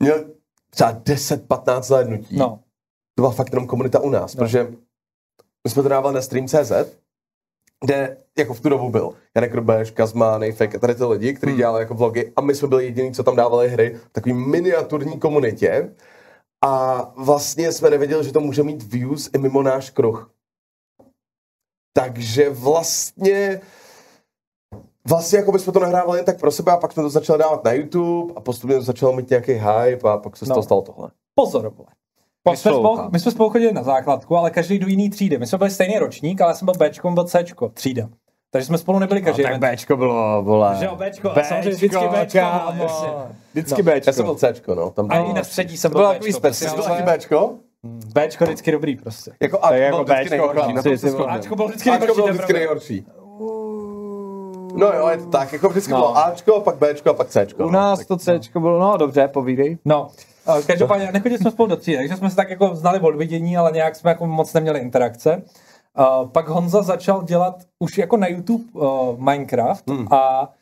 měl 0.00 0.24
třeba 0.70 0.92
10-15 0.92 1.82
zhlédnutí. 1.82 2.36
No. 2.38 2.58
To 3.16 3.22
byla 3.22 3.32
fakt 3.32 3.52
jenom 3.52 3.66
komunita 3.66 4.00
u 4.00 4.10
nás, 4.10 4.34
No. 4.34 4.38
protože 4.38 4.64
my 5.64 5.70
jsme 5.70 5.82
to 5.82 5.88
dávali 5.88 6.14
na 6.14 6.22
stream.cz, 6.22 6.72
kde 7.84 8.16
jako 8.38 8.54
v 8.54 8.60
tu 8.60 8.68
dobu 8.68 8.90
byl 8.90 9.12
Janek 9.34 9.54
Rubeš, 9.54 9.90
Kazma, 9.90 10.38
Nejfek 10.38 10.74
a 10.74 10.78
tady 10.78 10.94
ty 10.94 11.04
lidi, 11.04 11.34
kteří 11.34 11.50
Hmm. 11.50 11.58
dělali 11.58 11.80
jako 11.80 11.94
vlogy 11.94 12.32
a 12.36 12.40
my 12.40 12.54
jsme 12.54 12.68
byli 12.68 12.84
jediní, 12.84 13.14
co 13.14 13.22
tam 13.24 13.36
dávali 13.36 13.68
hry 13.68 13.94
v 13.94 14.08
takové 14.12 14.34
miniaturní 14.34 15.18
komunitě 15.20 15.94
a 16.64 17.02
vlastně 17.16 17.72
jsme 17.72 17.90
nevěděli, 17.90 18.24
že 18.24 18.32
to 18.32 18.40
může 18.40 18.62
mít 18.62 18.82
views 18.82 19.30
i 19.34 19.38
mimo 19.38 19.62
náš 19.62 19.90
kruh. 19.90 20.30
Takže 21.96 22.50
vlastně 22.50 23.60
Vlastně 25.08 25.38
jako 25.38 25.52
bychom 25.52 25.74
to 25.74 25.80
nahrávali 25.80 26.18
jen 26.18 26.24
tak 26.24 26.40
pro 26.40 26.50
sebe 26.50 26.72
a 26.72 26.76
pak 26.76 26.92
jsme 26.92 27.02
to 27.02 27.10
začali 27.10 27.38
dávat 27.38 27.64
na 27.64 27.72
YouTube 27.72 28.32
a 28.36 28.40
postupně 28.40 28.76
to 28.76 28.82
začalo 28.82 29.12
mít 29.12 29.30
nějaký 29.30 29.52
hype 29.52 30.08
a 30.10 30.16
pak 30.16 30.36
se 30.36 30.44
z 30.44 30.48
No. 30.48 30.54
toho 30.54 30.62
stalo 30.62 30.82
tohle. 30.82 31.10
Pozor, 31.34 31.68
vole. 31.76 31.88
My 32.50 32.56
jsme, 32.56 32.70
spolu, 32.70 33.00
my 33.12 33.18
jsme 33.18 33.30
spolu 33.30 33.50
chodili 33.50 33.72
na 33.72 33.82
základku, 33.82 34.36
ale 34.36 34.50
každý 34.50 34.78
do 34.78 34.86
jiný 34.86 35.10
třídy. 35.10 35.38
My 35.38 35.46
jsme 35.46 35.58
byli 35.58 35.70
stejný 35.70 35.98
ročník, 35.98 36.40
ale 36.40 36.50
já 36.50 36.54
jsem 36.54 36.66
byl 36.66 36.74
Bčko, 36.88 37.10
byl 37.10 37.24
Cčko, 37.24 37.68
třída. 37.68 38.08
Takže 38.50 38.66
jsme 38.66 38.78
spolu 38.78 38.98
nebyli 38.98 39.20
No, 39.20 39.24
každý. 39.24 39.42
tak 39.42 39.58
den. 39.58 39.70
Bčko 39.74 39.96
bylo, 39.96 40.42
vole. 40.42 40.76
Že 40.78 40.84
jo, 40.84 40.96
Bčko, 40.96 41.30
a 41.30 41.42
samozřejmě 41.42 41.70
vždycky 41.70 41.88
Bčko, 42.08 42.38
kámo. 42.38 42.82
jasně. 42.82 43.08
Vždycky 43.52 43.82
No. 43.82 43.92
Bčko. 43.92 44.08
Já 44.08 44.12
jsem 44.12 44.24
byl 44.24 44.34
Cčko, 44.34 44.74
no. 44.74 44.90
Tam 44.90 45.06
A 45.10 45.18
i 45.18 45.32
na 45.32 45.44
střední 45.44 45.76
jsem 45.76 45.90
byl 45.92 45.98
bylo 45.98 46.08
Bčko. 46.10 46.14
takový 46.18 46.40
prostě, 46.40 46.64
speciál. 46.68 46.82
Jsi 46.82 46.88
byl 46.88 47.06
taky 47.06 47.18
Bčko? 47.18 47.54
Bčko 48.14 48.44
vždycky 48.44 48.72
dobrý 48.72 48.96
prostě. 48.96 49.30
Jako 49.40 49.56
Tak 49.56 49.64
Ačko 49.72 49.82
jako 49.82 50.04
bylo 50.04 50.04
vždycky 50.04 50.24
Bčko, 50.24 51.16
nejhorší. 51.16 51.38
Ačko 51.38 51.56
bylo 51.56 51.68
vždycky 51.68 51.90
Ačko 51.90 52.00
nejhorší, 52.06 52.14
bylo 52.14 52.26
to 52.26 52.28
je 52.28 52.32
vždycky 52.32 52.52
nejhorší. 52.52 53.06
No 54.76 54.86
jo, 54.92 55.08
je 55.08 55.16
to 55.16 55.26
tak, 55.26 55.52
jako 55.52 55.68
vždycky 55.68 55.92
No. 55.92 55.98
bylo 55.98 56.18
Ačko, 56.18 56.60
pak 56.60 56.76
Bčko 56.76 57.10
a 57.10 57.14
pak 57.14 57.28
Cčko. 57.28 57.62
U 57.62 57.66
no. 57.66 57.70
nás 57.72 57.98
Tak- 57.98 58.08
to 58.08 58.16
Cčko 58.16 58.60
bylo, 58.60 58.78
no 58.80 58.96
dobře, 58.96 59.28
povídej. 59.28 59.78
No, 59.84 60.08
každopádně 60.66 61.12
nechodili 61.12 61.38
jsme 61.38 61.50
spolu 61.50 61.68
do 61.68 61.76
třídy, 61.76 61.96
takže 61.96 62.16
jsme 62.16 62.30
se 62.30 62.36
tak 62.36 62.50
jako 62.50 62.74
znali 62.74 63.00
od 63.00 63.16
vidění, 63.16 63.56
ale 63.56 63.72
nějak 63.72 63.96
jsme 63.96 64.10
jako 64.10 64.26
moc 64.26 64.52
neměli 64.52 64.80
interakce. 64.80 65.42
Uh, 65.98 66.28
pak 66.28 66.48
Honza 66.48 66.82
začal 66.82 67.22
dělat 67.22 67.62
už 67.78 67.98
jako 67.98 68.16
na 68.16 68.26
YouTube 68.28 68.64
uh, 68.72 69.18
Minecraft 69.18 69.90
Hmm. 69.90 70.06
a 70.12 70.52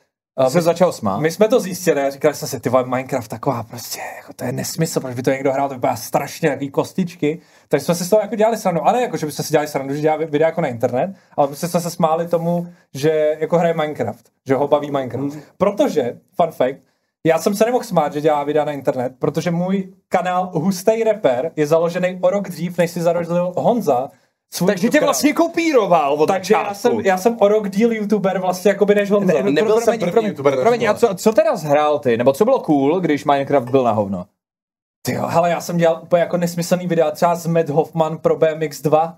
uh, 0.40 0.46
Se 0.46 0.60
začal 0.62 0.92
smát. 0.92 1.18
my 1.18 1.30
jsme 1.30 1.48
to 1.48 1.60
zjistili 1.60 2.02
a 2.02 2.10
říkali 2.10 2.34
jsme 2.34 2.48
si, 2.48 2.60
ty 2.60 2.68
vole, 2.68 2.84
Minecraft 2.84 3.28
taková 3.30 3.62
prostě, 3.62 4.00
jako 4.16 4.32
to 4.32 4.44
je 4.44 4.52
nesmysl, 4.52 5.00
proč 5.00 5.14
by 5.14 5.22
to 5.22 5.30
někdo 5.30 5.52
hrál, 5.52 5.68
to 5.68 5.74
vypadá 5.74 5.96
strašně 5.96 6.48
jaký 6.48 6.70
kostičky. 6.70 7.38
Takže 7.68 7.84
jsme 7.84 7.94
si 7.94 8.04
z 8.04 8.10
toho 8.10 8.22
jako 8.22 8.36
dělali 8.36 8.56
srandu, 8.56 8.86
ale 8.86 9.02
jako, 9.02 9.16
že 9.16 9.26
bychom 9.26 9.44
si 9.44 9.50
dělali 9.52 9.68
srandu, 9.68 9.94
že 9.94 10.00
dělá 10.00 10.16
videa 10.16 10.48
jako 10.48 10.60
na 10.60 10.68
internet, 10.68 11.14
ale 11.36 11.48
my 11.50 11.56
jsme 11.56 11.68
se 11.68 11.90
smáli 11.90 12.28
tomu, 12.28 12.66
že 12.94 13.36
jako 13.40 13.58
hraje 13.58 13.74
Minecraft, 13.74 14.28
že 14.46 14.54
ho 14.54 14.68
baví 14.68 14.90
Minecraft. 14.90 15.36
Protože, 15.58 16.18
fun 16.36 16.50
fact, 16.52 16.80
Já 17.26 17.38
jsem 17.38 17.54
se 17.54 17.64
nemohl 17.64 17.84
smát, 17.84 18.12
že 18.12 18.20
dělá 18.20 18.44
videa 18.44 18.64
na 18.64 18.72
internet, 18.72 19.12
protože 19.18 19.50
můj 19.50 19.92
kanál 20.08 20.50
Hustej 20.54 21.04
Reper 21.04 21.52
je 21.56 21.66
založený 21.66 22.18
o 22.20 22.30
rok 22.30 22.48
dřív, 22.48 22.78
než 22.78 22.90
si 22.90 23.02
založil 23.02 23.52
Honza. 23.56 24.08
Svůj 24.52 24.66
Takže 24.66 24.88
tě 24.88 25.00
vlastně 25.00 25.32
kopíroval 25.32 26.12
od 26.12 26.26
Takže 26.26 26.54
já 26.54 26.74
jsem, 26.74 27.00
já 27.00 27.18
jsem 27.18 27.36
o 27.40 27.48
rok 27.48 27.68
díl 27.68 27.92
youtuber 27.92 28.38
vlastně 28.38 28.68
jakoby 28.68 28.94
než 28.94 29.10
Honza. 29.10 29.32
Ne, 29.32 29.42
ne, 29.42 29.50
nebyl 29.50 29.80
jsem 29.80 29.98
první 29.98 30.12
promiň, 30.12 30.28
youtuber 30.28 30.60
promiň, 30.60 30.86
a 30.86 30.94
co, 30.94 31.14
co 31.14 31.32
teda 31.32 31.56
zhrál 31.56 31.98
ty? 31.98 32.16
Nebo 32.16 32.32
co 32.32 32.44
bylo 32.44 32.60
cool, 32.60 33.00
když 33.00 33.24
Minecraft 33.24 33.70
byl 33.70 33.84
na 33.84 33.92
hovno? 33.92 34.26
Ty 35.02 35.12
jo, 35.12 35.26
hele, 35.26 35.50
já 35.50 35.60
jsem 35.60 35.76
dělal 35.76 36.00
úplně 36.02 36.20
jako 36.20 36.36
nesmyslný 36.36 36.86
videa, 36.86 37.10
třeba 37.10 37.34
z 37.34 37.46
Matt 37.46 37.68
Hoffman 37.68 38.18
pro 38.18 38.36
BMX2. 38.36 39.14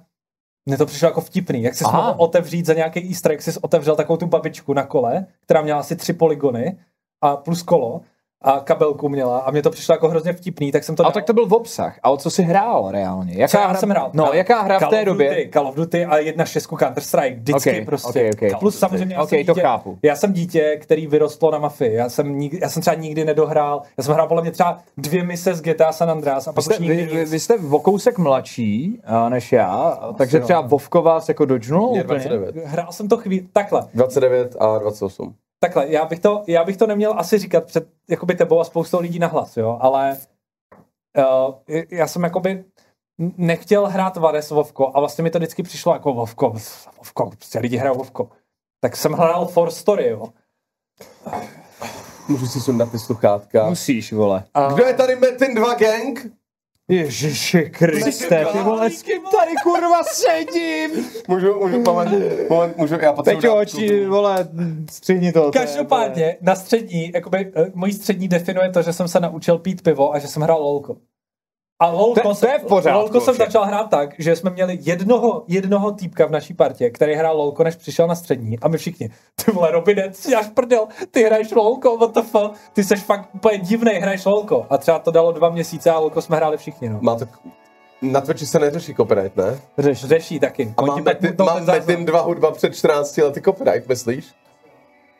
Mně 0.66 0.78
to 0.78 0.86
přišlo 0.86 1.08
jako 1.08 1.20
vtipný. 1.20 1.62
Jak 1.62 1.74
jsi 1.74 1.84
mohl 1.84 2.14
otevřít 2.16 2.66
za 2.66 2.74
nějaký 2.74 3.08
easter 3.08 3.32
egg, 3.32 3.42
jsi 3.42 3.60
otevřel 3.60 3.96
takovou 3.96 4.16
tu 4.16 4.26
babičku 4.26 4.74
na 4.74 4.82
kole, 4.82 5.26
která 5.40 5.62
měla 5.62 5.80
asi 5.80 5.96
tři 5.96 6.12
polygony 6.12 6.78
a 7.26 7.36
plus 7.36 7.62
kolo 7.62 8.00
a 8.42 8.60
kabelku 8.60 9.08
měla 9.08 9.38
a 9.38 9.50
mě 9.50 9.62
to 9.62 9.70
přišlo 9.70 9.94
jako 9.94 10.08
hrozně 10.08 10.32
vtipný, 10.32 10.72
tak 10.72 10.84
jsem 10.84 10.96
to 10.96 11.02
A 11.02 11.04
dal. 11.04 11.12
tak 11.12 11.24
to 11.24 11.32
byl 11.32 11.46
v 11.46 11.52
obsah. 11.54 11.98
A 12.02 12.10
o 12.10 12.16
co 12.16 12.30
jsi 12.30 12.42
hrál 12.42 12.90
reálně? 12.90 13.34
Jaká 13.36 13.48
Co 13.48 13.58
já 13.58 13.72
hra- 13.72 13.76
jsem 13.76 13.90
hrál? 13.90 14.10
No, 14.12 14.30
jaká 14.32 14.62
hra 14.62 14.76
v 14.76 14.80
Call 14.80 14.90
té 14.90 15.00
of 15.00 15.04
době? 15.06 15.28
Duty, 15.28 15.50
Call 15.52 15.66
of 15.68 15.74
Duty 15.74 16.04
a 16.04 16.18
jedna 16.18 16.44
šestku 16.44 16.76
Counter 16.76 17.02
Strike. 17.02 17.36
Vždycky 17.36 17.80
Ok, 17.80 17.86
prostě. 17.86 18.30
ok, 18.34 18.42
ok. 18.52 18.60
Plus 18.60 18.78
samozřejmě 18.78 19.14
já 19.14 19.22
Ok, 19.22 19.28
jsem 19.28 19.38
to 19.46 19.52
dítě, 19.52 19.60
chápu. 19.60 19.98
Já 20.02 20.16
jsem 20.16 20.32
dítě, 20.32 20.76
který 20.80 21.06
vyrostlo 21.06 21.50
na 21.50 21.58
mafii. 21.58 21.94
Já 21.94 22.08
jsem, 22.08 22.38
nikdy, 22.38 22.58
já 22.62 22.68
jsem 22.68 22.80
třeba 22.82 22.94
nikdy 22.96 23.24
nedohrál. 23.24 23.82
Já 23.98 24.04
jsem 24.04 24.14
hrál 24.14 24.28
podle 24.28 24.42
mě 24.42 24.50
třeba 24.50 24.78
dvě 24.96 25.24
mise 25.24 25.54
z 25.54 25.62
GTA 25.62 25.92
San 25.92 26.10
Andreas 26.10 26.48
a 26.48 26.50
Vy 26.50 26.54
pak 26.54 26.64
jste, 26.64 26.74
už 26.74 26.80
nikdy 26.80 26.96
vy, 27.06 27.16
vy, 27.16 27.24
vy 27.24 27.40
jste 27.40 27.54
o 27.70 27.78
kousek 27.78 28.18
mladší 28.18 29.00
než 29.28 29.52
já, 29.52 29.98
takže 30.18 30.38
jo. 30.38 30.44
třeba 30.44 30.60
Vovko 30.60 31.02
vás 31.02 31.28
jako. 31.28 31.44
29. 31.44 32.56
Hrál 32.64 32.92
jsem 32.92 33.08
to 33.08 33.16
chvíli. 33.16 33.46
Takhle. 33.52 33.82
29 33.94 34.56
a 34.58 34.78
28. 34.78 35.34
Takhle, 35.60 35.92
já 35.92 36.04
bych, 36.04 36.20
to, 36.20 36.44
já 36.46 36.64
bych 36.64 36.76
to 36.76 36.86
neměl 36.86 37.14
asi 37.18 37.38
říkat 37.38 37.64
před 37.64 37.88
jakoby 38.08 38.34
tebou 38.34 38.60
a 38.60 38.64
spoustou 38.64 39.00
lidí 39.00 39.18
na 39.18 39.26
hlas, 39.26 39.56
jo, 39.56 39.78
ale 39.80 40.16
uh, 41.18 41.54
já 41.90 42.06
jsem 42.06 42.24
jakoby 42.24 42.64
nechtěl 43.18 43.86
hrát 43.86 44.16
Vades 44.16 44.50
Vovko 44.50 44.92
a 44.94 45.00
vlastně 45.00 45.24
mi 45.24 45.30
to 45.30 45.38
vždycky 45.38 45.62
přišlo 45.62 45.92
jako 45.92 46.12
Vovko, 46.12 46.54
Vovko, 46.98 47.30
prostě 47.30 47.58
lidi 47.58 47.76
hrajou 47.76 47.94
Vovko. 47.94 48.30
Tak 48.80 48.96
jsem 48.96 49.12
hrál 49.12 49.46
For 49.46 49.70
Story, 49.70 50.08
jo. 50.08 50.28
Můžu 52.28 52.46
si 52.46 52.60
sundat 52.60 52.90
ty 52.90 52.98
sluchátka. 52.98 53.68
Musíš, 53.68 54.12
vole. 54.12 54.44
A 54.54 54.72
Kdo 54.72 54.84
je 54.84 54.94
tady 54.94 55.16
Metin 55.16 55.54
2 55.54 55.74
gang? 55.74 56.26
Ježiši 56.88 57.70
Kriste, 57.70 58.46
ty 58.52 58.58
vole, 58.58 58.90
s 58.90 59.02
kým 59.02 59.22
tady 59.22 59.52
kurva 59.62 60.02
sedím? 60.04 61.06
Můžu, 61.28 61.58
můžu, 61.58 61.82
moment, 61.82 62.48
moment, 62.50 62.76
můžu, 62.76 62.94
já 62.94 63.12
potřebuji 63.12 63.40
Teď 63.40 63.50
oči, 63.50 64.06
vole, 64.06 64.48
střední 64.90 65.32
to. 65.32 65.50
Každopádně 65.50 66.36
na 66.40 66.54
střední, 66.54 67.10
jakoby, 67.14 67.52
uh, 67.56 67.66
mojí 67.74 67.92
střední 67.92 68.28
definuje 68.28 68.70
to, 68.70 68.82
že 68.82 68.92
jsem 68.92 69.08
se 69.08 69.20
naučil 69.20 69.58
pít 69.58 69.82
pivo 69.82 70.14
a 70.14 70.18
že 70.18 70.28
jsem 70.28 70.42
hrál 70.42 70.62
lolko. 70.62 70.96
A 71.80 71.86
lolko, 71.90 72.20
To- 72.20 72.28
to 72.28 72.34
jsem, 72.34 72.50
je 72.50 72.58
v 72.58 72.64
pořádku, 72.64 72.98
lolko 72.98 73.20
jsem 73.20 73.34
začal 73.34 73.64
hrát 73.64 73.90
tak, 73.90 74.14
že 74.18 74.36
jsme 74.36 74.50
měli 74.50 74.78
jednoho, 74.80 75.44
jednoho 75.48 75.92
týpka 75.92 76.26
v 76.26 76.30
naší 76.30 76.54
partě, 76.54 76.90
který 76.90 77.14
hrál 77.14 77.36
lolko, 77.36 77.64
než 77.64 77.76
přišel 77.76 78.06
na 78.06 78.14
střední 78.14 78.58
a 78.58 78.68
my 78.68 78.78
všichni, 78.78 79.10
ty 79.44 79.50
vole 79.52 79.70
Robine, 79.70 80.08
ty 80.24 80.32
jáš 80.32 80.46
prdel, 80.46 80.86
ty 81.10 81.22
hraješ 81.24 81.50
lolko, 81.50 81.96
what 81.96 82.14
the 82.14 82.20
fuck, 82.22 82.54
ty 82.72 82.84
seš 82.84 83.00
fakt 83.00 83.28
úplně 83.34 83.58
divnej, 83.58 84.00
hraješ 84.00 84.24
lolko. 84.24 84.66
A 84.70 84.78
třeba 84.78 84.98
to 84.98 85.10
dalo 85.10 85.32
dva 85.32 85.50
měsíce 85.50 85.90
a 85.90 85.98
lolko 85.98 86.22
jsme 86.22 86.36
hráli 86.36 86.56
všichni, 86.56 86.88
no. 86.88 86.98
Má 87.02 87.14
to, 87.14 87.24
na 88.02 88.20
Twitchi 88.20 88.46
se 88.46 88.58
neřeší 88.58 88.94
copyright, 88.94 89.36
ne? 89.36 89.60
Řeš, 89.78 90.04
řeší 90.04 90.40
taky. 90.40 90.74
A 90.76 90.82
Oni 90.82 90.88
mám, 90.88 90.98
ti 90.98 91.02
pak 91.04 91.14
Metin, 91.14 91.30
mutnou 91.30 91.46
mám 91.46 91.56
ten 91.56 91.66
záznam. 91.66 91.86
Metin 91.86 92.06
2 92.06 92.20
hudba 92.20 92.50
před 92.50 92.76
14 92.76 93.16
lety 93.16 93.40
copyright, 93.42 93.88
myslíš? 93.88 94.26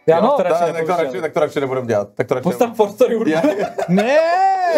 Já 0.09 0.20
No, 0.20 0.35
to 0.37 0.43
radši 0.43 0.61
Tak, 0.61 0.73
tak, 0.73 0.87
to 0.87 1.03
radši, 1.03 1.20
tak 1.20 1.33
to 1.33 1.41
radši 1.41 1.61
nebudem 1.61 1.87
dělat. 1.87 2.09
Tak 2.15 2.27
to 2.27 2.35
radši 2.35 2.43
Pust 2.43 2.59
tam 2.59 2.74
For 2.74 2.89
Story 2.91 3.15
hudbu. 3.15 3.31
já, 3.31 3.43
Ne, 3.89 4.19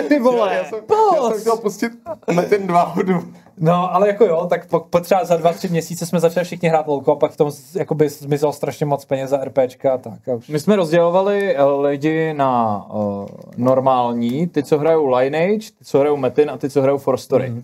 ty 0.08 0.18
vole. 0.18 0.54
já, 0.54 0.64
jsem, 0.64 0.78
já 1.14 1.28
jsem 1.30 1.40
chtěl 1.40 1.56
pustit 1.56 1.92
Metin 2.34 2.66
2 2.66 2.82
hudbu. 2.82 3.22
No, 3.60 3.94
ale 3.94 4.08
jako 4.08 4.24
jo, 4.24 4.46
tak 4.50 4.66
po, 4.66 4.80
po 4.80 5.00
třeba 5.00 5.24
za 5.24 5.36
dva, 5.36 5.52
tři 5.52 5.68
měsíce 5.68 6.06
jsme 6.06 6.20
začali 6.20 6.44
všichni 6.44 6.68
hrát 6.68 6.86
lolko 6.86 7.12
a 7.12 7.16
pak 7.16 7.30
v 7.32 7.36
tom 7.36 7.50
jakoby 7.74 8.08
zmizelo 8.08 8.52
strašně 8.52 8.86
moc 8.86 9.04
peněz 9.04 9.30
za 9.30 9.44
RPčka 9.44 9.94
a 9.94 9.98
tak. 9.98 10.28
A 10.28 10.34
už. 10.34 10.48
My 10.48 10.60
jsme 10.60 10.76
rozdělovali 10.76 11.56
eh, 11.56 11.64
lidi 11.64 12.34
na 12.34 12.84
uh, 12.92 13.26
normální, 13.56 14.46
ty, 14.46 14.62
co 14.62 14.78
hrajou 14.78 15.06
Lineage, 15.14 15.70
ty, 15.78 15.84
co 15.84 15.98
hrajou 15.98 16.16
Metin 16.16 16.50
a 16.50 16.56
ty, 16.56 16.70
co 16.70 16.82
hrajou 16.82 16.98
For 16.98 17.16
Story. 17.16 17.50
Mhm. 17.50 17.62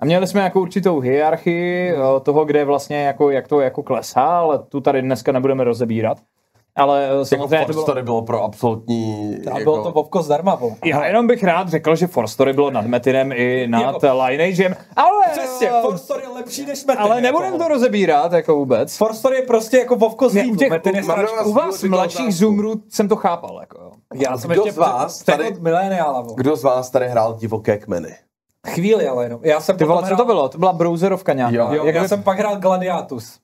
A 0.00 0.04
měli 0.04 0.26
jsme 0.26 0.40
jako 0.40 0.60
určitou 0.60 1.00
hierarchii 1.00 1.90
eh, 1.92 2.20
toho, 2.22 2.44
kde 2.44 2.64
vlastně 2.64 3.04
jako, 3.04 3.30
jak 3.30 3.48
to 3.48 3.60
jako 3.60 3.82
klesá, 3.82 4.22
ale 4.38 4.58
tu 4.58 4.80
tady 4.80 5.02
dneska 5.02 5.32
nebudeme 5.32 5.64
rozebírat. 5.64 6.18
Ale 6.76 7.04
eh, 7.04 7.08
Jako 7.08 7.24
samozřejmě 7.24 7.48
to 7.48 7.56
Force 7.64 7.72
bylo... 7.72 7.82
Story 7.82 8.02
bylo 8.02 8.22
pro 8.22 8.42
absolutní... 8.42 9.36
A 9.46 9.58
jako, 9.58 9.70
bylo 9.72 9.82
to 9.84 9.90
Vovko 9.92 10.22
zdarma, 10.22 10.54
vole. 10.54 10.74
Já 10.84 11.06
jenom 11.06 11.26
bych 11.26 11.44
rád 11.44 11.68
řekl, 11.68 11.96
že 11.96 12.06
For 12.06 12.26
Story 12.26 12.52
bylo 12.52 12.70
nad 12.70 12.86
Metinem 12.86 13.32
i 13.32 13.66
nad 13.68 14.02
Jo. 14.02 14.16
Lineagem, 14.24 14.76
ale, 14.96 15.24
Přesně, 15.32 15.70
For 15.82 15.98
Story 15.98 16.22
je 16.22 16.28
lepší 16.28 16.66
než 16.66 16.84
Metin. 16.84 17.02
ale 17.02 17.20
nebudem 17.20 17.58
to 17.58 17.68
rozebírat 17.68 18.32
jako 18.32 18.54
vůbec. 18.56 18.96
For 18.96 19.14
Story 19.14 19.36
je 19.36 19.42
prostě 19.42 19.78
jako 19.78 19.96
Vovko 19.96 20.28
z 20.28 20.34
Ne, 20.34 20.46
u 20.46 20.56
těch- 20.56 20.70
Metin 20.70 20.96
je 20.96 21.02
U 21.44 21.52
vás 21.52 21.82
mladších 21.82 22.34
zoomerů 22.34 22.74
jsem 22.88 23.08
to 23.08 23.16
chápal. 23.16 23.58
Jako, 23.60 23.80
jo. 23.82 23.90
Já 24.14 24.38
jsem 24.38 24.50
Kdo 24.50 24.60
ještě 24.60 24.72
z 24.72 24.78
vás 24.78 25.22
tady-. 25.22 25.56
Kdo 26.36 26.56
z 26.56 26.62
vás 26.62 26.90
tady 26.90 27.08
hrál 27.08 27.34
divoké 27.40 27.78
kmeny? 27.78 28.16
Chvíli 28.66 29.08
ale 29.08 29.24
jenom. 29.24 29.40
Já 29.42 29.60
jsem 29.60 29.76
Ty 29.76 29.84
vole, 29.84 30.08
co 30.08 30.16
to 30.16 30.24
bylo? 30.24 30.48
To 30.48 30.58
byla 30.58 30.72
browserovka 30.72 31.32
nějaká. 31.32 31.56
Jo, 31.56 31.68
Jo, 31.72 31.84
Jak 31.84 31.94
já 31.94 32.08
jsem 32.08 32.22
pak 32.22 32.38
hrál 32.38 32.56
Gladiatus. 32.56 33.38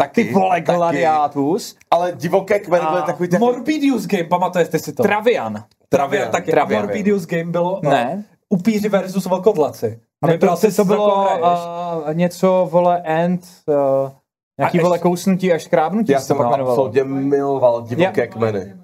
Taky. 0.00 0.24
Ty 0.24 0.32
vole, 0.34 0.60
taky. 0.62 0.76
Gladiatus. 0.78 1.76
Ale 1.90 2.12
divoké 2.12 2.58
kmeny 2.58 2.86
byly 2.86 3.00
A 3.00 3.02
takový... 3.02 3.28
ten- 3.28 3.40
Morbidius 3.40 4.06
Game, 4.06 4.24
pamatujete 4.24 4.78
si 4.78 4.92
to? 4.92 5.02
Travian. 5.02 5.64
Travian 5.88 6.30
taky. 6.30 6.50
Travian. 6.50 6.82
Morbidius 6.82 7.26
Game 7.26 7.44
bylo 7.50 7.80
no, 7.82 7.90
Ne. 7.90 8.24
upíři 8.48 8.88
versus 8.88 9.26
vlkodlaci. 9.26 10.00
A 10.22 10.26
Ne, 10.26 10.32
vybral 10.32 10.56
to, 10.56 10.60
si, 10.60 10.66
to 10.66 10.72
za 10.72 10.84
bylo 10.84 11.28
uh, 11.38 12.14
něco, 12.14 12.68
vole, 12.70 13.02
end, 13.04 13.40
uh, 13.66 14.10
nějaký 14.58 14.78
A 14.78 14.82
vole 14.82 14.94
ještě- 14.96 15.02
kousnutí 15.02 15.52
až 15.52 15.62
škrábnutí. 15.62 16.12
Já 16.12 16.20
se 16.20 16.26
jsem 16.26 16.36
to 16.36 16.42
jmenovalo. 16.42 16.68
absolutně 16.70 17.04
miloval 17.04 17.82
divoké 17.82 18.26
kmeny. 18.26 18.74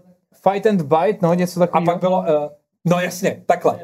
Fight 0.50 0.66
and 0.66 0.82
Bite, 0.82 1.18
no, 1.22 1.34
něco 1.34 1.60
A 1.62 1.66
takového. 1.66 1.86
pak 1.86 2.00
bylo, 2.00 2.18
uh, 2.18 2.24
no 2.84 3.00
jasně, 3.00 3.42
takhle. 3.46 3.78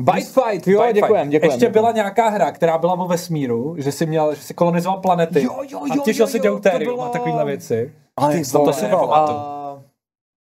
Bite 0.00 0.26
Fight, 0.26 0.66
jo, 0.68 0.80
Bite 0.80 0.92
děkujem, 0.92 1.30
děkujem. 1.30 1.52
Ještě 1.52 1.68
byla 1.68 1.92
nějaká 1.92 2.28
hra, 2.28 2.52
která 2.52 2.78
byla 2.78 2.92
o 2.92 3.08
vesmíru, 3.08 3.74
že 3.78 3.92
si 3.92 4.06
měl, 4.06 4.34
že 4.34 4.42
si 4.42 4.54
kolonizoval 4.54 5.00
planety. 5.00 5.42
Jo, 5.42 5.56
jo, 5.68 5.80
a 5.90 5.94
jo, 5.96 6.02
těšil 6.04 6.22
jo, 6.26 6.30
si 6.30 6.40
deuterium 6.40 6.90
to 6.90 6.96
bylo- 6.96 7.06
a 7.06 7.08
takovýhle 7.08 7.44
věci. 7.44 7.92
Ale 8.16 8.40
to 8.52 8.64
to 8.64 8.72
si 8.72 8.84
nepamatuju. 8.84 9.38
A... 9.38 9.82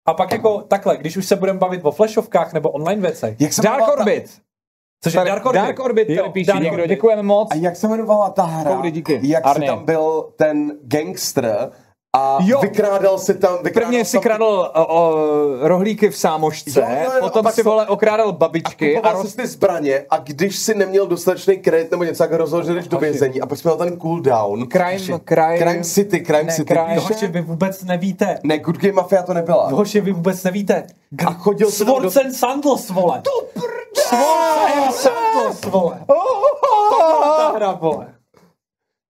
A 0.08 0.14
pak 0.14 0.32
jako 0.32 0.62
takhle, 0.62 0.96
když 0.96 1.16
už 1.16 1.26
se 1.26 1.36
budeme 1.36 1.58
bavit 1.58 1.80
o 1.84 1.90
flashovkách 1.90 2.52
nebo 2.52 2.70
online 2.70 3.02
věcech. 3.02 3.40
Jak 3.40 3.52
se 3.52 3.62
Dark 3.62 3.74
jmenovala 3.76 3.96
ta- 3.96 4.00
Orbit. 4.02 4.30
Což 5.04 5.14
je 5.14 5.24
Dark 5.24 5.46
Orbit. 5.46 5.62
Dark 5.62 5.80
Orbit 5.80 6.08
Jo, 6.10 6.30
píše 6.30 6.52
Dark 6.52 6.62
někdo, 6.62 6.86
děkujeme 6.86 7.22
moc. 7.22 7.48
A 7.52 7.54
jak 7.54 7.76
se 7.76 7.86
jmenovala 7.86 8.30
ta 8.30 8.42
hra? 8.42 8.76
Koudy, 8.76 8.90
díky. 8.90 9.20
Jak 9.22 9.46
Arny. 9.46 9.66
se 9.66 9.72
tam 9.72 9.84
byl 9.84 10.28
ten 10.36 10.72
gangster 10.82 11.70
a 12.16 12.38
Jo. 12.40 12.60
vykrádal 12.60 13.18
si 13.18 13.34
tam... 13.34 13.58
Vykrádal 13.62 13.72
Prvně 13.90 14.04
si 14.04 14.12
tam- 14.12 14.22
kradl 14.22 14.44
o, 14.74 14.86
o, 14.86 15.16
rohlíky 15.68 16.10
v 16.10 16.16
sámošce, 16.16 16.80
Jo, 16.80 16.86
jo, 16.90 17.02
jo, 17.04 17.10
a 17.16 17.20
potom 17.20 17.52
si 17.52 17.62
vole 17.62 17.86
okrádal 17.86 18.32
babičky 18.32 18.96
a 18.96 19.00
Kupoval 19.00 19.22
roz... 19.22 19.30
si 19.30 19.36
ty 19.36 19.46
zbraně 19.46 20.06
a 20.10 20.18
když 20.18 20.56
si 20.56 20.74
neměl 20.74 21.06
dostatečný 21.06 21.56
kredit 21.58 21.90
nebo 21.90 22.04
něco, 22.04 22.18
tak 22.22 22.32
rozhodl, 22.32 22.66
že 22.66 22.74
jdeš 22.74 22.88
do 22.88 22.98
vězení 22.98 23.40
a 23.40 23.46
pak 23.46 23.58
jsi 23.58 23.68
měl 23.68 23.76
ten 23.76 24.00
cooldown. 24.00 24.66
Crime, 24.68 25.18
crime, 25.24 25.58
Crime 25.58 25.84
City, 25.84 26.20
Crime 26.24 26.42
Ne, 26.44 26.52
City. 26.52 26.74
Crime-? 26.74 26.98
Hoši, 27.00 27.26
vy 27.26 27.40
vůbec 27.40 27.84
nevíte. 27.84 28.38
Ne, 28.42 28.58
Good 28.58 28.76
Game 28.78 28.92
Mafia 28.92 29.22
to 29.22 29.34
nebyla. 29.34 29.68
Hoši, 29.68 30.00
vy 30.00 30.12
vůbec 30.12 30.42
nevíte. 30.44 30.86
A 31.26 31.32
chodil 31.32 31.70
si 31.70 31.84
tam 31.84 32.02
do... 32.02 32.10
Swords 32.10 32.16
and 32.16 32.32
Sandals, 32.32 32.90
vole. 32.90 33.22
To 33.22 33.30
Swords 33.94 34.12
and 34.76 34.92
Sandals, 34.94 35.64
vole. 35.64 36.00
Ta 37.38 37.52
hra, 37.56 37.72
vole. 37.72 38.06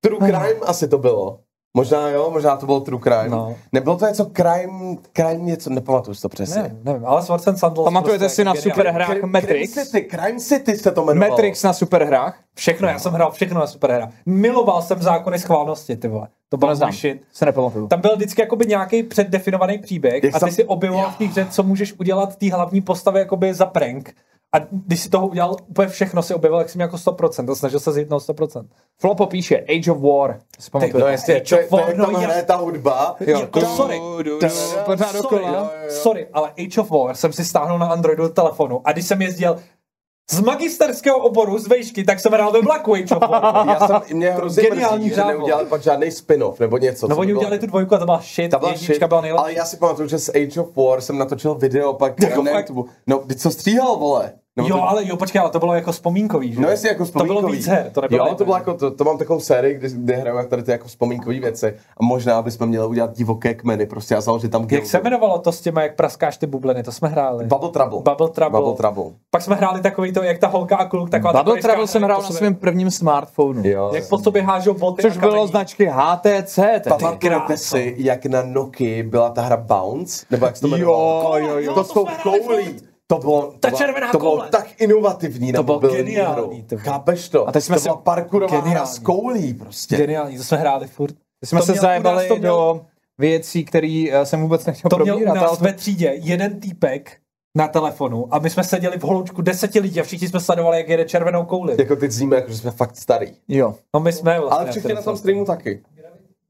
True 0.00 0.18
Crime 0.18 0.60
asi 0.62 0.88
to 0.88 0.98
bylo. 0.98 1.38
Možná 1.76 2.08
jo, 2.08 2.30
možná 2.32 2.56
to 2.56 2.66
bylo 2.66 2.80
True 2.80 3.00
Crime. 3.02 3.28
No. 3.28 3.54
Nebylo 3.72 3.96
to 3.96 4.06
něco 4.06 4.24
Crime, 4.24 4.96
Crime 5.12 5.34
něco, 5.34 5.70
nepamatuju 5.70 6.14
si 6.14 6.22
to 6.22 6.28
přesně. 6.28 6.62
Ne, 6.62 6.76
nevím, 6.84 7.06
ale 7.06 7.22
Swords 7.22 7.46
and 7.48 7.56
Sandals. 7.56 7.84
Pamatujete 7.84 8.18
prostě 8.18 8.34
si 8.34 8.44
na 8.44 8.52
geniální. 8.52 8.70
superhrách 8.70 9.08
Crime 9.08 9.26
Matrix? 9.26 9.72
City, 9.72 10.08
Crime 10.10 10.40
City 10.40 10.76
se 10.76 10.90
to 10.90 11.02
jmenovalo. 11.02 11.30
Matrix 11.30 11.62
na 11.62 11.72
superhrách? 11.72 12.38
Všechno, 12.54 12.88
já 12.88 12.98
jsem 12.98 13.12
hrál 13.12 13.30
všechno 13.30 13.60
na 13.60 13.66
superhra. 13.66 14.08
Miloval 14.26 14.82
jsem 14.82 15.02
zákony 15.02 15.38
schválnosti, 15.38 15.96
ty 15.96 16.08
vole. 16.08 16.28
To 16.48 16.56
bylo 16.56 16.76
můj 16.76 16.92
shit. 16.92 17.22
Se 17.32 17.44
nepamatuju. 17.46 17.86
Tam 17.88 18.00
byl 18.00 18.16
vždycky 18.16 18.40
jakoby 18.40 18.66
nějaký 18.66 19.02
předdefinovaný 19.02 19.78
příběh 19.78 20.24
Jak 20.24 20.34
a 20.34 20.38
ty 20.38 20.44
jsem- 20.44 20.52
si 20.54 20.64
objevoval 20.64 21.10
v 21.10 21.16
té 21.18 21.24
hře, 21.24 21.46
co 21.50 21.62
můžeš 21.62 21.94
udělat 22.00 22.36
té 22.36 22.52
hlavní 22.52 22.80
postavě 22.80 23.18
jakoby 23.20 23.54
za 23.54 23.66
prank. 23.66 24.14
A 24.54 24.58
když 24.70 25.00
si 25.00 25.08
toho 25.08 25.26
udělal 25.28 25.56
úplně 25.66 25.88
všechno, 25.88 26.22
si 26.22 26.34
objevil, 26.34 26.58
jak 26.58 26.68
jsi 26.70 26.78
měl 26.78 26.86
jako 26.86 26.96
100%, 26.96 27.46
to 27.46 27.56
snažil 27.56 27.80
se 27.80 27.92
zjít 27.92 28.10
100%. 28.18 28.66
Flopo 29.00 29.26
píše 29.26 29.56
Age 29.60 29.92
of 29.92 29.98
War. 30.00 30.38
Pamatujete? 30.72 30.98
No 30.98 31.06
jasně, 31.06 31.34
Age 31.36 31.44
to, 31.48 31.54
je- 31.56 31.64
of 31.64 31.70
to, 31.70 31.78
je, 31.78 31.84
War, 31.84 31.96
no 31.96 32.04
tam 32.06 32.14
hraje 32.14 32.42
ta 32.42 32.56
hudba. 32.56 33.16
Jo, 33.20 33.48
sorry. 33.76 34.00
Pořád 34.84 35.12
dokola. 35.14 35.70
ale 36.32 36.52
Age 36.58 36.80
of 36.80 36.90
War 36.90 37.14
jsem 37.16 37.32
si 37.32 37.44
stáhnul 37.44 37.78
na 37.78 37.86
Androidu 37.86 38.22
do 38.22 38.28
telefonu 38.28 38.80
a 38.84 38.92
když 38.92 39.06
jsem 39.06 39.22
jezdil 39.22 39.56
z 40.30 40.40
magisterského 40.40 41.18
oboru 41.18 41.58
z 41.58 41.66
vejšky, 41.68 42.04
tak 42.04 42.20
jsem 42.20 42.32
hrál 42.32 42.52
ve 42.52 42.62
Black 42.62 42.88
Age 42.88 43.14
of 43.16 43.30
War. 43.30 43.68
Já 43.68 43.86
jsem, 43.86 44.16
mě 44.16 44.30
hrozně 44.30 44.62
Geniální 44.62 45.04
mrzí, 45.04 45.14
že 45.16 45.24
neudělali 45.24 45.66
pak 45.66 45.82
žádný 45.82 46.10
spin-off 46.10 46.60
nebo 46.60 46.78
něco. 46.78 47.08
No 47.08 47.16
oni 47.16 47.26
by 47.26 47.32
bylo- 47.32 47.40
udělali 47.40 47.58
tu 47.58 47.66
dvojku 47.66 47.94
a 47.94 47.98
to 47.98 48.04
byla 48.04 48.20
shit, 48.34 48.50
Ta 48.50 48.58
byla 48.58 48.74
shit, 48.76 49.04
byla 49.04 49.20
nejlepší. 49.20 49.40
ale 49.42 49.52
já 49.54 49.64
si 49.64 49.76
pamatuju, 49.76 50.08
že 50.08 50.18
z 50.18 50.28
Age 50.28 50.60
of 50.60 50.76
War 50.76 51.00
jsem 51.00 51.18
natočil 51.18 51.54
video 51.54 51.94
pak 51.94 52.22
Jako 52.22 52.42
na? 52.42 52.58
YouTube. 52.58 52.90
No, 53.06 53.18
ty 53.18 53.34
co 53.34 53.50
stříhal, 53.50 53.96
vole? 53.96 54.32
No, 54.58 54.66
Jo, 54.68 54.76
to, 54.76 54.88
ale 54.88 55.06
jo, 55.06 55.16
počkej, 55.16 55.40
ale 55.40 55.50
to 55.50 55.58
bylo 55.58 55.74
jako 55.74 55.92
vzpomínkový, 55.92 56.52
že? 56.54 56.60
No 56.60 56.68
jestli 56.68 56.88
jako 56.88 57.06
To 57.06 57.12
bylo 57.12 57.24
vzpomínkový. 57.24 57.56
víc 57.56 57.66
her, 57.66 57.90
to 57.92 58.00
nebylo 58.00 58.26
Jo, 58.26 58.34
to 58.34 58.44
bylo 58.44 58.56
jako, 58.56 58.74
to, 58.74 58.90
to 58.90 59.04
mám 59.04 59.18
takovou 59.18 59.40
sérii, 59.40 59.74
kde, 59.74 59.88
kde 59.88 60.16
hraju 60.16 60.48
tady 60.48 60.62
ty 60.62 60.70
jako 60.70 60.88
vzpomínkové 60.88 61.40
věci. 61.40 61.66
A 62.00 62.04
možná 62.04 62.42
bychom 62.42 62.68
měli 62.68 62.86
udělat 62.86 63.16
divoké 63.16 63.54
kmeny, 63.54 63.86
prostě 63.86 64.16
a 64.16 64.20
založit 64.20 64.48
tam 64.48 64.66
Jak 64.70 64.86
se 64.86 65.00
jmenovalo 65.00 65.38
to 65.38 65.52
s 65.52 65.60
těma, 65.60 65.82
jak 65.82 65.94
praskáš 65.96 66.36
ty 66.36 66.46
bubliny, 66.46 66.82
to 66.82 66.92
jsme 66.92 67.08
hráli. 67.08 67.44
Bubble 67.44 67.68
Trouble. 67.70 67.98
Bubble 67.98 68.28
Trouble. 68.28 68.60
Bubble 68.60 68.74
Trouble. 68.76 69.04
Pak 69.30 69.42
jsme 69.42 69.56
hráli 69.56 69.80
takový 69.80 70.12
to, 70.12 70.22
jak 70.22 70.38
ta 70.38 70.46
holka 70.46 70.76
a 70.76 70.84
kluk, 70.84 71.10
taková 71.10 71.32
ta 71.32 71.38
Bubble 71.38 71.52
koryška 71.52 71.68
Trouble 71.68 71.86
jsem 71.86 72.02
hrál 72.02 72.22
na 72.22 72.28
svém 72.30 72.54
prvním 72.54 72.90
smartphonu. 72.90 73.62
Jo. 73.64 73.90
Jak 73.94 74.08
po 74.08 74.18
sobě 74.18 74.42
hážou 74.42 74.74
boty 74.74 75.02
Což 75.02 75.16
bylo 75.18 75.30
kamení. 75.32 75.48
značky 75.48 75.90
HTC. 75.92 76.58
Pamatujete 76.88 77.56
si, 77.56 77.94
jak 77.98 78.26
na 78.26 78.42
Nokia 78.42 79.04
byla 79.04 79.30
ta 79.30 79.42
hra 79.42 79.56
Bounce? 79.56 80.26
Nebo 80.30 80.46
jak 80.46 80.56
se 80.56 80.60
to 80.60 80.68
Jo, 80.68 80.74
jmenovalo? 80.76 81.38
jo, 81.38 81.58
jo. 81.58 81.74
To 81.74 81.84
to 81.84 82.04
hráli 82.04 82.40
koulí. 82.40 82.76
To 83.06 83.18
bylo, 83.18 83.42
to 83.42 83.58
Ta 83.58 83.68
bylo- 83.68 83.78
červená 83.78 84.12
to 84.12 84.18
bylo 84.18 84.30
koule. 84.30 84.48
tak 84.50 84.80
inovativní 84.80 85.52
na 85.52 85.56
To 85.56 85.62
bylo 85.62 85.78
geniální, 85.78 86.62
to 86.62 86.76
bylo. 86.76 86.84
Chápeš 86.92 87.28
to? 87.28 87.48
A 87.48 87.52
teď 87.52 87.64
jsme 87.64 87.76
to 87.76 87.82
byla 87.82 87.96
parkourová 87.96 88.52
hra 88.56 88.60
Geniální. 88.64 88.88
s 88.90 88.98
koulí 88.98 89.54
prostě. 89.54 89.96
Geniální, 89.96 90.36
to 90.36 90.44
jsme 90.44 90.58
hráli 90.58 90.86
furt. 90.86 91.14
jsme 91.44 91.60
To 91.60 91.66
se 91.66 91.74
zajebali 91.74 92.28
to 92.28 92.36
měl- 92.36 92.52
do 92.56 92.80
věcí, 93.18 93.64
které 93.64 94.06
eh, 94.12 94.26
jsem 94.26 94.40
vůbec 94.42 94.66
nechtěl 94.66 94.88
To 94.88 94.98
měl 94.98 95.14
u 95.16 95.18
probírat. 95.18 95.34
nás 95.34 95.48
ale 95.60 95.70
ve 95.70 95.72
třídě 95.72 96.12
jeden 96.14 96.60
týpek 96.60 97.16
na 97.56 97.68
telefonu 97.68 98.34
a 98.34 98.38
my 98.38 98.50
jsme 98.50 98.64
seděli 98.64 98.98
v 98.98 99.04
hloučku 99.04 99.42
deseti 99.42 99.80
lidí 99.80 100.00
a 100.00 100.04
všichni 100.04 100.28
jsme 100.28 100.40
sledovali, 100.40 100.76
jak 100.78 100.88
jede 100.88 101.04
červenou 101.04 101.44
kouli. 101.44 101.74
Jako 101.78 101.96
teď 101.96 102.10
zníme, 102.10 102.36
jako, 102.36 102.50
že 102.50 102.56
jsme 102.58 102.70
fakt 102.70 102.96
starý. 102.96 103.32
Jo. 103.48 103.74
No 103.94 104.00
my 104.00 104.12
jsme 104.12 104.40
vlastně. 104.40 104.58
Ale 104.60 104.70
všichni 104.70 104.94
na 104.94 105.02
tom 105.02 105.16
streamu 105.16 105.44
taky. 105.44 105.82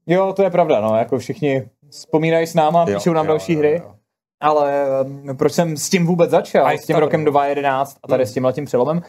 jo, 0.07 0.33
to 0.33 0.43
je 0.43 0.49
pravda, 0.49 0.81
no, 0.81 0.95
jako 0.97 1.17
všichni 1.19 1.69
vzpomínají 1.89 2.47
s 2.47 2.53
náma, 2.53 2.85
Jo, 2.89 2.97
píšou 2.97 3.13
nám 3.13 3.25
jo, 3.25 3.29
další 3.31 3.53
jo, 3.53 3.59
hry. 3.59 3.81
jo. 3.83 3.93
Ale 4.41 4.85
um, 5.05 5.37
proč 5.37 5.53
jsem 5.53 5.77
s 5.77 5.89
tím 5.89 6.05
vůbec 6.05 6.29
začal, 6.29 6.67
A 6.67 6.71
s 6.71 6.85
tím 6.85 6.93
Star 6.93 6.99
rokem 6.99 7.25
Wars. 7.25 7.33
2011 7.33 7.97
a 8.03 8.07
tady 8.07 8.25
s 8.25 8.33
tím 8.33 8.45
letím 8.45 8.65
přelomem? 8.65 9.01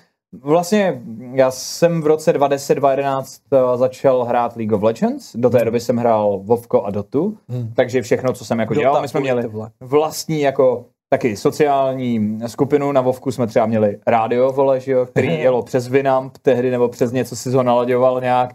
Vlastně 0.43 1.03
já 1.33 1.51
jsem 1.51 2.03
v 2.03 2.07
roce 2.07 2.33
2010-2011 2.33 3.25
eh, 3.53 3.79
začal 3.79 4.25
hrát 4.25 4.57
League 4.57 4.73
of 4.73 4.83
Legends, 4.83 5.37
do 5.37 5.51
té 5.51 5.65
doby 5.65 5.81
jsem 5.81 5.97
hrál 5.97 6.41
Vovko 6.43 6.83
a 6.83 6.91
Dotu, 6.91 7.39
takže 7.75 8.03
všechno, 8.03 8.33
co 8.33 8.45
jsem 8.45 8.59
jako 8.59 8.75
Dota, 8.75 8.83
dělal, 8.83 9.03
my 9.03 9.09
jsme 9.09 9.21
měli 9.21 9.51
vlastní 9.81 10.41
jako 10.41 10.85
taky 11.11 11.37
sociální 11.37 12.39
skupinu. 12.47 12.93
Na 12.93 13.01
Vovku 13.01 13.31
jsme 13.31 13.47
třeba 13.47 13.67
měli 13.67 13.99
rádio, 14.07 14.53
vole, 14.53 14.81
že 14.81 14.93
jo, 14.93 15.07
který 15.07 15.29
jelo 15.41 15.63
přes 15.63 15.89
Winamp 15.89 16.39
tehdy, 16.39 16.71
nebo 16.71 16.89
přes 16.89 17.13
něco 17.13 17.37
si 17.37 17.51
ho 17.51 17.63
nalaďoval 17.63 18.21
nějak. 18.21 18.55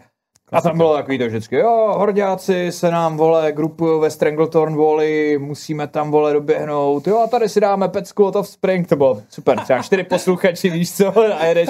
A 0.53 0.61
tam 0.61 0.77
bylo 0.77 0.95
takový 0.95 1.17
to 1.17 1.25
vždycky, 1.27 1.55
jo, 1.55 1.93
horďáci 1.97 2.71
se 2.71 2.91
nám, 2.91 3.17
vole, 3.17 3.51
grupují 3.51 4.01
ve 4.01 4.09
Strangletorn 4.09 4.75
Valley, 4.75 5.37
musíme 5.37 5.87
tam, 5.87 6.11
vole, 6.11 6.33
doběhnout, 6.33 7.07
jo, 7.07 7.19
a 7.19 7.27
tady 7.27 7.49
si 7.49 7.59
dáme 7.59 7.87
pecku 7.87 8.25
od 8.25 8.35
Offspring, 8.35 8.87
to 8.89 8.95
bylo 8.95 9.21
super, 9.29 9.59
třeba 9.59 9.81
čtyři 9.81 10.03
posluchači, 10.03 10.69
víš 10.69 10.93
co, 10.95 11.17
a 11.39 11.45
jedeš. 11.45 11.69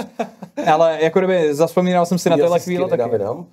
Ale 0.73 0.97
jako 1.01 1.19
kdyby 1.19 1.53
zaspomínal 1.55 2.05
jsem 2.05 2.17
si 2.17 2.29
na 2.29 2.59
skin 2.59 2.81
na 2.81 2.87
taky. 2.87 3.09
Winamp? 3.09 3.47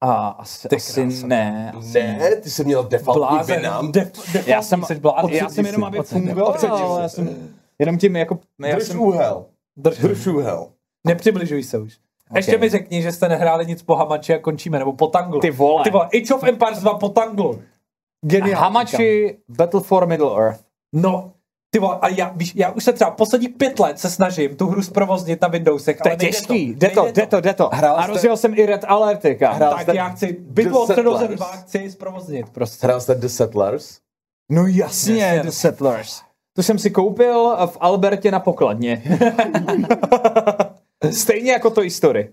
A 0.00 0.28
asi, 0.28 0.68
Ty 0.68 0.76
asi 0.76 1.02
krása. 1.02 1.26
ne. 1.26 1.72
Asi 1.78 2.02
Ne, 2.02 2.36
ty 2.36 2.50
jsi 2.50 2.64
měl 2.64 2.84
defaultní 2.84 3.20
Blázen, 3.36 3.56
Winamp. 3.56 3.94
def, 3.94 4.32
def, 4.32 4.48
Já 4.48 4.62
jsem, 4.62 4.84
jsi 4.84 4.94
blázen. 4.94 5.30
já 5.34 5.48
jsem 5.48 5.66
jenom, 5.66 5.84
aby 5.84 5.98
fungoval, 6.02 6.56
ale 6.70 7.02
já 7.02 7.08
jsem 7.08 7.50
jenom 7.78 7.98
tím 7.98 8.16
jako, 8.16 8.38
já 8.66 8.74
Drž 8.76 8.84
jsem, 8.86 9.00
úhel. 9.00 9.44
Drž. 9.76 9.98
Drž 9.98 10.26
úhel. 10.26 10.66
Nepřibližuj 11.06 11.62
se 11.62 11.78
už. 11.78 11.98
Ještě 12.34 12.58
mi 12.58 12.68
řekni, 12.68 13.02
že 13.02 13.12
jste 13.12 13.28
nehráli 13.28 13.66
nic 13.66 13.82
po 13.82 13.94
Hamači 13.94 14.34
a 14.34 14.38
končíme, 14.38 14.78
nebo 14.78 14.92
po 14.92 15.06
Tanglu. 15.06 15.40
Ty 15.40 15.50
vole. 15.50 15.84
Ty 15.84 15.90
vole, 15.90 16.04
Age 16.22 16.34
of 16.34 16.44
Empires 16.44 16.78
2 16.78 16.94
po 16.98 17.08
Tanglu. 17.08 17.62
Geniální. 18.24 18.54
Hamachi 18.54 19.36
Battle 19.48 19.80
for 19.80 20.06
Middle 20.06 20.42
Earth. 20.44 20.60
No, 20.94 21.32
ty 21.70 21.78
vole, 21.78 21.98
a 22.02 22.08
já, 22.08 22.32
víš, 22.36 22.52
já 22.56 22.70
už 22.70 22.84
se 22.84 22.92
třeba 22.92 23.10
posledních 23.10 23.50
pět 23.50 23.78
let 23.78 23.98
se 23.98 24.10
snažím 24.10 24.56
tu 24.56 24.66
hru 24.66 24.82
zprovoznit 24.82 25.42
na 25.42 25.48
Windowsech, 25.48 25.96
To 26.00 26.08
je 26.08 26.12
ale 26.12 26.18
nejde 26.18 26.38
těžký, 26.38 26.72
to. 26.74 26.78
jde 26.78 26.88
to, 26.88 27.06
jde 27.12 27.26
to, 27.26 27.40
jde 27.40 27.54
to. 27.54 27.70
Hrál 27.72 27.96
A 27.96 28.02
jste- 28.02 28.12
rozjel 28.12 28.36
jsem 28.36 28.54
i 28.58 28.66
Red 28.66 28.84
Alerty. 28.88 29.38
Hrál 29.42 29.70
Tak 29.72 29.82
jste 29.82 29.96
já 29.96 30.08
chci, 30.08 30.26
The 30.32 30.38
bitvu 30.40 30.78
o 30.82 30.86
středozem 30.86 31.28
Settlers? 31.28 31.50
2 31.52 31.60
chci 31.62 31.90
zprovoznit 31.90 32.48
prostě. 32.50 32.86
Hrál 32.86 33.00
jste 33.00 33.14
The 33.14 33.26
Settlers? 33.26 33.98
No 34.50 34.66
jasně, 34.66 35.22
Jasně. 35.24 35.42
The 35.42 35.50
Settlers. 35.50 36.20
To 36.56 36.62
jsem 36.62 36.78
si 36.78 36.90
koupil 36.90 37.56
v 37.66 37.76
Albertě 37.80 38.30
na 38.30 38.40
pokladně. 38.40 39.02
Stejně 41.10 41.52
jako 41.52 41.70
to 41.70 41.82
Story. 41.90 42.28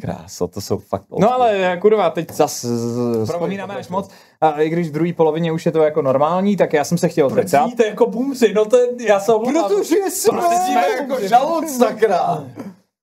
Krása, 0.00 0.46
to 0.46 0.60
jsou 0.60 0.78
fakt 0.78 1.04
No 1.18 1.32
ale 1.32 1.78
kurva, 1.80 2.10
teď 2.10 2.30
zas 2.32 2.64
z- 2.64 3.24
vzpomínáme 3.26 3.74
až 3.74 3.88
moc. 3.88 4.10
A 4.40 4.50
i 4.60 4.68
když 4.68 4.88
v 4.88 4.92
druhé 4.92 5.12
polovině 5.12 5.52
už 5.52 5.66
je 5.66 5.72
to 5.72 5.82
jako 5.82 6.02
normální, 6.02 6.56
tak 6.56 6.72
já 6.72 6.84
jsem 6.84 6.98
se 6.98 7.08
chtěl 7.08 7.30
zeptat. 7.30 7.64
Vidíte 7.64 7.86
jako 7.86 8.06
boomři, 8.06 8.52
no 8.54 8.64
to 8.64 8.76
je, 8.76 8.86
já 9.06 9.20
se 9.20 9.32
omlouvám. 9.34 9.68
Protože 9.68 9.96
jsme... 10.10 10.40
Jsme 10.66 10.88
jako 11.00 11.28
žalud, 11.28 11.68
sakra. 11.70 12.44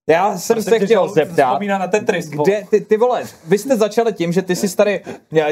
Já 0.09 0.37
jsem 0.37 0.63
se 0.63 0.79
chtěl 0.79 1.09
zeptat, 1.09 1.47
Vzpomíná 1.51 1.77
na 1.77 1.87
Tetris. 1.87 2.29
Kde, 2.29 2.63
ty, 2.69 2.81
ty 2.81 2.97
vole, 2.97 3.23
vy 3.47 3.57
jste 3.57 3.77
začali 3.77 4.13
tím, 4.13 4.31
že 4.31 4.41
ty 4.41 4.55
jsi 4.55 4.75
tady 4.75 5.01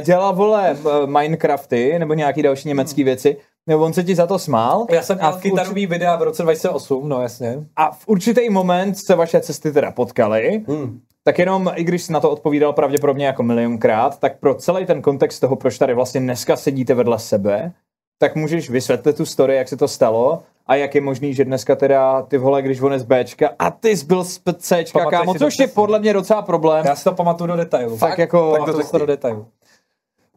dělal, 0.02 0.36
vole, 0.36 0.78
eh, 1.04 1.08
Minecrafty, 1.08 2.00
nebo 2.00 2.14
nějaký 2.14 2.42
další 2.42 2.68
německý 2.68 3.04
věci, 3.04 3.38
nebo 3.68 3.84
on 3.84 3.94
se 3.94 4.04
ti 4.04 4.16
za 4.16 4.28
to 4.28 4.40
smál. 4.40 4.86
Já 4.90 5.02
jsem 5.02 5.18
a 5.22 5.28
měl 5.30 5.40
v, 5.40 5.42
kytarový 5.42 5.88
videa 5.88 6.16
v 6.16 6.22
roce 6.22 6.44
2008, 6.44 7.10
no 7.10 7.22
jasně. 7.22 7.66
a 7.76 7.92
v 7.92 8.08
určitý 8.08 8.50
moment 8.50 8.98
se 8.98 9.16
vaše 9.16 9.42
cesty 9.42 9.72
teda 9.72 9.92
potkaly, 9.92 10.64
Hmm. 10.68 11.00
tak 11.24 11.40
jenom, 11.40 11.72
i 11.76 11.84
když 11.84 12.04
jsi 12.04 12.14
na 12.14 12.20
to 12.20 12.30
odpovídal 12.32 12.74
pravděpodobně 12.74 13.26
jako 13.26 13.44
milionkrát, 13.44 14.20
tak 14.20 14.40
pro 14.40 14.56
celý 14.56 14.86
ten 14.86 15.02
kontext 15.02 15.42
toho, 15.42 15.56
proč 15.56 15.78
tady 15.78 15.94
vlastně 15.94 16.20
dneska 16.22 16.56
sedíte 16.56 16.94
vedle 16.94 17.20
sebe, 17.20 17.72
tak 18.20 18.36
můžeš 18.36 18.70
vysvětlit 18.70 19.18
tu 19.18 19.26
story, 19.26 19.56
jak 19.56 19.68
se 19.68 19.78
to 19.78 19.88
stalo 19.88 20.44
a 20.68 20.76
jak 20.76 20.96
je 20.96 21.02
možný, 21.02 21.34
že 21.34 21.46
dneska 21.46 21.76
teda 21.76 22.22
ty 22.22 22.38
vole, 22.38 22.62
když 22.62 22.82
on 22.82 22.94
je 22.94 23.00
z 23.00 23.04
Bčka 23.04 23.50
a 23.60 23.72
ty 23.72 23.98
jsi 23.98 24.06
byl 24.06 24.24
z 24.24 24.40
Cčka, 24.58 25.00
Pamatuješ 25.00 25.10
kámo, 25.20 25.34
což 25.34 25.60
je 25.60 25.68
podle 25.68 26.00
mě 26.00 26.14
docela 26.14 26.42
problém. 26.42 26.86
Já 26.86 26.96
si 26.96 27.04
to 27.04 27.12
pamatuju 27.12 27.48
do 27.48 27.56
detailu. 27.56 27.98
Tak 27.98 28.18
jako- 28.18 28.52
tak 28.52 28.66
tak 28.66 28.76
to 28.86 28.92
to 28.92 28.98
do 28.98 29.06
detailu. 29.06 29.48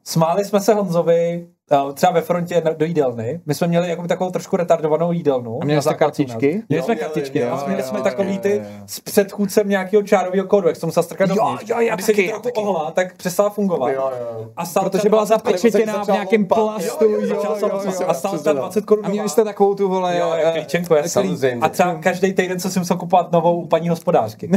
Smáli 0.04 0.44
jsme 0.44 0.60
se 0.60 0.74
Honzovi 0.74 1.46
třeba 1.94 2.12
ve 2.12 2.20
frontě 2.20 2.62
do 2.76 2.84
jídelny. 2.84 3.40
My 3.46 3.54
jsme 3.54 3.66
měli 3.66 3.88
jako 3.90 4.06
takovou 4.08 4.30
trošku 4.30 4.56
retardovanou 4.56 5.12
jídelnu. 5.12 5.58
A 5.62 5.64
měli 5.64 5.76
na 5.76 5.82
jste 5.82 5.94
kartičky? 5.94 6.46
Měli 6.68 6.80
Jo, 6.80 6.82
jsme 6.82 6.96
kartičky. 6.96 7.38
jo, 7.38 7.48
a 7.52 7.66
měli 7.66 7.82
jo, 7.82 7.88
jsme 7.88 7.98
jo, 7.98 8.04
takový 8.04 8.34
jo, 8.34 8.40
ty 8.40 8.56
jo. 8.56 8.62
s 8.86 9.00
předchůdcem 9.00 9.68
nějakého 9.68 10.02
čárového 10.02 10.46
kódu, 10.46 10.68
jak 10.68 10.76
jsem 10.76 10.90
se 10.92 11.02
strkat 11.02 11.28
Jo, 11.30 11.34
dovnitř. 11.36 11.70
jo, 11.70 11.76
a 11.76 11.94
když 11.94 12.06
se 12.06 12.12
taky, 12.12 12.22
ti 12.22 12.28
trochu 12.28 12.42
taky. 12.42 12.60
ohla, 12.60 12.90
tak 12.90 13.16
přestala 13.16 13.50
fungovat. 13.50 13.88
Jo, 13.90 14.10
jo. 14.20 14.46
A 14.56 14.64
stál 14.66 14.90
Protože 14.90 15.08
byla 15.08 15.24
20 15.24 15.42
korun. 15.42 15.52
zapečetěná 15.58 15.92
v 15.92 15.96
začal 15.96 16.14
nějakém 16.14 16.46
plastu. 16.46 17.04
Jo, 17.04 17.10
jo, 17.10 17.20
jo, 17.20 17.42
jo, 17.44 17.56
jsem 17.58 17.68
jo, 17.68 17.92
jo. 18.00 18.08
a 18.08 18.14
stál 18.14 18.38
třeba 18.38 18.52
20 18.60 18.84
korun. 18.84 19.06
A 19.06 19.08
měli 19.08 19.28
jste 19.28 19.44
takovou 19.44 19.74
tu, 19.74 19.88
vole, 19.88 20.18
Jo, 20.18 20.32
eh, 20.36 20.52
klíčenku, 20.52 20.94
samozřejmě. 21.06 21.60
A 21.66 21.68
třeba 21.68 21.94
každý 21.94 22.32
týden 22.32 22.60
jsem 22.60 22.70
si 22.70 22.78
musel 22.78 22.96
kupovat 22.96 23.32
novou 23.32 23.60
u 23.62 23.66
paní 23.66 23.88
hospodářky. 23.88 24.50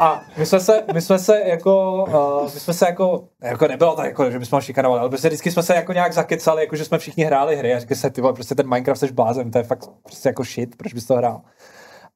A 0.00 0.20
my 0.36 0.46
jsme 0.46 0.60
se, 0.60 0.82
my 0.92 1.00
jsme 1.00 1.18
se 1.18 1.40
jako, 1.44 2.04
uh, 2.08 2.54
my 2.54 2.60
jsme 2.60 2.74
se 2.74 2.86
jako, 2.86 3.24
jako 3.42 3.68
nebylo 3.68 3.96
tak 3.96 4.06
jako, 4.06 4.30
že 4.30 4.38
bychom 4.38 4.56
ho 4.56 4.60
šikanovali, 4.60 5.00
ale 5.00 5.08
prostě 5.08 5.28
vždycky 5.28 5.50
jsme 5.50 5.62
se 5.62 5.74
jako 5.74 5.92
nějak 5.92 6.12
zakecali, 6.12 6.47
jako 6.56 6.76
že 6.76 6.84
jsme 6.84 6.98
všichni 6.98 7.24
hráli 7.24 7.56
hry 7.56 7.74
a 7.74 7.78
říkali 7.78 7.96
se, 7.96 8.10
ty 8.10 8.20
vole, 8.20 8.32
prostě 8.32 8.54
ten 8.54 8.68
Minecraft 8.68 9.00
jsi 9.00 9.12
blázen, 9.12 9.50
to 9.50 9.58
je 9.58 9.64
fakt 9.64 9.90
prostě 10.02 10.28
jako 10.28 10.44
shit, 10.44 10.76
proč 10.76 10.94
bys 10.94 11.06
to 11.06 11.16
hrál. 11.16 11.40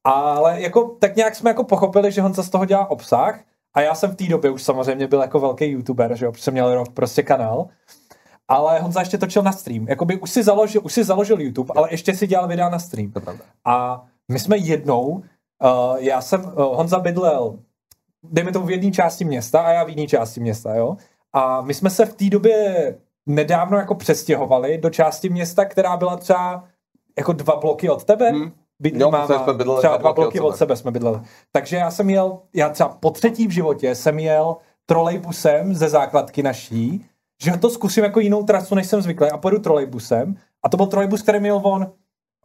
Ale 0.04 0.60
jako, 0.60 0.96
tak 1.00 1.16
nějak 1.16 1.34
jsme 1.34 1.50
jako 1.50 1.64
pochopili, 1.64 2.12
že 2.12 2.22
Honza 2.22 2.42
z 2.42 2.50
toho 2.50 2.64
dělá 2.64 2.90
obsah 2.90 3.40
a 3.74 3.80
já 3.80 3.94
jsem 3.94 4.10
v 4.10 4.16
té 4.16 4.24
době 4.24 4.50
už 4.50 4.62
samozřejmě 4.62 5.06
byl 5.06 5.20
jako 5.20 5.40
velký 5.40 5.64
youtuber, 5.64 6.16
že 6.16 6.24
jo, 6.24 6.32
protože 6.32 6.44
jsem 6.44 6.54
měl 6.54 6.74
rok 6.74 6.88
prostě 6.92 7.22
kanál. 7.22 7.68
Ale 8.48 8.80
Honza 8.80 9.00
ještě 9.00 9.18
točil 9.18 9.42
na 9.42 9.52
stream. 9.52 9.88
Jakoby 9.88 10.20
už 10.20 10.30
si 10.30 10.42
založil, 10.42 10.80
už 10.84 10.92
si 10.92 11.04
založil 11.04 11.40
YouTube, 11.40 11.74
ale 11.76 11.88
ještě 11.90 12.14
si 12.14 12.26
dělal 12.26 12.48
videa 12.48 12.68
na 12.68 12.78
stream. 12.78 13.12
A 13.64 14.04
my 14.32 14.38
jsme 14.38 14.56
jednou, 14.56 15.06
uh, 15.06 15.22
já 15.98 16.20
jsem, 16.20 16.44
uh, 16.44 16.50
Honza 16.54 16.98
bydlel, 16.98 17.58
dejme 18.22 18.52
tomu 18.52 18.66
v 18.66 18.70
jedné 18.70 18.90
části 18.90 19.24
města 19.24 19.60
a 19.60 19.70
já 19.70 19.84
v 19.84 19.88
jiné 19.88 20.06
části 20.06 20.40
města, 20.40 20.74
jo. 20.74 20.96
A 21.32 21.60
my 21.60 21.74
jsme 21.74 21.90
se 21.90 22.06
v 22.06 22.14
té 22.14 22.24
době 22.24 22.84
nedávno 23.26 23.78
jako 23.78 23.94
přestěhovali 23.94 24.78
do 24.78 24.90
části 24.90 25.28
města, 25.28 25.64
která 25.64 25.96
byla 25.96 26.16
třeba 26.16 26.64
jako 27.18 27.32
dva 27.32 27.56
bloky 27.56 27.90
od 27.90 28.04
tebe. 28.04 28.30
Hmm. 28.30 28.52
Bydlí 28.80 29.00
Jo, 29.00 29.10
máma, 29.10 29.44
jsme 29.44 29.54
bydleli 29.54 29.78
třeba 29.78 29.96
dva 29.96 30.12
bloky 30.12 30.40
od 30.40 30.50
sebe. 30.50 30.58
sebe 30.58 30.76
jsme 30.76 30.90
bydleli. 30.90 31.20
Takže 31.52 31.76
já 31.76 31.90
jsem 31.90 32.10
jel, 32.10 32.38
já 32.54 32.68
třeba 32.68 32.88
po 33.00 33.10
třetí 33.10 33.46
v 33.46 33.50
životě 33.50 33.94
jsem 33.94 34.18
jel 34.18 34.56
trolejbusem 34.86 35.74
ze 35.74 35.88
základky 35.88 36.42
naší, 36.42 37.06
že 37.42 37.56
to 37.56 37.70
zkusím 37.70 38.04
jako 38.04 38.20
jinou 38.20 38.42
trasu, 38.42 38.74
než 38.74 38.86
jsem 38.86 39.02
zvyklý 39.02 39.30
a 39.30 39.36
pojedu 39.36 39.58
trolejbusem. 39.58 40.36
A 40.62 40.68
to 40.68 40.76
byl 40.76 40.86
trolejbus, 40.86 41.22
který 41.22 41.40
měl 41.40 41.60
von. 41.60 41.92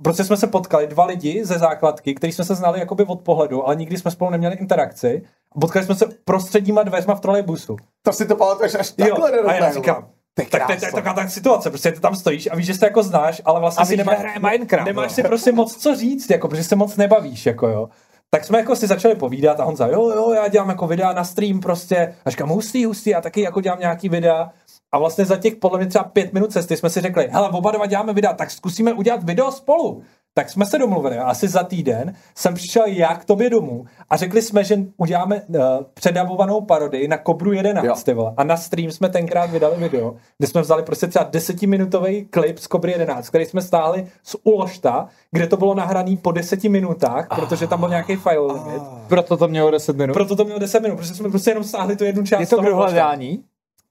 Protože 0.03 0.23
jsme 0.23 0.37
se 0.37 0.47
potkali 0.47 0.87
dva 0.87 1.05
lidi 1.05 1.45
ze 1.45 1.59
základky, 1.59 2.15
kteří 2.15 2.33
jsme 2.33 2.45
se 2.45 2.55
znali 2.55 2.79
jakoby 2.79 3.03
od 3.03 3.21
pohledu, 3.21 3.65
ale 3.65 3.75
nikdy 3.75 3.97
jsme 3.97 4.11
spolu 4.11 4.31
neměli 4.31 4.55
interakci. 4.55 5.21
A 5.55 5.59
potkali 5.59 5.85
jsme 5.85 5.95
se 5.95 6.05
prostředníma 6.25 6.83
dveřma 6.83 7.15
v 7.15 7.19
trolejbusu. 7.19 7.77
To 8.01 8.13
si 8.13 8.25
to 8.25 8.35
pamatuješ 8.35 8.75
až 8.75 8.91
takhle 8.91 9.37
Jo, 9.37 9.47
a 9.47 9.53
já 9.53 9.73
říkám, 9.73 10.07
tak 10.45 10.65
to 10.65 10.71
je 10.85 10.91
taková 10.91 11.13
ta 11.13 11.27
situace, 11.27 11.69
prostě 11.69 11.91
ty 11.91 11.99
tam 11.99 12.15
stojíš 12.15 12.49
a 12.51 12.55
víš, 12.55 12.65
že 12.65 12.73
se 12.73 12.85
jako 12.85 13.03
znáš, 13.03 13.41
ale 13.45 13.59
vlastně 13.59 13.81
A 13.81 13.85
si 13.85 13.97
že 13.97 14.03
hraje 14.03 14.39
Minecraft, 14.39 14.85
nemáš 14.85 15.11
no. 15.11 15.15
si 15.15 15.23
prostě 15.23 15.51
moc 15.51 15.77
co 15.77 15.95
říct, 15.95 16.29
jako, 16.29 16.47
protože 16.47 16.63
se 16.63 16.75
moc 16.75 16.97
nebavíš, 16.97 17.45
jako 17.45 17.67
jo. 17.67 17.89
Tak 18.29 18.45
jsme 18.45 18.57
jako 18.57 18.75
si 18.75 18.87
začali 18.87 19.15
povídat 19.15 19.59
a 19.59 19.63
Honza, 19.63 19.87
jo, 19.87 20.09
jo, 20.09 20.33
já 20.33 20.47
dělám 20.47 20.69
jako 20.69 20.87
videa 20.87 21.13
na 21.13 21.23
stream 21.23 21.59
prostě. 21.59 22.15
A 22.25 22.29
říkám, 22.29 22.49
hustý, 22.49 22.85
hustý, 22.85 23.09
já 23.09 23.21
taky 23.21 23.41
jako 23.41 23.61
dělám 23.61 23.79
nějaký 23.79 24.09
videa. 24.09 24.49
A 24.91 24.99
vlastně 24.99 25.25
za 25.25 25.37
těch 25.37 25.55
podle 25.55 25.77
mě 25.77 25.87
třeba 25.87 26.03
pět 26.03 26.33
minut 26.33 26.51
cesty 26.51 26.77
jsme 26.77 26.89
si 26.89 27.01
řekli, 27.01 27.27
hele, 27.31 27.49
oba 27.49 27.71
dva 27.71 27.85
děláme 27.85 28.13
videa, 28.13 28.33
tak 28.33 28.51
zkusíme 28.51 28.93
udělat 28.93 29.23
video 29.23 29.51
spolu. 29.51 30.03
Tak 30.37 30.49
jsme 30.49 30.65
se 30.65 30.77
domluvili, 30.77 31.17
asi 31.17 31.47
za 31.47 31.63
týden 31.63 32.13
jsem 32.35 32.53
přišel 32.53 32.83
já 32.87 33.15
k 33.15 33.25
tobě 33.25 33.49
domů 33.49 33.85
a 34.09 34.17
řekli 34.17 34.41
jsme, 34.41 34.63
že 34.63 34.77
uděláme 34.97 35.41
uh, 35.41 35.61
předavovanou 35.93 36.61
parodii 36.61 37.07
na 37.07 37.17
Kobru 37.17 37.53
11, 37.53 37.85
Jo. 37.85 37.95
ty 38.03 38.13
vole. 38.13 38.33
A 38.37 38.43
na 38.43 38.57
stream 38.57 38.91
jsme 38.91 39.09
tenkrát 39.09 39.51
vydali 39.51 39.75
video, 39.77 40.15
kde 40.37 40.47
jsme 40.47 40.61
vzali 40.61 40.83
prostě 40.83 41.07
třeba 41.07 41.25
desetiminutový 41.31 42.25
klip 42.25 42.59
z 42.59 42.67
Kobry 42.67 42.91
11, 42.91 43.29
který 43.29 43.45
jsme 43.45 43.61
stáhli 43.61 44.07
z 44.23 44.35
Uložta, 44.43 45.07
kde 45.31 45.47
to 45.47 45.57
bylo 45.57 45.75
nahraný 45.75 46.17
po 46.17 46.31
deseti 46.31 46.69
minutách, 46.69 47.27
protože 47.35 47.67
tam 47.67 47.79
byl 47.79 47.89
nějaký 47.89 48.15
file 48.15 48.53
limit. 48.53 48.83
Proto 49.07 49.37
to 49.37 49.47
mělo 49.47 49.71
10 49.71 49.97
minut. 49.97 50.13
Proto 50.13 50.35
to 50.35 50.43
mělo 50.43 50.59
10 50.59 50.79
minut, 50.79 50.95
protože 50.95 51.15
jsme 51.15 51.29
prostě 51.29 51.51
jenom 51.51 51.63
stáhli 51.63 51.95
tu 51.95 52.03
jednu 52.03 52.23
část. 52.23 52.39
Je 52.39 52.47
to 52.47 52.55
toho 52.55 52.69
dohledání? 52.69 53.43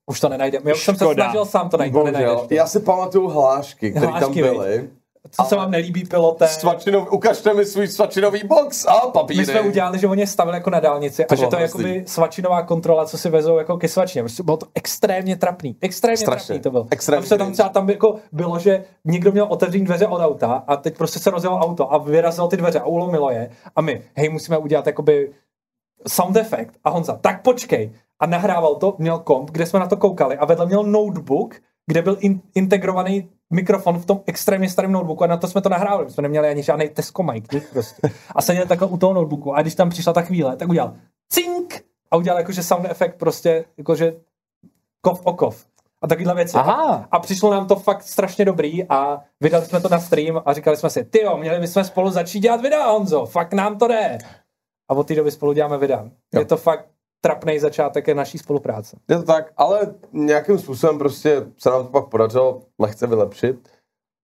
Už 0.07 0.21
to 0.21 0.29
nenajdeme. 0.29 0.71
Já 0.71 0.75
už 0.75 0.85
jsem 0.85 0.97
se 0.97 1.05
snažil 1.15 1.45
sám 1.45 1.69
to 1.69 1.77
najít. 1.77 1.95
Já 2.51 2.67
si 2.67 2.81
pamatuju 2.81 3.29
hlášky, 3.29 3.91
které 3.91 4.13
tam 4.21 4.33
viď? 4.33 4.91
Co 5.31 5.45
se 5.45 5.57
vám 5.57 5.71
nelíbí, 5.71 6.05
pilote? 6.05 6.49
Svačinov, 6.49 7.13
ukažte 7.13 7.55
mi 7.55 7.65
svůj 7.65 7.89
svačinový 7.89 8.45
box 8.45 8.87
a 8.87 8.93
papíry. 8.93 9.41
My 9.41 9.47
jsme 9.47 9.61
udělali, 9.61 9.99
že 9.99 10.07
oni 10.07 10.23
je 10.23 10.27
stavili 10.27 10.57
jako 10.57 10.71
na 10.71 10.81
dálnici 10.81 11.25
a 11.25 11.29
To 11.29 11.35
že 11.37 11.41
bylo 11.41 11.51
to 11.51 11.57
je 11.57 11.63
jakoby 11.63 12.05
svačinová 12.07 12.63
kontrola, 12.63 13.07
co 13.07 13.19
si 13.19 13.31
vezou 13.31 13.59
jako 13.59 13.77
ke 13.77 13.89
svačině. 13.89 14.23
Prostě 14.23 14.43
bylo 14.43 14.57
to 14.57 14.67
extrémně 14.75 15.37
trapný. 15.37 15.77
Extrémně 15.81 16.17
Strašně. 16.17 16.47
trapný 16.47 16.63
to 16.63 16.71
bylo. 16.71 16.87
Extrémně 16.91 17.23
Tam 17.23 17.29
se 17.29 17.39
tam 17.39 17.53
třeba 17.53 17.69
tam 17.69 17.91
jako 17.91 18.15
bylo, 18.33 18.59
že 18.59 18.85
někdo 19.05 19.33
měl 19.33 19.47
otevřít 19.49 19.85
dveře 19.85 20.07
od 20.07 20.21
auta 20.21 20.65
a 20.67 20.77
teď 20.77 20.97
prostě 20.97 21.19
se 21.19 21.31
rozjelo 21.31 21.59
auto 21.59 21.93
a 21.93 21.99
vyrazilo 21.99 22.49
ty 22.49 22.57
dveře 22.57 22.81
a 22.81 22.87
ulomilo 22.87 23.31
je. 23.31 23.51
A 23.77 23.81
my, 23.81 24.03
hej, 24.17 24.29
musíme 24.29 24.59
udělat 24.59 24.87
jakoby 24.87 25.33
sound 26.09 26.37
effect. 26.37 26.75
A 26.85 26.91
Honza, 26.91 27.19
tak 27.21 27.43
počkej. 27.43 27.93
A 28.21 28.27
nahrával 28.27 28.75
to, 28.75 28.95
měl 28.99 29.19
komp, 29.19 29.51
kde 29.51 29.67
jsme 29.67 29.81
na 29.81 29.87
to 29.87 29.97
koukali 29.97 30.37
a 30.37 30.45
vedle 30.45 30.67
měl 30.67 30.83
notebook, 30.83 31.55
kde 31.87 32.03
byl 32.03 32.17
in, 32.21 32.41
integrovaný 32.55 33.29
mikrofon 33.53 33.99
v 33.99 34.07
tom 34.07 34.21
extrémně 34.27 34.71
starém 34.71 34.93
notebooku 34.93 35.25
a 35.25 35.27
na 35.27 35.37
to 35.37 35.49
jsme 35.49 35.61
to 35.61 35.69
nahrávali. 35.69 36.05
My 36.05 36.11
jsme 36.11 36.23
neměli 36.23 36.49
ani 36.49 36.63
žádný 36.63 36.89
Tesco 36.89 37.23
mic, 37.23 37.51
nic 37.53 37.65
prostě. 37.73 38.11
A 38.35 38.43
seděl 38.43 38.67
takhle 38.67 38.89
u 38.89 38.97
toho 38.97 39.13
notebooku 39.13 39.55
a 39.55 39.63
když 39.63 39.75
tam 39.75 39.91
přišla 39.91 40.13
ta 40.13 40.23
chvíle, 40.23 40.57
tak 40.57 40.69
udělal 40.69 40.95
cink 41.29 41.85
a 42.11 42.17
udělal 42.17 42.39
jakože 42.39 42.63
sound 42.63 42.85
effect 42.85 43.15
prostě, 43.19 43.65
jakože 43.79 44.15
kov 45.01 45.21
o 45.25 45.33
kov. 45.33 45.67
A 46.03 46.07
takovýhle 46.07 46.35
věci. 46.35 46.57
Aha. 46.57 47.09
A 47.11 47.19
přišlo 47.19 47.51
nám 47.51 47.67
to 47.67 47.77
fakt 47.77 48.03
strašně 48.03 48.45
dobrý 48.45 48.85
a 48.89 49.21
vydali 49.41 49.67
jsme 49.67 49.81
to 49.81 49.89
na 49.89 49.99
stream 49.99 50.43
a 50.47 50.53
říkali 50.53 50.77
jsme 50.77 50.91
si, 50.91 51.05
ty 51.05 51.23
jo, 51.23 51.37
měli 51.37 51.61
bychom 51.61 51.85
spolu 51.85 52.11
začít 52.11 52.41
dělat 52.41 52.61
videa, 52.61 52.91
Honzo, 52.91 53.27
fakt 53.27 53.53
nám 53.53 53.79
to 53.79 53.89
jde. 53.89 54.19
A 54.89 54.95
od 54.95 55.07
té 55.07 55.15
doby 55.15 55.31
spolu 55.31 55.53
děláme 55.53 55.79
videa. 55.79 56.03
Jo. 56.35 56.41
Je 56.41 56.45
to 56.45 56.57
fakt 56.57 56.87
trapný 57.21 57.59
začátek 57.59 58.09
naší 58.09 58.39
spolupráce. 58.39 58.97
Je 59.09 59.17
to 59.17 59.23
tak, 59.23 59.53
ale 59.57 59.95
nějakým 60.13 60.59
způsobem 60.59 60.99
prostě 60.99 61.47
se 61.59 61.71
nám 61.71 61.87
to 61.87 61.93
pak 61.93 62.09
podařilo 62.09 62.63
lehce 62.79 63.07
vylepšit 63.07 63.69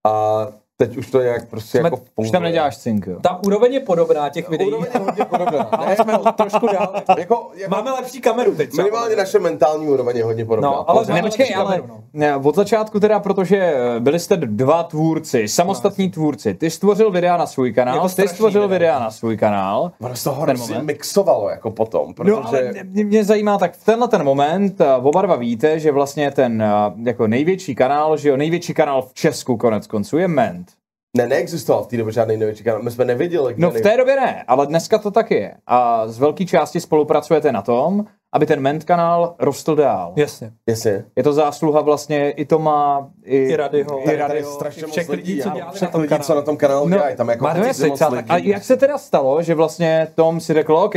a 0.06 0.46
teď 0.76 0.96
už 0.96 1.10
to 1.10 1.22
nějak 1.22 1.48
prostě 1.48 1.78
Jsme- 1.78 1.86
jako 1.86 2.00
Už 2.16 2.30
tam 2.30 2.42
neděláš 2.42 2.78
cink, 2.78 3.06
jo. 3.06 3.18
Ta 3.22 3.40
úroveň 3.46 3.72
je 3.72 3.80
podobná 3.80 4.28
těch 4.28 4.48
videí, 4.48 4.68
Úroveň 4.68 4.90
je 4.94 5.00
hodně 5.00 5.24
podobná. 5.24 5.62
ale 5.72 5.96
jsme 5.96 6.18
trošku 6.36 6.66
dál. 6.66 6.92
jako, 7.18 7.50
jako 7.54 7.70
Máme 7.70 7.90
lepší 7.90 8.20
kameru 8.20 8.54
teď. 8.54 8.72
minimálně 8.76 9.16
naše 9.16 9.38
mentální 9.38 9.86
úroveň 9.88 10.16
je 10.16 10.24
hodně 10.24 10.44
podobná. 10.44 10.70
No, 10.70 10.90
ale 10.90 11.06
ne, 11.06 11.14
Ne, 11.14 11.22
počkej, 11.22 11.54
ale 11.56 11.64
kameru, 11.64 11.84
no. 11.88 12.00
ne, 12.12 12.36
od 12.36 12.54
začátku 12.56 13.00
teda, 13.00 13.20
protože 13.20 13.56
eh, 13.58 14.00
byli 14.00 14.18
jste 14.18 14.36
dva 14.36 14.82
tvůrci, 14.82 15.48
samostatní 15.48 16.10
tvůrci. 16.10 16.54
Ty 16.54 16.70
stvořil 16.70 17.10
videa 17.10 17.36
na 17.36 17.46
svůj 17.46 17.72
kanál, 17.72 17.94
Jako 17.96 18.08
ty 18.08 18.28
stvořil 18.28 18.62
videa. 18.68 18.78
videa 18.78 18.98
na 18.98 19.10
svůj 19.10 19.36
kanál. 19.36 19.92
Ono 20.00 20.16
z 20.16 20.24
toho 20.24 20.42
hrozně 20.42 20.78
mixovalo 20.78 21.50
jako 21.50 21.70
potom, 21.70 22.14
protože... 22.14 22.30
No, 22.32 22.46
ale 22.48 22.72
mě, 22.84 23.04
mě 23.04 23.24
zajímá, 23.24 23.58
tak 23.58 23.72
v 23.76 23.84
tenhle 23.84 24.08
ten 24.08 24.24
moment 24.24 24.80
eh, 24.80 24.94
oba 24.94 25.22
dva 25.22 25.36
víte, 25.36 25.78
že 25.78 25.92
vlastně 25.92 26.30
ten 26.30 26.62
eh, 26.62 26.68
jako 27.10 27.26
největší 27.26 27.74
kanál, 27.74 28.16
že 28.16 28.28
jo, 28.28 28.36
největší 28.36 28.74
kanál 28.74 29.02
v 29.02 29.14
Česku 29.14 29.56
konec 29.56 29.86
konců 29.86 30.18
je 30.18 30.28
Ment. 30.28 30.71
Ne, 31.16 31.26
neexistoval 31.26 31.84
v 31.84 31.86
té 31.86 31.96
době 31.96 32.12
žádný 32.12 32.36
největší 32.36 32.64
kanál. 32.64 32.82
My 32.82 32.90
jsme 32.90 33.04
nevěděli, 33.04 33.54
No 33.58 33.70
v 33.70 33.80
té 33.80 33.96
době 33.96 34.16
ne, 34.16 34.44
ale 34.48 34.66
dneska 34.66 34.98
to 34.98 35.10
taky 35.10 35.34
je. 35.34 35.54
A 35.66 36.08
z 36.08 36.18
velké 36.18 36.44
části 36.44 36.80
spolupracujete 36.80 37.52
na 37.52 37.62
tom, 37.62 38.04
aby 38.32 38.46
ten 38.46 38.60
Ment 38.60 38.84
kanál 38.84 39.34
rostl 39.38 39.74
dál. 39.76 40.12
Jasně. 40.16 40.52
Jasně. 40.66 41.04
Je 41.16 41.22
to 41.22 41.32
zásluha 41.32 41.80
vlastně 41.80 42.30
i 42.30 42.44
Toma, 42.44 43.10
i, 43.24 43.36
I 43.36 43.56
Radyho. 43.56 44.10
i 44.12 44.16
Radyho. 44.16 44.52
strašně 44.52 44.82
všech 44.86 45.08
moc 45.08 45.16
lidí, 45.16 45.40
co 45.42 45.50
dělali 45.50 45.72
všech 45.74 45.82
na 45.82 45.92
tom 45.92 46.00
lidí, 46.00 46.14
co 46.20 46.34
na 46.34 46.42
tom 46.42 46.56
kanálu 46.56 46.88
No, 46.88 46.96
dělají. 46.96 47.16
Tam 47.16 47.28
jako 47.28 47.46
hrozně 47.46 47.68
jasně, 47.68 47.88
moc 47.88 48.00
lidí. 48.10 48.30
A 48.30 48.36
jak 48.36 48.64
se 48.64 48.76
teda 48.76 48.98
stalo, 48.98 49.42
že 49.42 49.54
vlastně 49.54 50.08
Tom 50.14 50.40
si 50.40 50.52
řekl, 50.54 50.76
OK, 50.76 50.94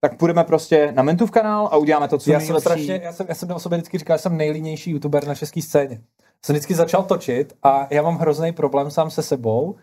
tak 0.00 0.16
půjdeme 0.16 0.44
prostě 0.44 0.92
na 0.94 1.02
Mentův 1.02 1.30
kanál 1.30 1.68
a 1.72 1.76
uděláme 1.76 2.08
to, 2.08 2.18
co 2.18 2.32
Já 2.32 2.40
jsem 2.40 2.60
strašně, 2.60 3.00
já 3.04 3.12
jsem, 3.12 3.26
já 3.28 3.34
jsem 3.34 3.50
o 3.50 3.58
sobě 3.58 3.78
vždycky 3.78 3.98
říkal, 3.98 4.16
že 4.16 4.22
jsem 4.22 4.36
nejlínější 4.36 4.90
youtuber 4.90 5.26
na 5.26 5.34
české 5.34 5.62
scéně. 5.62 6.00
Jsem 6.46 6.54
vždycky 6.54 6.74
začal 6.74 7.02
točit 7.02 7.52
a 7.62 7.86
já 7.90 8.02
mám 8.02 8.18
hrozný 8.18 8.52
problém 8.52 8.90
sám 8.90 9.10
se 9.10 9.22
sebou. 9.22 9.76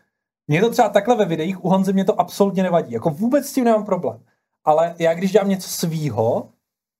Mně 0.48 0.62
to 0.62 0.70
třeba 0.70 0.90
takhle 0.90 1.16
ve 1.16 1.26
videích, 1.26 1.66
u 1.66 1.70
Honzy 1.70 1.94
mě 1.94 2.06
to 2.06 2.20
absolutně 2.20 2.64
nevadí. 2.64 2.94
Jako 2.94 3.10
vůbec 3.10 3.48
s 3.48 3.54
tím 3.54 3.64
nemám 3.64 3.86
problém. 3.86 4.24
Ale 4.66 4.96
já 5.00 5.14
když 5.14 5.32
dělám 5.32 5.50
něco 5.50 5.70
svýho, 5.70 6.50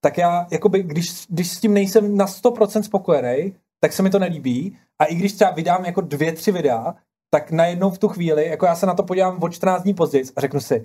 tak 0.02 0.18
já, 0.18 0.48
jakoby, 0.52 0.84
když, 0.84 1.26
když 1.30 1.52
s 1.52 1.60
tím 1.60 1.74
nejsem 1.74 2.18
na 2.18 2.26
100% 2.26 2.82
spokojený, 2.82 3.56
tak 3.80 3.94
se 3.94 4.04
mi 4.04 4.10
to 4.10 4.20
nelíbí. 4.20 4.78
A 5.00 5.06
i 5.06 5.16
když 5.16 5.34
třeba 5.34 5.52
vydám 5.52 5.86
jako 5.86 6.02
dvě, 6.02 6.32
tři 6.32 6.52
videa, 6.52 6.96
tak 7.30 7.52
najednou 7.52 7.90
v 7.90 7.98
tu 7.98 8.08
chvíli, 8.08 8.48
jako 8.48 8.66
já 8.66 8.76
se 8.76 8.86
na 8.86 8.94
to 8.94 9.04
podívám 9.04 9.44
o 9.44 9.50
14 9.50 9.84
dní 9.84 9.94
později 9.94 10.24
a 10.36 10.42
řeknu 10.42 10.60
si, 10.60 10.80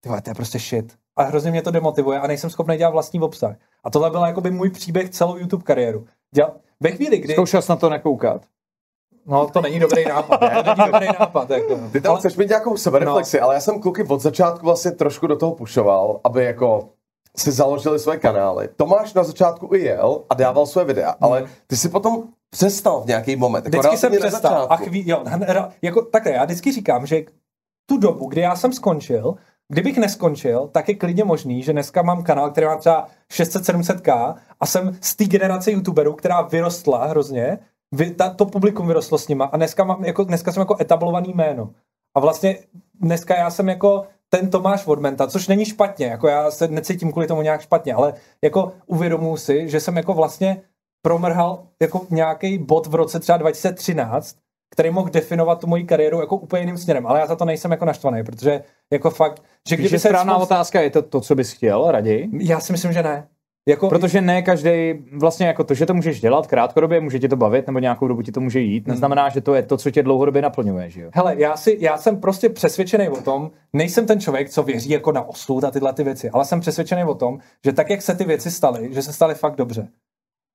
ty 0.00 0.08
to 0.08 0.30
je 0.30 0.34
prostě 0.34 0.58
shit. 0.58 0.96
A 1.16 1.22
hrozně 1.22 1.50
mě 1.50 1.62
to 1.62 1.70
demotivuje 1.70 2.20
a 2.20 2.26
nejsem 2.26 2.50
schopný 2.50 2.76
dělat 2.76 2.90
vlastní 2.90 3.20
obsah. 3.20 3.56
A 3.84 3.90
tohle 3.90 4.10
byl 4.10 4.20
jakoby 4.20 4.50
můj 4.50 4.70
příběh 4.70 5.10
celou 5.10 5.36
YouTube 5.36 5.64
kariéru. 5.64 6.06
Děl... 6.34 6.52
Ve 6.82 6.90
chvíli, 6.90 7.18
kdy... 7.18 7.32
Zkoušel 7.32 7.62
jsi 7.62 7.70
na 7.72 7.76
to 7.76 7.90
nekoukat. 7.90 8.42
No, 9.26 9.46
to 9.46 9.60
není 9.60 9.78
dobrý 9.78 10.04
nápad. 10.04 10.40
ne? 10.40 10.62
To 10.62 10.74
není 10.74 10.92
dobrý 10.92 11.06
nápad. 11.20 11.50
Jako. 11.50 11.78
Ty 11.92 12.00
tam 12.00 12.16
chceš 12.16 12.36
mít 12.36 12.48
nějakou 12.48 12.76
sebereflexi, 12.76 13.38
No. 13.38 13.44
ale 13.44 13.54
já 13.54 13.60
jsem 13.60 13.80
kluky 13.80 14.04
od 14.04 14.20
začátku 14.20 14.66
vlastně 14.66 14.90
trošku 14.90 15.26
do 15.26 15.36
toho 15.36 15.54
pušoval, 15.54 16.20
aby 16.24 16.44
jako 16.44 16.88
si 17.36 17.52
založili 17.52 17.98
své 17.98 18.16
kanály. 18.16 18.68
Tomáš 18.76 19.14
na 19.14 19.24
začátku 19.24 19.74
i 19.74 19.78
jel 19.84 20.22
a 20.30 20.34
dával 20.34 20.66
své 20.66 20.84
videa, 20.84 21.14
ale 21.20 21.44
ty 21.66 21.76
si 21.76 21.88
potom 21.88 22.22
přestal 22.50 23.00
v 23.00 23.06
nějaký 23.06 23.36
moment. 23.36 23.64
Jako 23.64 23.78
Vždycky 23.78 23.96
jsem 23.96 24.12
přestal. 24.16 24.66
A 24.70 24.76
chví, 24.76 25.08
jo, 25.08 25.24
jako, 25.82 26.02
takhle, 26.02 26.32
já 26.32 26.44
vždycky 26.44 26.72
říkám, 26.72 27.06
že 27.06 27.22
tu 27.86 27.98
dobu, 27.98 28.26
kdy 28.26 28.40
já 28.40 28.56
jsem 28.56 28.72
skončil, 28.72 29.34
kdybych 29.68 29.98
neskončil, 29.98 30.68
tak 30.72 30.88
je 30.88 30.94
klidně 30.94 31.24
možný, 31.24 31.62
že 31.62 31.72
dneska 31.72 32.02
mám 32.02 32.22
kanál, 32.22 32.50
který 32.50 32.66
má 32.66 32.76
třeba 32.76 33.08
600-700k 33.32 34.34
a 34.60 34.66
jsem 34.66 34.98
z 35.00 35.16
té 35.16 35.24
generace 35.24 35.70
youtuberů, 35.70 36.12
která 36.12 36.42
vyrostla 36.42 37.06
hrozně, 37.06 37.58
vy, 37.94 38.10
ta, 38.10 38.30
to 38.30 38.46
publikum 38.46 38.86
vyrostlo 38.86 39.18
s 39.18 39.28
nima 39.28 39.44
a 39.44 39.56
dneska, 39.56 39.84
mám, 39.84 40.04
jako, 40.04 40.24
dneska 40.24 40.52
jsem 40.52 40.60
jako 40.60 40.76
etablovaný 40.80 41.32
jméno. 41.34 41.70
A 42.16 42.20
vlastně 42.20 42.58
dneska 43.00 43.36
já 43.36 43.50
jsem 43.50 43.68
jako 43.68 44.06
ten 44.28 44.50
Tomáš 44.50 44.86
Vodmenta, 44.86 45.26
což 45.26 45.48
není 45.48 45.64
špatně, 45.64 46.06
jako 46.06 46.28
já 46.28 46.50
se 46.50 46.68
necítím 46.68 47.12
kvůli 47.12 47.26
tomu 47.26 47.42
nějak 47.42 47.60
špatně, 47.60 47.94
ale 47.94 48.14
jako 48.44 48.72
uvědomuji 48.86 49.36
si, 49.36 49.68
že 49.68 49.80
jsem 49.80 49.96
jako 49.96 50.14
vlastně 50.14 50.62
promrhal 51.02 51.66
jako 51.82 52.06
nějaký 52.10 52.58
bod 52.58 52.86
v 52.86 52.94
roce 52.94 53.20
třeba 53.20 53.38
2013, 53.38 54.36
který 54.70 54.90
mohl 54.90 55.10
definovat 55.10 55.60
tu 55.60 55.66
moji 55.66 55.84
kariéru 55.84 56.20
jako 56.20 56.36
úplně 56.36 56.62
jiným 56.62 56.78
směrem, 56.78 57.06
ale 57.06 57.20
já 57.20 57.26
za 57.26 57.36
to 57.36 57.44
nejsem 57.44 57.70
jako 57.70 57.84
naštvaný, 57.84 58.24
protože 58.24 58.62
jako 58.92 59.10
fakt, 59.10 59.42
že 59.68 59.76
Když 59.76 59.92
je 59.92 59.98
správná 59.98 60.32
mohl- 60.32 60.42
otázka, 60.42 60.80
je 60.80 60.90
to 60.90 61.02
to, 61.02 61.20
co 61.20 61.34
bys 61.34 61.52
chtěl 61.52 61.90
raději? 61.90 62.28
Já 62.40 62.60
si 62.60 62.72
myslím, 62.72 62.92
že 62.92 63.02
ne. 63.02 63.28
Jako, 63.68 63.88
Protože 63.88 64.20
ne 64.20 64.42
každý, 64.42 64.94
vlastně 65.12 65.46
jako 65.46 65.64
to, 65.64 65.74
že 65.74 65.86
to 65.86 65.94
můžeš 65.94 66.20
dělat 66.20 66.46
krátkodobě, 66.46 67.00
může 67.00 67.18
tě 67.18 67.28
to 67.28 67.36
bavit, 67.36 67.66
nebo 67.66 67.78
nějakou 67.78 68.08
dobu 68.08 68.22
ti 68.22 68.32
to 68.32 68.40
může 68.40 68.60
jít, 68.60 68.86
neznamená, 68.86 69.28
že 69.28 69.40
to 69.40 69.54
je 69.54 69.62
to, 69.62 69.76
co 69.76 69.90
tě 69.90 70.02
dlouhodobě 70.02 70.42
naplňuje, 70.42 70.90
že 70.90 71.00
jo? 71.02 71.10
Hele, 71.14 71.34
já, 71.38 71.56
si, 71.56 71.76
já 71.80 71.98
jsem 71.98 72.20
prostě 72.20 72.48
přesvědčený 72.48 73.08
o 73.08 73.20
tom, 73.22 73.50
nejsem 73.72 74.06
ten 74.06 74.20
člověk, 74.20 74.50
co 74.50 74.62
věří 74.62 74.90
jako 74.90 75.12
na 75.12 75.28
osud 75.28 75.64
a 75.64 75.70
tyhle 75.70 75.92
ty 75.92 76.04
věci, 76.04 76.30
ale 76.30 76.44
jsem 76.44 76.60
přesvědčený 76.60 77.04
o 77.04 77.14
tom, 77.14 77.38
že 77.64 77.72
tak, 77.72 77.90
jak 77.90 78.02
se 78.02 78.14
ty 78.14 78.24
věci 78.24 78.50
staly, 78.50 78.94
že 78.94 79.02
se 79.02 79.12
staly 79.12 79.34
fakt 79.34 79.56
dobře. 79.56 79.88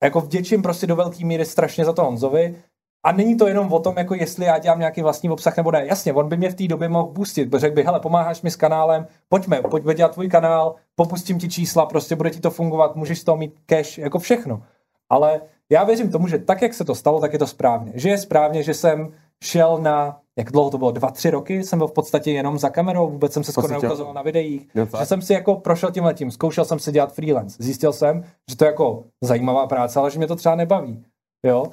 Jako 0.04 0.22
vděčím 0.22 0.62
prostě 0.62 0.88
do 0.88 0.96
velké 0.96 1.26
míry 1.26 1.46
strašně 1.46 1.86
za 1.86 1.94
to 1.94 2.04
Honzovi. 2.04 2.56
A 3.06 3.12
není 3.12 3.38
to 3.38 3.48
jenom 3.48 3.74
o 3.74 3.80
tom, 3.80 3.98
jako 3.98 4.16
jestli 4.16 4.46
já 4.46 4.58
dělám 4.58 4.80
nějaký 4.80 5.02
vlastní 5.02 5.30
obsah 5.30 5.58
nebo 5.58 5.72
ne. 5.72 5.86
Jasně, 5.86 6.14
on 6.14 6.30
by 6.30 6.38
mě 6.38 6.50
v 6.50 6.56
té 6.56 6.68
době 6.68 6.90
mohl 6.90 7.08
boostit, 7.12 7.50
protože 7.50 7.60
řekl 7.60 7.76
by, 7.76 7.84
hele, 7.84 8.00
pomáháš 8.00 8.42
mi 8.42 8.52
s 8.52 8.56
kanálem, 8.56 9.08
pojďme, 9.30 9.62
pojďme 9.62 9.94
dělat 9.94 10.14
tvůj 10.14 10.30
kanál, 10.30 10.76
popustím 10.96 11.40
ti 11.40 11.50
čísla, 11.50 11.86
prostě 11.86 12.16
bude 12.16 12.30
ti 12.30 12.40
to 12.40 12.52
fungovat, 12.52 12.96
můžeš 12.96 13.20
z 13.20 13.24
toho 13.24 13.38
mít 13.38 13.54
cash, 13.66 13.98
jako 13.98 14.20
všechno. 14.20 14.64
Ale 15.10 15.42
já 15.72 15.84
věřím 15.84 16.12
tomu, 16.12 16.28
že 16.28 16.40
tak, 16.40 16.62
jak 16.62 16.74
se 16.74 16.86
to 16.86 16.96
stalo, 16.96 17.20
tak 17.20 17.34
je 17.34 17.40
to 17.40 17.48
správně. 17.48 17.92
Že 17.96 18.10
je 18.10 18.18
správně, 18.18 18.64
že 18.64 18.74
jsem 18.74 19.14
šel 19.44 19.78
na, 19.82 20.20
jak 20.38 20.52
dlouho 20.52 20.70
to 20.70 20.78
bylo, 20.78 20.92
dva, 20.92 21.12
tři 21.12 21.30
roky, 21.30 21.64
jsem 21.64 21.80
byl 21.80 21.88
v 21.88 21.94
podstatě 21.94 22.32
jenom 22.32 22.60
za 22.60 22.70
kamerou, 22.70 23.10
vůbec 23.10 23.34
jsem 23.34 23.44
se 23.44 23.52
skoro 23.52 23.68
neukazoval 23.68 24.14
na 24.14 24.22
videích. 24.22 24.68
Jo, 24.76 24.86
tak. 24.86 25.02
Že 25.02 25.06
jsem 25.06 25.22
si 25.22 25.34
jako 25.34 25.56
prošel 25.56 25.92
tím 25.92 26.04
letím, 26.04 26.32
zkoušel 26.32 26.66
jsem 26.66 26.80
si 26.80 26.92
dělat 26.92 27.14
freelance. 27.14 27.64
Zjistil 27.64 27.94
jsem, 27.94 28.24
že 28.50 28.58
to 28.58 28.66
je 28.66 28.70
jako 28.70 29.04
zajímavá 29.24 29.68
práce, 29.68 30.00
ale 30.00 30.12
že 30.12 30.18
mě 30.18 30.28
to 30.28 30.36
třeba 30.36 30.56
nebaví. 30.56 31.06
Jo? 31.46 31.66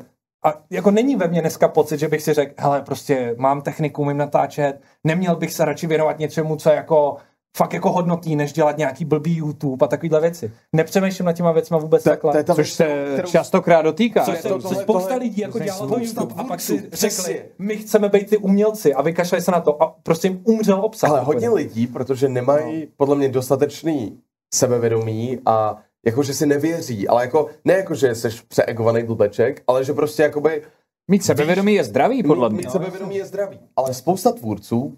A 0.45 0.55
jako 0.71 0.91
není 0.91 1.17
ve 1.17 1.29
mně 1.29 1.41
dneska 1.41 1.69
pocit, 1.69 1.99
že 2.01 2.09
bych 2.09 2.23
si 2.23 2.33
řekl, 2.33 2.55
hele, 2.59 2.83
prostě 2.83 3.35
mám 3.39 3.63
techniku, 3.63 4.03
umím 4.03 4.17
natáčet, 4.17 4.81
neměl 5.05 5.37
bych 5.37 5.53
se 5.53 5.65
radši 5.65 5.87
věnovat 5.87 6.19
něčemu, 6.19 6.57
co 6.57 6.71
je 6.71 6.77
jako 6.77 7.17
fakt 7.57 7.73
jako 7.73 7.93
hodnotný, 7.93 8.37
než 8.37 8.53
dělat 8.53 8.79
nějaký 8.79 9.05
blbý 9.05 9.37
YouTube 9.37 9.85
a 9.85 9.89
takovéhle 9.89 10.21
věci. 10.21 10.53
Nepřemýšlím 10.77 11.27
nad 11.27 11.33
těma 11.33 11.53
věcma 11.53 11.79
vůbec 11.79 12.03
To- 12.05 12.11
takhle. 12.11 12.33
to 12.33 12.39
je 12.39 12.45
ta 12.45 12.55
Což 12.55 12.73
se 12.73 12.85
kterou- 13.13 13.29
častokrát 13.29 13.85
dotýká. 13.85 14.25
Co, 14.25 14.31
to- 14.33 14.37
co, 14.37 14.49
tohle- 14.49 14.63
co 14.63 14.81
spousta 14.81 15.09
tohle- 15.09 15.17
lidí 15.25 15.41
jako 15.43 15.59
to 15.59 15.65
dělalo 15.65 15.89
to 15.89 15.99
YouTube 15.99 16.35
a 16.37 16.45
pak 16.45 16.61
si 16.61 16.89
řekli, 16.93 17.45
my 17.59 17.77
chceme 17.77 18.09
být 18.09 18.31
ty 18.31 18.37
umělci 18.37 18.95
a 18.95 19.03
vykašlali 19.03 19.43
se 19.43 19.51
na 19.51 19.61
to 19.61 19.83
a 19.83 19.97
prostě 20.03 20.29
jim 20.29 20.41
umřel 20.45 20.81
obsah. 20.85 21.11
Ale 21.11 21.21
úplně. 21.21 21.35
hodně 21.35 21.49
lidí, 21.49 21.87
protože 21.87 22.29
nemají 22.29 22.89
podle 22.97 23.17
mě 23.17 23.29
dostatečný 23.29 24.19
sebevědomí 24.55 25.39
a 25.47 25.77
jako, 26.07 26.23
že 26.23 26.35
si 26.35 26.47
nevěří, 26.47 27.09
ale 27.09 27.23
jako, 27.23 27.47
ne 27.65 27.75
jako, 27.75 27.95
že 27.95 28.15
jsi 28.15 28.29
přeegovaný 28.49 29.03
blbeček, 29.03 29.63
ale 29.67 29.85
že 29.85 29.93
prostě 29.93 30.23
jakoby 30.23 30.63
Mít 31.11 31.25
sebevědomí 31.25 31.75
je 31.75 31.85
zdravý, 31.85 32.23
podle 32.23 32.49
mě. 32.49 32.57
mít 32.57 32.71
sebevědomí 32.71 33.17
je 33.17 33.25
zdravý. 33.25 33.61
Ale 33.77 33.95
spousta 33.95 34.33
tvůrců, 34.33 34.97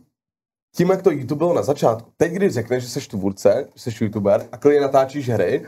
tím, 0.76 0.90
jak 0.90 1.02
to 1.02 1.10
YouTube 1.10 1.38
bylo 1.38 1.54
na 1.54 1.62
začátku, 1.62 2.12
teď, 2.16 2.32
když 2.32 2.52
řekneš, 2.54 2.84
že 2.84 2.88
jsi 2.90 3.08
tvůrce, 3.08 3.68
že 3.74 3.90
jsi 3.90 4.04
youtuber 4.04 4.48
a 4.52 4.56
klidně 4.56 4.80
natáčíš 4.80 5.28
hry, 5.28 5.66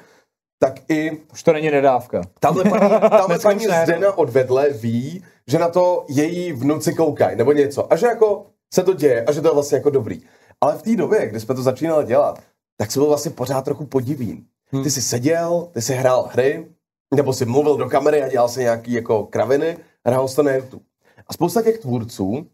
tak 0.58 0.90
i 0.90 1.10
Už 1.32 1.42
to 1.42 1.52
není 1.52 1.70
nedávka. 1.70 2.22
Tamhle 2.40 2.64
paní, 2.64 2.90
tamhle 3.10 3.38
paní 3.38 3.66
Zdena 3.84 4.18
odvedle 4.18 4.70
ví, 4.70 5.24
že 5.46 5.58
na 5.58 5.68
to 5.68 6.04
její 6.08 6.52
vnuci 6.52 6.94
koukají, 6.94 7.36
nebo 7.36 7.52
něco. 7.52 7.92
A 7.92 7.96
že 7.96 8.06
jako 8.06 8.46
se 8.74 8.82
to 8.82 8.92
děje 8.94 9.24
a 9.24 9.32
že 9.32 9.40
to 9.40 9.48
je 9.48 9.54
vlastně 9.54 9.78
jako 9.78 9.90
dobrý. 9.90 10.22
Ale 10.60 10.78
v 10.78 10.82
té 10.82 10.96
době, 10.96 11.28
kdy 11.28 11.40
jsme 11.40 11.54
to 11.54 11.62
začínali 11.62 12.06
dělat, 12.06 12.42
tak 12.76 12.90
si 12.90 12.98
byl 12.98 13.08
vlastně 13.08 13.30
pořád 13.30 13.64
trochu 13.64 13.86
podivín. 13.86 14.44
Ty 14.82 14.90
jsi 14.90 15.02
seděl, 15.02 15.68
ty 15.72 15.82
jsi 15.82 15.94
hrál 15.94 16.28
hry, 16.32 16.68
nebo 17.14 17.32
si 17.32 17.44
mluvil 17.44 17.76
do 17.76 17.88
kamery 17.88 18.22
a 18.22 18.28
dělal 18.28 18.48
si 18.48 18.60
nějaký 18.60 18.92
jako 18.92 19.26
kraviny, 19.26 19.78
hrál 20.06 20.28
jsi 20.28 20.36
to 20.36 20.42
na 20.42 20.54
YouTube. 20.54 20.84
A 21.26 21.32
spousta 21.32 21.62
těch 21.62 21.78
tvůrců, 21.78 22.46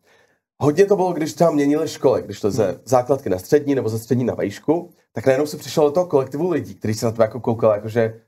hodně 0.62 0.86
to 0.86 0.96
bylo, 0.96 1.12
když 1.12 1.32
třeba 1.32 1.50
měnili 1.50 1.88
školy, 1.88 2.22
když 2.22 2.40
to 2.40 2.50
ze 2.50 2.80
základky 2.84 3.28
na 3.28 3.38
střední 3.38 3.74
nebo 3.74 3.88
ze 3.88 3.98
střední 3.98 4.24
na 4.24 4.34
vejšku, 4.34 4.90
tak 5.12 5.26
najednou 5.26 5.46
se 5.46 5.56
přišel 5.56 5.84
do 5.84 5.90
toho 5.90 6.06
kolektivu 6.06 6.50
lidí, 6.50 6.74
kteří 6.74 6.94
se 6.94 7.06
na 7.06 7.12
to 7.12 7.22
jako 7.22 7.40
koukali, 7.40 7.74
jakože 7.76 8.20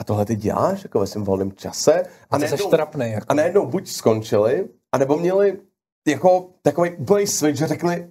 a 0.00 0.04
tohle 0.04 0.24
ty 0.24 0.36
děláš 0.36 0.82
jako 0.82 1.00
ve 1.00 1.06
svém 1.06 1.24
volném 1.24 1.52
čase? 1.52 2.02
A 2.30 2.38
to 2.38 2.46
seš 2.46 2.66
trapnej. 2.66 3.12
Jako. 3.12 3.26
a 3.28 3.34
najednou 3.34 3.66
buď 3.66 3.88
skončili, 3.88 4.68
anebo 4.92 5.16
měli 5.16 5.58
jako 6.08 6.48
takový 6.62 6.90
úplný 6.90 7.26
switch, 7.26 7.58
že 7.58 7.66
řekli, 7.66 8.10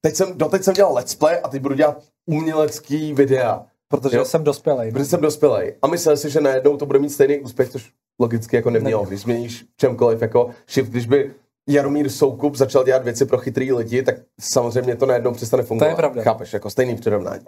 teď 0.00 0.14
jsem, 0.14 0.38
doteď 0.38 0.62
jsem 0.62 0.74
dělal 0.74 0.94
let's 0.94 1.14
play 1.14 1.40
a 1.42 1.48
teď 1.48 1.62
budu 1.62 1.74
dělat 1.74 2.02
umělecký 2.26 3.12
videa, 3.12 3.66
Protože 3.90 4.16
Jo. 4.16 4.24
jsem 4.24 4.44
dospělej. 4.44 4.92
protože 4.92 5.04
jsem 5.04 5.20
dospělej. 5.20 5.74
A 5.82 5.86
myslel 5.86 6.16
si, 6.16 6.30
že 6.30 6.40
najednou 6.40 6.76
to 6.76 6.86
bude 6.86 6.98
mít 6.98 7.10
stejný 7.10 7.40
úspěch, 7.40 7.68
což 7.70 7.90
logicky 8.20 8.56
jako 8.56 8.70
nemělo, 8.70 9.04
když 9.04 9.20
změníš 9.20 9.64
čemkoliv 9.76 10.22
jako 10.22 10.50
shift, 10.70 10.90
když 10.90 11.06
by 11.06 11.34
Jaromír 11.68 12.08
Soukup 12.08 12.56
začal 12.56 12.84
dělat 12.84 13.04
věci 13.04 13.26
pro 13.26 13.38
chytrý 13.38 13.72
lidi, 13.72 14.02
tak 14.02 14.14
samozřejmě 14.40 14.96
to 14.96 15.06
najednou 15.06 15.32
přestane 15.32 15.62
fungovat. 15.62 15.96
pravda. 15.96 16.22
Chápeš, 16.22 16.52
jako 16.52 16.70
stejný 16.70 16.96
přirovnání. 16.96 17.44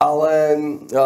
Ale 0.00 0.56
uh, 0.56 0.98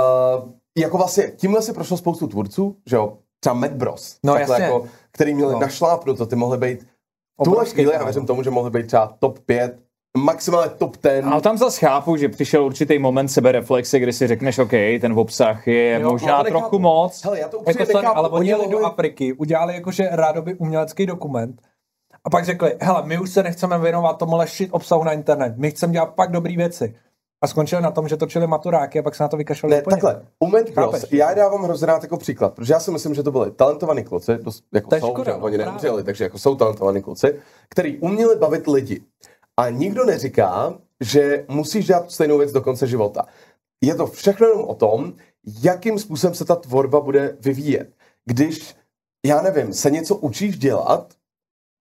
jako 0.78 0.96
vlastně 0.98 1.32
tímhle 1.36 1.62
se 1.62 1.72
prošlo 1.72 1.96
spoustu 1.96 2.26
tvůrců, 2.26 2.76
že 2.86 2.96
jo, 2.96 3.18
třeba 3.40 3.54
Matt 3.54 3.72
Bros, 3.72 4.16
No, 4.24 4.36
jasně. 4.36 4.64
jako, 4.64 4.86
který 5.12 5.34
měli 5.34 5.52
No. 5.52 5.58
no. 5.58 5.60
našlápnuto, 5.66 6.26
ty 6.26 6.36
mohly 6.36 6.58
být 6.58 6.80
v 6.82 7.44
tuhle 7.44 7.56
Obrovský 7.56 7.74
chvíli, 7.74 7.92
já 7.94 8.04
věřím 8.04 8.26
tomu, 8.26 8.42
že 8.42 8.50
mohly 8.50 8.70
být 8.70 8.86
třeba 8.86 9.16
top 9.18 9.38
5, 9.38 9.78
maximálně 10.18 10.70
top 10.70 10.96
10. 11.02 11.24
Ale 11.26 11.40
tam 11.40 11.58
zase 11.58 11.80
chápu, 11.86 12.16
že 12.16 12.28
přišel 12.28 12.64
určitý 12.64 12.98
moment 12.98 13.28
sebereflexe, 13.28 13.98
kdy 13.98 14.12
si 14.12 14.26
řekneš, 14.26 14.58
OK, 14.58 14.70
ten 15.00 15.12
obsah 15.18 15.66
je 15.68 15.98
Jo, 16.02 16.10
možná 16.10 16.42
nechápu. 16.42 16.48
trochu 16.60 16.78
moc. 16.78 17.24
Hele, 17.24 17.40
já 17.40 17.48
to 17.48 17.62
Jako 17.66 17.78
nechápu, 17.78 18.18
ale 18.18 18.28
oni 18.28 18.48
jeli 18.48 18.68
do 18.68 18.86
Afriky, 18.86 19.32
udělali 19.32 19.74
jakože 19.74 20.08
rádoby 20.12 20.54
umělecký 20.54 21.06
dokument 21.06 21.62
a 22.24 22.30
pak 22.30 22.44
řekli, 22.44 22.76
hele, 22.80 23.02
my 23.06 23.18
už 23.18 23.30
se 23.30 23.42
nechceme 23.42 23.78
věnovat 23.78 24.12
tomuhle 24.18 24.46
shit 24.46 24.68
obsahu 24.72 25.04
na 25.04 25.12
internet, 25.12 25.54
my 25.56 25.70
chceme 25.70 25.92
dělat 25.92 26.06
pak 26.14 26.30
dobré 26.30 26.56
věci. 26.56 26.94
A 27.42 27.46
skončili 27.46 27.82
na 27.82 27.90
tom, 27.90 28.08
že 28.08 28.16
točili 28.16 28.46
maturáky 28.46 28.98
a 28.98 29.02
pak 29.02 29.14
se 29.14 29.22
na 29.22 29.28
to 29.28 29.36
vykašlali 29.36 29.74
Ne, 29.74 29.82
úplně. 29.82 29.94
takhle, 29.96 30.22
Mad 30.52 30.70
Bros, 30.70 31.04
já 31.12 31.34
dávám 31.34 31.62
hrozně 31.62 31.86
rád 31.86 32.02
jako 32.02 32.16
příklad, 32.16 32.54
protože 32.54 32.72
já 32.72 32.80
si 32.80 32.90
myslím, 32.90 33.14
že 33.14 33.22
to 33.22 33.30
byli 33.32 33.50
talentovaní 33.50 34.04
kluci, 34.04 34.38
dost, 34.42 34.64
jako 34.74 34.90
To 34.90 34.96
jsou, 34.96 35.06
škoda, 35.12 35.32
že 35.32 35.38
no, 35.38 35.44
oni 35.44 35.58
neumřeli, 35.58 36.04
takže 36.04 36.24
jako 36.24 36.38
jsou 36.38 36.54
talentovaní 36.54 37.02
kluci, 37.02 37.40
který 37.68 37.98
uměli 37.98 38.36
bavit 38.36 38.66
lidi. 38.66 39.00
A 39.56 39.70
nikdo 39.70 40.04
neříká, 40.04 40.78
že 41.00 41.44
musíš 41.48 41.86
dělat 41.86 42.10
stejnou 42.10 42.38
věc 42.38 42.52
do 42.52 42.60
konce 42.60 42.86
života. 42.86 43.26
Je 43.80 43.94
to 43.94 44.06
všechno 44.06 44.46
jenom 44.46 44.64
o 44.64 44.74
tom, 44.74 45.14
jakým 45.62 45.98
způsobem 45.98 46.34
se 46.34 46.44
ta 46.44 46.56
tvorba 46.56 47.00
bude 47.00 47.36
vyvíjet. 47.40 47.94
Když, 48.24 48.76
já 49.26 49.42
nevím, 49.42 49.72
se 49.72 49.90
něco 49.90 50.16
učíš 50.16 50.58
dělat, 50.58 51.14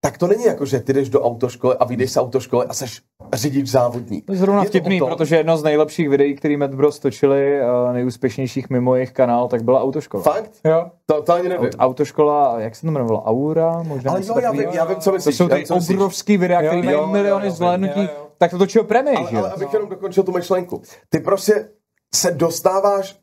tak 0.00 0.18
to 0.18 0.26
není 0.26 0.44
jako, 0.44 0.66
že 0.66 0.80
ty 0.80 0.92
jdeš 0.92 1.08
do 1.08 1.22
autoškoly 1.22 1.76
a 1.76 1.84
vyjdeš 1.84 2.12
z 2.12 2.16
autoškoly 2.16 2.66
a 2.66 2.74
seš 2.74 3.02
řidič 3.32 3.66
závodník. 3.68 4.26
To 4.26 4.32
je 4.32 4.38
zrovna 4.38 4.62
Je 4.62 4.66
to 4.66 4.70
vtipný, 4.70 5.02
o 5.02 5.06
tom- 5.06 5.16
protože 5.16 5.36
jedno 5.36 5.56
z 5.56 5.62
nejlepších 5.62 6.08
videí, 6.08 6.34
který 6.34 6.56
Mad 6.56 6.74
Bros 6.74 6.98
točili, 6.98 7.60
uh, 7.86 7.92
nejúspěšnějších 7.92 8.70
mimo 8.70 8.94
jejich 8.94 9.12
kanál, 9.12 9.48
tak 9.48 9.62
byla 9.64 9.82
autoškola. 9.82 10.22
Fakt? 10.22 10.50
Jo. 10.64 10.90
To, 11.06 11.22
to 11.22 11.32
ani 11.32 11.48
nevím. 11.48 11.68
Aut- 11.70 11.76
autoškola, 11.78 12.60
jak 12.60 12.74
se 12.76 12.80
to 12.82 12.86
jmenovalo? 12.88 13.22
Aura? 13.22 13.82
Možná 13.82 14.10
Ale 14.10 14.20
jo, 14.26 14.34
já 14.42 14.52
vím, 14.52 14.62
já 14.72 14.84
vím, 14.84 14.96
co 14.96 15.10
To 15.10 15.16
myslíš. 15.16 15.36
jsou 15.36 15.48
já 15.48 15.56
ty 15.56 15.94
obrovský 15.94 16.36
videa, 16.36 16.60
Jo, 16.62 16.70
které 16.70 16.96
mají 16.96 17.10
miliony 17.12 17.46
jo, 17.46 17.52
zhlédnutí. 17.52 18.00
jo, 18.00 18.08
jo. 18.18 18.26
Tak 18.38 18.50
to 18.50 18.58
točil 18.58 18.84
Premej, 18.84 19.16
že 19.16 19.20
Ale, 19.22 19.32
jo? 19.32 19.38
ale 19.38 19.52
abych 19.52 19.72
jenom 19.72 19.88
dokončil 19.88 20.22
tu 20.22 20.32
myšlenku. 20.32 20.82
Ty 21.08 21.20
prostě 21.20 21.68
se 22.14 22.30
dostáváš 22.30 23.16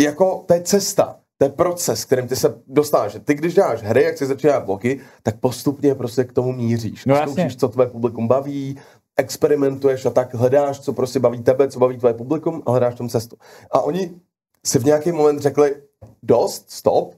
jako, 0.00 0.44
to 0.46 0.54
je 0.54 0.60
cesta, 0.60 1.16
to 1.38 1.44
je 1.44 1.50
proces, 1.50 2.04
kterým 2.04 2.28
ty 2.28 2.36
se 2.36 2.54
dostáváš. 2.66 3.12
Že 3.12 3.20
Ty, 3.20 3.34
když 3.34 3.54
děláš 3.54 3.82
hry, 3.82 4.02
jak 4.02 4.18
si 4.18 4.26
začíná 4.26 4.60
bloky, 4.60 5.00
tak 5.22 5.40
postupně 5.40 5.94
prostě 5.94 6.24
k 6.24 6.32
tomu 6.32 6.52
míříš. 6.52 7.04
No 7.06 7.16
Zkoušíš, 7.16 7.56
co 7.56 7.68
tvé 7.68 7.86
publikum 7.86 8.28
baví, 8.28 8.78
experimentuješ 9.16 10.06
a 10.06 10.10
tak 10.10 10.34
hledáš, 10.34 10.80
co 10.80 10.92
prostě 10.92 11.18
baví 11.18 11.42
tebe, 11.42 11.68
co 11.68 11.78
baví 11.78 11.98
tvé 11.98 12.14
publikum 12.14 12.62
a 12.66 12.70
hledáš 12.70 12.94
tom 12.94 13.08
cestu. 13.08 13.36
A 13.70 13.80
oni 13.80 14.20
si 14.66 14.78
v 14.78 14.84
nějaký 14.84 15.12
moment 15.12 15.40
řekli, 15.40 15.82
dost, 16.22 16.70
stop. 16.70 17.14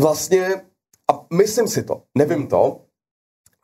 Vlastně, 0.00 0.62
a 1.12 1.26
myslím 1.32 1.68
si 1.68 1.82
to, 1.82 2.02
nevím 2.14 2.46
to, 2.46 2.80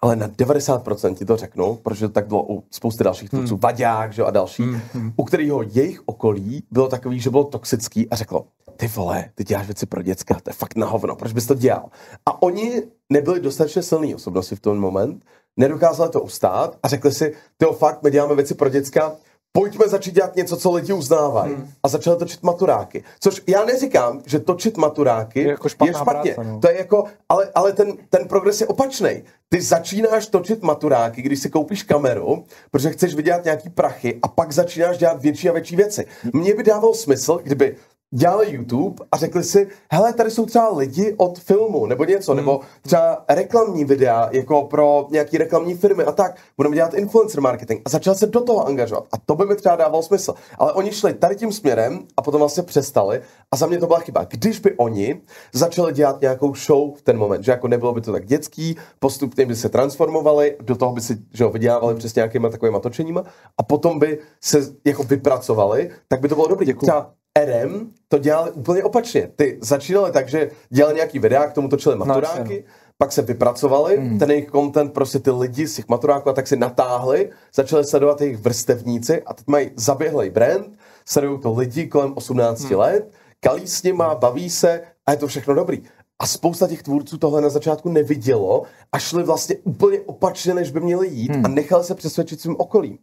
ale 0.03 0.17
na 0.17 0.29
90% 0.29 1.15
ti 1.15 1.25
to 1.25 1.37
řeknu, 1.37 1.75
protože 1.75 2.09
to 2.09 2.15
tak 2.15 2.27
bylo 2.27 2.47
u 2.49 2.65
spousty 2.71 3.05
dalších 3.05 3.31
tvůrců, 3.31 3.55
hmm. 3.55 3.61
Vaďák 3.61 4.13
že, 4.13 4.23
a 4.23 4.31
další, 4.31 4.63
hmm. 4.63 4.81
hmm. 4.93 5.13
u 5.17 5.25
kterého 5.25 5.63
jejich 5.63 6.03
okolí 6.07 6.65
bylo 6.71 6.89
takový, 6.89 7.21
že 7.21 7.31
bylo 7.31 7.45
toxický 7.45 8.11
a 8.11 8.17
řeklo, 8.17 8.47
ty 8.77 8.89
vole, 8.89 9.31
ty 9.35 9.45
děláš 9.45 9.67
věci 9.67 9.87
pro 9.87 10.03
děcka, 10.03 10.35
to 10.35 10.51
je 10.51 10.55
fakt 10.55 10.77
na 10.77 10.87
hovno, 10.87 11.17
proč 11.17 11.33
bys 11.33 11.47
to 11.47 11.55
dělal? 11.55 11.91
A 12.27 12.43
oni 12.43 12.83
nebyli 13.11 13.41
dostatečně 13.41 13.83
silní 13.83 14.15
osobnosti 14.15 14.57
v 14.57 14.61
ten 14.61 14.81
moment, 14.81 15.25
nedokázali 15.57 16.11
to 16.11 16.21
ustát 16.21 16.77
a 16.83 16.89
řekli 16.89 17.13
si, 17.13 17.35
ty 17.57 17.67
fakt, 17.73 18.03
my 18.03 18.11
děláme 18.11 18.35
věci 18.35 18.55
pro 18.55 18.69
děcka, 18.69 19.13
pojďme 19.53 19.89
začít 19.89 20.15
dělat 20.15 20.37
něco, 20.37 20.57
co 20.57 20.73
lidi 20.73 20.93
uznávají. 20.93 21.55
Hmm. 21.55 21.71
A 21.83 21.89
začali 21.89 22.19
točit 22.19 22.43
maturáky. 22.43 23.05
Což 23.21 23.43
já 23.47 23.65
neříkám, 23.65 24.23
že 24.27 24.39
točit 24.39 24.77
maturáky 24.77 25.41
Je 25.41 25.49
jako 25.49 25.69
špatná 25.69 25.99
je 25.99 26.03
špatně. 26.05 26.35
práce, 26.35 26.51
no. 26.51 26.61
To 26.61 26.69
je 26.69 26.79
jako, 26.79 27.05
ale, 27.29 27.49
ale 27.55 27.73
ten, 27.73 27.93
ten 28.11 28.29
progres 28.29 28.61
je 28.61 28.67
opačný. 28.67 29.23
Ty 29.49 29.63
začínáš 29.63 30.27
točit 30.27 30.63
maturáky, 30.63 31.23
když 31.23 31.39
si 31.41 31.51
koupíš 31.51 31.83
kameru, 31.83 32.45
protože 32.71 32.91
chceš 32.91 33.15
vydělat 33.15 33.45
nějaký 33.45 33.71
prachy 33.71 34.19
a 34.23 34.29
pak 34.29 34.53
začínáš 34.53 34.99
dělat 34.99 35.23
větší 35.23 35.49
a 35.49 35.53
větší 35.53 35.77
věci. 35.77 36.07
Mně 36.33 36.55
by 36.55 36.63
dávalo 36.63 36.95
smysl, 36.95 37.41
kdyby 37.43 37.77
dělali 38.15 38.51
YouTube 38.51 39.05
a 39.13 39.17
řekli 39.17 39.45
si, 39.45 39.69
hele, 39.93 40.13
tady 40.13 40.31
jsou 40.31 40.47
třeba 40.47 40.77
lidi 40.77 41.15
od 41.17 41.39
filmu 41.39 41.87
nebo 41.87 42.05
něco, 42.05 42.33
hmm. 42.33 42.41
nebo 42.41 42.61
třeba 42.83 43.25
reklamní 43.29 43.85
videa, 43.85 44.29
jako 44.33 44.63
pro 44.63 45.07
nějaký 45.11 45.39
reklamní 45.39 45.75
firmy 45.75 46.05
a 46.05 46.13
tak, 46.13 46.37
budeme 46.57 46.77
dělat 46.77 46.95
influencer 46.95 47.41
marketing 47.41 47.81
a 47.85 47.89
začal 47.89 48.15
se 48.15 48.27
do 48.27 48.41
toho 48.41 48.67
angažovat. 48.67 49.05
A 49.13 49.19
to 49.27 49.35
by 49.35 49.47
mi 49.47 49.57
třeba 49.57 49.77
dávalo 49.77 50.03
smysl. 50.03 50.35
Ale 50.59 50.73
oni 50.73 50.93
šli 50.93 51.15
tady 51.15 51.37
tím 51.37 51.53
směrem 51.53 51.99
a 52.17 52.23
potom 52.23 52.39
vlastně 52.39 52.63
přestali 52.63 53.21
a 53.51 53.57
za 53.57 53.67
mě 53.67 53.79
to 53.79 53.87
byla 53.87 53.99
chyba. 53.99 54.25
Když 54.25 54.59
by 54.59 54.73
oni 54.77 55.21
začali 55.53 55.93
dělat 55.93 56.21
nějakou 56.21 56.55
show 56.55 56.95
v 56.95 57.03
ten 57.03 57.19
moment, 57.19 57.43
že 57.43 57.51
jako 57.51 57.69
nebylo 57.69 57.93
by 57.93 58.01
to 58.01 58.13
tak 58.13 58.27
dětský, 58.27 58.77
postupně 58.99 59.47
by 59.47 59.57
se 59.57 59.69
transformovali, 59.69 60.57
do 60.61 60.77
toho 60.77 60.93
by 60.93 61.01
si 61.01 61.19
že 61.33 61.45
jo, 61.45 61.51
vydělávali 61.51 61.95
přes 61.95 62.15
nějakýma 62.15 62.49
takovýma 62.49 62.79
točeníma 62.79 63.25
a 63.59 63.63
potom 63.63 63.99
by 63.99 64.19
se 64.41 64.59
jako 64.85 65.03
vypracovali, 65.03 65.91
tak 66.09 66.21
by 66.21 66.29
to 66.29 66.35
bylo 66.35 66.47
dobrý. 66.47 66.75
Třeba 66.75 67.11
RM 67.45 67.91
to 68.09 68.19
dělali 68.19 68.51
úplně 68.51 68.85
opačně. 68.85 69.31
Ty 69.37 69.59
začínali 69.63 70.13
tak, 70.13 70.29
že 70.29 70.51
dělali 70.71 70.95
nějaký 70.95 71.19
videa, 71.19 71.47
k 71.47 71.53
tomu 71.53 71.69
točili 71.69 71.97
maturáky, 71.97 72.39
jasně, 72.55 72.63
pak 72.99 73.13
se 73.13 73.23
vypracovali, 73.23 73.99
mm. 73.99 74.19
ten 74.19 74.31
jejich 74.31 74.51
content, 74.51 74.93
prostě 74.93 75.19
ty 75.19 75.31
lidi 75.31 75.67
z 75.67 75.75
těch 75.75 75.89
maturáků 75.89 76.29
a 76.29 76.33
tak 76.33 76.47
si 76.47 76.57
natáhli, 76.57 77.31
začali 77.55 77.85
sledovat 77.85 78.21
jejich 78.21 78.37
vrstevníci 78.37 79.23
a 79.23 79.35
teď 79.35 79.47
mají 79.47 79.71
zaběhlej 79.77 80.31
brand, 80.31 80.67
sledují 81.07 81.41
to 81.41 81.53
lidi 81.55 81.87
kolem 81.87 82.13
18 82.17 82.61
Mhm. 82.63 82.73
mm. 82.73 82.79
let, 82.79 83.11
kalí 83.41 83.67
s 83.67 83.83
nima, 83.83 84.15
baví 84.15 84.51
se 84.51 84.81
a 85.07 85.11
je 85.11 85.17
to 85.17 85.27
všechno 85.27 85.55
dobrý. 85.55 85.83
A 86.19 86.27
spousta 86.27 86.69
těch 86.69 86.83
tvůrců 86.83 87.19
tohle 87.19 87.41
na 87.41 87.49
začátku 87.49 87.89
nevidělo 87.89 88.63
a 88.93 88.99
šli 88.99 89.23
vlastně 89.23 89.57
úplně 89.65 90.01
opačně, 90.01 90.55
než 90.55 90.71
by 90.71 90.81
měli 90.81 91.09
jít 91.09 91.29
Mhm. 91.31 91.39
mm. 91.39 91.45
a 91.45 91.49
nechali 91.49 91.85
se 91.85 91.95
přesvědčit 91.95 92.41
svým 92.41 92.57
okolím. 92.59 92.99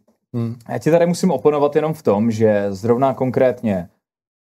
Já 0.68 0.78
ti 0.78 0.90
tady 0.90 1.06
musím 1.06 1.30
oponovat 1.30 1.76
jenom 1.76 1.94
v 1.94 2.02
tom, 2.02 2.30
že 2.30 2.66
zrovna 2.70 3.14
konkrétně 3.14 3.88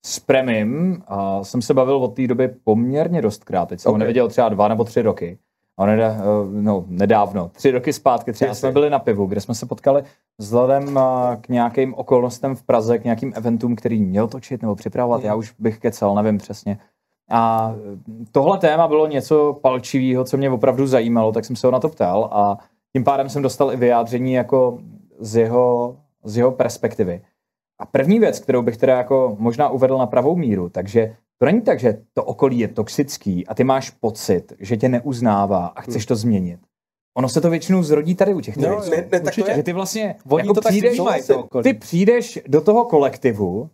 s 0.07 0.21
Premim 0.21 1.03
a 1.07 1.45
jsem 1.45 1.63
se 1.63 1.75
bavil 1.75 1.97
od 1.97 2.15
té 2.15 2.27
doby 2.27 2.49
poměrně 2.65 3.23
dostkrát. 3.23 3.69
Teď 3.69 3.81
jsem 3.81 3.91
okay. 3.91 3.95
ho 3.95 3.99
neviděl 3.99 4.29
třeba 4.29 4.49
dva 4.49 4.69
nebo 4.69 4.85
tři 4.85 5.03
roky. 5.03 5.39
A 5.77 5.87
neda, 5.87 6.09
eh, 6.09 6.23
no, 6.51 6.85
nedávno, 6.89 7.49
tři 7.55 7.71
roky 7.71 7.93
zpátky, 7.93 8.33
třeba 8.33 8.55
jsme 8.55 8.73
byli 8.73 8.91
na 8.91 8.99
pivu, 8.99 9.27
kde 9.27 9.41
jsme 9.41 9.55
se 9.55 9.67
potkali 9.67 10.03
vzhledem 10.39 10.99
eh, 10.99 11.37
k 11.41 11.49
nějakým 11.49 11.95
okolnostem 11.95 12.55
v 12.55 12.63
Praze, 12.63 12.99
k 12.99 13.05
nějakým 13.05 13.33
eventům, 13.37 13.77
který 13.77 14.01
měl 14.01 14.29
točit 14.29 14.63
nebo 14.63 14.75
připravovat, 14.75 15.21
Hmm. 15.21 15.27
já 15.27 15.35
už 15.35 15.55
bych 15.59 15.79
kecal, 15.79 16.15
nevím 16.15 16.39
přesně. 16.39 16.79
A 17.31 17.75
eh, 17.77 18.25
tohle 18.33 18.59
téma 18.59 18.89
bylo 18.89 19.07
něco 19.07 19.59
palčivého, 19.63 20.25
co 20.25 20.37
mě 20.37 20.51
opravdu 20.51 20.87
zajímalo, 20.87 21.33
tak 21.33 21.45
jsem 21.45 21.57
se 21.57 21.67
ho 21.67 21.71
na 21.71 21.81
to 21.81 21.89
ptal 21.89 22.29
a 22.33 22.59
tím 22.93 23.05
pádem 23.05 23.29
jsem 23.29 23.43
dostal 23.43 23.73
i 23.73 23.77
vyjádření 23.77 24.33
jako 24.33 24.79
z 25.19 25.37
jeho, 25.37 25.97
z 26.25 26.37
jeho 26.37 26.53
perspektivy. 26.53 27.23
A 27.81 27.87
první 27.87 28.19
věc, 28.19 28.41
kterou 28.41 28.63
bych 28.63 28.77
teda 28.77 28.97
jako 28.97 29.37
možná 29.39 29.69
uvedl 29.69 29.99
na 29.99 30.07
pravou 30.07 30.37
míru, 30.37 30.69
takže 30.69 31.17
to 31.39 31.47
není 31.47 31.61
tak, 31.61 31.81
že 31.81 32.03
to 32.13 32.25
okolí 32.25 32.59
je 32.59 32.69
toxický 32.69 33.47
a 33.47 33.55
ty 33.55 33.65
máš 33.65 33.91
pocit, 33.91 34.53
že 34.59 34.77
tě 34.77 34.89
neuznává 34.89 35.67
a 35.67 35.81
chceš 35.81 36.07
to 36.07 36.17
změnit. 36.17 36.61
Ono 37.17 37.29
se 37.29 37.41
to 37.41 37.51
většinou 37.51 37.83
zrodí 37.83 38.15
tady 38.15 38.35
u 38.35 38.41
těch 38.41 38.57
No, 38.57 38.81
ne, 38.91 39.09
ne, 39.13 39.21
tak 39.21 39.35
to 39.35 39.47
Že 39.47 39.53
je. 39.53 39.63
ty 39.63 39.73
vlastně 39.73 40.15
Oni 40.29 40.43
jako 40.43 40.55
to 40.55 40.61
tak 40.61 40.71
přijdeš, 40.71 40.97
to 41.27 41.63
ty 41.63 41.75
přijdeš 41.75 42.39
do 42.49 42.61
toho 42.61 42.85
kolektivu 42.85 43.71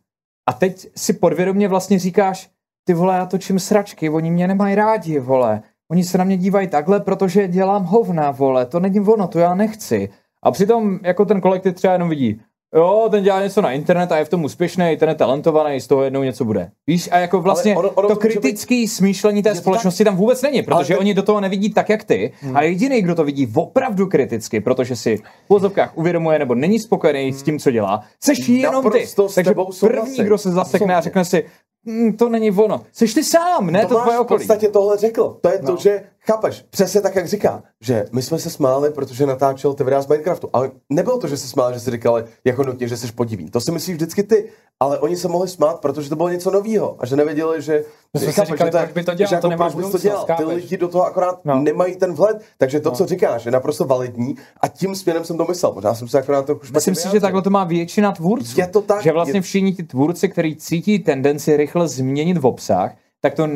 a 0.48 0.52
teď 0.52 0.88
si 0.96 1.12
podvědomě 1.12 1.68
vlastně 1.68 1.98
říkáš, 1.98 2.50
ty 2.84 2.94
vole, 2.94 3.16
já 3.16 3.26
točím 3.26 3.58
sračky, 3.58 4.10
oni 4.10 4.30
mě 4.30 4.48
nemají 4.48 4.74
rádi, 4.74 5.18
vole. 5.18 5.62
Oni 5.90 6.04
se 6.04 6.18
na 6.18 6.24
mě 6.24 6.36
dívají 6.36 6.68
takhle, 6.68 7.00
protože 7.00 7.48
dělám 7.48 7.84
hovna, 7.84 8.30
vole, 8.30 8.66
to 8.66 8.80
není 8.80 9.00
ono, 9.00 9.28
to 9.28 9.38
já 9.38 9.54
nechci. 9.54 10.08
A 10.42 10.50
přitom 10.50 10.98
jako 11.02 11.24
ten 11.24 11.40
kolektiv 11.40 11.74
třeba 11.74 11.92
jenom 11.92 12.08
vidí, 12.08 12.40
jo, 12.76 13.08
ten 13.10 13.24
dělá 13.24 13.42
něco 13.42 13.60
na 13.62 13.72
internet 13.72 14.12
a 14.12 14.18
je 14.18 14.24
v 14.24 14.28
tom 14.28 14.44
úspěšný, 14.44 14.96
ten 14.96 15.08
je 15.08 15.14
talentovaný, 15.14 15.80
z 15.80 15.86
toho 15.86 16.02
jednou 16.02 16.22
něco 16.22 16.44
bude. 16.44 16.70
Víš, 16.86 17.08
a 17.12 17.18
jako 17.18 17.40
vlastně 17.40 17.76
ono- 17.76 17.90
ono 17.90 18.08
to 18.08 18.14
může 18.14 18.28
být- 18.28 18.32
kritické 18.40 18.84
smýšlení 18.88 19.42
té 19.42 19.54
společnosti 19.54 20.04
tam 20.04 20.16
vůbec 20.16 20.42
není, 20.42 20.62
protože 20.62 20.88
ten- 20.94 20.96
oni 21.00 21.14
do 21.14 21.22
toho 21.22 21.40
nevidí 21.40 21.70
tak, 21.72 21.88
jak 21.88 22.04
ty. 22.04 22.32
Hmm. 22.40 22.56
A 22.56 22.62
jediný, 22.62 23.02
kdo 23.02 23.14
to 23.14 23.24
vidí 23.24 23.52
opravdu 23.54 24.06
kriticky, 24.06 24.60
protože 24.60 24.96
si 24.96 25.16
v 25.16 25.22
vozovkách 25.48 25.98
uvědomuje 25.98 26.38
nebo 26.38 26.54
není 26.54 26.78
spokojený 26.78 27.32
s 27.32 27.42
tím, 27.42 27.58
co 27.58 27.70
dělá, 27.70 28.02
seš 28.22 28.48
jenom 28.48 28.74
ty. 28.82 28.88
Hmm. 28.88 28.94
Naprosto 28.94 29.28
s 29.28 29.34
Takže 29.34 29.54
první, 29.80 30.16
kdo 30.24 30.38
se 30.38 30.50
zasekne 30.50 30.94
a 30.96 31.00
řekne 31.00 31.24
si, 31.24 31.36
"Hm, 31.42 31.79
to 32.18 32.28
není 32.28 32.50
ono. 32.50 32.82
Seš 32.92 33.14
ty 33.14 33.24
sám, 33.24 33.66
ne 33.70 33.82
to, 33.82 33.88
Tomáš 33.88 34.02
tvoje 34.02 34.18
v 34.18 34.20
okolí. 34.20 34.38
podstatě 34.38 34.68
tohle 34.68 34.96
řekl. 34.96 35.38
To 35.40 35.48
je 35.48 35.58
to, 35.58 35.76
že 35.76 36.02
chápeš, 36.20 36.64
přesně 36.70 37.00
tak, 37.00 37.16
jak 37.16 37.28
říká, 37.28 37.62
že 37.80 38.06
my 38.12 38.22
jsme 38.22 38.38
se 38.38 38.50
smáli, 38.50 38.90
protože 38.90 39.26
natáčel 39.26 39.74
ty 39.74 39.84
videa 39.84 40.02
z 40.02 40.06
Minecraftu. 40.06 40.50
Ale 40.52 40.70
nebylo 40.90 41.18
to, 41.18 41.28
že 41.28 41.36
se 41.36 41.48
smáli, 41.48 41.74
že 41.74 41.80
si 41.80 41.90
říkali 41.90 42.24
jako 42.44 42.62
nutně, 42.62 42.88
že 42.88 42.96
jsi 42.96 43.12
podivný. 43.12 43.50
To 43.50 43.60
si 43.60 43.72
myslíš 43.72 43.96
vždycky 43.96 44.22
ty. 44.22 44.48
Ale 44.82 44.98
oni 44.98 45.16
se 45.16 45.28
mohli 45.28 45.48
smát, 45.48 45.80
protože 45.80 46.08
to 46.08 46.16
bylo 46.16 46.28
něco 46.28 46.50
nového 46.50 46.96
a 46.98 47.06
že 47.06 47.16
nevěděli, 47.16 47.62
že. 47.62 47.84
My 48.14 48.20
jsme 48.20 48.32
si 48.32 48.40
říkali, 48.44 48.70
proč 48.70 48.92
by 48.92 49.04
to 49.04 49.14
dělal, 49.14 49.28
že 49.28 49.34
jako 49.34 49.42
to 49.42 49.50
nemá 49.50 49.70
proč 49.70 49.84
bys 49.84 49.92
to 49.92 49.98
dělal. 49.98 50.26
Ty 50.36 50.44
lidi 50.44 50.76
do 50.76 50.88
toho 50.88 51.04
akorát 51.06 51.44
No. 51.44 51.60
nemají 51.60 51.96
ten 51.96 52.12
vhled. 52.14 52.42
Takže 52.58 52.80
to, 52.80 52.90
co 52.90 53.06
říkáš, 53.06 53.44
je 53.46 53.52
naprosto 53.52 53.84
validní 53.84 54.34
a 54.60 54.68
tím 54.68 54.94
směrem 54.94 55.24
jsem 55.24 55.36
to 55.36 55.44
myslel. 55.44 55.72
Možná 55.74 55.94
jsem 55.94 56.08
se 56.08 56.18
akorát 56.18 56.46
trochu 56.46 56.60
špatně 56.66 56.76
Myslím 56.76 56.94
si, 56.94 57.08
že 57.10 57.20
takhle 57.20 57.42
to 57.42 57.50
má 57.50 57.64
většina 57.64 58.12
tvůrců. 58.12 58.60
Je 58.60 58.66
to 58.66 58.82
tak, 58.82 59.02
Že 59.02 59.12
vlastně 59.12 59.38
je- 59.38 59.42
všichni 59.42 59.72
ti 59.72 59.82
tvůrci, 59.82 60.28
kteří 60.28 60.56
cítí 60.56 60.98
tendenci 60.98 61.56
rychle 61.56 61.88
změnit 61.88 62.38
v 62.38 62.46
obsah, 62.46 62.92
tak 63.22 63.34
to 63.34 63.48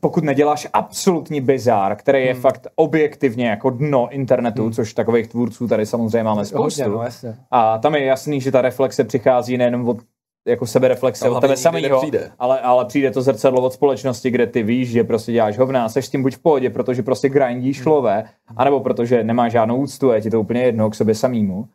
pokud 0.00 0.24
neděláš 0.24 0.68
absolutní 0.72 1.40
bizár, 1.40 1.96
který 1.96 2.18
Hmm. 2.18 2.28
je 2.28 2.34
fakt 2.34 2.66
objektivně 2.76 3.48
jako 3.48 3.70
dno 3.70 4.08
internetu, 4.10 4.70
což 4.70 4.94
takových 4.94 5.26
tvůrců 5.28 5.68
tady 5.68 5.86
samozřejmě 5.86 6.22
máme 6.24 6.44
spoustu. 6.44 6.82
Hodně, 6.82 6.96
no, 6.96 7.02
jasně. 7.02 7.36
A 7.50 7.78
tam 7.78 7.94
je 7.94 8.04
jasný, 8.04 8.40
že 8.40 8.52
ta 8.52 8.60
reflexe 8.62 9.04
přichází 9.04 9.56
nejenom 9.58 9.88
od 9.88 9.96
jako 10.46 10.66
sebereflexe 10.66 11.30
od 11.30 11.40
tebe 11.40 11.56
samého, 11.56 12.02
ale, 12.38 12.60
ale 12.60 12.84
přijde 12.84 13.10
to 13.10 13.22
zrcadlo 13.22 13.62
od 13.62 13.72
společnosti, 13.72 14.30
kde 14.30 14.46
ty 14.46 14.62
víš, 14.62 14.90
že 14.90 15.04
prostě 15.04 15.32
děláš 15.32 15.58
hovna 15.58 15.84
a 15.84 15.88
seš 15.88 16.06
s 16.06 16.10
tím 16.10 16.22
buď 16.22 16.34
v 16.34 16.38
pohodě, 16.38 16.70
protože 16.70 17.02
prostě 17.02 17.28
grindíš 17.28 17.80
Hmm. 17.80 17.92
lové, 17.92 18.24
anebo 18.56 18.80
protože 18.80 19.24
nemáš 19.24 19.52
žádnou 19.52 19.76
úctu 19.76 20.10
a 20.10 20.14
je 20.14 20.20
ti 20.20 20.30
to 20.30 20.40
úplně 20.40 20.62
jedno 20.62 20.90
k 20.90 20.94
sobě 20.94 21.14
samýmu. 21.14 21.68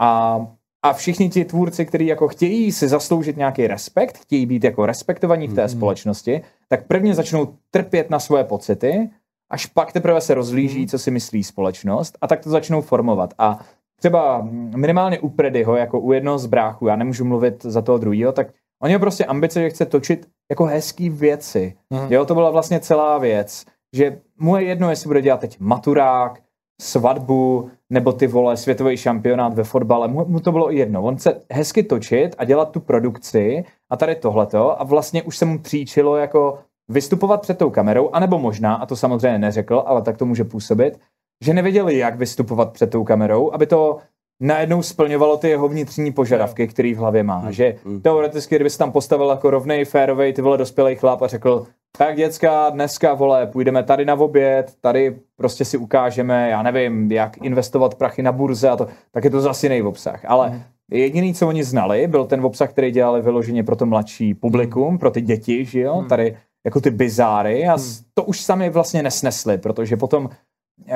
A, 0.00 0.40
a 0.82 0.92
všichni 0.92 1.30
ti 1.30 1.44
tvůrci, 1.44 1.86
kteří 1.86 2.06
jako 2.06 2.28
chtějí 2.28 2.72
si 2.72 2.88
zasloužit 2.88 3.36
nějaký 3.36 3.66
respekt, 3.66 4.18
chtějí 4.18 4.46
být 4.46 4.64
jako 4.64 4.86
respektovaní 4.86 5.48
v 5.48 5.54
té 5.54 5.68
společnosti, 5.68 6.42
tak 6.68 6.86
prvně 6.86 7.14
začnou 7.14 7.48
trpět 7.70 8.10
na 8.10 8.18
svoje 8.18 8.44
pocity, 8.44 9.10
až 9.50 9.66
pak 9.66 9.92
teprve 9.92 10.20
se 10.20 10.34
rozlíží, 10.34 10.86
co 10.86 10.98
si 10.98 11.10
myslí 11.10 11.44
společnost 11.44 12.18
a 12.20 12.26
tak 12.26 12.40
to 12.40 12.50
začnou 12.50 12.80
formovat. 12.80 13.34
A 13.38 13.58
třeba 14.04 14.48
minimálně 14.76 15.18
u 15.18 15.28
Predyho, 15.28 15.76
jako 15.76 16.00
u 16.00 16.12
jednoho 16.12 16.38
z 16.38 16.46
bráchů, 16.46 16.86
já 16.86 16.96
nemůžu 16.96 17.24
mluvit 17.24 17.62
za 17.62 17.82
toho 17.82 17.98
druhého, 17.98 18.32
tak 18.32 18.46
on 18.82 18.88
měl 18.88 18.98
prostě 18.98 19.24
ambice, 19.24 19.60
že 19.60 19.70
chce 19.70 19.86
točit 19.86 20.28
jako 20.50 20.64
hezký 20.64 21.10
věci. 21.10 21.74
Mhm. 21.90 22.12
Jo, 22.12 22.24
to 22.24 22.34
byla 22.34 22.50
vlastně 22.50 22.80
celá 22.80 23.18
věc, 23.18 23.64
že 23.96 24.18
mu 24.38 24.56
je 24.56 24.62
jedno, 24.62 24.90
jestli 24.90 25.08
bude 25.08 25.22
dělat 25.22 25.40
teď 25.40 25.60
maturák, 25.60 26.40
svatbu, 26.82 27.70
nebo 27.90 28.12
ty 28.12 28.26
vole 28.26 28.56
světový 28.56 28.96
šampionát 28.96 29.54
ve 29.54 29.64
fotbale, 29.64 30.08
mu, 30.08 30.24
mu 30.24 30.40
to 30.40 30.52
bylo 30.52 30.70
jedno. 30.70 31.02
On 31.02 31.16
chce 31.16 31.40
hezky 31.50 31.82
točit 31.82 32.34
a 32.38 32.44
dělat 32.44 32.70
tu 32.70 32.80
produkci 32.80 33.64
a 33.90 33.96
tady 33.96 34.14
tohleto 34.14 34.80
a 34.80 34.84
vlastně 34.84 35.22
už 35.22 35.36
se 35.36 35.44
mu 35.44 35.58
příčilo 35.58 36.16
jako 36.16 36.58
vystupovat 36.88 37.40
před 37.40 37.58
tou 37.58 37.70
kamerou, 37.70 38.10
anebo 38.12 38.38
možná, 38.38 38.74
a 38.74 38.86
to 38.86 38.96
samozřejmě 38.96 39.38
neřekl, 39.38 39.82
ale 39.86 40.02
tak 40.02 40.16
to 40.16 40.26
může 40.26 40.44
působit, 40.44 41.00
že 41.44 41.54
nevěděli, 41.54 41.98
jak 41.98 42.16
vystupovat 42.16 42.72
před 42.72 42.90
tou 42.90 43.04
kamerou, 43.04 43.52
aby 43.52 43.66
to 43.66 43.98
najednou 44.40 44.82
splňovalo 44.82 45.36
ty 45.36 45.48
jeho 45.48 45.68
vnitřní 45.68 46.12
požadavky, 46.12 46.68
který 46.68 46.94
v 46.94 46.98
hlavě 46.98 47.22
má. 47.22 47.50
Že 47.50 47.74
teoreticky, 48.02 48.54
kdyby 48.54 48.70
se 48.70 48.78
tam 48.78 48.92
postavil 48.92 49.28
jako 49.28 49.50
rovnej, 49.50 49.84
férovej, 49.84 50.32
ty 50.32 50.42
vole 50.42 50.58
dospělý 50.58 50.96
chlap 50.96 51.22
a 51.22 51.26
řekl, 51.26 51.66
tak 51.98 52.16
děcka, 52.16 52.70
dneska, 52.70 53.14
vole, 53.14 53.46
půjdeme 53.46 53.82
tady 53.82 54.04
na 54.04 54.14
oběd, 54.14 54.72
tady 54.80 55.16
prostě 55.36 55.64
si 55.64 55.76
ukážeme, 55.76 56.50
já 56.50 56.62
nevím, 56.62 57.12
jak 57.12 57.36
investovat 57.36 57.94
prachy 57.94 58.22
na 58.22 58.32
burze 58.32 58.68
a 58.68 58.76
to, 58.76 58.86
tak 59.12 59.24
je 59.24 59.30
to 59.30 59.40
zase 59.40 59.66
jiný 59.66 59.82
obsah. 59.82 60.24
Ale 60.24 60.62
jediný, 60.90 61.34
co 61.34 61.48
oni 61.48 61.64
znali, 61.64 62.06
byl 62.06 62.24
ten 62.24 62.44
obsah, 62.44 62.70
který 62.70 62.90
dělali 62.90 63.22
vyloženě 63.22 63.64
pro 63.64 63.76
to 63.76 63.86
mladší 63.86 64.34
publikum, 64.34 64.98
pro 64.98 65.10
ty 65.10 65.20
děti, 65.20 65.64
že 65.64 65.80
jo, 65.80 66.04
tady 66.08 66.36
jako 66.66 66.80
ty 66.80 66.90
bizáry 66.90 67.68
a 67.68 67.78
to 68.14 68.24
už 68.24 68.40
sami 68.40 68.70
vlastně 68.70 69.02
nesnesli, 69.02 69.58
protože 69.58 69.96
potom 69.96 70.30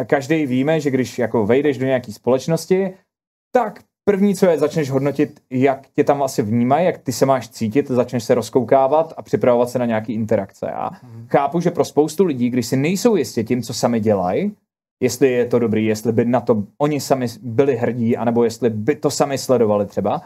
každý 0.06 0.46
víme, 0.46 0.80
že 0.80 0.90
když 0.90 1.18
jako 1.18 1.46
vejdeš 1.46 1.78
do 1.78 1.86
nějaké 1.86 2.12
společnosti, 2.12 2.94
tak 3.52 3.82
první, 4.05 4.34
co 4.34 4.46
je, 4.46 4.59
začneš 4.59 4.90
hodnotit, 4.90 5.40
jak 5.50 5.88
tě 5.88 6.05
tam 6.05 6.22
asi 6.22 6.42
vnímají, 6.42 6.86
jak 6.86 6.98
ty 6.98 7.12
se 7.12 7.26
máš 7.26 7.48
cítit, 7.48 7.88
začneš 7.88 8.24
se 8.24 8.34
rozkoukávat 8.34 9.14
a 9.16 9.22
připravovat 9.22 9.70
se 9.70 9.78
na 9.78 9.86
nějaký 9.86 10.12
interakce. 10.12 10.72
A 10.72 10.90
chápu, 11.28 11.60
že 11.60 11.70
pro 11.70 11.84
spoustu 11.84 12.24
lidí, 12.24 12.50
když 12.50 12.66
si 12.66 12.76
nejsou 12.76 13.16
jistě 13.16 13.44
tím, 13.44 13.62
co 13.62 13.74
sami 13.74 14.00
dělají, 14.00 14.56
jestli 15.02 15.32
je 15.32 15.46
to 15.46 15.59
dobrý, 15.59 15.86
jestli 15.86 16.12
by 16.12 16.24
na 16.24 16.40
to 16.40 16.64
oni 16.78 17.00
sami 17.00 17.26
byli 17.42 17.76
hrdí, 17.76 18.16
anebo 18.16 18.44
jestli 18.44 18.70
by 18.70 18.96
to 18.96 19.10
sami 19.10 19.38
sledovali 19.38 19.86
třeba, 19.86 20.22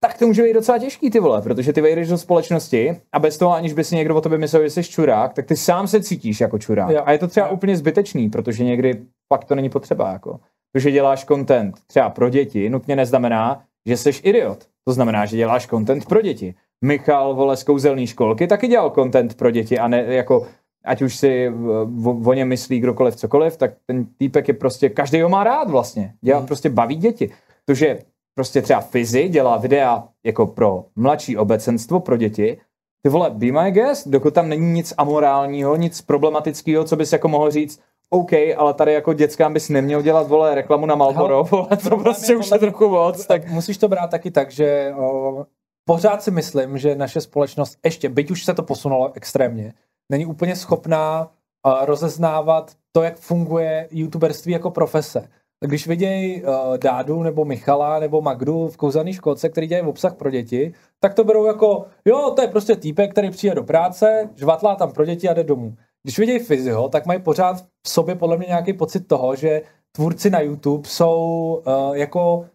tak 0.00 0.18
to 0.18 0.26
může 0.26 0.42
být 0.42 0.52
docela 0.52 0.78
těžký, 0.78 1.10
ty 1.10 1.20
vole, 1.20 1.42
protože 1.42 1.72
ty 1.72 1.80
vejdeš 1.80 2.08
do 2.08 2.18
společnosti 2.18 2.96
a 3.12 3.18
bez 3.18 3.38
toho, 3.38 3.52
aniž 3.54 3.72
by 3.72 3.84
si 3.84 3.96
někdo 3.96 4.16
o 4.16 4.20
tobě 4.20 4.38
myslel, 4.38 4.62
že 4.62 4.70
jsi 4.70 4.84
čurák, 4.84 5.32
tak 5.34 5.46
ty 5.46 5.56
sám 5.56 5.86
se 5.88 6.02
cítíš 6.02 6.40
jako 6.40 6.58
čurák. 6.58 6.90
Jo. 6.90 7.02
A 7.04 7.12
je 7.12 7.18
to 7.18 7.28
třeba 7.28 7.48
úplně 7.48 7.76
zbytečný, 7.76 8.30
protože 8.30 8.64
někdy 8.64 9.00
fakt 9.32 9.44
to 9.44 9.54
není 9.54 9.70
potřeba. 9.70 10.12
Jako. 10.12 10.40
To, 10.72 10.78
že 10.80 10.90
děláš 10.90 11.24
content 11.24 11.74
třeba 11.86 12.10
pro 12.10 12.28
děti, 12.28 12.70
nutně 12.70 12.96
neznamená, 12.96 13.62
že 13.86 13.96
jsi 13.96 14.10
idiot. 14.22 14.58
To 14.84 14.92
znamená, 14.92 15.26
že 15.26 15.36
děláš 15.36 15.66
content 15.66 16.06
pro 16.06 16.22
děti. 16.22 16.54
Michal, 16.84 17.34
vole, 17.34 17.56
z 17.56 17.64
kouzelný 17.64 18.06
školky, 18.06 18.46
taky 18.46 18.68
dělal 18.68 18.90
content 18.90 19.34
pro 19.34 19.50
děti 19.50 19.78
a 19.78 19.88
ne 19.88 20.04
jako 20.08 20.46
ať 20.84 21.02
už 21.02 21.16
si 21.16 21.48
v- 21.48 22.08
o, 22.08 22.30
o 22.30 22.32
něm 22.32 22.48
myslí 22.48 22.80
kdokoliv 22.80 23.16
cokoliv, 23.16 23.56
tak 23.56 23.70
ten 23.86 24.06
týpek 24.18 24.48
je 24.48 24.54
prostě, 24.54 24.88
každý 24.88 25.20
ho 25.22 25.28
má 25.28 25.44
rád 25.44 25.70
vlastně. 25.70 26.14
Dělá, 26.20 26.38
Hmm. 26.38 26.46
prostě 26.46 26.70
baví 26.70 26.96
děti. 26.96 27.30
To, 27.64 27.74
že 27.74 27.98
prostě 28.34 28.62
třeba 28.62 28.80
Fizi 28.80 29.28
dělá 29.28 29.56
videa 29.56 30.08
jako 30.24 30.46
pro 30.46 30.84
mladší 30.96 31.36
obecenstvo, 31.36 32.00
pro 32.00 32.16
děti, 32.16 32.60
ty 33.02 33.08
vole, 33.08 33.30
be 33.30 33.52
my 33.52 33.70
guest, 33.70 34.08
dokud 34.08 34.34
tam 34.34 34.48
není 34.48 34.72
nic 34.72 34.94
amorálního, 34.98 35.76
nic 35.76 36.02
problematického, 36.02 36.84
co 36.84 36.96
bys 36.96 37.12
jako 37.12 37.28
mohl 37.28 37.50
říct, 37.50 37.80
OK, 38.10 38.32
ale 38.56 38.74
tady 38.74 38.92
jako 38.92 39.12
dětskám 39.12 39.52
bys 39.52 39.68
neměl 39.68 40.02
dělat, 40.02 40.28
vole, 40.28 40.54
reklamu 40.54 40.86
na 40.86 40.94
Malboro, 40.94 41.44
vole, 41.44 41.68
to 41.88 41.96
prostě 41.96 42.32
je 42.32 42.36
už 42.36 42.50
je 42.50 42.58
trochu 42.58 42.88
moc, 42.88 43.26
tak 43.26 43.50
musíš 43.50 43.78
to 43.78 43.88
brát 43.88 44.10
taky 44.10 44.30
tak, 44.30 44.50
že 44.50 44.94
o, 44.98 45.46
pořád 45.84 46.22
si 46.22 46.30
myslím, 46.30 46.78
že 46.78 46.94
naše 46.94 47.20
společnost 47.20 47.78
ještě, 47.84 48.08
byť 48.08 48.30
už 48.30 48.44
se 48.44 48.54
to 48.54 48.62
posunulo 48.62 49.12
extrémně, 49.14 49.74
není 50.12 50.26
úplně 50.26 50.56
schopná 50.56 51.30
a, 51.64 51.84
rozeznávat 51.84 52.72
to, 52.92 53.02
jak 53.02 53.16
funguje 53.16 53.88
youtuberství 53.90 54.52
jako 54.52 54.70
profese. 54.70 55.28
Když 55.64 55.86
vidějí 55.86 56.42
uh, 56.42 56.78
Dádu 56.78 57.22
nebo 57.22 57.44
Michala 57.44 57.98
nebo 57.98 58.22
Magdu 58.22 58.68
v 58.68 58.76
kouzelné 58.76 59.12
školce, 59.12 59.48
který 59.48 59.66
dělají 59.66 59.86
obsah 59.86 60.14
pro 60.14 60.30
děti, 60.30 60.72
tak 61.00 61.14
to 61.14 61.24
berou 61.24 61.46
jako, 61.46 61.84
jo, 62.04 62.32
to 62.36 62.42
je 62.42 62.48
prostě 62.48 62.76
týpek, 62.76 63.10
který 63.10 63.30
přijde 63.30 63.54
do 63.54 63.62
práce, 63.62 64.30
žvatlá 64.36 64.74
tam 64.74 64.92
pro 64.92 65.04
děti 65.04 65.28
a 65.28 65.34
jde 65.34 65.44
domů. 65.44 65.74
Když 66.02 66.18
vidějí 66.18 66.38
Fyzio, 66.38 66.88
tak 66.88 67.06
mají 67.06 67.20
pořád 67.20 67.64
v 67.86 67.88
sobě 67.88 68.14
podle 68.14 68.36
mě 68.36 68.46
nějaký 68.46 68.72
pocit 68.72 69.00
toho, 69.00 69.36
že 69.36 69.62
tvůrci 69.92 70.30
na 70.30 70.40
YouTube 70.40 70.88
jsou 70.88 71.62
uh, 71.66 71.96
jako 71.96 72.46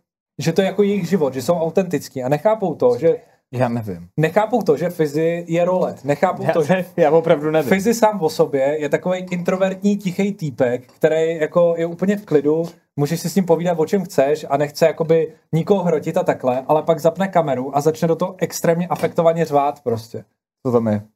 že 0.41 0.53
to 0.53 0.61
je 0.61 0.65
jako 0.65 0.83
jejich 0.83 1.09
život, 1.09 1.33
že 1.33 1.41
jsou 1.41 1.53
autentický 1.53 2.23
a 2.23 2.29
nechápou 2.29 2.75
to, 2.75 2.97
že 2.97 3.15
Já 3.51 3.69
nevím. 3.69 4.07
Nechápou 4.19 4.61
to, 4.61 4.77
že 4.77 4.89
Fizi 4.89 5.45
je 5.47 5.65
role. 5.65 5.95
Nechápou 6.03 6.43
Já, 6.43 6.53
to, 6.53 6.63
že 6.63 6.85
já 6.97 7.11
opravdu 7.11 7.51
nevím. 7.51 7.69
Fizi 7.69 7.93
sám 7.93 8.21
o 8.21 8.29
sobě 8.29 8.77
je 8.79 8.89
takový 8.89 9.25
introvertní, 9.31 9.97
tichý 9.97 10.33
týpek, 10.33 10.87
který 10.93 11.35
jako 11.35 11.75
je 11.77 11.85
úplně 11.85 12.17
v 12.17 12.25
klidu, 12.25 12.63
můžeš 12.95 13.21
si 13.21 13.29
s 13.29 13.35
ním 13.35 13.45
povídat 13.45 13.79
o 13.79 13.85
čem 13.85 14.05
chceš 14.05 14.45
a 14.49 14.57
nechce 14.57 14.85
jakoby 14.85 15.37
nikoho 15.51 15.83
hrotit 15.83 16.17
a 16.17 16.23
takhle, 16.23 16.65
ale 16.67 16.83
pak 16.83 16.99
zapne 16.99 17.27
kameru 17.27 17.77
a 17.77 17.81
začne 17.81 18.07
do 18.07 18.15
toho 18.15 18.35
extrémně 18.37 18.87
afektovaně 18.87 19.45
řvát 19.45 19.83
prostě. 19.83 20.25
Co 20.65 20.71
tam 20.71 20.87
je? 20.87 21.07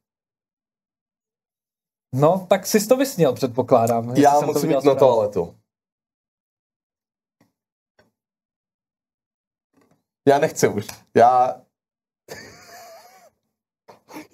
No, 2.14 2.46
tak 2.48 2.66
jsi 2.66 2.86
to 2.86 2.96
vysněl, 2.96 3.32
předpokládám. 3.32 4.16
Já 4.16 4.34
jsem 4.34 4.46
to 4.48 4.52
musím 4.52 4.70
jít 4.70 4.84
na 4.84 4.94
toaletu. 4.94 5.54
Já 10.28 10.38
nechci 10.38 10.68
už. 10.68 10.86
Já... 11.14 11.60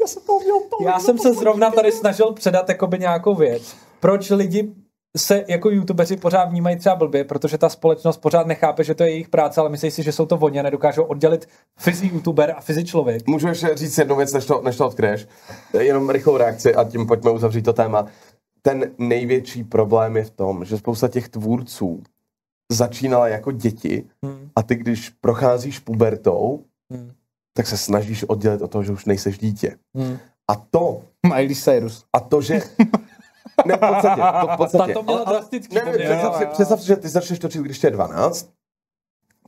Já 0.01 0.06
jsem 0.06 0.23
to 0.23 0.39
Já 0.85 1.01
jsem 1.01 1.18
se 1.18 1.32
zrovna 1.32 1.70
tady 1.70 1.93
snažil 1.93 2.32
předat 2.32 2.68
jakoby 2.68 2.98
nějakou 2.98 3.35
věc. 3.35 3.77
Proč 4.01 4.31
lidi 4.31 4.74
se 5.16 5.44
jako 5.48 5.70
youtubeři 5.70 6.16
pořád 6.16 6.44
vnímají 6.44 6.76
třeba 6.76 6.94
blbě, 6.97 7.24
protože 7.24 7.59
ta 7.59 7.68
společnost 7.68 8.16
pořád 8.16 8.47
nechápe, 8.47 8.84
že 8.84 8.94
to 8.94 9.02
je 9.02 9.10
jejich 9.10 9.28
práce, 9.28 9.60
ale 9.60 9.70
myslí 9.70 9.90
si, 9.90 10.02
že 10.02 10.12
jsou 10.12 10.26
to 10.26 10.36
oni 10.36 10.60
a 10.60 10.62
nedokážou 10.62 11.02
oddělit 11.02 11.48
fyzi 11.78 12.06
youtuber 12.06 12.55
a 12.56 12.60
fyzi 12.60 12.84
člověk. 12.84 13.26
Můžu 13.28 13.48
ještě 13.48 13.70
říct 13.74 13.98
jednu 13.98 14.16
věc, 14.16 14.32
než 14.32 14.47
to, 14.47 14.62
než 14.64 14.76
to 14.76 14.86
odkryješ? 14.86 15.26
Jenom 15.78 16.10
rychlou 16.10 16.36
reakci 16.36 16.74
a 16.74 16.84
tím 16.84 17.06
pojďme 17.06 17.30
uzavřít 17.30 17.62
to 17.62 17.72
téma. 17.72 18.06
Ten 18.62 18.90
největší 18.98 19.64
problém 19.64 20.16
je 20.16 20.24
v 20.24 20.30
tom, 20.30 20.64
že 20.64 20.78
spousta 20.78 21.09
těch 21.09 21.28
tvůrců 21.28 22.02
začínala 22.72 23.28
jako 23.28 23.52
děti 23.52 24.05
Hmm. 24.24 24.48
a 24.56 24.62
ty, 24.62 24.74
když 24.74 25.10
procházíš 25.20 25.78
pubertou, 25.78 26.64
Hmm. 26.93 27.10
tak 27.56 27.66
se 27.66 27.76
snažíš 27.76 28.24
oddělit 28.24 28.62
od 28.62 28.70
toho, 28.70 28.82
že 28.84 28.93
už 28.93 29.05
nejseš 29.05 29.38
dítě. 29.38 29.76
Hmm. 29.97 30.18
A 30.51 30.55
to, 30.70 31.02
Miley 31.26 31.55
Cyrus. 31.55 32.05
a 32.12 32.20
to, 32.20 32.43
že... 32.43 32.60
Ne, 33.64 33.76
v 33.76 33.80
podstatě, 33.80 34.22
to 34.40 34.46
v 34.46 34.56
podstatě. 34.56 34.92
Ta 34.92 35.00
to 35.00 35.02
měla 35.02 35.24
drastický 35.24 35.74
Ne, 35.74 35.84
ne, 35.84 35.92
představ, 35.92 36.36
si, 36.38 36.46
představ 36.46 36.80
si, 36.80 36.86
že 36.86 36.96
ty 36.96 37.08
začneš 37.08 37.38
točit, 37.38 37.62
když 37.62 37.78
tě 37.78 37.86
je 37.86 37.90
12, 37.90 38.50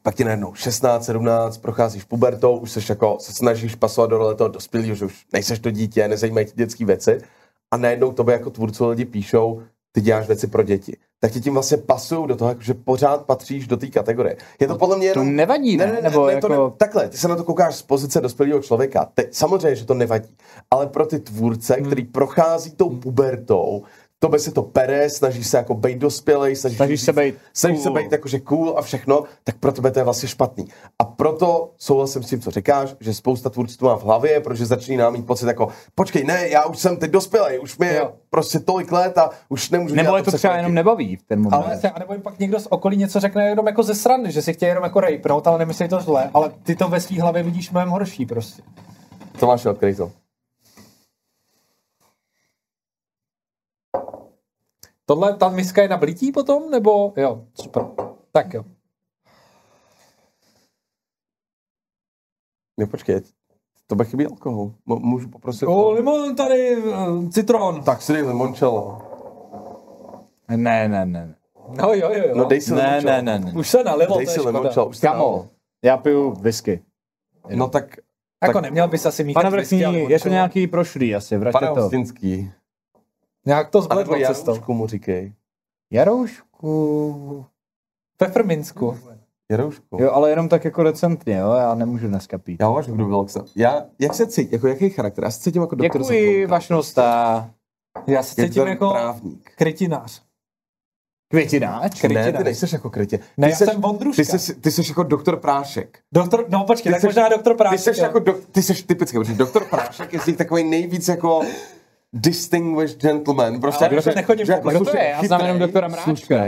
pak 0.03 0.15
ti 0.15 0.25
najednou 0.25 0.55
16, 0.55 1.05
17, 1.05 1.59
procházíš 1.59 2.05
pubertou, 2.05 2.57
už 2.57 2.71
seš 2.71 2.89
jako, 2.89 3.17
se 3.21 3.33
snažíš 3.33 3.75
pasovat 3.75 4.11
do 4.11 4.19
role 4.19 4.35
toho 4.35 4.49
dospělého, 4.49 4.95
že 4.95 5.05
už 5.05 5.27
nejseš 5.33 5.59
to 5.59 5.71
dítě, 5.71 6.09
nezajímají 6.09 6.47
tě 6.47 6.53
dětské 6.55 6.85
věci 6.85 7.19
a 7.71 7.77
najednou 7.77 8.13
tobě 8.13 8.33
jako 8.33 8.51
tvůrcu 8.51 8.89
lidi 8.89 9.05
píšou, 9.05 9.63
ty 9.93 10.01
děláš 10.01 10.27
věci 10.27 10.47
pro 10.47 10.63
děti. 10.63 10.97
Tak 11.21 11.33
ti 11.33 11.41
tím 11.41 11.55
vlastně 11.55 11.77
pasují 11.77 12.29
do 12.29 12.37
toho, 12.37 12.55
že 12.61 12.75
pořád 12.75 13.27
patříš 13.27 13.67
do 13.67 13.77
té 13.77 13.87
kategorie. 13.87 14.37
Je 14.61 14.67
to 14.67 14.79
podle 14.79 14.97
mě 14.97 15.13
To 15.13 15.21
jenom... 15.21 15.37
nevadí, 15.37 15.77
ne? 15.77 15.87
Ne, 15.87 15.93
ne, 15.93 16.01
ne, 16.03 16.11
Nebo 16.11 16.27
ne, 16.27 16.33
jako... 16.33 16.49
to 16.49 16.69
ne, 16.69 16.71
takhle, 16.77 17.09
ty 17.09 17.19
se 17.19 17.29
na 17.29 17.37
to 17.37 17.45
koukáš 17.45 17.77
z 17.77 17.83
pozice 17.83 18.21
dospělého 18.21 18.63
člověka. 18.63 19.09
Te, 19.15 19.25
samozřejmě, 19.31 19.77
že 19.77 19.85
to 19.85 19.95
nevadí. 19.95 20.29
Ale 20.71 20.87
pro 20.87 21.07
ty 21.07 21.19
tvůrce, 21.19 21.75
hmm. 21.75 21.87
který 21.87 22.05
prochází 22.05 22.71
tou 22.71 22.91
pubertou, 22.91 23.83
to 24.21 24.29
by 24.29 24.39
se 24.39 24.51
to 24.51 24.63
pere, 24.63 25.11
snaží 25.11 25.45
se 25.45 25.57
jako 25.57 25.75
být 25.75 25.99
dospělej, 25.99 26.57
snaží, 26.57 26.77
Snažíš 26.77 27.01
se 27.01 27.13
být 27.13 27.35
snaží 27.53 27.77
se 27.77 27.89
cool. 27.89 27.95
být 28.03 28.13
jakože 28.13 28.41
cool 28.41 28.75
a 28.79 28.83
všechno, 28.83 29.23
tak 29.45 29.57
pro 29.57 29.73
tebe 29.73 29.91
to 29.91 29.99
je 29.99 30.05
vlastně 30.05 30.29
špatný. 30.29 30.69
A 30.99 31.05
proto 31.05 31.71
souhlasím 31.79 32.23
s 32.23 32.29
tím, 32.29 32.41
co 32.41 32.51
říkáš, 32.51 32.95
že 33.01 33.15
spousta 33.15 33.51
tvůrců 33.51 33.77
to 33.77 33.87
má 33.87 33.97
v 33.97 34.03
hlavě, 34.05 34.41
protože 34.41 34.67
začíná 34.67 35.11
mít 35.11 35.27
pocit 35.27 35.47
jako, 35.47 35.69
počkej, 35.95 36.25
ne, 36.25 36.49
já 36.49 36.65
už 36.65 36.79
jsem 36.79 36.97
teď 36.97 37.11
dospělej, 37.11 37.61
už 37.61 37.79
mi 37.79 37.87
je 37.87 37.97
Jo. 37.97 38.13
prostě 38.31 38.59
tolik 38.59 38.93
let 38.93 39.19
a 39.19 39.31
už 39.49 39.71
nemůžu 39.71 39.95
Nebo 39.95 40.07
dělat 40.07 40.19
je 40.19 40.23
to 40.25 40.33
třeba 40.33 40.57
jenom 40.57 40.75
nebaví 40.75 41.17
v 41.17 41.23
ten 41.23 41.41
moment. 41.43 41.55
Ale 41.65 41.81
a 41.95 41.99
nebo 41.99 42.13
jim 42.13 42.23
pak 42.23 42.39
někdo 42.39 42.61
z 42.61 42.67
okolí 42.71 42.97
něco 42.97 43.21
řekne 43.21 43.49
jenom 43.49 43.67
jako 43.67 43.83
ze 43.83 43.95
srandy, 43.95 44.33
že 44.33 44.43
si 44.43 44.53
chtějí 44.53 44.69
jenom 44.69 44.85
jako 44.85 45.01
rejpnout, 45.01 45.47
ale 45.47 45.59
nemyslí 45.59 45.89
to 45.89 46.01
zle, 46.01 46.31
ale 46.35 46.51
ty 46.63 46.77
to 46.77 46.89
ve 46.89 47.01
svý 47.01 47.21
hlavě 47.21 47.43
vidíš 47.43 47.71
mnohem 47.71 47.89
horší 47.89 48.27
prostě. 48.27 48.63
Tomáš, 49.41 49.67
odkryj 49.67 49.95
to. 49.95 50.11
Tohle, 55.09 55.37
ta 55.37 55.49
miska 55.49 55.83
je 55.83 55.89
na 55.89 55.97
blití 55.97 56.33
potom, 56.33 56.71
nebo 56.71 57.13
jo, 57.17 57.45
super. 57.55 57.83
Tak 58.33 58.55
jo. 58.55 58.65
Ne, 62.81 62.87
počkej, 62.87 63.21
to 63.87 63.95
by 63.97 64.05
chybí 64.05 64.27
alkohol. 64.27 64.73
Mo- 64.89 65.01
Můžu 65.01 65.29
poprosit? 65.29 65.67
O, 65.69 65.91
limon 65.93 66.37
tady, 66.37 66.77
uh, 66.77 67.29
citron. 67.31 67.83
Tak 67.83 68.03
si 68.03 68.13
dej 68.13 68.23
limoncello. 68.23 68.99
Ne, 70.49 70.57
ne, 70.57 70.89
ne. 70.89 71.07
ne. 71.07 71.35
No 71.83 71.93
jo, 71.95 72.11
jo, 72.13 72.23
jo. 72.29 72.35
No 72.37 72.45
dej 72.45 72.61
si 72.61 72.75
Ne, 72.75 72.77
limoncello. 72.83 73.13
ne, 73.17 73.23
ne, 73.23 73.39
ne. 73.39 73.53
Už 73.59 73.69
se 73.69 73.85
nalilo, 73.85 74.17
Dej 74.17 74.27
to 74.27 74.31
je 74.31 74.35
si 74.35 74.41
škoda. 74.41 74.59
limoncello, 74.59 74.87
už 74.89 74.97
se 74.97 75.07
Kamo, 75.07 75.19
nalilo. 75.25 75.49
já 75.85 75.97
piju 75.97 76.31
whisky. 76.31 76.83
No 77.55 77.69
tak, 77.69 77.97
Jako 78.43 78.53
tak- 78.55 78.63
neměl 78.63 78.89
bys 78.89 79.07
asi 79.07 79.25
míchat 79.25 79.43
Pane 79.43 79.57
Vrchní, 79.57 79.81
je 80.11 80.21
to 80.21 80.29
nějaký 80.29 80.67
prošlý 80.67 81.15
asi, 81.15 81.37
vraťte 81.37 81.59
pane 81.59 81.75
to. 81.75 81.81
Hostinský. 81.83 82.53
Nějak 83.47 83.71
to 83.71 83.83
zbledlo 83.83 84.15
cestou. 84.27 84.51
Jaroušku 84.51 84.75
mu 84.75 84.87
říkej. 84.87 85.33
Jaroušku. 85.93 87.47
Pfefferminsku. 88.17 88.99
Jaroušku. 89.51 89.99
Jo, 90.03 90.11
ale 90.13 90.31
jenom 90.31 90.49
tak 90.49 90.65
jako 90.65 90.83
decentně, 90.83 91.37
jo, 91.37 91.53
já 91.53 91.75
nemůžu 91.75 92.09
dneska 92.09 92.39
pít. 92.39 92.61
Já 92.61 92.81
kdo 92.87 92.95
byl 93.07 93.15
Alexa. 93.17 93.45
Já, 93.57 93.83
jak 93.99 94.15
se 94.15 94.27
cítím, 94.27 94.53
jako 94.53 94.69
jaký 94.69 94.91
charakter? 94.91 95.25
Já 95.25 95.31
se 95.31 95.41
cítím 95.41 95.63
jako 95.63 95.75
doktor 95.75 96.01
Děkuji, 96.03 96.47
vašnosta. 96.47 97.51
Já 98.07 98.23
se 98.23 98.35
cítím 98.35 98.67
jako 98.67 98.91
právník. 98.91 99.51
krytinář. 99.57 100.23
Květináč? 101.31 102.01
Kry- 102.05 102.15
Ne, 102.15 102.33
ty 102.33 102.45
nejseš 102.45 102.73
jako 102.73 102.91
krytě. 102.91 103.19
Ne, 103.37 103.47
ty 103.47 103.51
já 103.53 103.57
seš, 103.57 103.69
jsem 103.69 103.81
Vondruška. 103.81 104.23
ty 104.23 104.39
jsi, 104.39 104.55
ty 104.55 104.71
jsi 104.71 104.83
jako 104.89 105.03
doktor 105.03 105.41
Prášek. 105.41 105.99
Doktor, 106.13 106.45
no 106.49 106.65
počkej, 106.65 106.91
Ty 106.91 106.95
tak 106.95 107.01
seš- 107.01 107.07
možná 107.09 107.29
doktor 107.29 107.53
Ty 107.53 107.59
Prášek. 107.59 107.95
jsi 107.95 108.01
jo. 108.01 108.07
jako, 108.07 108.19
dok, 108.19 108.45
ty 108.53 108.63
jsi 108.63 108.83
typický, 108.87 109.19
protože 109.19 109.35
doktor 109.35 109.65
Prášek 109.65 110.13
je 110.13 110.21
z 110.21 110.27
nich 110.27 110.37
takový 110.37 110.65
nejvíc 110.65 111.09
jako 111.09 111.41
distinguished 112.13 113.01
gentleman. 113.03 113.61
Prostě 113.61 113.85
Ale 113.85 113.95
jako, 113.95 114.11
to 114.11 114.15
nechodím 114.17 114.47
že 114.47 114.53
jako? 114.53 114.71
Kdo 114.71 114.85
to 114.85 114.97
je? 114.97 115.09
Já 115.09 115.23
znám 115.23 115.41
jenom 115.41 115.59
doktora 115.59 115.89
Mráčka. 115.89 116.45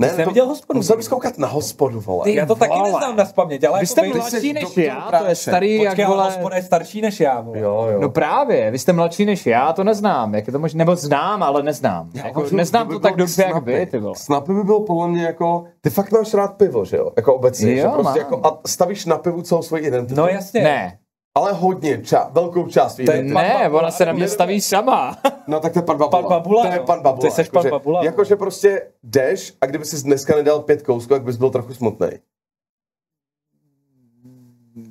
Ne, 0.00 0.08
jsi 0.10 0.16
neviděl 0.18 0.46
hospodu? 0.46 0.76
Musel 0.78 0.96
bys 0.96 1.08
koukat 1.08 1.38
na 1.38 1.48
hospodu, 1.48 2.00
vole. 2.00 2.30
Já 2.30 2.46
to 2.46 2.54
taky 2.54 2.72
vole. 2.78 2.92
neznám 2.92 3.16
na 3.16 3.24
spaměť, 3.24 3.64
ale 3.64 3.78
Vy 3.78 3.82
jako 3.82 3.86
jste 3.92 4.02
vy- 4.02 4.08
mladší 4.08 4.36
jsi 4.36 4.52
než 4.52 4.76
já, 4.76 5.12
to 5.20 5.26
je 5.26 5.34
starý 5.34 5.78
Počkej, 5.78 6.00
jak 6.02 6.08
vole... 6.08 6.24
hospoda 6.24 6.56
je 6.56 6.62
starší 6.62 7.00
než 7.00 7.20
já, 7.20 7.40
vole. 7.40 7.58
Jo, 7.58 7.86
jo. 7.92 8.00
No 8.00 8.08
právě, 8.10 8.70
vy 8.70 8.78
jste 8.78 8.92
mladší 8.92 9.24
než 9.26 9.46
já, 9.46 9.72
to 9.72 9.84
neznám. 9.84 10.34
Jak 10.34 10.46
je 10.46 10.52
to 10.52 10.58
možné? 10.58 10.78
Nebo 10.78 10.96
znám, 10.96 11.42
ale 11.42 11.62
neznám. 11.62 12.10
Já 12.14 12.26
Jako, 12.26 12.40
uvažuji, 12.40 12.56
neznám 12.56 12.88
by 12.88 12.94
to 12.94 13.00
tak 13.00 13.16
dobře, 13.16 13.42
jak 13.42 13.50
Snapy. 13.50 13.72
vy, 13.72 13.86
ty 13.86 13.98
vole. 13.98 14.14
Snapy 14.16 14.52
by 14.54 14.62
byl 14.64 14.80
podle 14.80 15.08
mě 15.08 15.22
jako, 15.24 15.64
ty 15.80 15.90
fakt 15.90 16.12
máš 16.12 16.34
rád 16.34 16.48
pivo, 16.56 16.84
že 16.84 16.96
jo? 16.96 17.10
Jako 17.16 17.34
obecně, 17.34 17.70
Jo, 17.70 17.76
že 17.76 17.88
prostě 17.88 18.04
mám. 18.04 18.16
jako, 18.16 18.46
a 18.46 18.60
stavíš 18.66 19.06
na 19.06 19.18
pivu 19.18 19.42
celou 19.42 19.62
svoji 19.62 19.82
identitu. 19.86 20.20
No 20.20 20.28
jasně. 20.28 20.62
Ne, 20.62 20.98
Ale 21.36 21.52
hodně, 21.52 22.02
ča, 22.04 22.28
velkou 22.32 22.66
část 22.68 22.94
To 22.96 23.02
je 23.02 23.06
pan 23.32 23.42
ne, 23.42 23.58
Babula. 23.62 23.80
ona 23.80 23.90
se 23.90 24.06
na 24.06 24.12
mě 24.12 24.28
staví 24.28 24.60
sama. 24.60 25.16
No 25.46 25.60
tak 25.60 25.72
to 25.72 25.78
je 25.78 25.82
pan 25.82 25.96
Babula. 25.98 26.22
Pan 26.22 26.28
Babula, 26.28 26.62
To 26.62 26.68
je 26.72 26.76
jo. 26.78 26.84
pan 26.86 27.02
Babula. 27.02 27.28
Ty 27.28 27.34
seš 27.34 27.48
pan 27.48 27.58
jakože- 27.60 27.70
Babula, 27.70 28.00
no. 28.00 28.04
Jakože 28.06 28.36
prostě 28.36 28.82
jdeš 29.02 29.54
a 29.60 29.66
kdyby 29.66 29.84
si 29.84 30.02
dneska 30.04 30.36
nedal 30.36 30.60
pět 30.60 30.82
kousků, 30.82 31.14
tak 31.14 31.22
bys 31.22 31.36
byl 31.36 31.50
trochu 31.50 31.74
smutný. 31.74 32.08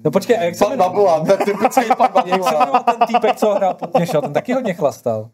No 0.06 0.12
počkej, 0.12 0.38
a 0.38 0.44
jak 0.44 0.56
se 0.56 0.66
Pan 0.66 0.72
jmenuje? 0.78 0.90
Babula, 0.90 1.24
je 1.32 1.38
typický 1.38 1.82
pan 1.98 2.10
Jak 2.26 2.26
se 2.26 2.32
Babula. 2.40 2.52
jmenoval 2.60 2.84
ten 2.84 3.08
týpek, 3.08 3.36
co 3.36 3.54
hrál 3.54 3.74
pod 3.74 3.94
Měšel? 3.98 4.22
Ten 4.22 4.34
taky 4.34 4.54
hodně 4.54 4.74
chlastal. 4.74 5.30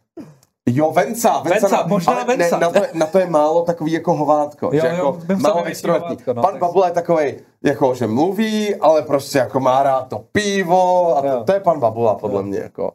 Jo, 0.65 0.91
Venca, 0.91 1.40
Venca, 1.41 1.68
Venca, 1.68 1.88
možná 1.88 2.14
ale 2.14 2.26
Venca. 2.26 2.57
Ne, 2.57 2.61
na, 2.65 2.72
to, 2.72 2.77
je- 2.84 2.90
na 2.94 3.06
to 3.06 3.19
je 3.19 3.26
málo 3.30 3.61
takový 3.65 3.91
jako 3.91 4.14
hovátko. 4.14 4.65
Jo, 4.65 4.72
že 4.81 4.88
jo, 4.88 4.94
jako 4.94 5.11
vím, 5.11 5.41
málo 5.41 5.64
extrovertní. 5.64 6.18
no, 6.27 6.34
pan 6.41 6.52
tak- 6.52 6.60
Babula 6.60 6.88
je 6.88 6.94
takový, 6.94 7.34
jako 7.64 7.94
že 7.94 8.07
mluví, 8.07 8.76
ale 8.76 9.02
prostě 9.02 9.38
jako 9.38 9.60
má 9.60 9.84
rád 9.84 10.10
to 10.10 10.19
pivo 10.19 11.18
a 11.18 11.26
Jo. 11.26 11.38
to, 11.38 11.44
to 11.44 11.52
je 11.53 11.60
pan 11.60 11.80
Babula 11.80 12.15
podle 12.15 12.38
Jo. 12.41 12.44
mě 12.44 12.60
jako. 12.60 12.91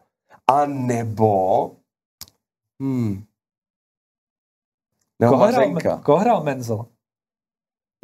A 0.47 0.67
nebo... 0.67 1.71
Hmm. 2.81 3.25
Nebo 5.21 5.33
Koho 5.33 5.47
hrál, 5.47 6.01
koho 6.03 6.19
hrál 6.19 6.43
Menzel? 6.43 6.85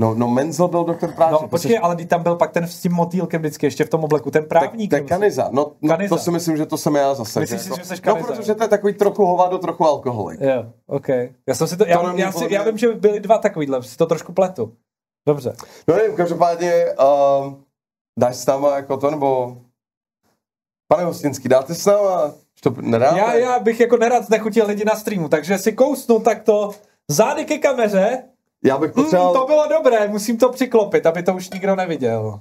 No, 0.01 0.15
no 0.15 0.29
Menzel 0.29 0.69
byl 0.69 0.85
doktor 0.85 1.13
Prášek. 1.13 1.43
No 1.43 1.49
počkej, 1.49 1.79
ale 1.83 1.95
když 1.95 2.07
tam 2.07 2.23
byl 2.23 2.37
pak 2.37 2.51
ten 2.53 2.69
s 2.69 2.81
tím 2.81 2.93
motýlkem 2.93 3.41
vždycky 3.41 3.67
ještě 3.67 3.85
v 3.85 3.89
tom 3.89 4.05
obleku, 4.05 4.31
ten 4.31 4.43
Tak, 4.43 4.49
právník. 4.49 4.95
co? 4.99 5.05
Kaniza. 5.05 5.49
No, 5.53 5.73
no 5.83 5.89
Kaniza. 5.89 6.17
to 6.17 6.23
si 6.23 6.31
myslím, 6.31 6.57
že 6.57 6.67
to 6.67 6.79
jsem 6.79 6.95
já 6.95 7.15
zase. 7.15 7.41
Myslíš 7.41 7.61
že 7.61 7.65
si, 7.65 7.71
jako- 7.71 7.83
že 7.83 7.85
jsi 7.85 7.95
No, 8.07 8.13
Kaniza, 8.15 8.27
protože 8.33 8.53
jo? 8.53 8.57
to 8.57 8.65
je 8.65 8.69
takový 8.69 8.93
trochu 8.95 9.27
hovado, 9.27 9.59
trochu 9.59 9.85
alkoholik. 9.85 10.41
Jo, 10.41 10.65
OK. 10.87 11.09
Já 11.47 11.55
jsem 11.55 11.67
si 11.67 11.77
to, 11.77 11.85
já, 11.87 11.99
To 11.99 12.13
mě 12.13 12.23
já, 12.23 12.33
si, 12.33 12.47
já 12.55 12.63
vím, 12.65 12.79
že 12.79 12.89
byly 12.93 13.21
dva 13.21 13.39
takovýhle, 13.39 13.83
si 13.83 13.97
to 13.97 14.07
trošku 14.07 14.33
pletu. 14.33 14.73
Dobře. 15.29 15.53
No 15.89 15.97
nevím, 15.97 16.17
každopádně 16.17 16.73
um, 17.43 17.65
dáš 18.19 18.37
s 18.37 18.47
náma 18.47 18.77
jako 18.77 18.97
to, 18.97 19.11
nebo... 19.11 19.57
Pane 20.89 21.05
Hostinský, 21.05 21.49
dáte 21.49 21.75
s 21.75 21.87
náma? 21.87 22.33
To 22.63 22.75
nedáte? 22.81 23.19
Já, 23.19 23.35
já 23.35 23.59
bych 23.59 23.81
jako 23.81 23.97
nerad 23.97 24.25
znechutil 24.27 24.67
lidi 24.67 24.85
na 24.85 24.97
streamu, 24.97 25.29
takže 25.29 25.59
si 25.59 25.73
kousnu 25.73 26.21
takto 26.21 26.71
zády 27.11 27.45
ke 27.45 27.59
kameře. 27.59 28.23
Já 28.65 28.79
bych 28.79 28.91
Hmm, 28.95 29.05
potřeboval... 29.05 29.35
to 29.35 29.47
bylo 29.47 29.69
dobré, 29.69 30.09
musím 30.09 30.39
to 30.39 30.49
přiklopit, 30.53 31.07
aby 31.07 31.23
to 31.23 31.35
už 31.35 31.51
nikdo 31.51 31.77
neviděl. 31.77 32.41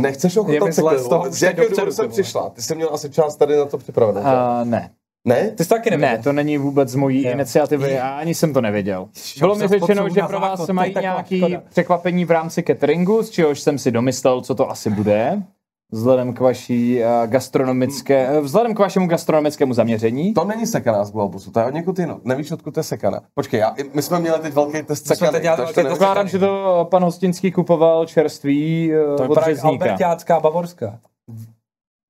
Nechceš 0.00 0.36
ochutnat 0.36 0.72
zle 0.72 0.98
z 0.98 1.08
toho 1.08 1.30
Z 1.30 1.42
jakého 1.42 1.68
důvodu 1.68 1.92
jsem 1.92 2.08
přišla? 2.10 2.50
Ty 2.50 2.62
jsi 2.62 2.74
měl 2.74 2.90
asi 2.92 3.10
čas 3.10 3.36
tady 3.36 3.56
na 3.56 3.64
to 3.64 3.78
připravenou. 3.78 4.20
že? 4.20 4.26
Uh, 4.26 4.68
ne. 4.68 4.90
Ne? 5.28 5.50
Ty 5.50 5.64
jsi 5.64 5.68
to 5.68 5.74
taky 5.74 5.90
neviděl. 5.90 6.10
Ne, 6.16 6.22
to 6.22 6.32
není 6.32 6.58
vůbec 6.58 6.88
z 6.88 6.94
mojí 6.94 7.24
Jo. 7.24 7.32
iniciativy, 7.32 7.92
já 7.92 8.18
ani 8.18 8.34
jsem 8.34 8.54
to 8.54 8.60
nevěděl. 8.60 9.08
Bylo 9.38 9.54
mi 9.54 9.68
řečeno, 9.68 10.08
že 10.08 10.22
pro 10.22 10.40
vás 10.40 10.66
se 10.66 10.72
mají 10.72 10.94
škoda. 11.36 11.62
překvapení 11.68 12.24
v 12.24 12.30
rámci 12.30 12.62
cateringu, 12.62 13.22
z 13.22 13.30
čehož 13.30 13.60
jsem 13.60 13.78
si 13.78 13.90
domyslel, 13.90 14.40
co 14.40 14.54
to 14.54 14.70
asi 14.70 14.90
bude. 14.90 15.42
Vzhledem 15.92 16.34
k 16.34 16.40
vaší 16.40 17.00
uh, 17.00 17.26
gastronomické, 17.26 18.38
uh, 18.38 18.44
vzhledem 18.44 18.74
k 18.74 18.78
vašemu 18.78 19.06
gastronomickému 19.06 19.74
zaměření. 19.74 20.34
To 20.34 20.44
není 20.44 20.66
sekaná 20.66 21.04
z 21.04 21.12
globusu, 21.12 21.50
to 21.50 21.60
je 21.60 21.66
od 21.66 21.74
někud 21.74 21.98
jinot. 21.98 22.24
Nevíš, 22.24 22.50
odkud 22.50 22.74
to 22.74 22.80
je 22.80 22.84
sekaná. 22.84 23.20
Počkej, 23.34 23.60
já, 23.60 23.74
my 23.94 24.02
jsme 24.02 24.20
měli 24.20 24.40
teď 24.40 24.54
velký 24.54 24.82
test 24.82 25.06
sekany. 25.06 25.40
Předpokládám, 25.72 26.28
že 26.28 26.38
to 26.38 26.86
pan 26.90 27.04
Hostinský 27.04 27.52
kupoval 27.52 28.06
čerství 28.06 28.92
uh, 28.94 29.16
To 29.16 29.24
od 29.24 29.28
vypadá. 29.28 29.62
Albertácká 29.62 30.40
bavorská. 30.40 30.98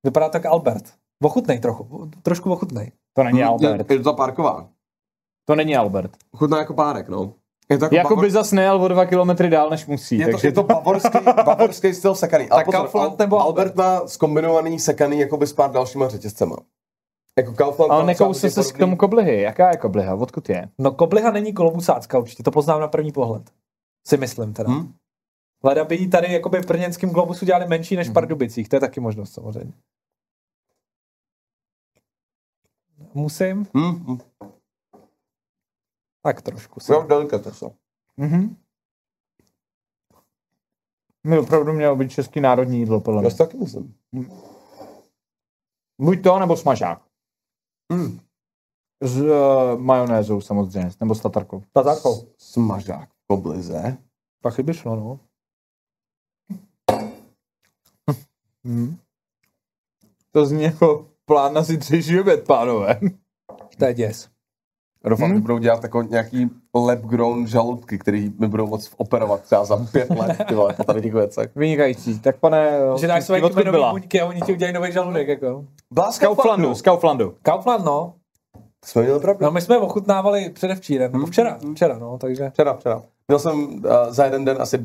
Vypadá 0.05 0.29
tak 0.29 0.47
Albert. 0.47 0.85
Ochutnej 1.23 1.59
trochu, 1.61 2.11
trošku 2.23 2.53
ochutnej. 2.53 2.93
To 3.15 3.25
není 3.25 3.45
Albert. 3.45 3.91
Je, 3.91 3.97
je 3.97 4.03
to 4.03 4.15
párková. 4.15 4.69
To 5.45 5.55
není 5.55 5.77
Albert. 5.77 6.11
Chutná 6.37 6.59
jako 6.59 6.75
párek, 6.75 7.09
no. 7.09 7.33
Je 7.73 7.79
to 7.79 7.85
jako, 7.85 7.95
Jako 7.95 8.15
bavor- 8.17 8.21
by 8.21 8.31
zas 8.31 8.53
nejel 8.53 8.83
o 8.83 8.89
dva 8.89 9.07
kilometry 9.07 9.51
dál, 9.51 9.71
než 9.71 9.87
musí. 9.87 10.19
je 10.19 10.27
to, 10.27 10.33
takže 10.33 10.49
je 10.49 10.53
to 10.53 10.63
bavorský, 10.63 11.19
bavorský 11.45 11.95
styl 11.95 12.15
sekaný. 12.15 12.51
Ale 12.51 12.61
Tak 12.61 12.67
pozor, 12.67 12.81
Kaufland 12.81 13.13
Al- 13.13 13.17
nebo 13.19 13.39
Albert 13.41 13.75
má 13.75 14.07
zkombinovaný 14.07 14.79
sekaný 14.79 15.19
jakoby 15.21 15.47
s 15.47 15.53
pár 15.53 15.71
dalšíma 15.71 16.09
řetězcema. 16.09 16.57
Jako 17.39 17.53
Kaufland 17.55 17.93
Ale 17.93 18.07
nekousl 18.07 18.51
se 18.51 18.73
k 18.73 18.79
tomu 18.79 18.97
koblihy. 18.97 19.41
Jaká 19.41 19.71
je 19.71 19.77
kobliha? 19.77 20.15
Odkud 20.15 20.49
je? 20.49 20.69
No 20.79 20.93
kobliha 20.93 21.31
není 21.31 21.53
kolobusácka 21.53 22.19
určitě, 22.19 22.43
to 22.43 22.51
poznám 22.51 22.81
na 22.81 22.89
první 22.89 23.13
pohled. 23.13 23.43
Si 24.07 24.17
myslím 24.17 24.53
teda. 24.53 24.71
Hm? 24.71 24.93
Leda 25.65 25.85
by 25.85 25.97
jí 25.97 26.11
tady 26.11 26.33
jakoby 26.33 26.63
v 26.63 26.67
brněnském 26.67 27.11
globusu 27.11 27.45
dělali 27.45 27.67
menší 27.69 27.97
než 27.97 28.09
v 28.09 28.13
Pardubicích, 28.13 28.69
to 28.69 28.77
je 28.77 28.81
taky 28.81 29.01
možnost 29.01 29.33
samozřejmě. 29.33 29.73
Musím? 33.15 33.67
Hm, 33.77 34.05
hm. 34.07 34.19
Tak 36.23 36.43
trošku. 36.43 36.81
Si. 36.81 36.93
Jo, 36.93 37.03
delikatesa. 37.03 37.71
Mhm. 38.17 38.57
My 41.27 41.39
opravdu 41.39 41.73
mělo 41.73 41.97
být 41.97 42.11
český 42.13 42.41
národní 42.41 42.79
jídlo, 42.79 43.01
podle 43.01 43.19
Já 43.19 43.21
mě. 43.23 43.31
si 43.31 43.39
taky 43.39 43.57
myslím. 43.57 43.95
Buď 46.01 46.23
to, 46.23 46.39
nebo 46.39 46.57
smažák. 46.57 47.03
Hm. 47.93 48.21
S 49.03 49.17
uh, 49.21 49.81
majonézou 49.81 50.41
samozřejmě, 50.41 50.91
nebo 51.01 51.15
s 51.15 51.21
tatarkou. 51.21 51.63
Tatarkou. 51.73 52.15
S- 52.15 52.27
Smažák 52.39 53.09
v 53.11 53.27
koblize. 53.27 53.99
Taky 54.43 54.63
by 54.63 54.75
šlo, 54.75 54.97
no. 54.97 55.21
Hmm. 58.65 58.97
To 60.33 60.47
zní 60.47 60.63
jako 60.63 61.11
plán 61.25 61.55
na 61.55 61.63
zítřejší 61.63 62.21
oběd, 62.21 62.47
pánové. 62.47 63.01
To 63.79 63.85
je 63.85 63.95
děs. 63.95 64.31
Doufám, 65.05 65.31
Hm? 65.31 65.35
že 65.35 65.41
budou 65.41 65.59
dělat 65.59 65.83
jako 65.83 66.03
nějaký 66.03 66.51
lab 66.75 66.99
grown 66.99 67.47
žaludky, 67.47 67.99
který 67.99 68.33
mi 68.39 68.49
budou 68.49 68.67
moc 68.67 68.91
operovat 68.97 69.41
třeba 69.43 69.65
za 69.65 69.77
pět 69.93 70.11
let, 70.11 70.39
ty 70.49 70.55
vole, 70.55 70.75
po 70.75 70.85
tady 70.85 71.03
těch 71.03 71.15
věcech. 71.15 71.51
Vynikající. 71.57 72.19
Tak 72.19 72.37
pane, 72.37 72.71
Že 73.01 73.07
dáš 73.07 73.29
odkud 73.31 73.53
kmenový 73.53 73.79
buňky 73.91 74.21
a 74.21 74.27
oni 74.27 74.41
ti 74.41 74.53
udělají 74.53 74.75
nový 74.75 74.93
žaludek, 74.93 75.29
jako. 75.29 75.65
Byla 75.91 76.13
Z 76.13 76.19
Kauflandu, 76.19 76.75
z 76.75 76.83
Kauflandu. 76.83 77.35
Kaufland, 77.43 77.85
no. 77.85 78.15
Jsme 78.85 79.03
měli 79.03 79.21
pravdu. 79.21 79.45
No 79.45 79.51
my 79.51 79.61
jsme 79.61 79.79
ochutnávali 79.79 80.51
předevčírem, 80.51 81.13
nebo 81.13 81.27
včera, 81.27 81.59
včera, 81.75 81.99
no, 81.99 82.19
takže. 82.19 82.51
Včera, 82.51 82.75
včera. 82.75 83.03
Měl 83.29 83.39
jsem 83.39 83.55
uh, 83.65 83.81
za 84.09 84.25
jeden 84.25 84.45
den 84.45 84.57
asi 84.63 84.85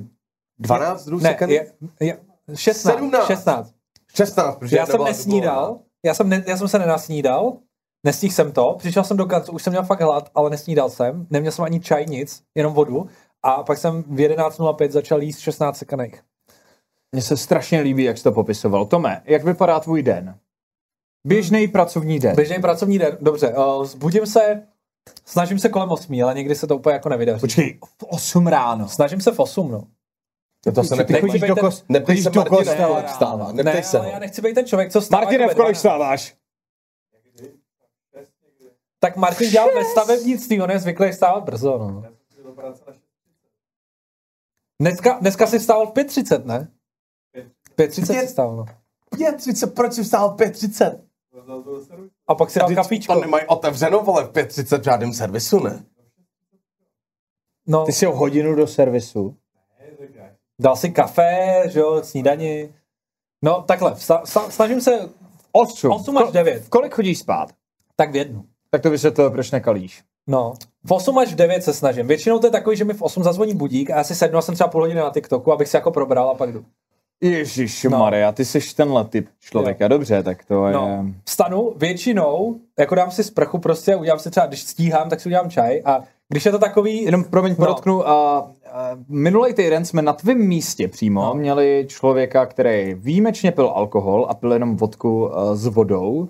12 0.60 1.06
druhů 1.06 1.24
Ne, 1.24 1.38
je, 1.48 1.72
je, 2.00 2.18
16, 2.56 2.96
17. 2.96 3.28
16. 3.28 3.74
16, 4.16 4.56
protože 4.58 4.78
Já 4.78 4.86
jsem 4.86 5.04
nesnídal, 5.04 5.80
já 6.06 6.14
jsem, 6.14 6.30
ne, 6.30 6.44
já 6.48 6.58
jsem 6.58 6.68
se 6.68 6.80
nenasnídal, 6.80 7.54
nestihl 8.04 8.34
jsem 8.34 8.52
to, 8.52 8.76
přišel 8.78 9.04
jsem 9.04 9.18
do 9.18 9.26
kanclu, 9.26 9.54
už 9.54 9.64
jsem 9.64 9.74
měl 9.74 9.84
fakt 9.84 10.02
hlad, 10.02 10.30
ale 10.36 10.50
nesnídal 10.50 10.90
jsem, 10.90 11.28
neměl 11.30 11.52
jsem 11.52 11.66
ani 11.66 11.80
čaj, 11.80 12.06
nic, 12.06 12.44
jenom 12.56 12.74
vodu. 12.74 13.08
A 13.44 13.64
pak 13.64 13.78
jsem 13.78 14.04
v 14.04 14.16
11.05 14.16 14.92
začal 14.92 15.22
jíst 15.22 15.40
16 15.40 15.78
sekaných. 15.78 16.22
Mně 17.12 17.22
se 17.22 17.38
strašně 17.38 17.82
líbí, 17.82 18.04
jak 18.04 18.18
jsi 18.18 18.24
to 18.24 18.32
popisoval. 18.32 18.86
Tome, 18.86 19.22
jak 19.26 19.44
vypadá 19.44 19.80
tvůj 19.80 20.04
den? 20.04 20.36
Běžný 21.28 21.68
pracovní 21.68 22.20
den. 22.20 22.36
Běžný 22.36 22.62
pracovní 22.62 23.00
den, 23.00 23.18
dobře, 23.22 23.54
uh, 23.54 23.86
zbudím 23.86 24.26
se, 24.26 24.64
snažím 25.26 25.60
se 25.60 25.70
kolem 25.70 25.92
8, 25.92 26.24
ale 26.24 26.34
někdy 26.34 26.56
se 26.56 26.68
to 26.68 26.76
úplně 26.76 26.94
jako 26.94 27.10
nevydaří. 27.10 27.42
Počkej, 27.42 27.80
v 28.02 28.04
8 28.04 28.48
ráno. 28.48 28.90
Snažím 28.90 29.22
se 29.22 29.32
v 29.32 29.40
8, 29.40 29.72
no. 29.72 29.84
To 30.74 30.84
se 30.84 30.90
Ty 30.90 30.98
neptej, 30.98 31.22
chodíš 31.22 31.42
být 31.42 31.48
do, 31.48 31.56
kos, 31.56 31.84
neptej 31.90 32.16
chodíš 32.16 32.24
se 32.24 32.30
do 32.30 32.46
kostela. 32.46 33.02
vstává. 33.02 33.52
Neptej 33.52 33.74
ne, 33.74 33.84
se 33.84 34.02
já 34.12 34.20
nechci 34.20 34.42
být 34.42 34.54
ten 34.54 34.66
člověk, 34.66 34.92
co 34.92 35.02
stává 35.02 35.22
Martine, 35.22 35.44
jako 35.44 35.54
v 35.54 35.58
ve 35.58 35.64
kolik 35.64 35.74
12. 35.74 35.78
vstáváš? 35.78 36.36
Tak 39.00 39.16
Martin 39.18 39.50
dělal 39.50 39.70
ve 39.76 39.86
stavebnictví, 39.86 40.62
on 40.62 40.72
je 40.72 40.80
zvyklý 40.80 41.14
stávat 41.14 41.44
brzo, 41.44 41.78
no. 41.78 42.04
Dneska, 44.82 45.18
dneska 45.22 45.48
si 45.48 45.60
vstával 45.60 45.88
v 45.88 45.94
5.30, 45.94 46.46
ne? 46.46 46.72
5.30 47.78 48.20
si 48.22 48.28
vstával, 48.28 48.56
no. 48.56 48.66
5.30, 49.14 49.74
proč 49.74 49.94
jsi 49.94 50.04
vstál 50.04 50.30
v 50.30 50.36
5.30? 50.38 51.00
A 52.28 52.36
pak 52.36 52.50
si 52.50 52.60
dal 52.60 52.76
kafíčko. 52.76 53.14
To 53.14 53.20
nemají 53.22 53.46
otevřenou, 53.48 54.04
vole, 54.04 54.24
v 54.24 54.32
5.30 54.32 54.80
v 54.80 54.84
žádném 54.84 55.14
servisu, 55.14 55.60
ne? 55.60 55.86
No, 57.68 57.86
Ty 57.86 57.92
jsi 57.92 58.08
o 58.08 58.16
hodinu 58.16 58.56
do 58.56 58.68
servisu. 58.68 59.38
dal 60.62 60.76
si 60.76 60.90
kafe, 60.92 61.64
že 61.70 61.80
jo, 61.80 62.04
snídani. 62.04 62.76
No, 63.44 63.62
takhle, 63.62 63.96
snažím 64.50 64.82
se 64.82 65.10
8. 65.52 65.92
8 65.92 66.18
až 66.18 66.32
9, 66.32 66.64
V 66.64 66.70
kolik 66.70 66.94
chodíš 66.94 67.20
spát? 67.20 67.50
tak 67.96 68.12
v 68.12 68.16
jednu. 68.16 68.46
Tak 68.70 68.82
to 68.82 68.90
vysvětlil, 68.90 69.32
proč 69.32 69.52
nekalíš. 69.52 70.02
No, 70.28 70.54
v 70.86 70.92
8 70.92 71.18
až 71.18 71.36
9 71.36 71.64
se 71.64 71.74
snažím. 71.74 72.08
Většinou 72.08 72.40
to 72.40 72.48
je 72.48 72.52
takový, 72.52 72.78
že 72.78 72.86
mi 72.86 72.94
v 72.94 73.02
8 73.02 73.24
zazvoní 73.24 73.54
budík 73.54 73.90
a 73.92 73.98
já 73.98 74.04
si 74.04 74.16
sednu 74.16 74.38
a 74.38 74.42
jsem 74.42 74.56
třeba 74.56 74.68
půl 74.68 74.82
hodiny 74.82 75.00
na 75.00 75.10
TikToku, 75.10 75.52
abych 75.54 75.68
si 75.68 75.76
jako 75.78 75.92
probral 75.92 76.30
a 76.30 76.34
pak 76.36 76.54
jdu. 76.54 76.66
Ježíš 77.22 77.84
No. 77.84 77.98
Maria, 78.00 78.32
ty 78.32 78.46
jsi 78.46 78.60
tenhle 78.76 79.06
typ 79.06 79.28
člověka. 79.40 79.88
Dobře, 79.88 80.24
tak 80.24 80.46
to 80.46 80.68
je... 80.68 80.74
No, 80.74 81.06
vstanu 81.26 81.74
většinou, 81.78 82.56
jako 82.80 82.96
dám 82.96 83.12
si 83.12 83.24
sprchu 83.24 83.58
prostě, 83.60 83.96
udělám 83.96 84.20
si 84.20 84.30
třeba, 84.32 84.46
když 84.46 84.62
stíhám, 84.64 85.10
tak 85.10 85.20
si 85.22 85.30
udělám 85.30 85.50
čaj 85.50 85.82
a 85.86 86.04
když 86.30 86.46
je 86.46 86.52
to 86.52 86.60
takový, 86.60 87.04
Jenom 87.04 87.24
promiň, 87.24 87.52
No. 87.52 87.56
podotknu, 87.56 88.08
a, 88.08 88.38
a 88.72 88.90
minulý 89.10 89.54
týden 89.54 89.86
jsme 89.86 90.02
na 90.02 90.14
tvém 90.14 90.38
místě 90.38 90.88
přímo 90.88 91.22
No. 91.26 91.34
měli 91.34 91.86
člověka, 91.90 92.46
který 92.46 92.94
výjimečně 92.94 93.52
pil 93.52 93.68
alkohol 93.76 94.26
a 94.30 94.34
pil 94.34 94.54
jenom 94.54 94.76
vodku 94.78 95.38
a, 95.38 95.56
s 95.56 95.66
vodou. 95.66 96.28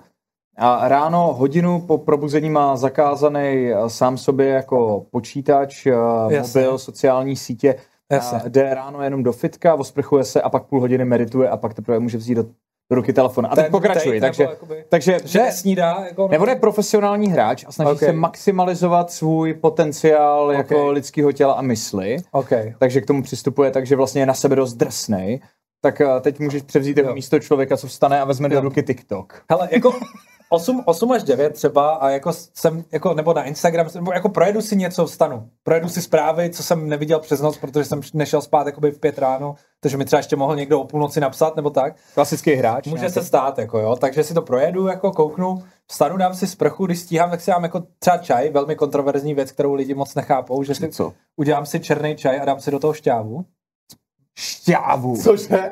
A 0.58 0.88
ráno 0.88 1.34
hodinu 1.34 1.82
po 1.82 1.98
probuzení 1.98 2.50
má 2.50 2.76
zakázaný 2.78 3.74
a, 3.74 3.90
sám 3.90 4.18
sobě 4.18 4.48
jako 4.48 5.06
počítač, 5.12 5.86
a, 5.86 6.28
Jasně. 6.32 6.62
mobil, 6.62 6.78
sociální 6.78 7.36
sítě. 7.36 7.76
Jasně. 8.12 8.40
A 8.40 8.48
jde 8.48 8.74
ráno 8.74 9.04
jenom 9.04 9.24
do 9.24 9.34
fitka, 9.34 9.76
osprchuje 9.76 10.24
se 10.24 10.42
a 10.42 10.50
pak 10.50 10.64
půl 10.64 10.80
hodiny 10.80 11.06
medituje 11.06 11.50
a 11.50 11.58
pak 11.58 11.74
teprve 11.74 12.00
může 12.00 12.18
vzít 12.18 12.36
do, 12.36 12.44
do 12.92 12.96
ruky 12.96 13.14
telefon. 13.14 13.46
A 13.46 13.50
teď 13.56 13.66
Ten 13.66 13.72
pokračuji. 13.72 14.22
Takže, 14.22 14.44
nebo 14.44 14.52
jakoby- 14.54 14.84
takže 14.90 15.20
že 15.26 15.40
ne, 15.40 15.46
nesnídá, 15.46 16.04
jako, 16.08 16.28
nebo 16.28 16.48
je 16.48 16.56
profesionální 16.56 17.28
hráč 17.28 17.66
a 17.68 17.72
snaží 17.72 17.92
Ok. 17.92 18.00
se 18.00 18.12
maximalizovat 18.14 19.12
svůj 19.12 19.54
potenciál 19.54 20.52
jako 20.52 20.88
Ok. 20.88 20.94
lidského 20.94 21.32
těla 21.32 21.54
a 21.54 21.62
mysli, 21.62 22.18
OK. 22.32 22.50
takže 22.80 23.02
k 23.02 23.06
tomu 23.06 23.24
přistupuje 23.24 23.72
tak, 23.72 23.86
že 23.88 23.96
vlastně 23.96 24.22
je 24.22 24.26
na 24.26 24.34
sebe 24.34 24.56
dost 24.56 24.74
drsnej. 24.74 25.40
Tak 25.82 26.02
eh, 26.02 26.08
teď 26.22 26.40
můžeš 26.40 26.62
převzít 26.64 26.98
jeho 26.98 27.10
Jo. 27.10 27.16
místo 27.16 27.40
člověka, 27.40 27.78
co 27.78 27.88
vstane 27.88 28.22
a 28.22 28.26
vezme 28.26 28.50
do 28.50 28.56
Jo. 28.56 28.62
ruky 28.62 28.84
TikTok. 28.84 29.42
Hele, 29.52 29.70
jako 29.72 29.92
8, 30.49 30.84
8 30.86 31.11
až 31.11 31.24
9 31.24 31.53
třeba 31.53 31.95
a 31.95 32.10
jako 32.10 32.34
jsem, 32.34 32.84
jako, 32.91 33.14
nebo 33.14 33.34
na 33.34 33.44
Instagram, 33.44 33.88
nebo 33.95 34.14
jako 34.14 34.30
projedu 34.30 34.61
si 34.61 34.76
něco, 34.76 35.06
vstanu. 35.06 35.49
Projedu 35.64 35.90
si 35.90 36.02
zprávy, 36.02 36.49
co 36.49 36.64
jsem 36.64 36.90
neviděl 36.90 37.19
přes 37.19 37.41
noc, 37.41 37.57
protože 37.57 37.86
jsem 37.86 38.02
nešel 38.14 38.41
spát 38.41 38.68
jakoby 38.68 38.91
v 38.91 38.99
pět 38.99 39.19
ráno, 39.19 39.56
takže 39.80 39.98
mi 39.98 40.06
třeba 40.06 40.19
ještě 40.19 40.36
mohl 40.36 40.56
někdo 40.56 40.82
o 40.82 40.88
půlnoci 40.88 41.19
napsat 41.19 41.56
nebo 41.56 41.69
tak. 41.69 41.95
Klasický 42.14 42.53
hráč. 42.53 42.88
Může 42.88 43.03
ne? 43.03 43.10
se 43.10 43.24
stát, 43.24 43.57
jako 43.57 43.80
jo, 43.80 43.95
takže 43.95 44.24
si 44.24 44.34
to 44.34 44.41
projedu, 44.41 44.88
jako 44.88 45.11
kouknu, 45.11 45.64
vstanu, 45.88 46.18
dám 46.18 46.34
si 46.34 46.48
sprchu, 46.48 46.86
když 46.86 46.99
stíhám, 46.99 47.30
tak 47.30 47.41
si 47.41 47.52
dám 47.52 47.64
jako 47.64 47.84
třeba 47.99 48.18
čaj, 48.18 48.49
velmi 48.49 48.76
kontroverzní 48.76 49.34
věc, 49.34 49.52
kterou 49.52 49.74
lidi 49.74 49.94
moc 49.94 50.15
nechápou, 50.15 50.64
že 50.64 50.76
si 50.76 50.90
Co? 50.90 51.14
udělám 51.36 51.65
si 51.65 51.80
černý 51.80 52.15
čaj 52.15 52.40
a 52.40 52.45
dám 52.45 52.60
si 52.60 52.72
do 52.72 52.80
toho 52.80 52.94
šťávu. 52.94 53.45
Šťávu. 54.38 55.18
Cože? 55.18 55.69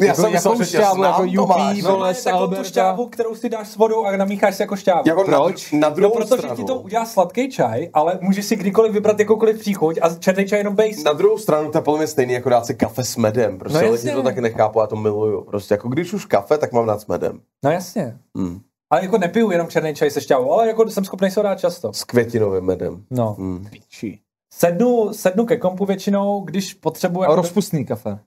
Já 0.00 0.06
Jako- 0.06 0.20
jsem 0.22 0.32
myslel, 0.32 0.52
jakou 0.54 0.64
šťávu, 0.64 1.02
jako 1.04 1.24
Yuppie, 1.24 1.36
Tomáš. 1.46 1.82
vole, 1.82 2.08
Ne, 2.08 2.14
z 2.14 2.24
takovou 2.24 2.46
tu 2.54 2.64
šťávu, 2.64 3.06
kterou 3.06 3.34
si 3.34 3.48
dáš 3.48 3.68
s 3.68 3.76
vodou 3.76 4.04
a 4.04 4.16
namícháš 4.16 4.54
si 4.56 4.62
jako 4.62 4.76
šťávu. 4.76 5.02
Jako 5.06 5.30
na, 5.30 5.38
Proč? 5.40 5.72
na 5.72 5.88
No, 5.88 5.94
druhou 5.94 6.14
protože 6.14 6.36
stranu. 6.38 6.56
ti 6.56 6.64
to 6.64 6.80
udělá 6.80 7.04
sladký 7.04 7.50
čaj, 7.50 7.88
ale 7.94 8.18
můžeš 8.22 8.44
si 8.46 8.56
kdykoliv 8.56 8.92
vybrat 8.92 9.18
jakoukoliv 9.20 9.58
příchuť 9.60 9.98
a 10.02 10.14
černý 10.14 10.46
čaj 10.48 10.58
jenom 10.60 10.74
base. 10.74 11.02
Na 11.04 11.12
druhou 11.12 11.38
stranu 11.38 11.70
to 11.70 11.78
je 11.78 11.82
podle 11.82 11.98
mě 11.98 12.06
stejný 12.06 12.32
jako 12.32 12.48
dát 12.48 12.66
si 12.66 12.74
kafe 12.74 13.04
s 13.04 13.16
medem. 13.16 13.58
Prostě 13.58 13.78
No 13.78 13.84
no, 13.86 13.92
jasně. 13.92 14.10
lidi 14.10 14.16
to 14.16 14.22
taky 14.22 14.40
nechápu, 14.40 14.80
já 14.80 14.86
to 14.86 14.96
miluju. 14.96 15.42
Prostě 15.44 15.74
jako 15.74 15.88
když 15.88 16.12
už 16.12 16.24
kafe, 16.26 16.58
tak 16.58 16.72
mám 16.72 16.86
dát 16.86 17.00
s 17.00 17.06
medem. 17.06 17.40
No 17.64 17.70
jasně. 17.70 18.18
Hmm. 18.36 18.60
Ale 18.92 19.02
jako 19.02 19.18
nepiju 19.18 19.50
jenom 19.50 19.68
černý 19.68 19.94
čaj 19.94 20.10
se 20.10 20.20
šťávou, 20.20 20.52
ale 20.52 20.66
jako 20.68 20.90
jsem 20.90 21.04
schopný 21.04 21.30
se 21.30 21.40
ho 21.40 21.44
dát 21.44 21.54
často. 21.60 21.92
S 21.92 22.04
květinovým 22.04 22.64
medem. 22.64 23.04
No. 23.10 23.34
Hmm. 23.38 23.66
Piči. 23.70 24.18
Sednu, 24.54 25.12
sednu 25.12 25.46
ke 25.46 25.56
kompu 25.56 25.84
většinou, 25.86 26.40
když 26.40 26.74
potřebuji... 26.74 27.20
A 27.20 27.24
Jako 27.24 27.34
rozpustný 27.36 27.84
kafe. 27.86 28.18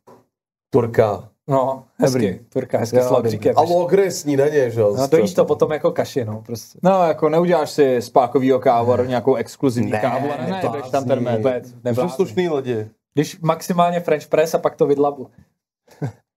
Turka. 0.74 1.30
No, 1.50 1.84
hezky. 1.98 2.20
Dobrý. 2.20 2.40
Turka, 2.50 2.78
hezky 2.78 2.98
Jo, 2.98 3.04
s 3.04 3.10
labříkem. 3.10 3.54
A 3.58 3.62
logry 3.62 4.12
snídaně, 4.12 4.72
že 4.72 4.82
jo? 4.82 4.96
No, 4.98 5.08
dojíš 5.08 5.34
to 5.34 5.46
potom 5.46 5.72
jako 5.72 5.92
kaši, 5.92 6.26
no, 6.26 6.44
prostě. 6.46 6.80
No, 6.84 7.08
jako 7.08 7.30
neuděláš 7.30 7.72
si 7.72 8.02
spákovýho 8.02 8.60
kávu, 8.60 9.04
nějakou 9.04 9.36
exkluzivní 9.36 9.92
Ne, 9.92 10.00
kávu 10.00 10.32
a 10.32 10.38
ne, 10.38 10.44
neblázni. 10.44 10.64
nebudeš 10.64 10.90
tam 10.92 11.06
ten 11.06 11.24
med. 11.24 11.38
Vůbec, 11.38 11.74
To 11.96 11.96
jsou 11.96 12.10
slušný 12.10 12.50
lidi. 12.50 12.90
Když 13.14 13.40
maximálně 13.40 14.00
French 14.00 14.28
press 14.28 14.56
a 14.56 14.58
pak 14.58 14.76
to 14.76 14.86
vydlabu. 14.86 15.28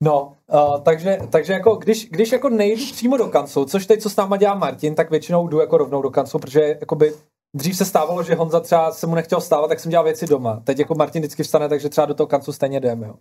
No, 0.03 0.33
uh, 0.53 0.81
takže, 0.81 1.19
takže 1.31 1.53
jako, 1.53 1.75
když, 1.75 2.09
když 2.11 2.33
jako 2.33 2.49
nejdu 2.49 2.83
přímo 2.93 3.17
do 3.17 3.27
kanclu, 3.27 3.65
což 3.65 3.87
teď, 3.87 4.03
co 4.03 4.11
s 4.11 4.17
náma 4.17 4.37
dělá 4.37 4.55
Martin, 4.55 4.95
tak 4.95 5.11
většinou 5.11 5.49
jdu 5.49 5.61
jako 5.61 5.79
rovnou 5.79 6.03
do 6.03 6.11
kanclu, 6.11 6.41
protože 6.41 6.77
jakoby 6.81 7.13
dřív 7.57 7.77
se 7.77 7.85
stávalo, 7.85 8.23
že 8.23 8.35
Honza 8.35 8.61
třeba 8.61 8.93
se 8.93 9.07
mu 9.07 9.15
nechtěl 9.15 9.41
stávat, 9.41 9.69
tak 9.69 9.81
jsem 9.81 9.91
dělal 9.91 10.05
věci 10.05 10.27
doma. 10.27 10.61
Teď 10.65 10.79
jako 10.79 10.95
Martin 10.95 11.23
vždycky 11.23 11.43
vstane, 11.43 11.69
takže 11.69 11.89
třeba 11.89 12.07
do 12.07 12.15
toho 12.15 12.27
kanclu 12.27 12.53
stejně 12.53 12.81
jdeme, 12.81 13.07
jo. 13.07 13.15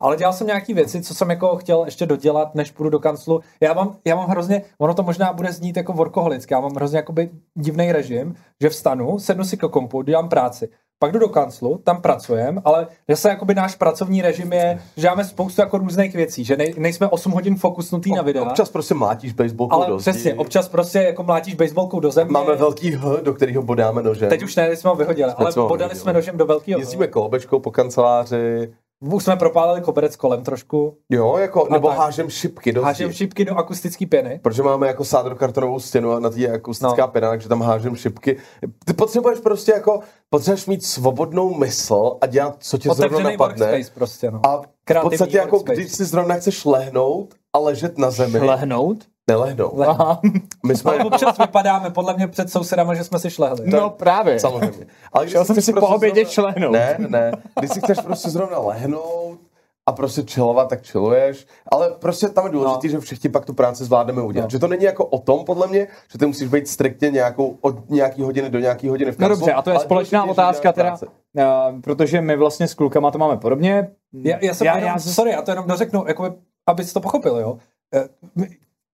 Ale 0.00 0.16
dělal 0.16 0.32
jsem 0.32 0.46
nějaký 0.46 0.74
věci, 0.74 1.02
co 1.02 1.14
jsem 1.14 1.30
jako 1.30 1.56
chtěl 1.56 1.84
ještě 1.84 2.06
dodělat, 2.06 2.54
než 2.54 2.70
půjdu 2.70 2.90
do 2.90 2.98
kanclu. 2.98 3.40
Já 3.60 3.74
mám, 3.74 3.96
já 4.04 4.16
mám 4.16 4.28
hrozně, 4.28 4.62
ono 4.78 4.94
to 4.94 5.02
možná 5.02 5.32
bude 5.32 5.52
znít 5.52 5.76
jako 5.76 5.92
workoholicky, 5.92 6.54
já 6.54 6.60
mám 6.60 6.74
hrozně 6.74 6.96
jakoby 6.96 7.30
divný 7.54 7.92
režim, 7.92 8.34
že 8.60 8.68
vstanu, 8.68 9.18
sednu 9.18 9.44
si 9.44 9.56
k 9.56 9.68
kompu, 9.68 10.02
dělám 10.02 10.28
práci, 10.28 10.68
pak 10.98 11.12
jdu 11.12 11.18
do 11.18 11.28
kanclu, 11.28 11.80
tam 11.84 12.02
pracujem, 12.02 12.62
ale 12.64 12.86
zase 13.10 13.28
jakoby 13.28 13.54
náš 13.54 13.74
pracovní 13.74 14.22
režim 14.22 14.52
je, 14.52 14.82
že 14.96 15.08
máme 15.08 15.24
spoustu 15.24 15.60
jako 15.60 15.78
různých 15.78 16.14
věcí, 16.14 16.44
že 16.44 16.56
nej, 16.56 16.74
nejsme 16.78 17.08
8 17.08 17.32
hodin 17.32 17.56
fokusnutý 17.56 18.12
na 18.12 18.22
videa. 18.22 18.42
Občas 18.42 18.70
prostě 18.70 18.94
mlátíš 18.94 19.32
baseballkou 19.32 19.74
ale 19.74 19.86
do 19.86 19.98
zdi. 19.98 20.10
přesně, 20.10 20.34
občas 20.34 20.68
prostě 20.68 20.98
jako 20.98 21.22
mlátíš 21.22 21.54
baseballkou 21.54 22.00
do 22.00 22.10
země. 22.10 22.32
Máme 22.32 22.56
velký 22.56 22.90
H, 22.90 23.16
do 23.22 23.34
kterého 23.34 23.62
bodáme 23.62 24.02
nožem. 24.02 24.28
Teď 24.28 24.42
už 24.42 24.56
ne, 24.56 24.76
jsme 24.76 24.90
ho 24.90 24.96
vyhodili, 24.96 25.32
ale 25.36 25.52
jsme 25.52 25.62
podali 25.62 25.78
vyhodili. 25.78 26.00
jsme 26.00 26.12
nožem 26.12 26.36
do 26.36 26.46
velkého. 26.46 26.80
Jezdíme 26.80 27.06
kolobečkou 27.06 27.58
po 27.58 27.70
kanceláři. 27.70 28.72
Už 29.00 29.24
jsme 29.24 29.36
propálili 29.36 29.80
koberec 29.80 30.16
kolem 30.16 30.42
trošku. 30.44 30.96
Jo, 31.10 31.36
jako, 31.36 31.66
A 31.66 31.72
nebo 31.72 31.88
tak. 31.88 31.98
hážem 31.98 32.30
šipky 32.30 32.72
do 32.72 32.82
Hážem 32.82 33.08
zdi. 33.08 33.16
šipky 33.16 33.44
do 33.44 33.54
akustické 33.56 34.06
pěny. 34.06 34.40
Protože 34.42 34.62
máme 34.62 34.86
jako 34.86 35.04
sádrokartonovou 35.04 35.80
stěnu 35.80 36.12
a 36.12 36.20
na 36.20 36.30
té 36.30 36.40
je 36.40 36.52
akustická 36.52 37.02
No. 37.06 37.08
pěna, 37.08 37.28
takže 37.30 37.48
tam 37.48 37.60
hážem 37.62 37.96
šipky. 37.96 38.36
Ty 38.84 38.92
potřebuješ 38.92 39.40
prostě 39.40 39.72
jako, 39.72 40.00
potřebuješ 40.30 40.66
mít 40.66 40.84
svobodnou 40.84 41.54
mysl 41.54 42.16
a 42.20 42.26
dělat, 42.26 42.56
co 42.60 42.78
tě 42.78 42.88
zrovna 42.88 43.06
Otevřený 43.06 43.32
napadne. 43.36 43.66
workspace 43.66 43.94
prostě, 43.94 44.30
no. 44.30 44.40
A 44.46 44.56
v 44.62 44.64
Kreativní 44.84 45.10
podstatě 45.10 45.36
jako, 45.36 45.50
workspace. 45.56 45.80
když 45.80 45.92
si 45.92 46.04
zrovna 46.04 46.34
chceš 46.34 46.64
lehnout 46.64 47.34
a 47.52 47.58
ležet 47.58 47.98
na 47.98 48.10
zemi, 48.10 48.38
Lehnout? 48.38 49.04
Nelehnout. 49.28 49.80
Aha. 49.80 50.20
My 50.66 50.76
jsme, 50.76 50.90
Ale 50.90 51.04
občas 51.04 51.38
vypadáme 51.38 51.90
podle 51.90 52.14
mě 52.14 52.28
před 52.28 52.50
sousedama, 52.50 52.94
že 52.94 53.04
jsme 53.04 53.18
si 53.18 53.30
šlehli. 53.30 53.70
No 53.70 53.90
právě. 53.90 54.40
samozřejmě. 54.40 54.86
Ale 55.12 55.24
když 55.24 55.32
Šel 55.32 55.44
jsem 55.44 55.60
si 55.62 55.72
po 55.72 55.86
obědě 55.86 56.24
zrovna- 56.24 56.32
šlehnout. 56.32 56.72
Ne, 56.72 56.96
ne. 57.08 57.32
Když 57.58 57.70
si 57.70 57.80
chceš 57.80 57.98
prostě 58.00 58.30
zrovna 58.30 58.58
lehnout 58.58 59.38
a 59.86 59.92
prostě 59.92 60.22
chillovat, 60.30 60.68
tak 60.68 60.86
chilluješ. 60.86 61.46
Ale 61.72 61.90
prostě 61.98 62.28
tam 62.28 62.46
je 62.46 62.52
důležité, 62.52 62.86
No. 62.86 62.90
že 62.90 63.00
všichni 63.00 63.30
pak 63.30 63.44
tu 63.44 63.54
práci 63.54 63.84
zvládneme 63.84 64.22
udělat. 64.22 64.44
No. 64.46 64.50
Že 64.50 64.58
to 64.58 64.68
není 64.68 64.84
jako 64.84 65.04
o 65.04 65.18
tom, 65.18 65.44
podle 65.44 65.66
mě, 65.66 65.86
že 66.12 66.18
ty 66.18 66.26
musíš 66.26 66.48
být 66.48 66.68
striktně 66.68 67.10
nějakou, 67.10 67.58
od 67.60 67.90
nějaký 67.90 68.22
hodiny 68.22 68.50
do 68.50 68.58
nějaký 68.58 68.88
hodiny 68.88 69.12
v 69.12 69.18
No 69.18 69.28
kanclu, 69.28 69.36
dobře, 69.40 69.52
a 69.52 69.62
to 69.62 69.70
je 69.70 69.76
ale 69.76 69.84
společná 69.84 70.24
otázka 70.24 70.72
teda, 70.72 70.88
práci. 70.88 71.06
uh, 71.06 71.80
protože 71.80 72.20
my 72.20 72.36
vlastně 72.36 72.68
s 72.68 72.74
klukama 72.74 73.10
to 73.10 73.18
máme 73.18 73.36
podobně. 73.36 73.88
Já, 74.12 74.36
já 74.40 74.54
jsem 74.54 74.66
já, 74.66 74.72
já, 74.72 74.78
jenom, 74.78 74.92
já, 74.92 74.98
sorry, 74.98 75.30
já 75.30 75.42
to 75.42 75.50
jenom 75.50 75.66
dořeknu, 75.66 76.04
jako, 76.08 76.34
abys 76.66 76.92
to 76.92 77.00
pochopil, 77.00 77.36
jo. 77.38 77.58
Eh, 77.94 78.08
my- 78.36 78.48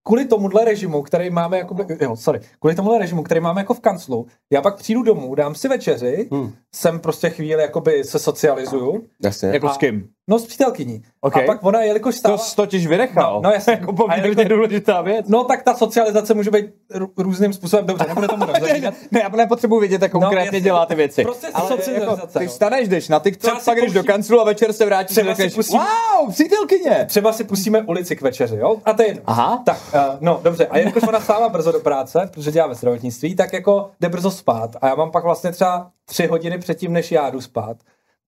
Kvůli 0.07 0.25
tomuhle 0.25 0.65
režimu, 0.65 1.01
který 1.01 1.29
máme, 1.29 1.57
jakoby, 1.57 1.85
jo, 2.01 2.15
sorry, 2.15 2.39
kvůli 2.59 2.75
tomuhle 2.75 2.99
režimu, 2.99 3.23
který 3.23 3.39
máme 3.39 3.61
jako 3.61 3.73
v 3.73 3.79
kanclu, 3.79 4.25
já 4.51 4.61
pak 4.61 4.75
přijdu 4.77 5.03
domů, 5.03 5.35
dám 5.35 5.55
si 5.55 5.67
večeři, 5.67 6.29
Hmm. 6.31 6.53
jsem 6.75 6.99
prostě 6.99 7.29
chvíli 7.29 7.61
jakoby 7.61 8.03
se 8.03 8.19
socializuju, 8.19 9.03
Jasně. 9.23 9.49
jako 9.49 9.67
a- 9.67 9.73
s 9.73 9.77
kým? 9.77 10.09
No 10.27 10.39
s 10.39 10.45
přítelkyní. 10.45 11.03
Ok. 11.21 11.37
A 11.37 11.41
pak 11.45 11.63
ona, 11.65 11.81
jelikož 11.81 12.15
To 12.15 12.19
stává... 12.19 12.37
jsi 12.37 12.55
totiž 12.55 12.87
vynechal. 12.87 13.33
No, 13.35 13.41
no 13.41 13.51
jasně. 13.51 13.73
jako 13.79 13.93
poměrně 13.93 14.29
jako- 14.43 14.55
důležitá 14.55 15.01
věc. 15.01 15.25
No 15.29 15.43
tak 15.43 15.63
ta 15.63 15.73
socializace 15.75 16.33
může 16.33 16.51
být 16.51 16.65
r- 16.91 17.05
různým 17.17 17.53
způsobem, 17.53 17.85
dobře, 17.85 18.05
nebude 18.07 18.27
tomu 18.27 18.45
rozhodně. 18.45 18.91
Ne, 19.11 19.19
já 19.23 19.29
nepotřebuji 19.29 19.79
vědět, 19.79 20.01
jak 20.01 20.11
konkrétně 20.11 20.45
jasně. 20.45 20.61
dělá 20.61 20.85
ty 20.85 20.95
věci. 20.95 21.23
Prostě 21.23 21.47
Ale 21.53 21.67
socializace, 21.69 22.21
jako, 22.21 22.39
ty 22.39 22.45
no. 22.45 22.51
vstaneš, 22.51 22.87
jdeš 22.87 23.09
na 23.09 23.19
Třeba 23.19 23.31
TikTok, 23.33 23.59
si 23.59 23.65
pak 23.65 23.77
jdeš 23.77 23.93
do 23.93 24.03
kanclu 24.03 24.41
a 24.41 24.43
večer 24.43 24.73
se 24.73 24.85
vrátíš 24.85 25.17
a 25.17 25.21
Třeba 25.21 25.35
si 25.35 25.41
řekneš, 25.41 25.55
pustím- 25.55 25.79
wow, 26.19 26.31
přítelkyně. 26.31 27.05
Třeba 27.09 27.33
si 27.33 27.43
pustíme 27.43 27.81
ulici 27.81 28.15
k 28.15 28.21
večeři, 28.21 28.55
jo? 28.55 28.75
A 28.85 28.93
to 28.93 29.01
je 29.01 29.07
jedno. 29.07 29.23
Aha. 29.25 29.61
Tak, 29.65 29.77
uh, 29.93 30.01
no 30.19 30.39
dobře, 30.43 30.67
a 30.67 30.77
jelikož 30.77 31.03
ona 31.07 31.19
stává 31.19 31.49
brzo 31.49 31.71
do 31.71 31.79
práce, 31.79 32.29
protože 32.33 32.51
dělá 32.51 32.67
ve 32.67 32.75
zdravotnictví, 32.75 33.35
tak 33.35 33.53
jako 33.53 33.89
jde 34.01 34.09
brzo 34.09 34.31
spát. 34.31 34.75
A 34.81 34.87
já 34.87 34.95
mám 34.95 35.11
pak 35.11 35.23
vlastně 35.23 35.51
třeba 35.51 35.91
tři 36.05 36.27
hodiny 36.27 36.57
předtím, 36.57 36.93
než 36.93 37.11
já 37.11 37.29
jdu 37.29 37.41
spát. 37.41 37.77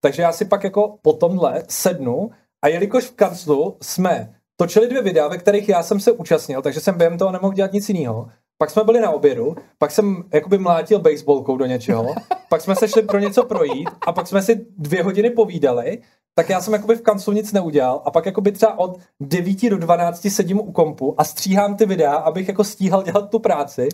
Takže 0.00 0.22
já 0.22 0.32
si 0.32 0.44
pak 0.44 0.64
jako 0.64 0.98
po 1.02 1.12
tomhle 1.12 1.62
sednu 1.68 2.30
a 2.62 2.68
jelikož 2.68 3.04
v 3.04 3.14
kanclu 3.14 3.76
jsme 3.82 4.34
točili 4.56 4.88
dvě 4.88 5.02
videa, 5.02 5.28
ve 5.28 5.38
kterých 5.38 5.68
já 5.68 5.82
jsem 5.82 6.00
se 6.00 6.12
účastnil, 6.12 6.62
takže 6.62 6.80
jsem 6.80 6.98
během 6.98 7.18
toho 7.18 7.32
nemohl 7.32 7.54
dělat 7.54 7.72
nic 7.72 7.88
jiného. 7.88 8.28
Pak 8.58 8.70
jsme 8.70 8.84
byli 8.84 9.00
na 9.00 9.10
obědu, 9.10 9.56
pak 9.78 9.90
jsem 9.90 10.24
jakoby 10.34 10.58
mlátil 10.58 10.98
baseballkou 10.98 11.56
do 11.56 11.66
něčeho, 11.66 12.14
pak 12.48 12.60
jsme 12.60 12.76
se 12.76 12.88
šli 12.88 13.02
pro 13.02 13.18
něco 13.18 13.44
projít 13.44 13.88
a 14.06 14.12
pak 14.12 14.26
jsme 14.26 14.42
si 14.42 14.66
dvě 14.78 15.02
hodiny 15.02 15.30
povídali, 15.30 15.98
tak 16.34 16.48
já 16.48 16.60
jsem 16.60 16.72
jakoby 16.72 16.96
v 16.96 17.02
kanclu 17.02 17.32
nic 17.32 17.52
neudělal 17.52 18.02
a 18.04 18.10
pak 18.10 18.26
jakoby 18.26 18.52
třeba 18.52 18.78
od 18.78 18.98
9 19.20 19.70
do 19.70 19.78
12 19.78 20.26
sedím 20.30 20.60
u 20.60 20.72
kompu 20.72 21.14
a 21.18 21.24
stříhám 21.24 21.76
ty 21.76 21.86
videa, 21.86 22.14
abych 22.14 22.48
jako 22.48 22.64
stíhal 22.64 23.02
dělat 23.02 23.30
tu 23.30 23.38
práci 23.38 23.88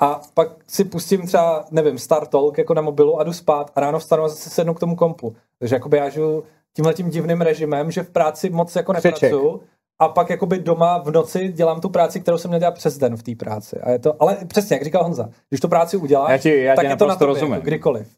a 0.00 0.20
pak 0.34 0.48
si 0.66 0.84
pustím 0.84 1.26
třeba, 1.26 1.64
nevím, 1.70 1.98
Star 1.98 2.26
Talk 2.26 2.58
jako 2.58 2.74
na 2.74 2.82
mobilu 2.82 3.20
a 3.20 3.24
jdu 3.24 3.32
spát 3.32 3.70
a 3.74 3.80
ráno 3.80 3.98
vstanu 3.98 4.22
a 4.22 4.28
zase 4.28 4.50
sednu 4.50 4.74
k 4.74 4.80
tomu 4.80 4.96
kompu. 4.96 5.36
Takže 5.58 5.74
jakoby 5.76 5.96
já 5.96 6.08
žiju 6.08 6.44
tímhle 6.76 6.94
tím 6.94 7.10
divným 7.10 7.40
režimem, 7.40 7.90
že 7.90 8.02
v 8.02 8.10
práci 8.10 8.50
moc 8.50 8.76
jako 8.76 8.92
nepracuju 8.92 9.60
a 9.98 10.08
pak 10.08 10.30
jakoby 10.30 10.58
doma 10.58 10.98
v 10.98 11.10
noci 11.10 11.48
dělám 11.52 11.80
tu 11.80 11.88
práci, 11.88 12.20
kterou 12.20 12.38
jsem 12.38 12.48
měl 12.48 12.60
dělat 12.60 12.74
přes 12.74 12.98
den 12.98 13.16
v 13.16 13.22
té 13.22 13.34
práci. 13.34 13.80
A 13.80 13.90
je 13.90 13.98
to, 13.98 14.22
ale 14.22 14.36
přesně, 14.46 14.74
jak 14.76 14.84
říkal 14.84 15.02
Honza, 15.02 15.28
když 15.48 15.60
tu 15.60 15.68
práci 15.68 15.96
uděláš, 15.96 16.30
Já 16.30 16.38
ti- 16.38 16.62
já 16.62 16.74
tak 16.76 16.84
je 16.84 16.96
to 16.96 17.06
na 17.06 17.16
tobě, 17.16 17.26
rozumím. 17.34 17.52
jako 17.54 17.64
kdykoliv. 17.66 18.16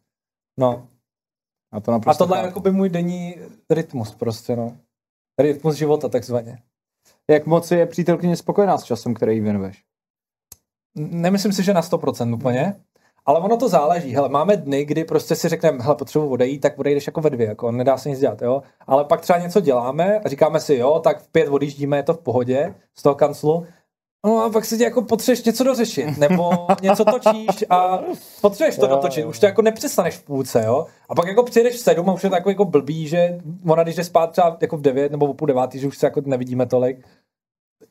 No. 0.58 0.86
A 1.72 1.80
to 1.80 2.00
A 2.06 2.14
tohle 2.14 2.38
je 2.38 2.44
jakoby 2.44 2.70
můj 2.72 2.88
denní 2.88 3.36
rytmus 3.70 4.14
prostě, 4.14 4.56
no. 4.56 4.76
Rytmus 5.40 5.74
života 5.74 6.08
takzvaně. 6.08 6.58
Jak 7.30 7.46
moc 7.46 7.70
je 7.70 7.86
přítelkyně 7.86 8.36
spokojená 8.36 8.78
s 8.78 8.82
časem, 8.84 9.14
který 9.14 9.34
jí 9.34 9.40
věnuješ? 9.40 9.84
Nemyslím 10.96 11.52
si, 11.52 11.62
že 11.62 11.74
na 11.74 11.80
100% 11.80 12.34
úplně, 12.34 12.74
ale 13.26 13.40
ono 13.40 13.56
to 13.56 13.68
záleží. 13.68 14.14
Hele, 14.14 14.28
máme 14.28 14.56
dny, 14.56 14.84
kdy 14.84 15.04
prostě 15.04 15.36
si 15.36 15.48
řekneme, 15.48 15.84
hele, 15.84 15.96
potřebuji 15.96 16.28
odejít, 16.30 16.60
tak 16.60 16.78
odejdeš 16.78 17.06
jako 17.06 17.20
ve 17.20 17.30
dvě, 17.30 17.46
jako 17.46 17.72
nedá 17.72 17.98
se 17.98 18.08
nic 18.08 18.18
dělat, 18.18 18.42
jo. 18.42 18.62
Ale 18.86 19.04
pak 19.04 19.20
třeba 19.20 19.38
něco 19.38 19.60
děláme 19.60 20.18
a 20.18 20.28
říkáme 20.28 20.60
si, 20.60 20.74
jo, 20.74 21.00
tak 21.04 21.22
v 21.22 21.28
pět 21.28 21.48
odjíždíme, 21.48 21.96
je 21.96 22.02
to 22.02 22.14
v 22.14 22.18
pohodě 22.18 22.74
z 22.94 23.02
toho 23.02 23.14
kanclu. 23.14 23.66
No 24.26 24.44
a 24.44 24.50
pak 24.50 24.64
si 24.64 24.78
tě 24.78 24.84
jako 24.84 25.02
potřebuješ 25.02 25.44
něco 25.44 25.64
dořešit, 25.64 26.18
nebo 26.18 26.66
něco 26.82 27.04
točíš 27.04 27.64
a 27.70 27.98
potřebuješ 28.40 28.76
to 28.76 28.86
dotočit, 28.86 29.24
už 29.24 29.38
to 29.38 29.46
jako 29.46 29.62
nepřestaneš 29.62 30.16
v 30.16 30.24
půlce, 30.24 30.64
jo. 30.66 30.86
A 31.08 31.14
pak 31.14 31.26
jako 31.26 31.42
přijdeš 31.42 31.74
v 31.74 31.78
sedm 31.78 32.10
a 32.10 32.12
už 32.12 32.24
je 32.24 32.30
to 32.30 32.36
jako, 32.36 32.48
jako 32.48 32.64
blbý, 32.64 33.08
že 33.08 33.38
ona 33.68 33.82
když 33.82 33.96
jde 33.96 34.04
spát 34.04 34.30
třeba 34.30 34.58
jako 34.60 34.76
v 34.76 34.80
devět 34.80 35.12
nebo 35.12 35.26
v 35.32 35.36
půl 35.36 35.46
devátý, 35.46 35.78
že 35.78 35.86
už 35.86 35.98
se 35.98 36.06
jako 36.06 36.22
nevidíme 36.24 36.66
tolik. 36.66 37.06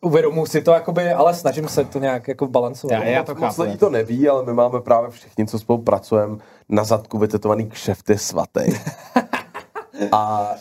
Uvědomuji 0.02 0.46
si 0.46 0.62
to, 0.62 0.72
jakoby, 0.72 1.10
ale 1.12 1.34
snažím 1.34 1.68
se 1.68 1.86
to 1.86 2.00
nějak 2.00 2.28
jako 2.28 2.48
balancovat. 2.48 2.92
Já- 2.94 3.04
já 3.04 3.24
to 3.24 3.36
Moc 3.36 3.58
lidí 3.58 3.78
to 3.78 3.90
neví, 3.90 4.30
ale 4.30 4.46
my 4.46 4.54
máme 4.54 4.82
právě 4.82 5.10
všichni, 5.10 5.48
co 5.48 5.60
spolu 5.60 5.82
pracujeme, 5.82 6.38
na 6.70 6.84
zadku 6.84 7.18
vytetovaný 7.18 7.70
kšefty 7.70 8.18
svatý. 8.18 8.62
A 10.12 10.52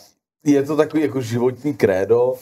je 0.45 0.63
to 0.63 0.75
takový 0.77 1.03
jako 1.03 1.21
životní 1.21 1.73
krédo, 1.73 2.33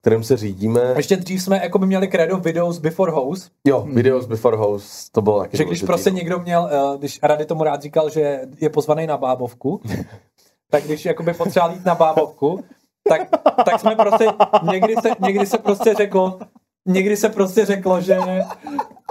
kterým 0.00 0.24
se 0.24 0.36
řídíme. 0.36 0.80
Ještě 0.96 1.16
dřív 1.16 1.42
jsme 1.42 1.60
jako 1.62 1.78
by 1.78 1.86
měli 1.86 2.08
credo 2.08 2.36
videos 2.36 2.78
before 2.78 3.12
house, 3.12 3.48
Jo, 3.66 3.86
videos 3.92 4.26
before 4.26 4.56
house, 4.56 5.08
to 5.12 5.22
bylo 5.22 5.40
taky 5.40 5.56
že 5.56 5.64
když 5.64 5.82
prostě 5.82 6.10
no. 6.10 6.16
někdo 6.16 6.38
měl, 6.38 6.70
eh, 6.72 6.98
když 6.98 7.20
Rady 7.22 7.44
tomu 7.46 7.64
rád 7.64 7.82
říkal, 7.82 8.10
že 8.10 8.40
je 8.60 8.68
pozvaný 8.70 9.06
na 9.06 9.16
bábovku, 9.16 9.80
tak 10.70 10.84
když 10.84 11.04
jakoby 11.04 11.34
potřeboval 11.34 11.74
jít 11.76 11.84
na 11.84 11.94
bábovku, 11.94 12.64
tak, 13.08 13.28
tak 13.64 13.80
jsme 13.80 13.96
prostě, 13.96 14.26
někdy 14.72 14.94
se, 15.02 15.10
někdy 15.20 15.46
se 15.46 15.58
prostě 15.58 15.94
řeklo, 15.94 16.38
někdy 16.86 17.16
se 17.16 17.28
prostě 17.28 17.64
řeklo, 17.64 18.00
že 18.00 18.18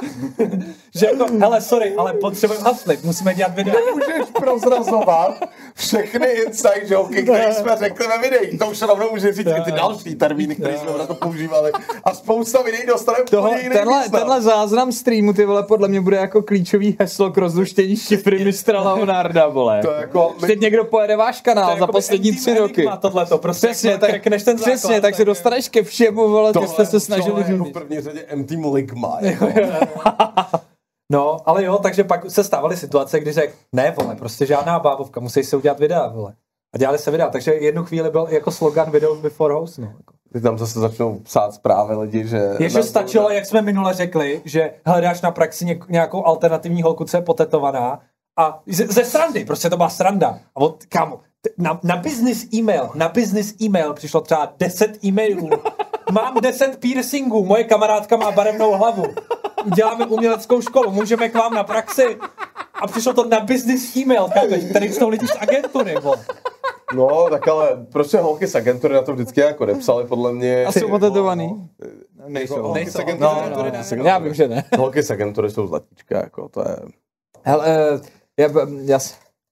že 0.95 1.05
jako, 1.05 1.25
hele, 1.39 1.61
sorry, 1.61 1.95
ale 1.97 2.13
potřebujeme 2.13 2.65
haslit, 2.65 3.03
musíme 3.03 3.33
dělat 3.33 3.55
videa. 3.55 3.75
Můžeš 3.93 4.29
prozrazovat 4.39 5.43
všechny 5.75 6.27
inside 6.27 6.81
joky, 6.85 7.23
které 7.23 7.53
jsme 7.53 7.77
řekli 7.77 8.07
ve 8.07 8.17
videích. 8.17 8.59
To 8.59 8.65
už 8.65 8.81
rovnou 8.81 9.09
může 9.11 9.33
říct 9.33 9.47
i 9.47 9.61
ty 9.65 9.71
další 9.71 10.15
termíny, 10.15 10.55
které 10.55 10.77
jsme 10.77 10.97
na 10.97 11.05
to 11.05 11.15
používali. 11.15 11.71
A 12.03 12.13
spousta 12.13 12.61
videí 12.61 12.85
dostaneme 12.87 13.23
Toho, 13.23 13.49
tenhle, 13.73 14.09
tenhle 14.09 14.41
záznam 14.41 14.91
streamu, 14.91 15.33
ty 15.33 15.45
vole, 15.45 15.63
podle 15.63 15.87
mě 15.87 16.01
bude 16.01 16.17
jako 16.17 16.41
klíčový 16.41 16.97
heslo 16.99 17.31
k 17.31 17.37
rozluštění 17.37 17.95
šifry 17.97 18.45
mistra 18.45 18.81
Leonarda, 18.81 19.47
vole. 19.47 19.81
To 19.81 19.91
jako- 19.91 20.35
Teď 20.41 20.59
někdo 20.59 20.85
pojede 20.85 21.15
váš 21.15 21.41
kanál 21.41 21.79
za 21.79 21.87
poslední 21.87 22.35
tři 22.35 22.53
roky. 22.57 22.83
Má 22.85 22.97
tohleto, 22.97 23.37
prostě 23.37 23.67
Přesně, 23.67 23.97
tak, 23.97 24.23
ten 24.45 24.57
přesně, 24.57 25.01
tak 25.01 25.15
se 25.15 25.25
dostaneš 25.25 25.69
ke 25.69 25.83
všemu, 25.83 26.29
vole, 26.29 26.53
ty 26.53 26.67
jste 26.67 26.85
se 26.85 26.99
snažili 26.99 27.43
jako 27.67 27.79
v 27.79 27.81
první 27.81 28.01
řadě 28.01 28.25
M-Team 28.27 28.73
Ligma. 28.73 29.17
Jako. 29.21 29.47
No, 31.11 31.49
ale 31.49 31.63
jo, 31.63 31.77
takže 31.77 32.03
pak 32.03 32.31
se 32.31 32.43
stávaly 32.43 32.77
situace, 32.77 33.19
kdy 33.19 33.31
řekl, 33.31 33.53
ne, 33.73 33.95
vole, 34.01 34.15
prostě 34.15 34.45
žádná 34.45 34.79
bábovka, 34.79 35.19
musí 35.19 35.43
se 35.43 35.57
udělat 35.57 35.79
videa, 35.79 36.07
vole. 36.07 36.33
A 36.73 36.77
dělali 36.77 36.97
se 36.97 37.11
videa, 37.11 37.29
takže 37.29 37.53
jednu 37.53 37.83
chvíli 37.83 38.09
byl 38.09 38.27
jako 38.29 38.51
slogan 38.51 38.91
Videos 38.91 39.19
Before 39.19 39.53
House, 39.53 39.81
no. 39.81 39.87
Jako. 39.87 40.13
Ty 40.33 40.41
tam 40.41 40.57
zase 40.57 40.79
začnou 40.79 41.19
psát 41.19 41.53
zprávy 41.53 41.95
lidi, 41.95 42.27
že... 42.27 42.49
Ještě 42.59 42.83
stačilo, 42.83 43.29
jak 43.29 43.45
jsme 43.45 43.61
minule 43.61 43.93
řekli, 43.93 44.41
že 44.45 44.73
hledáš 44.85 45.21
na 45.21 45.31
praxi 45.31 45.79
nějakou 45.89 46.25
alternativní 46.25 46.81
holku, 46.81 47.05
co 47.05 47.17
je 47.17 47.21
potetovaná 47.21 47.99
a 48.39 48.63
ze, 48.67 48.87
ze 48.87 49.05
srandy, 49.05 49.45
prostě 49.45 49.69
to 49.69 49.77
byla 49.77 49.89
sranda. 49.89 50.39
A 50.55 50.59
od, 50.59 50.85
kámo, 50.85 51.19
na, 51.57 51.79
na 51.83 51.95
business 51.97 52.53
e-mail, 52.53 52.89
na 52.95 53.09
business 53.09 53.53
e-mail 53.61 53.93
přišlo 53.93 54.21
třeba 54.21 54.53
10 54.57 55.03
e-mailů. 55.05 55.49
Mám 56.11 56.33
10 56.41 56.77
piercingů, 56.79 57.45
moje 57.45 57.63
kamarádka 57.63 58.17
má 58.17 58.31
barevnou 58.31 58.71
hlavu. 58.77 59.03
Děláme 59.75 60.05
uměleckou 60.05 60.61
školu, 60.61 60.91
můžeme 60.91 61.29
k 61.29 61.33
vám 61.35 61.53
na 61.53 61.63
praxi. 61.63 62.17
A 62.73 62.87
přišlo 62.87 63.13
to 63.13 63.29
na 63.29 63.39
business 63.39 63.95
e-mail, 63.95 64.27
chápeš? 64.27 64.63
Tady 64.73 64.93
jsou 64.93 65.09
lidi 65.09 65.27
z 65.27 65.35
agentury, 65.39 65.95
bo. 66.03 66.15
No, 66.95 67.27
tak 67.29 67.47
ale 67.47 67.85
prostě 67.91 68.17
holky 68.17 68.47
z 68.47 68.55
agentury 68.55 68.93
na 68.93 69.01
to 69.01 69.13
vždycky 69.13 69.39
jako 69.41 69.65
nepsali, 69.65 70.05
podle 70.05 70.33
mě. 70.33 70.65
A 70.65 70.71
jsou 70.71 70.89
patetovaný? 70.89 71.69
Nejsou. 72.27 72.27
Nejsou. 72.27 72.61
Holky 72.61 72.89
z 72.89 72.93
No, 73.19 73.31
agentury, 73.31 73.71
no, 73.71 73.97
no. 73.97 74.03
Já 74.05 74.17
vím, 74.17 74.33
že 74.33 74.47
ne. 74.47 74.63
holky 74.77 75.03
z 75.03 75.11
agentury 75.11 75.51
jsou 75.51 75.67
zlatíčka, 75.67 76.17
jako 76.17 76.49
to 76.49 76.61
je... 76.61 76.75
Hele, 77.43 77.65
eh, 77.67 77.99
já, 78.37 78.49
já, 78.85 78.99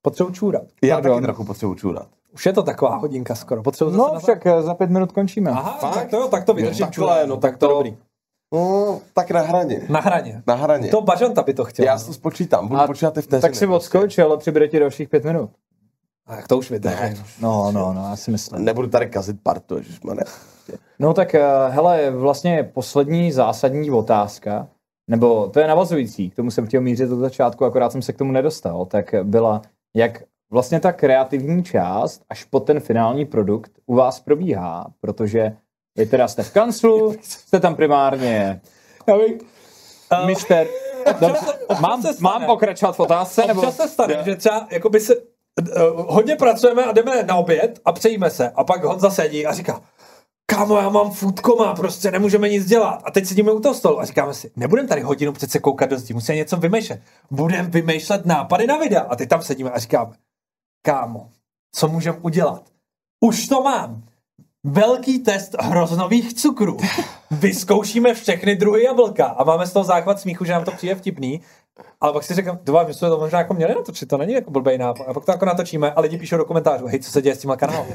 Potřebuji 0.01 0.31
čůrat. 0.31 0.63
Já 0.83 0.95
Pardon. 0.95 1.13
taky 1.13 1.23
trochu 1.25 1.43
potřebuji 1.43 1.75
čůrat. 1.75 2.07
Už 2.33 2.45
je 2.45 2.53
to 2.53 2.63
taková 2.63 2.95
hodinka 2.95 3.35
skoro. 3.35 3.63
Potřebuji 3.63 3.91
zase 3.91 4.13
no 4.13 4.19
však 4.19 4.45
eh, 4.45 4.61
za 4.61 4.73
pět 4.73 4.89
minut 4.89 5.11
končíme. 5.11 5.51
Aha, 5.51 5.91
tak 5.93 6.09
to 6.09 6.17
jo, 6.17 6.27
tak 6.27 6.43
to 6.45 6.53
vydržím 6.53 6.87
čůrat. 6.91 7.27
no, 7.27 7.37
tak 7.37 7.57
to- 7.57 7.67
dobrý. 7.67 7.97
No, 8.53 8.99
tak 9.13 9.31
na 9.31 9.41
hraně. 9.41 9.81
Na 9.89 9.99
hraně. 9.99 10.43
Na 10.47 10.55
hraně. 10.55 10.89
To 10.89 11.01
Bažanta 11.01 11.43
by 11.43 11.53
to 11.53 11.65
chtěl. 11.65 11.85
Já 11.85 11.97
si 11.99 12.07
to 12.07 12.13
spočítám, 12.13 12.67
budu 12.67 12.81
A 12.81 12.87
počítat 12.87 13.13
ty 13.13 13.21
vteřiny. 13.21 13.41
tak 13.41 13.55
si 13.55 13.67
odskoč, 13.67 14.17
ale 14.19 14.37
přibude 14.37 14.67
ti 14.67 14.79
dalších 14.79 15.09
pět 15.09 15.23
minut. 15.25 15.49
Tak 16.27 16.47
to 16.47 16.57
už 16.57 16.71
vydržím. 16.71 17.23
No, 17.41 17.71
no, 17.71 17.93
no, 17.93 18.07
já 18.09 18.15
si 18.15 18.31
myslím. 18.31 18.65
Nebudu 18.65 18.87
tady 18.87 19.09
kazit 19.09 19.37
partu, 19.43 19.77
ježišmane. 19.77 20.23
No 20.99 21.13
tak 21.13 21.35
eh, 21.35 21.43
hele, 21.69 22.11
vlastně 22.11 22.71
poslední 22.73 23.31
zásadní 23.31 23.91
otázka, 23.91 24.67
nebo 25.09 25.47
to 25.47 25.59
je 25.59 25.67
navazující, 25.67 26.29
k 26.29 26.35
tomu 26.35 26.51
jsem 26.51 26.65
chtěl 26.67 26.81
mířit 26.81 27.11
od 27.11 27.19
začátku, 27.19 27.65
akorát 27.65 27.91
jsem 27.91 28.01
se 28.01 28.13
k 28.13 28.17
tomu 28.17 28.31
nedostal, 28.31 28.85
tak 28.85 29.15
byla, 29.23 29.61
jak 29.95 30.23
vlastně 30.51 30.79
ta 30.79 30.91
kreativní 30.91 31.63
část 31.63 32.21
až 32.29 32.43
po 32.43 32.59
ten 32.59 32.79
finální 32.79 33.25
produkt 33.25 33.71
u 33.85 33.95
vás 33.95 34.19
probíhá, 34.19 34.87
protože 35.01 35.57
vy 35.95 36.05
teda 36.05 36.27
jste 36.27 36.43
v 36.43 36.53
kanclu, 36.53 37.15
jste 37.21 37.59
tam 37.59 37.75
primárně 37.75 38.61
uh, 39.07 40.25
mister... 40.25 40.67
Dobře, 41.19 41.45
mám, 41.81 42.03
mám 42.19 42.45
pokračovat 42.45 42.95
v 42.95 42.99
otázce, 42.99 43.47
nebo... 43.47 43.61
Občas 43.61 43.75
se 43.75 43.87
stane, 43.87 44.17
že 44.25 44.35
třeba 44.35 44.67
jakoby 44.71 44.99
se, 44.99 45.15
uh, 45.15 45.23
hodně 46.07 46.35
pracujeme 46.35 46.83
a 46.83 46.91
jdeme 46.91 47.23
na 47.23 47.35
oběd 47.35 47.79
a 47.85 47.91
přejíme 47.91 48.29
se 48.29 48.49
a 48.49 48.63
pak 48.63 48.83
Honza 48.83 49.09
sedí 49.09 49.45
a 49.45 49.53
říká, 49.53 49.81
kámo, 50.55 50.77
já 50.77 50.89
mám 50.89 51.11
food 51.11 51.39
koma, 51.39 51.75
prostě 51.75 52.11
nemůžeme 52.11 52.49
nic 52.49 52.65
dělat. 52.65 53.01
A 53.05 53.11
teď 53.11 53.25
sedíme 53.25 53.51
u 53.51 53.59
toho 53.59 53.75
stolu 53.75 53.99
a 53.99 54.05
říkáme 54.05 54.33
si, 54.33 54.51
nebudeme 54.55 54.87
tady 54.87 55.01
hodinu 55.01 55.33
přece 55.33 55.59
koukat 55.59 55.89
do 55.89 55.99
zdi, 55.99 56.13
musíme 56.13 56.35
něco 56.35 56.57
vymýšlet. 56.57 57.01
Budeme 57.31 57.69
vymýšlet 57.69 58.25
nápady 58.25 58.67
na 58.67 58.77
videa. 58.77 59.01
A 59.01 59.15
teď 59.15 59.29
tam 59.29 59.41
sedíme 59.41 59.69
a 59.69 59.79
říkáme, 59.79 60.11
kámo, 60.85 61.29
co 61.75 61.87
můžeme 61.87 62.17
udělat? 62.21 62.63
Už 63.19 63.47
to 63.47 63.61
mám. 63.63 64.03
Velký 64.63 65.19
test 65.19 65.55
hroznových 65.61 66.33
cukrů. 66.33 66.77
Vyzkoušíme 67.31 68.13
všechny 68.13 68.55
druhy 68.55 68.83
jablka 68.83 69.25
a 69.25 69.43
máme 69.43 69.67
z 69.67 69.73
toho 69.73 69.83
záchvat 69.83 70.19
smíchu, 70.19 70.45
že 70.45 70.53
nám 70.53 70.65
to 70.65 70.71
přijde 70.71 70.95
vtipný. 70.95 71.41
Ale 72.01 72.13
pak 72.13 72.23
si 72.23 72.33
říkám, 72.33 72.59
dva, 72.63 72.83
my 72.83 72.93
jsme 72.93 73.09
to 73.09 73.17
možná 73.19 73.39
jako 73.39 73.53
měli 73.53 73.75
natočit, 73.75 74.09
to 74.09 74.17
není 74.17 74.33
jako 74.33 74.51
blbej 74.51 74.77
nápad. 74.77 75.03
A 75.07 75.13
pak 75.13 75.25
to 75.25 75.31
jako 75.31 75.45
natočíme 75.45 75.91
a 75.91 76.01
lidi 76.01 76.17
píšou 76.17 76.37
do 76.37 76.45
komentářů, 76.45 76.87
hej, 76.87 76.99
co 76.99 77.11
se 77.11 77.21
děje 77.21 77.35
s 77.35 77.37
tímhle 77.37 77.57
kanálem? 77.57 77.87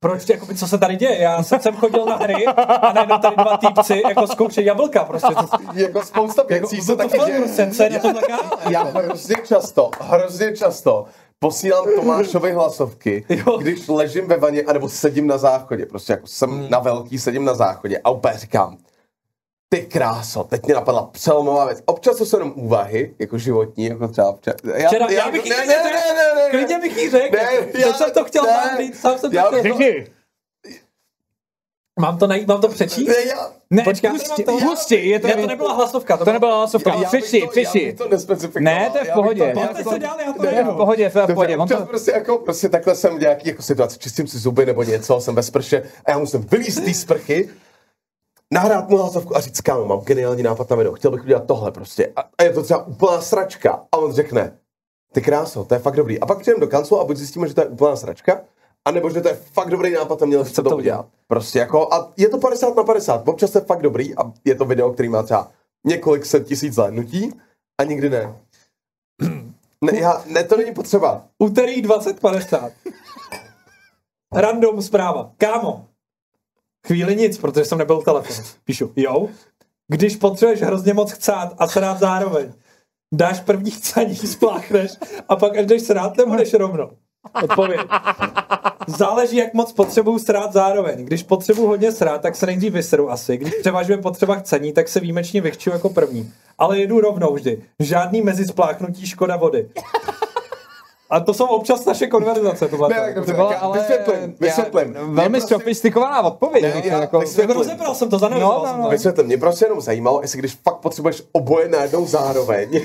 Proč, 0.00 0.28
jako, 0.28 0.46
co 0.54 0.68
se 0.68 0.78
tady 0.78 0.96
děje? 0.96 1.18
Já 1.18 1.42
jsem 1.42 1.60
sem 1.60 1.74
chodil 1.76 2.06
na 2.06 2.16
hry 2.16 2.46
a 2.46 2.92
najednou 2.92 3.18
tady 3.18 3.36
dva 3.36 3.56
týpci 3.56 4.02
jako 4.08 4.26
zkoušejí 4.26 4.66
jablka, 4.66 5.04
prostě. 5.04 5.34
To, 5.34 5.46
Jako 5.74 6.02
spousta 6.02 6.42
jako, 6.50 6.66
věcí 6.68 6.86
se 6.86 6.96
to, 6.96 7.02
to 7.02 7.08
taky 7.08 7.24
děje. 7.32 7.70
co 7.72 7.82
je 7.82 7.90
na? 7.90 8.50
Já 8.70 8.82
hrozně 8.82 9.36
často, 9.44 9.90
hrozně 10.00 10.56
často 10.56 11.04
posílám 11.38 11.84
Tomášovi 11.96 12.52
hlasovky, 12.52 13.24
Jo. 13.28 13.58
když 13.58 13.88
ležím 13.88 14.26
ve 14.28 14.36
vaně, 14.36 14.62
anebo 14.62 14.88
sedím 14.88 15.26
na 15.26 15.38
záchodě. 15.38 15.86
Prostě 15.86 16.12
jako 16.12 16.26
jsem 16.26 16.50
Hmm. 16.50 16.70
na 16.70 16.78
velký, 16.78 17.18
sedím 17.18 17.44
na 17.44 17.54
záchodě 17.54 17.98
a 18.04 18.10
úplně 18.10 18.34
říkám, 18.38 18.76
ty 19.68 19.80
kráso, 19.82 20.44
teď 20.44 20.66
mě 20.66 20.74
napadla 20.74 21.02
přelomová 21.06 21.64
věc. 21.64 21.82
Občas 21.86 22.16
to 22.16 22.26
jsou 22.26 22.36
jenom 22.36 22.52
úvahy, 22.56 23.14
jako 23.18 23.38
životní, 23.38 23.84
jako 23.84 24.08
třeba 24.08 24.32
včera. 24.32 24.56
Já, 24.76 24.88
Včera, 24.88 25.06
já 25.10 25.30
bych 25.30 25.44
jí 25.44 25.50
ne, 25.50 25.56
ne, 25.56 25.66
ne, 25.66 25.92
ne, 25.92 26.34
ne, 26.34 26.50
Klidně 26.50 26.78
bych 26.78 26.96
jí 26.96 27.10
řekl, 27.10 27.36
Ne, 27.36 27.48
teď 27.72 27.80
já- 27.86 27.92
jsem 27.92 28.10
to 28.10 28.24
chtěl 28.24 28.42
ne. 28.44 28.50
sám 28.50 28.78
říct, 28.78 29.00
sám 29.00 29.18
jsem 29.18 29.30
to 29.30 29.36
Já- 29.36 29.46
chtěl. 29.46 29.62
Řekni. 29.62 30.06
Mám 32.00 32.18
to 32.18 32.26
najít, 32.26 32.48
mám 32.48 32.60
to 32.60 32.68
přečíst? 32.68 33.08
ne, 33.08 33.14
já, 33.28 33.52
Ne, 33.70 33.82
Počkej, 33.82 34.10
pusti, 34.10 34.44
já- 34.48 34.66
pusti, 34.68 35.08
je 35.08 35.20
to, 35.20 35.26
Ne, 35.26 35.34
to 35.36 35.46
nebyla 35.46 35.72
hlasovka. 35.72 36.16
to 36.16 36.32
nebyla 36.32 36.56
hlasovka. 36.56 36.90
já 36.90 36.96
bych 36.98 37.08
Přečti, 37.08 37.38
to- 37.40 37.44
Já 37.44 37.50
přečti. 37.50 37.86
bych 37.86 37.94
to. 38.52 38.60
Ne, 38.60 38.90
to 38.92 38.98
je 38.98 39.04
v 39.04 39.06
já 39.06 39.14
bych 39.14 39.14
pohodě. 39.14 39.52
to- 39.54 39.60
Já 39.60 39.66
teď 39.68 39.88
se 39.88 39.98
dělal, 39.98 40.20
já 40.20 40.32
to 40.32 40.38
To 40.42 40.46
je 40.46 40.64
v 40.64 40.76
pohodě, 40.76 41.10
to 41.10 41.18
je 41.18 41.26
v 41.26 41.34
pohodě. 41.34 41.56
On 41.56 41.68
to, 41.68 41.76
prostě 41.86 42.10
jako, 42.10 42.38
prostě 42.38 42.68
takhle 42.68 42.94
jsem 42.94 43.16
v 43.16 43.20
nějaký 43.20 43.48
jako 43.48 43.62
situaci, 43.62 43.98
čistím 43.98 44.26
si 44.26 44.38
zuby 44.38 44.66
nebo 44.66 44.82
něco, 44.82 45.20
jsem 45.20 45.34
ve 45.34 45.42
sprše 45.42 45.82
a 46.04 46.10
já 46.10 46.18
musím 46.18 46.40
vylízt 46.40 46.78
z 46.78 46.80
té 46.84 46.94
sprchy, 46.94 47.48
nahrát 48.52 48.88
mu 48.88 48.96
hlasovku 48.96 49.36
a 49.36 49.40
říct, 49.40 49.60
kámo, 49.60 49.84
mám 49.84 50.00
geniální 50.00 50.42
nápad 50.42 50.70
na 50.70 50.76
video, 50.76 50.92
chtěl 50.92 51.10
bych 51.10 51.24
udělat 51.24 51.46
tohle 51.46 51.72
prostě. 51.72 52.12
A, 52.16 52.20
a 52.38 52.42
je 52.42 52.52
to 52.52 52.62
třeba 52.62 52.86
úplná 52.86 53.20
sračka. 53.20 53.84
A 53.92 53.96
on 53.96 54.12
řekne, 54.12 54.58
ty 55.12 55.20
kráso, 55.22 55.64
to 55.64 55.74
je 55.74 55.80
fakt 55.80 55.96
dobrý. 55.96 56.20
A 56.20 56.26
pak 56.26 56.40
přijdeme 56.40 56.60
do 56.60 56.66
kanclu 56.66 57.00
a 57.00 57.04
buď 57.04 57.16
zjistíme, 57.16 57.48
že 57.48 57.54
to 57.54 57.60
je 57.60 57.66
úplná 57.66 57.96
sračka, 57.96 58.40
anebo 58.84 59.10
že 59.10 59.20
to 59.20 59.28
je 59.28 59.34
fakt 59.34 59.70
dobrý 59.70 59.92
nápad 59.92 60.22
a 60.22 60.26
měl 60.26 60.44
jsem 60.44 60.64
to 60.64 60.76
udělat. 60.76 61.06
Prostě 61.26 61.58
jako, 61.58 61.94
a 61.94 62.12
je 62.16 62.28
to 62.28 62.38
50 62.38 62.76
na 62.76 62.84
50. 62.84 63.28
Občas 63.28 63.54
je 63.54 63.60
fakt 63.60 63.82
dobrý 63.82 64.16
a 64.16 64.32
je 64.44 64.54
to 64.54 64.64
video, 64.64 64.92
který 64.92 65.08
má 65.08 65.22
třeba 65.22 65.50
několik 65.86 66.26
set 66.26 66.46
tisíc 66.46 66.74
zhlédnutí 66.74 67.32
a 67.80 67.84
nikdy 67.84 68.10
ne. 68.10 68.36
Ne, 69.80 69.98
já, 69.98 70.22
ne, 70.26 70.44
to 70.44 70.56
není 70.56 70.74
potřeba. 70.74 71.24
Úterý 71.38 71.82
2050. 71.82 72.72
Random 74.34 74.82
zpráva. 74.82 75.30
Kámo. 75.36 75.87
Chvíli 76.88 77.16
nic, 77.16 77.38
protože 77.38 77.64
jsem 77.64 77.78
nebyl 77.78 77.98
u 77.98 78.02
telefonu. 78.02 78.48
Píšu, 78.64 78.92
jo. 78.96 79.28
Když 79.88 80.16
potřebuješ 80.16 80.62
hrozně 80.62 80.94
moc 80.94 81.12
chcát 81.12 81.54
a 81.58 81.68
srát 81.68 81.98
zároveň, 81.98 82.52
dáš 83.14 83.40
první 83.40 83.70
chcání, 83.70 84.16
spláchneš 84.16 84.92
a 85.28 85.36
pak 85.36 85.56
až 85.56 85.66
jdeš 85.66 85.82
srát, 85.82 86.16
nebudeš 86.16 86.54
rovnou. 86.54 86.90
Odpověď. 87.42 87.80
Záleží, 88.86 89.36
jak 89.36 89.54
moc 89.54 89.72
potřebuju 89.72 90.18
srát 90.18 90.52
zároveň. 90.52 91.04
Když 91.04 91.22
potřebuju 91.22 91.68
hodně 91.68 91.92
srát, 91.92 92.22
tak 92.22 92.36
se 92.36 92.46
nejdřív 92.46 92.72
vyseru 92.72 93.10
asi. 93.10 93.36
Když 93.36 93.54
převažuje 93.54 93.98
potřeba 93.98 94.34
chcení, 94.34 94.72
tak 94.72 94.88
se 94.88 95.00
výjimečně 95.00 95.40
vychču 95.40 95.70
jako 95.70 95.88
první. 95.88 96.32
Ale 96.58 96.78
jedu 96.78 97.00
rovnou 97.00 97.34
vždy. 97.34 97.62
Žádný 97.80 98.22
mezi 98.22 98.44
spláchnutí 98.44 99.06
škoda 99.06 99.36
vody. 99.36 99.70
A 101.10 101.20
to 101.20 101.34
jsou 101.34 101.44
občas 101.46 101.84
naše 101.84 102.06
konverzace. 102.06 102.68
Tohle. 102.68 102.88
Ne, 102.88 102.94
tak 103.00 103.14
dobře, 103.14 103.32
to 103.32 103.36
byla 103.36 103.52
já 103.52 103.58
ale 103.58 103.78
vysvětlím, 103.78 104.34
vysvětlím. 104.40 104.94
já- 104.94 105.04
velmi 105.04 105.38
prostě- 105.38 105.54
sofistikovaná 105.54 106.22
odpověď. 106.22 106.62
Ne, 106.62 106.82
já 106.84 107.00
jako, 107.00 107.18
vysvětlím. 107.20 107.56
Rozebral 107.56 107.94
jsem 107.94 108.10
to, 108.10 108.18
zanalizoval 108.18 108.62
No, 108.66 108.72
no, 108.72 108.78
no. 108.78 108.84
to. 108.84 108.90
Vysvětlím, 108.90 109.26
mě 109.26 109.38
prostě 109.38 109.64
jenom 109.64 109.80
zajímalo, 109.80 110.20
jestli 110.22 110.38
když 110.38 110.54
fakt 110.64 110.76
potřebuješ 110.76 111.22
oboje 111.32 111.68
najednou 111.68 112.06
zároveň. 112.06 112.80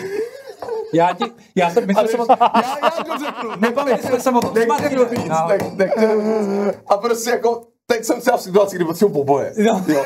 Já, 0.93 1.13
ti, 1.13 1.23
já 1.55 1.71
jsem 1.71 1.87
myslel, 1.87 2.05
že 2.07 2.11
jsem 2.11 2.25
já, 2.29 2.79
já 2.83 3.03
to 3.03 3.25
řeknu. 3.25 3.49
Nebavili 3.59 3.97
jsme 4.21 4.37
o 4.37 4.41
tom. 4.41 4.53
Nechci 4.53 4.95
to 4.95 5.05
No. 5.27 5.47
nech- 5.77 5.91
říct. 5.97 6.77
A 6.87 6.97
prostě 6.97 7.29
jako, 7.29 7.61
teď 7.87 8.03
jsem 8.05 8.21
třeba 8.21 8.37
v 8.37 8.41
situaci, 8.41 8.75
kdy 8.75 8.85
potřebuji 8.85 9.19
oboje. 9.21 9.53
Jo. 9.57 9.81
jo. 9.87 10.05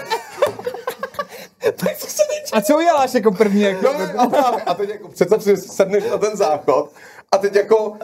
Tak 1.75 1.97
co 1.97 2.07
se 2.07 2.21
neč... 2.33 2.49
a 2.53 2.61
co 2.61 2.77
uděláš 2.77 3.13
jako 3.13 3.31
první? 3.31 3.61
Jako, 3.61 3.85
No, 3.85 3.93
ne, 3.99 4.13
a, 4.17 4.27
právě. 4.27 4.61
a 4.61 4.73
teď 4.73 4.89
jako 4.89 5.07
představ 5.07 5.43
si, 5.43 5.49
že 5.49 5.57
sedneš 5.57 6.03
na 6.11 6.17
ten 6.17 6.37
záchod 6.37 6.89
a 7.31 7.37
teď 7.37 7.55
jako 7.55 7.97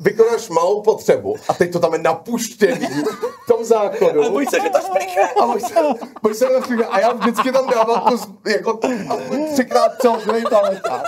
vykonáš 0.00 0.48
malou 0.48 0.82
potřebu 0.82 1.34
a 1.48 1.54
teď 1.54 1.72
to 1.72 1.80
tam 1.80 1.92
je 1.92 1.98
napuštěný 1.98 2.86
v 3.44 3.46
tom 3.48 3.64
záchodu. 3.64 4.20
Ale 4.22 4.30
boj 4.30 4.46
se, 4.46 4.56
že 4.60 4.70
to 4.70 4.78
šplichne. 4.86 5.22
A 5.42 5.46
boj 5.46 5.60
se, 5.60 5.74
boj 6.22 6.34
se 6.34 6.44
na 6.50 6.60
chvíli, 6.60 6.84
a 6.84 7.00
já 7.00 7.12
vždycky 7.12 7.52
tam 7.52 7.66
dávám 7.70 8.02
to 8.08 8.50
jako 8.50 8.78
třikrát 9.52 9.92
celý 10.00 10.42
paleta. 10.50 11.02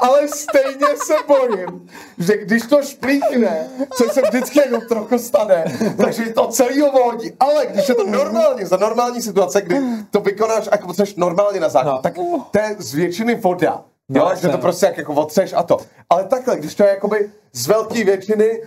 Ale 0.00 0.28
stejně 0.28 0.86
se 1.06 1.14
bojím, 1.26 1.88
že 2.18 2.36
když 2.36 2.62
to 2.66 2.82
šplíchne, 2.82 3.70
což 3.96 4.12
se 4.12 4.22
vždycky 4.22 4.58
jako 4.58 4.80
trochu 4.80 5.18
stane, 5.18 5.64
takže 5.96 6.24
to 6.32 6.46
celý 6.46 6.82
ovodí. 6.82 7.32
Ale 7.40 7.66
když 7.66 7.88
je 7.88 7.94
to 7.94 8.06
normálně, 8.06 8.66
za 8.66 8.76
normální 8.76 9.22
situace, 9.22 9.60
kdy 9.62 9.80
to 10.10 10.20
vykonáš 10.20 10.66
a 10.66 10.70
jako 10.74 10.86
potřebuješ 10.86 11.14
normálně 11.16 11.60
na 11.60 11.68
záchod, 11.68 11.92
No. 11.92 11.98
tak 12.02 12.14
to 12.50 12.58
je 12.58 12.76
z 12.78 12.94
většiny 12.94 13.34
voda. 13.34 13.84
No, 14.10 14.20
Jo, 14.20 14.36
že 14.40 14.48
to 14.48 14.58
prostě 14.58 14.86
jak 14.86 14.96
jako 14.96 15.14
otřeš 15.14 15.52
a 15.52 15.62
to. 15.62 15.78
Ale 16.10 16.24
takhle, 16.24 16.58
když 16.58 16.74
to 16.74 16.82
je 16.82 16.88
jakoby 16.88 17.30
z 17.52 17.66
velké 17.66 18.04
většiny 18.04 18.62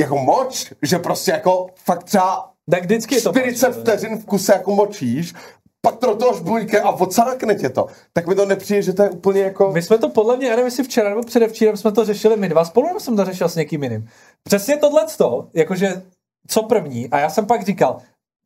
jako 0.00 0.18
moč, 0.18 0.72
že 0.82 0.98
prostě 0.98 1.30
jako 1.30 1.66
fakt 1.84 2.04
třeba 2.04 2.50
Tak 2.70 2.82
vždycky 2.82 3.14
je 3.14 3.22
to 3.22 3.32
40 3.32 3.72
vteřin 3.72 4.18
v 4.18 4.24
kuse 4.24 4.52
jako 4.52 4.74
močíš, 4.74 5.34
pak 5.82 5.96
to 5.96 6.06
do 6.06 6.16
toho 6.16 6.36
žbujke 6.36 6.80
a 6.80 6.90
odsákne 6.90 7.54
tě 7.54 7.68
to. 7.68 7.86
Tak 8.12 8.26
mi 8.26 8.34
to 8.34 8.46
nepřijde, 8.46 8.82
že 8.82 8.92
to 8.92 9.02
je 9.02 9.10
úplně 9.10 9.40
jako... 9.40 9.72
My 9.72 9.82
jsme 9.82 9.98
to 9.98 10.08
podle 10.08 10.36
mě, 10.36 10.46
já 10.46 10.52
nevím, 10.52 10.64
jestli 10.64 10.84
včera 10.84 11.08
nebo 11.08 11.22
předevčírem 11.22 11.76
jsme 11.76 11.92
to 11.92 12.04
řešili 12.04 12.36
my 12.36 12.48
dva 12.48 12.64
spolu, 12.64 12.86
nebo 12.86 13.00
jsem 13.00 13.16
to 13.16 13.24
řešil 13.24 13.48
s 13.48 13.56
někým 13.56 13.82
jiným. 13.82 14.08
Přesně 14.42 14.76
tohle 14.76 15.06
jakože 15.54 16.02
co 16.48 16.62
první, 16.62 17.10
a 17.10 17.18
já 17.18 17.30
jsem 17.30 17.46
pak 17.46 17.62
říkal, 17.62 17.98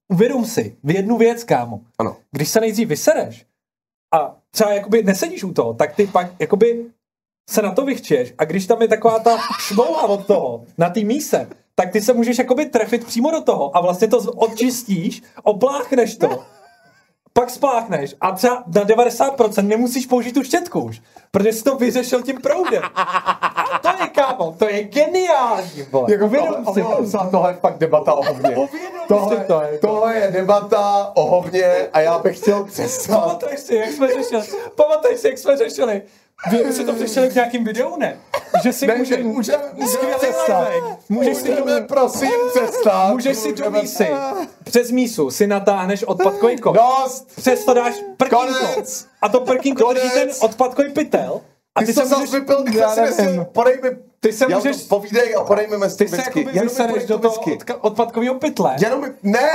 uvědom 0.09 0.45
si 0.45 0.77
v 0.85 0.91
jednu 0.91 1.19
věc, 1.19 1.45
kámo. 1.45 1.81
Ano. 1.99 2.17
Když 2.31 2.49
se 2.49 2.61
nejdřív 2.61 2.89
vysereš 2.89 3.47
a 4.15 4.37
třeba 4.55 4.73
jakoby 4.73 5.03
nesedíš 5.03 5.45
u 5.45 5.53
toho, 5.53 5.75
tak 5.75 5.95
ty 5.97 6.07
pak 6.07 6.27
jakoby 6.39 6.87
se 7.51 7.63
na 7.63 7.73
to 7.73 7.85
vychčeš. 7.85 8.35
A 8.39 8.45
když 8.45 8.67
tam 8.67 8.83
je 8.83 8.89
taková 8.89 9.19
ta 9.19 9.39
šmouha 9.59 10.03
od 10.03 10.27
toho, 10.27 10.65
na 10.79 10.91
té 10.91 11.01
míse, 11.01 11.49
tak 11.75 11.93
ty 11.93 12.01
se 12.01 12.13
můžeš 12.13 12.39
jakoby 12.39 12.67
trefit 12.67 13.05
přímo 13.07 13.31
do 13.31 13.41
toho 13.41 13.77
a 13.77 13.81
vlastně 13.81 14.09
to 14.09 14.19
odčistíš, 14.19 15.23
opláchneš 15.43 16.17
to, 16.17 16.45
pak 17.39 17.51
spláchneš 17.51 18.15
a 18.21 18.33
třeba 18.33 18.63
na 18.67 18.85
90% 18.85 19.67
nemusíš 19.67 20.07
použít 20.07 20.33
tu 20.33 20.43
štětku 20.43 20.81
už, 20.81 21.03
protože 21.31 21.53
jsi 21.53 21.65
to 21.65 21.77
vyřešil 21.77 22.23
tím 22.23 22.41
proudem. 22.41 22.83
A 22.95 23.79
to 23.83 23.89
je, 23.89 24.09
kámo, 24.09 24.55
to 24.59 24.69
je 24.69 24.85
geniální, 24.85 25.83
vole. 25.91 26.13
Jako 26.13 26.25
Uvědom 26.25 26.67
si 26.75 26.83
tohle, 26.83 26.97
to. 26.97 27.11
tohle, 27.11 27.31
tohle 27.31 27.51
je 27.51 27.55
fakt 27.55 27.79
debata 27.79 28.13
o 28.15 28.25
hovně. 28.25 28.57
Tohle, 29.09 29.37
to. 29.37 29.61
jako. 29.61 29.87
tohle 29.87 30.17
je 30.17 30.31
debata 30.31 31.13
o 31.15 31.27
hovně 31.27 31.89
a 31.93 32.01
já 32.01 32.19
bych 32.19 32.39
chtěl 32.39 32.65
přestat. 32.71 33.21
Pamatuješ 33.21 33.61
si, 33.61 33.75
jak 33.75 33.91
jsme 33.93 34.09
řešili, 34.09 34.43
pamatuješ 34.75 35.21
si, 35.21 35.29
jak 35.29 35.39
jsme 35.39 35.57
řešili, 35.57 36.03
vy 36.51 36.73
jste 36.73 36.85
to 36.85 36.99
řešili 36.99 37.29
v 37.31 37.35
nějakém 37.35 37.65
videu, 37.65 37.97
ne? 37.99 38.17
Že 38.63 38.73
si 38.73 38.87
Ne, 38.87 38.95
může, 38.97 39.17
že 39.17 39.23
můžeme, 39.23 39.59
můžeme 39.73 39.89
Skvělý 39.93 40.15
přestat. 40.19 40.69
Můžeš 41.09 41.37
si 41.37 41.55
do- 41.57 41.65
prosím, 41.89 42.31
přestat. 42.55 43.11
Můžeš 43.13 43.37
si 43.39 43.51
Můžeme- 43.51 43.81
mísy, 43.83 44.09
přes 44.65 44.91
mísu 44.91 45.31
si 45.31 45.47
natáhneš 45.47 46.03
odpadkový 46.05 46.57
koš. 46.59 46.77
Dost! 46.77 47.37
Přes 47.37 47.65
to 47.65 47.75
dáš 47.75 47.95
prkínko. 48.17 48.37
Konec. 48.47 49.07
A 49.23 49.29
to 49.29 49.41
prkínko 49.41 49.93
drží 49.93 50.11
ten 50.11 50.29
odpadkový 50.41 50.93
pytel. 50.93 51.41
A 51.75 51.81
Ty, 51.81 51.87
ty, 51.87 51.93
jsi 51.95 52.01
se 52.01 52.09
to 52.09 52.15
můžeš, 52.19 52.31
zase 52.31 52.41
vypil, 52.41 52.65
Já 52.79 52.95
nevím. 52.95 53.47
podej 53.53 53.81
mi, 53.83 53.91
Ty 54.25 54.33
se 54.33 54.47
já 54.49 54.57
můžeš- 54.59 54.77
to 54.77 54.89
povídej 54.89 55.35
a 55.39 55.45
podej 55.45 55.67
mi 55.67 55.73
ty 55.73 55.79
mestu 55.79 56.07
se 56.09 56.17
jakoby 56.17 56.45
podej 56.45 57.07
do 57.07 57.19
toho 57.19 57.35
odka- 57.35 57.77
odpadkového 57.81 58.35
pytle. 58.35 58.77
Jenom 58.83 59.01
mi, 59.01 59.09
ne, 59.23 59.51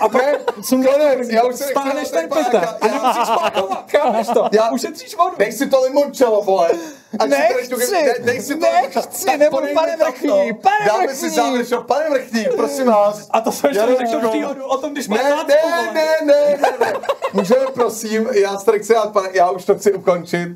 a 0.00 0.08
pak 0.08 0.22
ne, 0.22 0.38
konec, 0.84 1.28
já 1.28 1.42
už 1.44 1.54
se 1.56 1.64
stáhneš 1.64 2.10
ten 2.10 2.28
pytel. 2.28 2.44
páka, 2.60 2.76
A 2.80 2.86
nemusíš 2.86 3.28
pákovat, 3.40 3.84
kámeš 3.92 4.26
to. 4.34 4.48
Já- 4.52 4.70
Ušetříš 4.70 5.16
vodu. 5.16 5.34
Dej 5.38 5.52
si 5.52 5.66
to 5.66 5.82
limončelo, 5.82 6.42
vole. 6.42 6.70
Si 7.22 7.28
Nechci, 7.28 7.68
tu- 7.68 7.92
ne, 7.92 8.14
dej 8.20 8.40
si 8.42 8.54
to 8.54 8.60
nechci, 8.60 9.26
tak 9.26 9.38
nebo 9.38 9.56
podej 9.56 9.74
pane. 9.74 9.96
Vrchní, 9.96 10.54
pane 10.54 10.86
Dáme 10.86 11.06
Vrchní. 11.06 11.18
si 11.18 11.30
závěr, 11.30 11.64
pane 11.86 12.10
Vrchní, 12.10 12.46
prosím 12.56 12.86
vás. 12.86 13.28
A 13.30 13.40
to 13.40 13.52
jsem 13.52 13.70
Já 13.74 13.86
ještě 13.88 14.06
řekl 14.06 14.28
příhodu 14.28 14.64
o 14.64 14.76
tom, 14.78 14.92
když 14.92 15.08
máš 15.08 15.22
Ne, 15.22 15.30
ne, 15.30 15.56
ne, 15.94 16.06
ne, 16.24 16.58
ne, 16.62 16.72
ne. 16.80 16.92
Můžeme, 17.32 17.60
prosím, 17.74 18.28
já 18.32 18.58
se 18.58 18.66
tady 18.66 18.78
chci 18.78 18.92
dát, 18.94 19.12
pane, 19.12 19.28
já 19.32 19.50
už 19.50 19.64
to 19.64 19.74
chci 19.74 19.92
ukončit. 19.92 20.48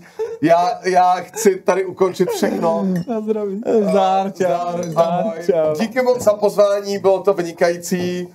Já, 0.43 0.81
já 0.85 1.15
chci 1.15 1.57
tady 1.57 1.85
ukončit 1.85 2.31
všechno. 2.31 2.87
Na 3.09 3.21
zdraví. 3.21 3.61
Zdár, 3.91 4.33
čau, 4.33 4.83
zdár, 4.83 5.25
čau. 5.47 5.75
Díky 5.81 6.03
moc 6.03 6.21
za 6.23 6.33
pozvání, 6.35 6.99
bylo 6.99 7.23
to 7.23 7.35
vynikající. 7.35 8.35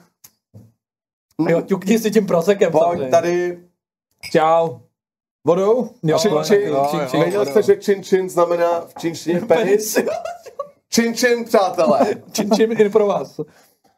Jo, 1.49 1.61
ťukni 1.61 1.99
si 1.99 2.11
tím 2.11 2.25
prosekem. 2.25 2.71
Pojď 2.71 3.09
tady. 3.11 3.59
Čau. 4.31 4.69
Vodou? 5.48 5.90
Jo, 6.03 6.20
Čin, 6.20 6.32
čin, 6.44 6.61
jo, 6.61 6.88
čin, 6.91 6.99
čin. 7.10 7.20
jo. 7.20 7.24
Věděl 7.24 7.45
jste, 7.45 7.64
že 7.64 7.76
čin, 7.76 8.03
čin 8.03 8.30
znamená 8.30 8.82
v 8.82 8.94
čínštině 8.99 9.40
penis? 9.48 9.98
Čin, 10.90 11.15
čin, 11.15 11.45
přátelé. 11.45 11.99
Čím, 12.32 12.52
čím 12.52 12.72
in 12.72 12.91
pro 12.91 13.06
vás. 13.07 13.40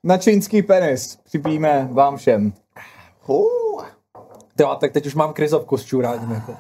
Na 0.04 0.18
čínský 0.18 0.62
penis. 0.62 1.16
Připíme 1.16 1.90
vám 1.92 2.18
všem. 2.18 2.54
Uh. 3.28 3.84
Jo, 4.60 4.78
tak 4.80 4.92
teď 4.92 5.06
už 5.06 5.16
mám 5.16 5.34
krizovku 5.34 5.78
s 5.78 5.86
čuráním. 5.86 6.32
Jako. 6.32 6.56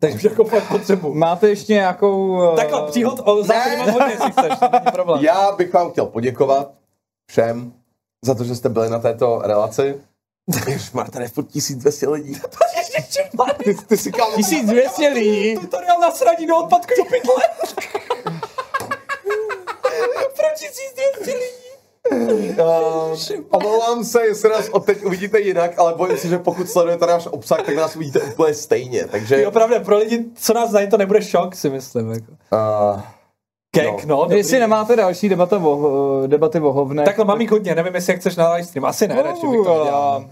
Teď 0.00 0.14
už 0.14 0.24
jako 0.24 0.44
fakt 0.44 0.68
potřebu. 0.68 1.14
Máte 1.14 1.48
ještě 1.48 1.72
nějakou... 1.72 2.42
eh, 2.52 2.56
Takhle, 2.56 2.82
příhod 2.90 3.20
o 3.24 3.42
mám 3.78 3.90
hodně, 3.90 4.12
jestli 4.12 4.32
chceš, 4.32 4.52
není 4.72 4.86
problém. 4.92 5.24
Já 5.24 5.52
bych 5.52 5.72
vám 5.72 5.90
chtěl 5.90 6.06
poděkovat 6.06 6.72
všem 7.30 7.72
za 8.24 8.34
to, 8.34 8.44
že 8.44 8.56
jste 8.56 8.68
byli 8.68 8.90
na 8.90 8.98
této 8.98 9.38
relaci. 9.44 10.00
Ježmar, 10.68 11.10
tady 11.10 11.24
je 11.24 11.28
furt 11.28 11.44
1200 11.46 12.08
lidí. 12.08 12.34
Ty, 13.64 13.74
ty 13.74 13.96
si 13.96 14.12
kam... 14.12 14.32
1200 14.36 15.08
lidí. 15.08 15.54
Tutoriál 15.54 16.00
na 16.00 16.10
sraní 16.10 16.46
do 16.46 16.56
odpadkového 16.56 17.04
pytle. 17.04 17.34
Pro 20.36 20.46
1200 20.54 21.32
lidí. 21.32 21.68
Uh, 22.58 23.44
omlouvám 23.50 24.04
se, 24.04 24.26
jestli 24.26 24.50
nás 24.50 24.68
od 24.68 24.86
teď 24.86 25.04
uvidíte 25.04 25.40
jinak, 25.40 25.78
ale 25.78 25.94
bojím 25.94 26.18
se, 26.18 26.28
že 26.28 26.38
pokud 26.38 26.70
sledujete 26.70 27.06
náš 27.06 27.26
obsah, 27.26 27.62
tak 27.62 27.76
nás 27.76 27.96
uvidíte 27.96 28.20
úplně 28.20 28.54
stejně. 28.54 29.04
Takže... 29.04 29.42
Jo, 29.42 29.50
pravda, 29.50 29.80
pro 29.80 29.98
lidi, 29.98 30.24
co 30.34 30.54
nás 30.54 30.70
znají, 30.70 30.90
to 30.90 30.96
nebude 30.96 31.22
šok, 31.22 31.54
si 31.54 31.70
myslím. 31.70 32.10
Jako. 32.10 32.32
Uh, 32.52 33.00
Kek, 33.70 34.04
no, 34.04 34.22
dobrý. 34.22 34.36
Jestli 34.36 34.58
nemáte 34.58 34.96
další 34.96 35.28
debata 35.28 35.58
o, 35.58 36.22
debaty 36.26 36.60
o 36.60 36.72
hovnech, 36.72 37.04
Takhle 37.04 37.24
mám 37.24 37.40
jich 37.40 37.50
hodně, 37.50 37.74
nevím, 37.74 37.94
jestli 37.94 38.12
jak 38.12 38.20
chceš 38.20 38.36
na 38.36 38.52
live 38.52 38.66
stream. 38.66 38.84
Asi 38.84 39.08
ne, 39.08 39.22
radši 39.22 39.46
bych 39.46 39.64
to 39.64 39.84
dělal. 39.84 40.24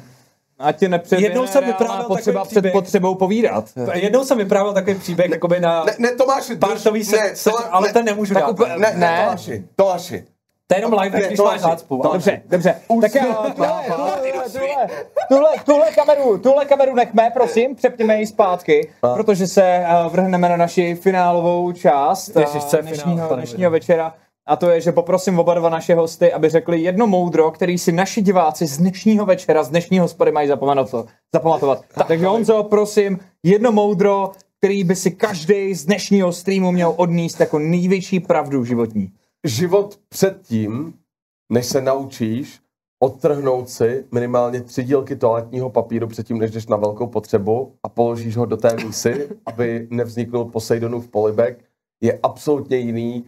Ať 0.58 0.76
tě 0.78 0.88
nepředběhne 0.88 1.26
Jednou 1.34 1.46
jsem 1.46 1.64
vyprávěl 1.64 2.04
potřeba 2.06 2.44
před 2.44 2.50
příběh. 2.50 2.72
potřebou 2.72 3.14
povídat. 3.14 3.64
Jednou 3.92 4.24
jsem 4.24 4.38
vyprávěl 4.38 4.72
takový 4.74 4.98
příběh, 4.98 5.30
jakoby 5.30 5.60
na 5.60 5.84
ne, 5.84 5.92
ne, 5.98 6.10
Tomáši, 6.12 6.52
drž- 6.54 6.58
partový 6.58 7.04
se, 7.04 7.16
ne, 7.16 7.36
se, 7.36 7.50
Tomá- 7.50 7.68
ale 7.70 7.86
ne, 7.86 7.92
ten 7.92 8.04
nemůžu 8.04 8.34
tak 8.34 8.42
dát. 8.42 8.50
úplně- 8.50 8.72
Ne, 8.72 8.78
ne, 8.78 8.94
Ne. 8.96 9.20
Tomáši, 9.24 9.64
Tomáši. 9.76 10.24
To 10.68 10.74
je 10.74 10.78
jenom 10.78 10.92
live, 10.92 11.18
Ne, 11.20 11.26
když 11.26 11.38
máš 11.40 11.60
zácpu. 11.60 12.00
Dobře, 12.12 12.42
dobře. 12.48 12.74
Tak 13.00 13.14
já, 13.14 13.22
Už- 13.24 13.52
tuhle, 15.28 15.50
tuhle, 15.64 15.90
kameru, 15.90 16.38
tuhle 16.38 16.64
kameru 16.64 16.94
nechme, 16.94 17.30
prosím, 17.34 17.74
přepněme 17.76 18.20
ji 18.20 18.26
zpátky, 18.26 18.90
protože 19.14 19.46
se 19.46 19.62
eh, 19.64 19.86
vrhneme 20.08 20.48
na 20.48 20.56
naši 20.56 20.94
finálovou 20.94 21.72
část 21.72 22.36
eh, 22.36 22.44
dnešního, 22.82 23.34
dnešního 23.36 23.70
večera. 23.70 24.14
A 24.46 24.56
to 24.56 24.70
je, 24.70 24.80
že 24.80 24.92
poprosím 24.92 25.38
oba 25.38 25.54
dva 25.54 25.68
naše 25.68 25.94
hosty, 25.94 26.32
aby 26.32 26.48
řekli 26.48 26.80
jedno 26.80 27.06
moudro, 27.06 27.50
který 27.50 27.78
si 27.78 27.92
naši 27.92 28.22
diváci 28.22 28.66
z 28.66 28.78
dnešního 28.78 29.26
večera, 29.26 29.62
z 29.62 29.68
dnešního 29.68 30.04
hospody 30.04 30.32
mají 30.32 30.48
zapamatovat. 30.48 31.06
zapamatovat. 31.34 31.84
Takže 32.08 32.26
Honzo, 32.26 32.62
prosím, 32.62 33.18
jedno 33.42 33.72
moudro, 33.72 34.30
který 34.58 34.84
by 34.84 34.96
si 34.96 35.10
každý 35.10 35.74
z 35.74 35.84
dnešního 35.84 36.32
streamu 36.32 36.72
měl 36.72 36.94
odníst 36.96 37.40
jako 37.40 37.58
největší 37.58 38.20
pravdu 38.20 38.64
životní. 38.64 39.12
Život 39.44 39.98
předtím, 40.08 40.94
než 41.52 41.66
se 41.66 41.80
naučíš 41.80 42.60
odtrhnout 43.02 43.68
si 43.68 44.04
minimálně 44.12 44.60
tři 44.60 44.84
dílky 44.84 45.16
toaletního 45.16 45.70
papíru 45.70 46.06
předtím, 46.06 46.38
než 46.38 46.50
jdeš 46.50 46.66
na 46.66 46.76
velkou 46.76 47.06
potřebu 47.06 47.72
a 47.82 47.88
položíš 47.88 48.36
ho 48.36 48.46
do 48.46 48.56
té 48.56 48.76
mísy, 48.84 49.28
aby 49.46 49.86
nevznikl 49.90 50.44
Poseidonův 50.44 51.08
polibek, 51.08 51.64
je 52.00 52.18
absolutně 52.22 52.76
jiný 52.76 53.24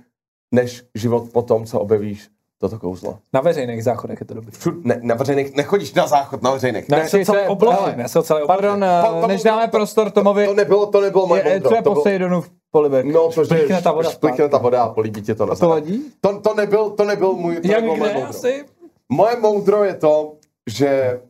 než 0.54 0.84
život 0.94 1.24
po 1.32 1.42
tom, 1.42 1.66
co 1.66 1.80
objevíš 1.80 2.28
toto 2.60 2.78
kouzlo. 2.78 3.18
Na 3.32 3.40
veřejných 3.40 3.84
záchodech 3.84 4.20
je 4.20 4.26
to 4.26 4.34
dobrý. 4.34 4.50
Všud, 4.50 4.84
ne, 4.84 5.00
na 5.02 5.14
veřejných, 5.14 5.54
nechodíš 5.56 5.94
na 5.94 6.06
záchod 6.06 6.42
na 6.42 6.50
veřejných. 6.50 6.88
Ne, 6.88 6.96
Ne, 6.96 7.08
ty 7.10 7.24
celé 7.26 7.42
hele, 7.70 7.94
já 7.96 8.08
se 8.08 8.22
celé. 8.22 8.46
Pardon, 8.46 8.80
To- 8.80 9.10
to- 9.12 9.24
eh, 9.24 9.28
než 9.28 9.42
to- 9.42 9.48
dáme 9.48 9.64
to- 9.66 9.70
prostor 9.70 10.10
Tomovi, 10.10 10.46
to 10.46 10.54
nebylo, 10.54 10.86
to 10.86 11.00
nebylo 11.00 11.26
moje 11.26 11.42
je, 11.48 11.54
moudro, 11.54 11.76
je 11.76 11.82
to 11.82 11.90
bylo- 11.90 11.94
Poseidonův 11.94 12.50
polibek? 12.70 13.06
No, 13.06 13.28
protože 13.30 13.44
Šplikne 13.54 13.82
ta 13.82 13.92
voda 13.92 14.10
šplikne 14.10 14.48
ta 14.48 14.58
voda 14.58 14.82
a 14.82 14.88
políbí 14.88 15.22
tě 15.22 15.34
to 15.34 15.46
na 15.46 15.54
To? 15.54 15.80
To, 16.20 16.40
to, 16.40 16.54
nebyl, 16.54 16.90
to 16.90 17.04
nebyl 17.04 17.32
můj, 17.32 17.54
to 17.56 17.68
Jak 17.68 17.76
nebylo 17.80 17.96
moje 17.96 18.14
moudro. 18.14 18.30
asi? 18.30 18.64
Moje 19.08 19.36
moudro 19.40 19.84
je 19.84 19.94
to, 19.94 20.32
že 20.70 21.20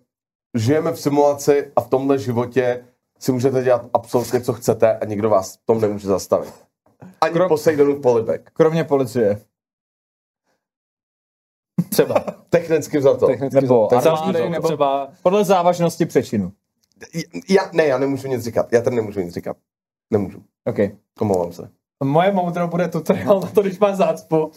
žijeme 0.56 0.92
v 0.92 1.00
simulaci 1.00 1.72
a 1.76 1.80
v 1.80 1.88
tomhle 1.88 2.18
životě 2.18 2.84
si 3.20 3.32
můžete 3.32 3.62
dělat 3.62 3.82
absolutně, 3.94 4.40
co 4.40 4.52
chcete 4.52 4.98
a 4.98 5.04
nikdo 5.04 5.30
vás 5.30 5.54
v 5.56 5.66
tom 5.66 5.80
nemůže 5.80 6.08
zastavit. 6.08 6.52
Ani 7.20 7.32
Krom- 7.34 7.48
Poseidonův 7.48 8.02
polibek. 8.02 8.50
Kromě 8.52 8.84
policie. 8.84 9.40
Třeba. 11.90 12.14
Technicky 12.50 13.02
za 13.02 13.16
to. 13.16 13.26
Technicky 13.26 13.60
Nebo 13.60 13.88
za- 14.00 14.12
armády, 14.12 14.50
nebo- 14.50 14.66
třeba 14.68 15.08
Podle 15.22 15.44
závažnosti 15.44 16.06
přečinu. 16.06 16.52
Já, 17.48 17.70
ne, 17.72 17.86
já 17.86 17.98
nemůžu 17.98 18.28
nic 18.28 18.44
říkat. 18.44 18.72
Já 18.72 18.80
tady 18.82 18.96
nemůžu 18.96 19.20
nic 19.20 19.34
říkat. 19.34 19.56
Nemůžu. 20.10 20.42
OK. 20.64 20.78
Omlouvám 21.20 21.52
se. 21.52 21.70
moje 22.04 22.32
moudro 22.32 22.68
bude 22.68 22.88
tutoriál 22.88 23.40
na 23.40 23.46
to, 23.50 23.62
když 23.62 23.78
máš 23.78 23.94
zácpu. 23.96 24.50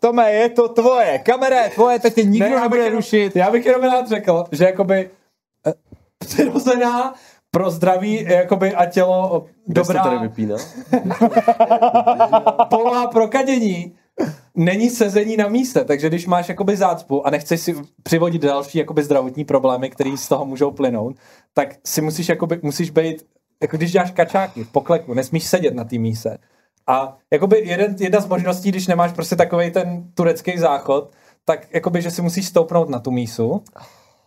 Tome, 0.00 0.32
je 0.32 0.48
to 0.50 0.68
tvoje. 0.68 1.18
Kamera 1.18 1.62
je 1.62 1.70
tvoje, 1.70 1.98
teď 1.98 2.14
tě 2.14 2.22
nikdo 2.24 2.48
Ne, 2.48 2.60
nebude 2.60 2.80
jenom- 2.80 2.96
rušit. 2.96 3.36
Já 3.36 3.50
bych 3.50 3.66
jenom 3.66 3.82
rád 3.82 4.08
řekl, 4.08 4.44
že 4.52 4.64
jakoby 4.64 5.10
eh, 5.66 5.72
přirozená 6.18 7.14
pro 7.56 7.70
zdraví 7.70 8.24
jakoby 8.24 8.74
a 8.74 8.86
tělo 8.86 9.46
dobrá 9.66 10.18
vypíná? 10.18 10.56
poloha 12.70 13.06
pro 13.06 13.28
kadění 13.28 13.94
není 14.54 14.90
sezení 14.90 15.36
na 15.36 15.48
místě, 15.48 15.84
takže 15.84 16.08
když 16.08 16.26
máš 16.26 16.48
jakoby 16.48 16.76
zácpu 16.76 17.26
a 17.26 17.30
nechceš 17.30 17.60
si 17.60 17.74
přivodit 18.02 18.42
další 18.42 18.78
jakoby 18.78 19.02
zdravotní 19.02 19.44
problémy, 19.44 19.90
které 19.90 20.16
z 20.16 20.28
toho 20.28 20.44
můžou 20.44 20.70
plynout, 20.70 21.16
tak 21.54 21.74
si 21.84 22.00
musíš 22.00 22.28
jakoby, 22.28 22.60
musíš 22.62 22.90
být, 22.90 23.26
jako 23.62 23.76
když 23.76 23.92
děláš 23.92 24.10
kačáky 24.10 24.64
v 24.64 24.72
pokleku, 24.72 25.14
nesmíš 25.14 25.44
sedět 25.44 25.74
na 25.74 25.84
té 25.84 25.98
míse. 25.98 26.38
A 26.86 27.16
jakoby 27.30 27.58
jeden, 27.64 27.96
jedna 27.98 28.20
z 28.20 28.26
možností, 28.26 28.68
když 28.68 28.86
nemáš 28.86 29.12
prostě 29.12 29.36
takový 29.36 29.70
ten 29.70 30.10
turecký 30.14 30.58
záchod, 30.58 31.12
tak 31.44 31.74
jakoby, 31.74 32.02
že 32.02 32.10
si 32.10 32.22
musíš 32.22 32.46
stoupnout 32.46 32.88
na 32.88 32.98
tu 32.98 33.10
mísu, 33.10 33.62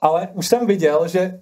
ale 0.02 0.28
už 0.34 0.48
jsem 0.48 0.68
viděl, 0.68 1.08
že 1.08 1.42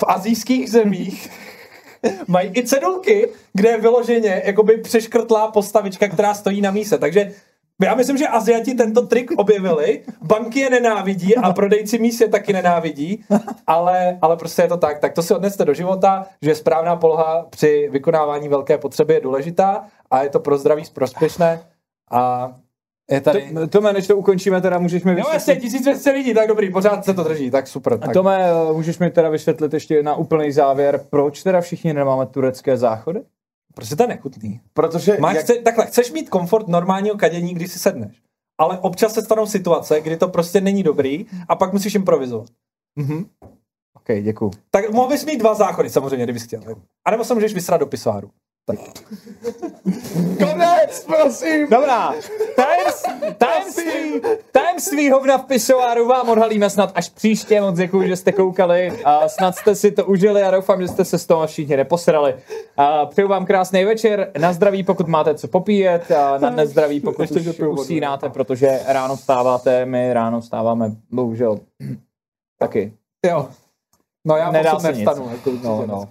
v 0.00 0.04
azijských 0.06 0.70
zemích 0.70 1.30
mají 2.28 2.50
i 2.56 2.66
cedulky, 2.66 3.28
kde 3.52 3.68
je 3.68 3.80
vyloženě 3.80 4.42
jakoby 4.44 4.76
přeškrtlá 4.76 5.50
postavička, 5.50 6.08
která 6.08 6.34
stojí 6.34 6.60
na 6.60 6.70
míse. 6.70 6.98
Takže 6.98 7.32
já 7.82 7.94
myslím, 7.94 8.16
že 8.16 8.28
Aziati 8.28 8.74
tento 8.74 9.06
trik 9.06 9.30
objevili, 9.36 10.02
banky 10.22 10.60
je 10.60 10.70
nenávidí 10.70 11.36
a 11.36 11.52
prodejci 11.52 11.98
míst 11.98 12.20
je 12.20 12.28
taky 12.28 12.52
nenávidí, 12.52 13.24
ale, 13.66 14.18
ale 14.22 14.36
prostě 14.36 14.62
je 14.62 14.68
to 14.68 14.76
tak. 14.76 14.98
Tak 14.98 15.12
to 15.12 15.22
si 15.22 15.34
odneste 15.34 15.64
do 15.64 15.74
života, 15.74 16.26
že 16.42 16.54
správná 16.54 16.96
poloha 16.96 17.46
při 17.50 17.88
vykonávání 17.92 18.48
velké 18.48 18.78
potřeby 18.78 19.14
je 19.14 19.20
důležitá 19.20 19.84
a 20.10 20.22
je 20.22 20.30
to 20.30 20.40
pro 20.40 20.58
zdraví 20.58 20.82
prospěšné 20.92 21.60
A 22.10 22.52
je 23.10 23.20
tady... 23.20 23.54
To, 23.54 23.66
Tome, 23.66 23.92
než 23.92 24.06
to 24.06 24.16
ukončíme, 24.16 24.60
teda 24.60 24.78
můžeš 24.78 25.04
mi 25.04 25.14
vysvětlit... 25.14 25.34
jasně, 25.34 25.56
1200 25.56 26.10
lidí, 26.10 26.34
tak 26.34 26.48
dobrý, 26.48 26.72
pořád 26.72 27.04
se 27.04 27.14
to 27.14 27.24
drží, 27.24 27.50
tak 27.50 27.66
super. 27.66 27.98
Tak. 27.98 28.12
Tome, 28.12 28.50
eh, 28.50 28.72
můžeš 28.72 28.98
mi 28.98 29.10
teda 29.10 29.28
vysvětlit 29.28 29.74
ještě 29.74 30.02
na 30.02 30.14
úplný 30.14 30.52
závěr, 30.52 31.06
proč 31.10 31.42
teda 31.42 31.60
všichni 31.60 31.94
nemáme 31.94 32.26
turecké 32.26 32.76
záchody? 32.76 33.20
Prostě 33.74 33.96
to 33.96 34.02
je 34.02 34.08
nechutný. 34.08 34.60
Protože 34.74 35.16
Máš, 35.20 35.34
jak, 35.34 35.44
chce, 35.44 35.54
takhle, 35.54 35.86
chceš 35.86 36.12
mít 36.12 36.30
komfort 36.30 36.68
normálního 36.68 37.16
kadění, 37.16 37.54
když 37.54 37.72
si 37.72 37.78
sedneš. 37.78 38.22
Ale 38.58 38.78
občas 38.78 39.14
se 39.14 39.22
stanou 39.22 39.46
situace, 39.46 40.00
kdy 40.00 40.16
to 40.16 40.28
prostě 40.28 40.60
není 40.60 40.82
dobrý 40.82 41.26
a 41.48 41.56
pak 41.56 41.72
musíš 41.72 41.94
improvizovat. 41.94 42.48
Mhm. 42.96 43.26
OK, 43.94 44.22
děkuju. 44.22 44.50
Tak 44.70 44.90
mohl 44.90 45.08
bys 45.08 45.24
mít 45.24 45.38
dva 45.38 45.54
záchody 45.54 45.90
samozřejmě, 45.90 46.24
kdybys 46.24 46.42
chtěl. 46.42 46.60
A 47.04 47.10
nebo 47.10 47.24
se 47.24 47.34
můžeš 47.34 47.54
vysrat 47.54 47.80
do 47.80 47.86
konec, 50.38 51.06
prosím! 51.06 51.70
Dobrá, 51.70 52.14
tajemství, 52.56 53.34
tajemství, 53.38 54.20
tajemství 54.52 55.10
hovna 55.10 55.38
v 55.38 55.44
pisoáru 55.44 56.08
vám 56.08 56.28
odhalíme 56.28 56.70
snad 56.70 56.92
až 56.94 57.08
příště. 57.08 57.60
Moc 57.60 57.76
děkuji, 57.76 58.08
že 58.08 58.16
jste 58.16 58.32
koukali. 58.32 58.92
A 59.04 59.28
snad 59.28 59.56
jste 59.56 59.74
si 59.74 59.90
to 59.90 60.04
užili 60.04 60.42
a 60.42 60.50
doufám, 60.50 60.82
že 60.82 60.88
jste 60.88 61.04
se 61.04 61.18
z 61.18 61.26
toho 61.26 61.46
všichni 61.46 61.76
neposrali. 61.76 62.34
A 62.76 63.06
přeju 63.06 63.28
vám 63.28 63.46
krásný 63.46 63.84
večer. 63.84 64.30
Na 64.38 64.52
zdraví, 64.52 64.82
pokud 64.82 65.08
máte 65.08 65.34
co 65.34 65.48
popíjet. 65.48 66.10
A 66.10 66.38
na 66.38 66.50
nezdraví, 66.50 67.00
pokud 67.00 67.22
Ještě 67.22 67.50
už 67.50 67.60
usínáte, 67.60 68.28
protože 68.28 68.80
ráno 68.86 69.16
vstáváte. 69.16 69.86
My 69.86 70.12
ráno 70.12 70.40
vstáváme, 70.40 70.92
bohužel, 71.10 71.60
taky. 72.58 72.92
Jo. 73.26 73.48
No 74.26 74.36
já 74.36 74.50
moc 74.72 74.82
nevstanu. 74.82 75.30
Jako, 75.32 75.50
No, 75.64 75.86
no. 75.86 76.08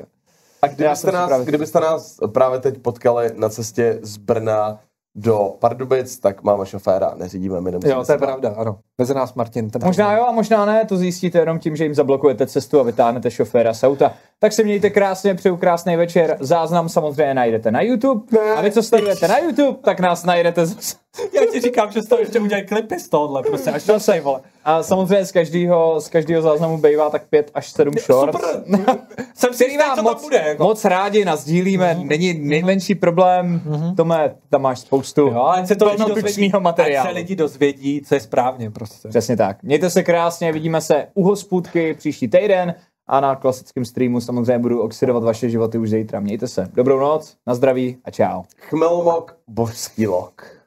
A 0.64 0.68
kdybyste 0.68 1.12
nás, 1.12 1.28
právě- 1.28 1.46
kdybyste 1.46 1.80
nás 1.80 2.18
právě 2.34 2.60
teď 2.60 2.78
potkali 2.78 3.32
na 3.36 3.50
cestě 3.50 4.00
z 4.02 4.18
Brna 4.18 4.80
do 5.16 5.56
Pardubic, 5.60 6.20
tak 6.20 6.44
máme 6.44 6.66
šoféra, 6.66 7.14
neřídíme, 7.16 7.62
my 7.62 7.72
nemusíme 7.72 7.94
Jo, 7.94 8.04
to 8.06 8.12
je 8.12 8.18
pravda, 8.18 8.54
ano. 8.58 8.80
Veze 8.98 9.14
nás 9.14 9.34
Martin. 9.34 9.70
Ten 9.70 9.82
Možná 9.86 10.18
jo 10.18 10.26
a 10.28 10.32
možná 10.32 10.66
ne, 10.66 10.86
to 10.86 10.98
zjistíte 10.98 11.40
jenom 11.40 11.60
tím, 11.60 11.76
že 11.76 11.84
jim 11.84 11.94
zablokujete 11.94 12.48
cestu 12.48 12.80
a 12.80 12.84
vytáhnete 12.84 13.32
šoféra 13.32 13.74
z 13.74 13.84
auta. 13.84 14.14
Tak 14.40 14.54
se 14.54 14.64
mějte 14.64 14.90
krásně, 14.90 15.36
přeju 15.36 15.58
krásný 15.58 15.96
večer. 15.96 16.38
Záznam 16.40 16.90
samozřejmě 16.90 17.34
najdete 17.34 17.72
na 17.72 17.82
YouTube. 17.82 18.40
A 18.56 18.62
vy, 18.62 18.72
co 18.72 18.84
sledujete 18.84 19.28
na 19.28 19.38
YouTube, 19.40 19.78
tak 19.84 20.00
nás 20.00 20.24
najdete 20.24 20.66
zase. 20.66 21.03
Já 21.34 21.42
ti 21.52 21.62
říkám, 21.62 21.92
že 21.92 22.02
z 22.02 22.08
toho 22.08 22.20
ještě 22.20 22.40
udělají 22.40 22.66
klipy 22.66 23.00
z 23.00 23.10
tohohle, 23.10 23.44
prostě 23.44 23.72
až 23.72 23.84
to 23.84 24.00
sej, 24.00 24.20
vole. 24.20 24.42
A 24.66 24.84
samozřejmě 24.84 25.26
z 25.26 25.32
každého, 25.32 26.02
z 26.02 26.10
každého 26.10 26.42
záznamu 26.42 26.78
bývá 26.78 27.10
tak 27.10 27.28
5 27.30 27.52
až 27.54 27.72
7 27.72 27.94
shorts. 27.94 28.40
Super. 28.40 28.98
Jsem 29.36 29.54
si 29.54 29.78
tam 29.78 30.04
moc, 30.04 30.22
bude, 30.22 30.38
jako. 30.38 30.64
moc 30.64 30.86
rádi 30.86 31.26
nazdílíme, 31.26 32.00
není 32.04 32.34
nejmenší 32.34 32.96
problém. 32.96 33.62
Tome, 33.98 34.36
tam 34.50 34.62
máš 34.62 34.80
spoustu 34.80 35.22
Jo, 35.22 35.44
ať 35.44 35.68
se 35.68 35.76
to 35.76 35.86
lidi 35.86 35.98
dozvědí, 35.98 36.22
plnotučného 36.22 36.58
ať 36.58 36.64
materiálu. 36.64 37.10
se 37.10 37.16
lidi 37.16 37.36
dozvědí, 37.36 38.02
co 38.02 38.16
je 38.16 38.22
správně, 38.22 38.72
prostě. 38.72 39.10
Přesně 39.10 39.38
tak. 39.38 39.64
Mějte 39.64 39.90
se 39.90 40.04
krásně, 40.04 40.52
vidíme 40.52 40.82
se 40.82 41.08
u 41.14 41.24
hospůdky 41.24 41.94
příští 41.94 42.28
týden 42.28 42.76
a 43.08 43.20
na 43.20 43.36
klasickém 43.36 43.86
streamu 43.86 44.22
samozřejmě 44.22 44.60
budu 44.60 44.82
oxidovat 44.82 45.24
vaše 45.24 45.50
životy 45.50 45.78
už 45.78 45.90
zítra. 45.90 46.20
Mějte 46.20 46.48
se. 46.48 46.70
Dobrou 46.74 47.00
noc, 47.00 47.36
na 47.48 47.56
zdraví 47.56 47.98
a 48.06 48.12
čau. 48.12 48.42
Chmelmok, 48.58 49.38
božský 49.48 50.08
lok. 50.08 50.63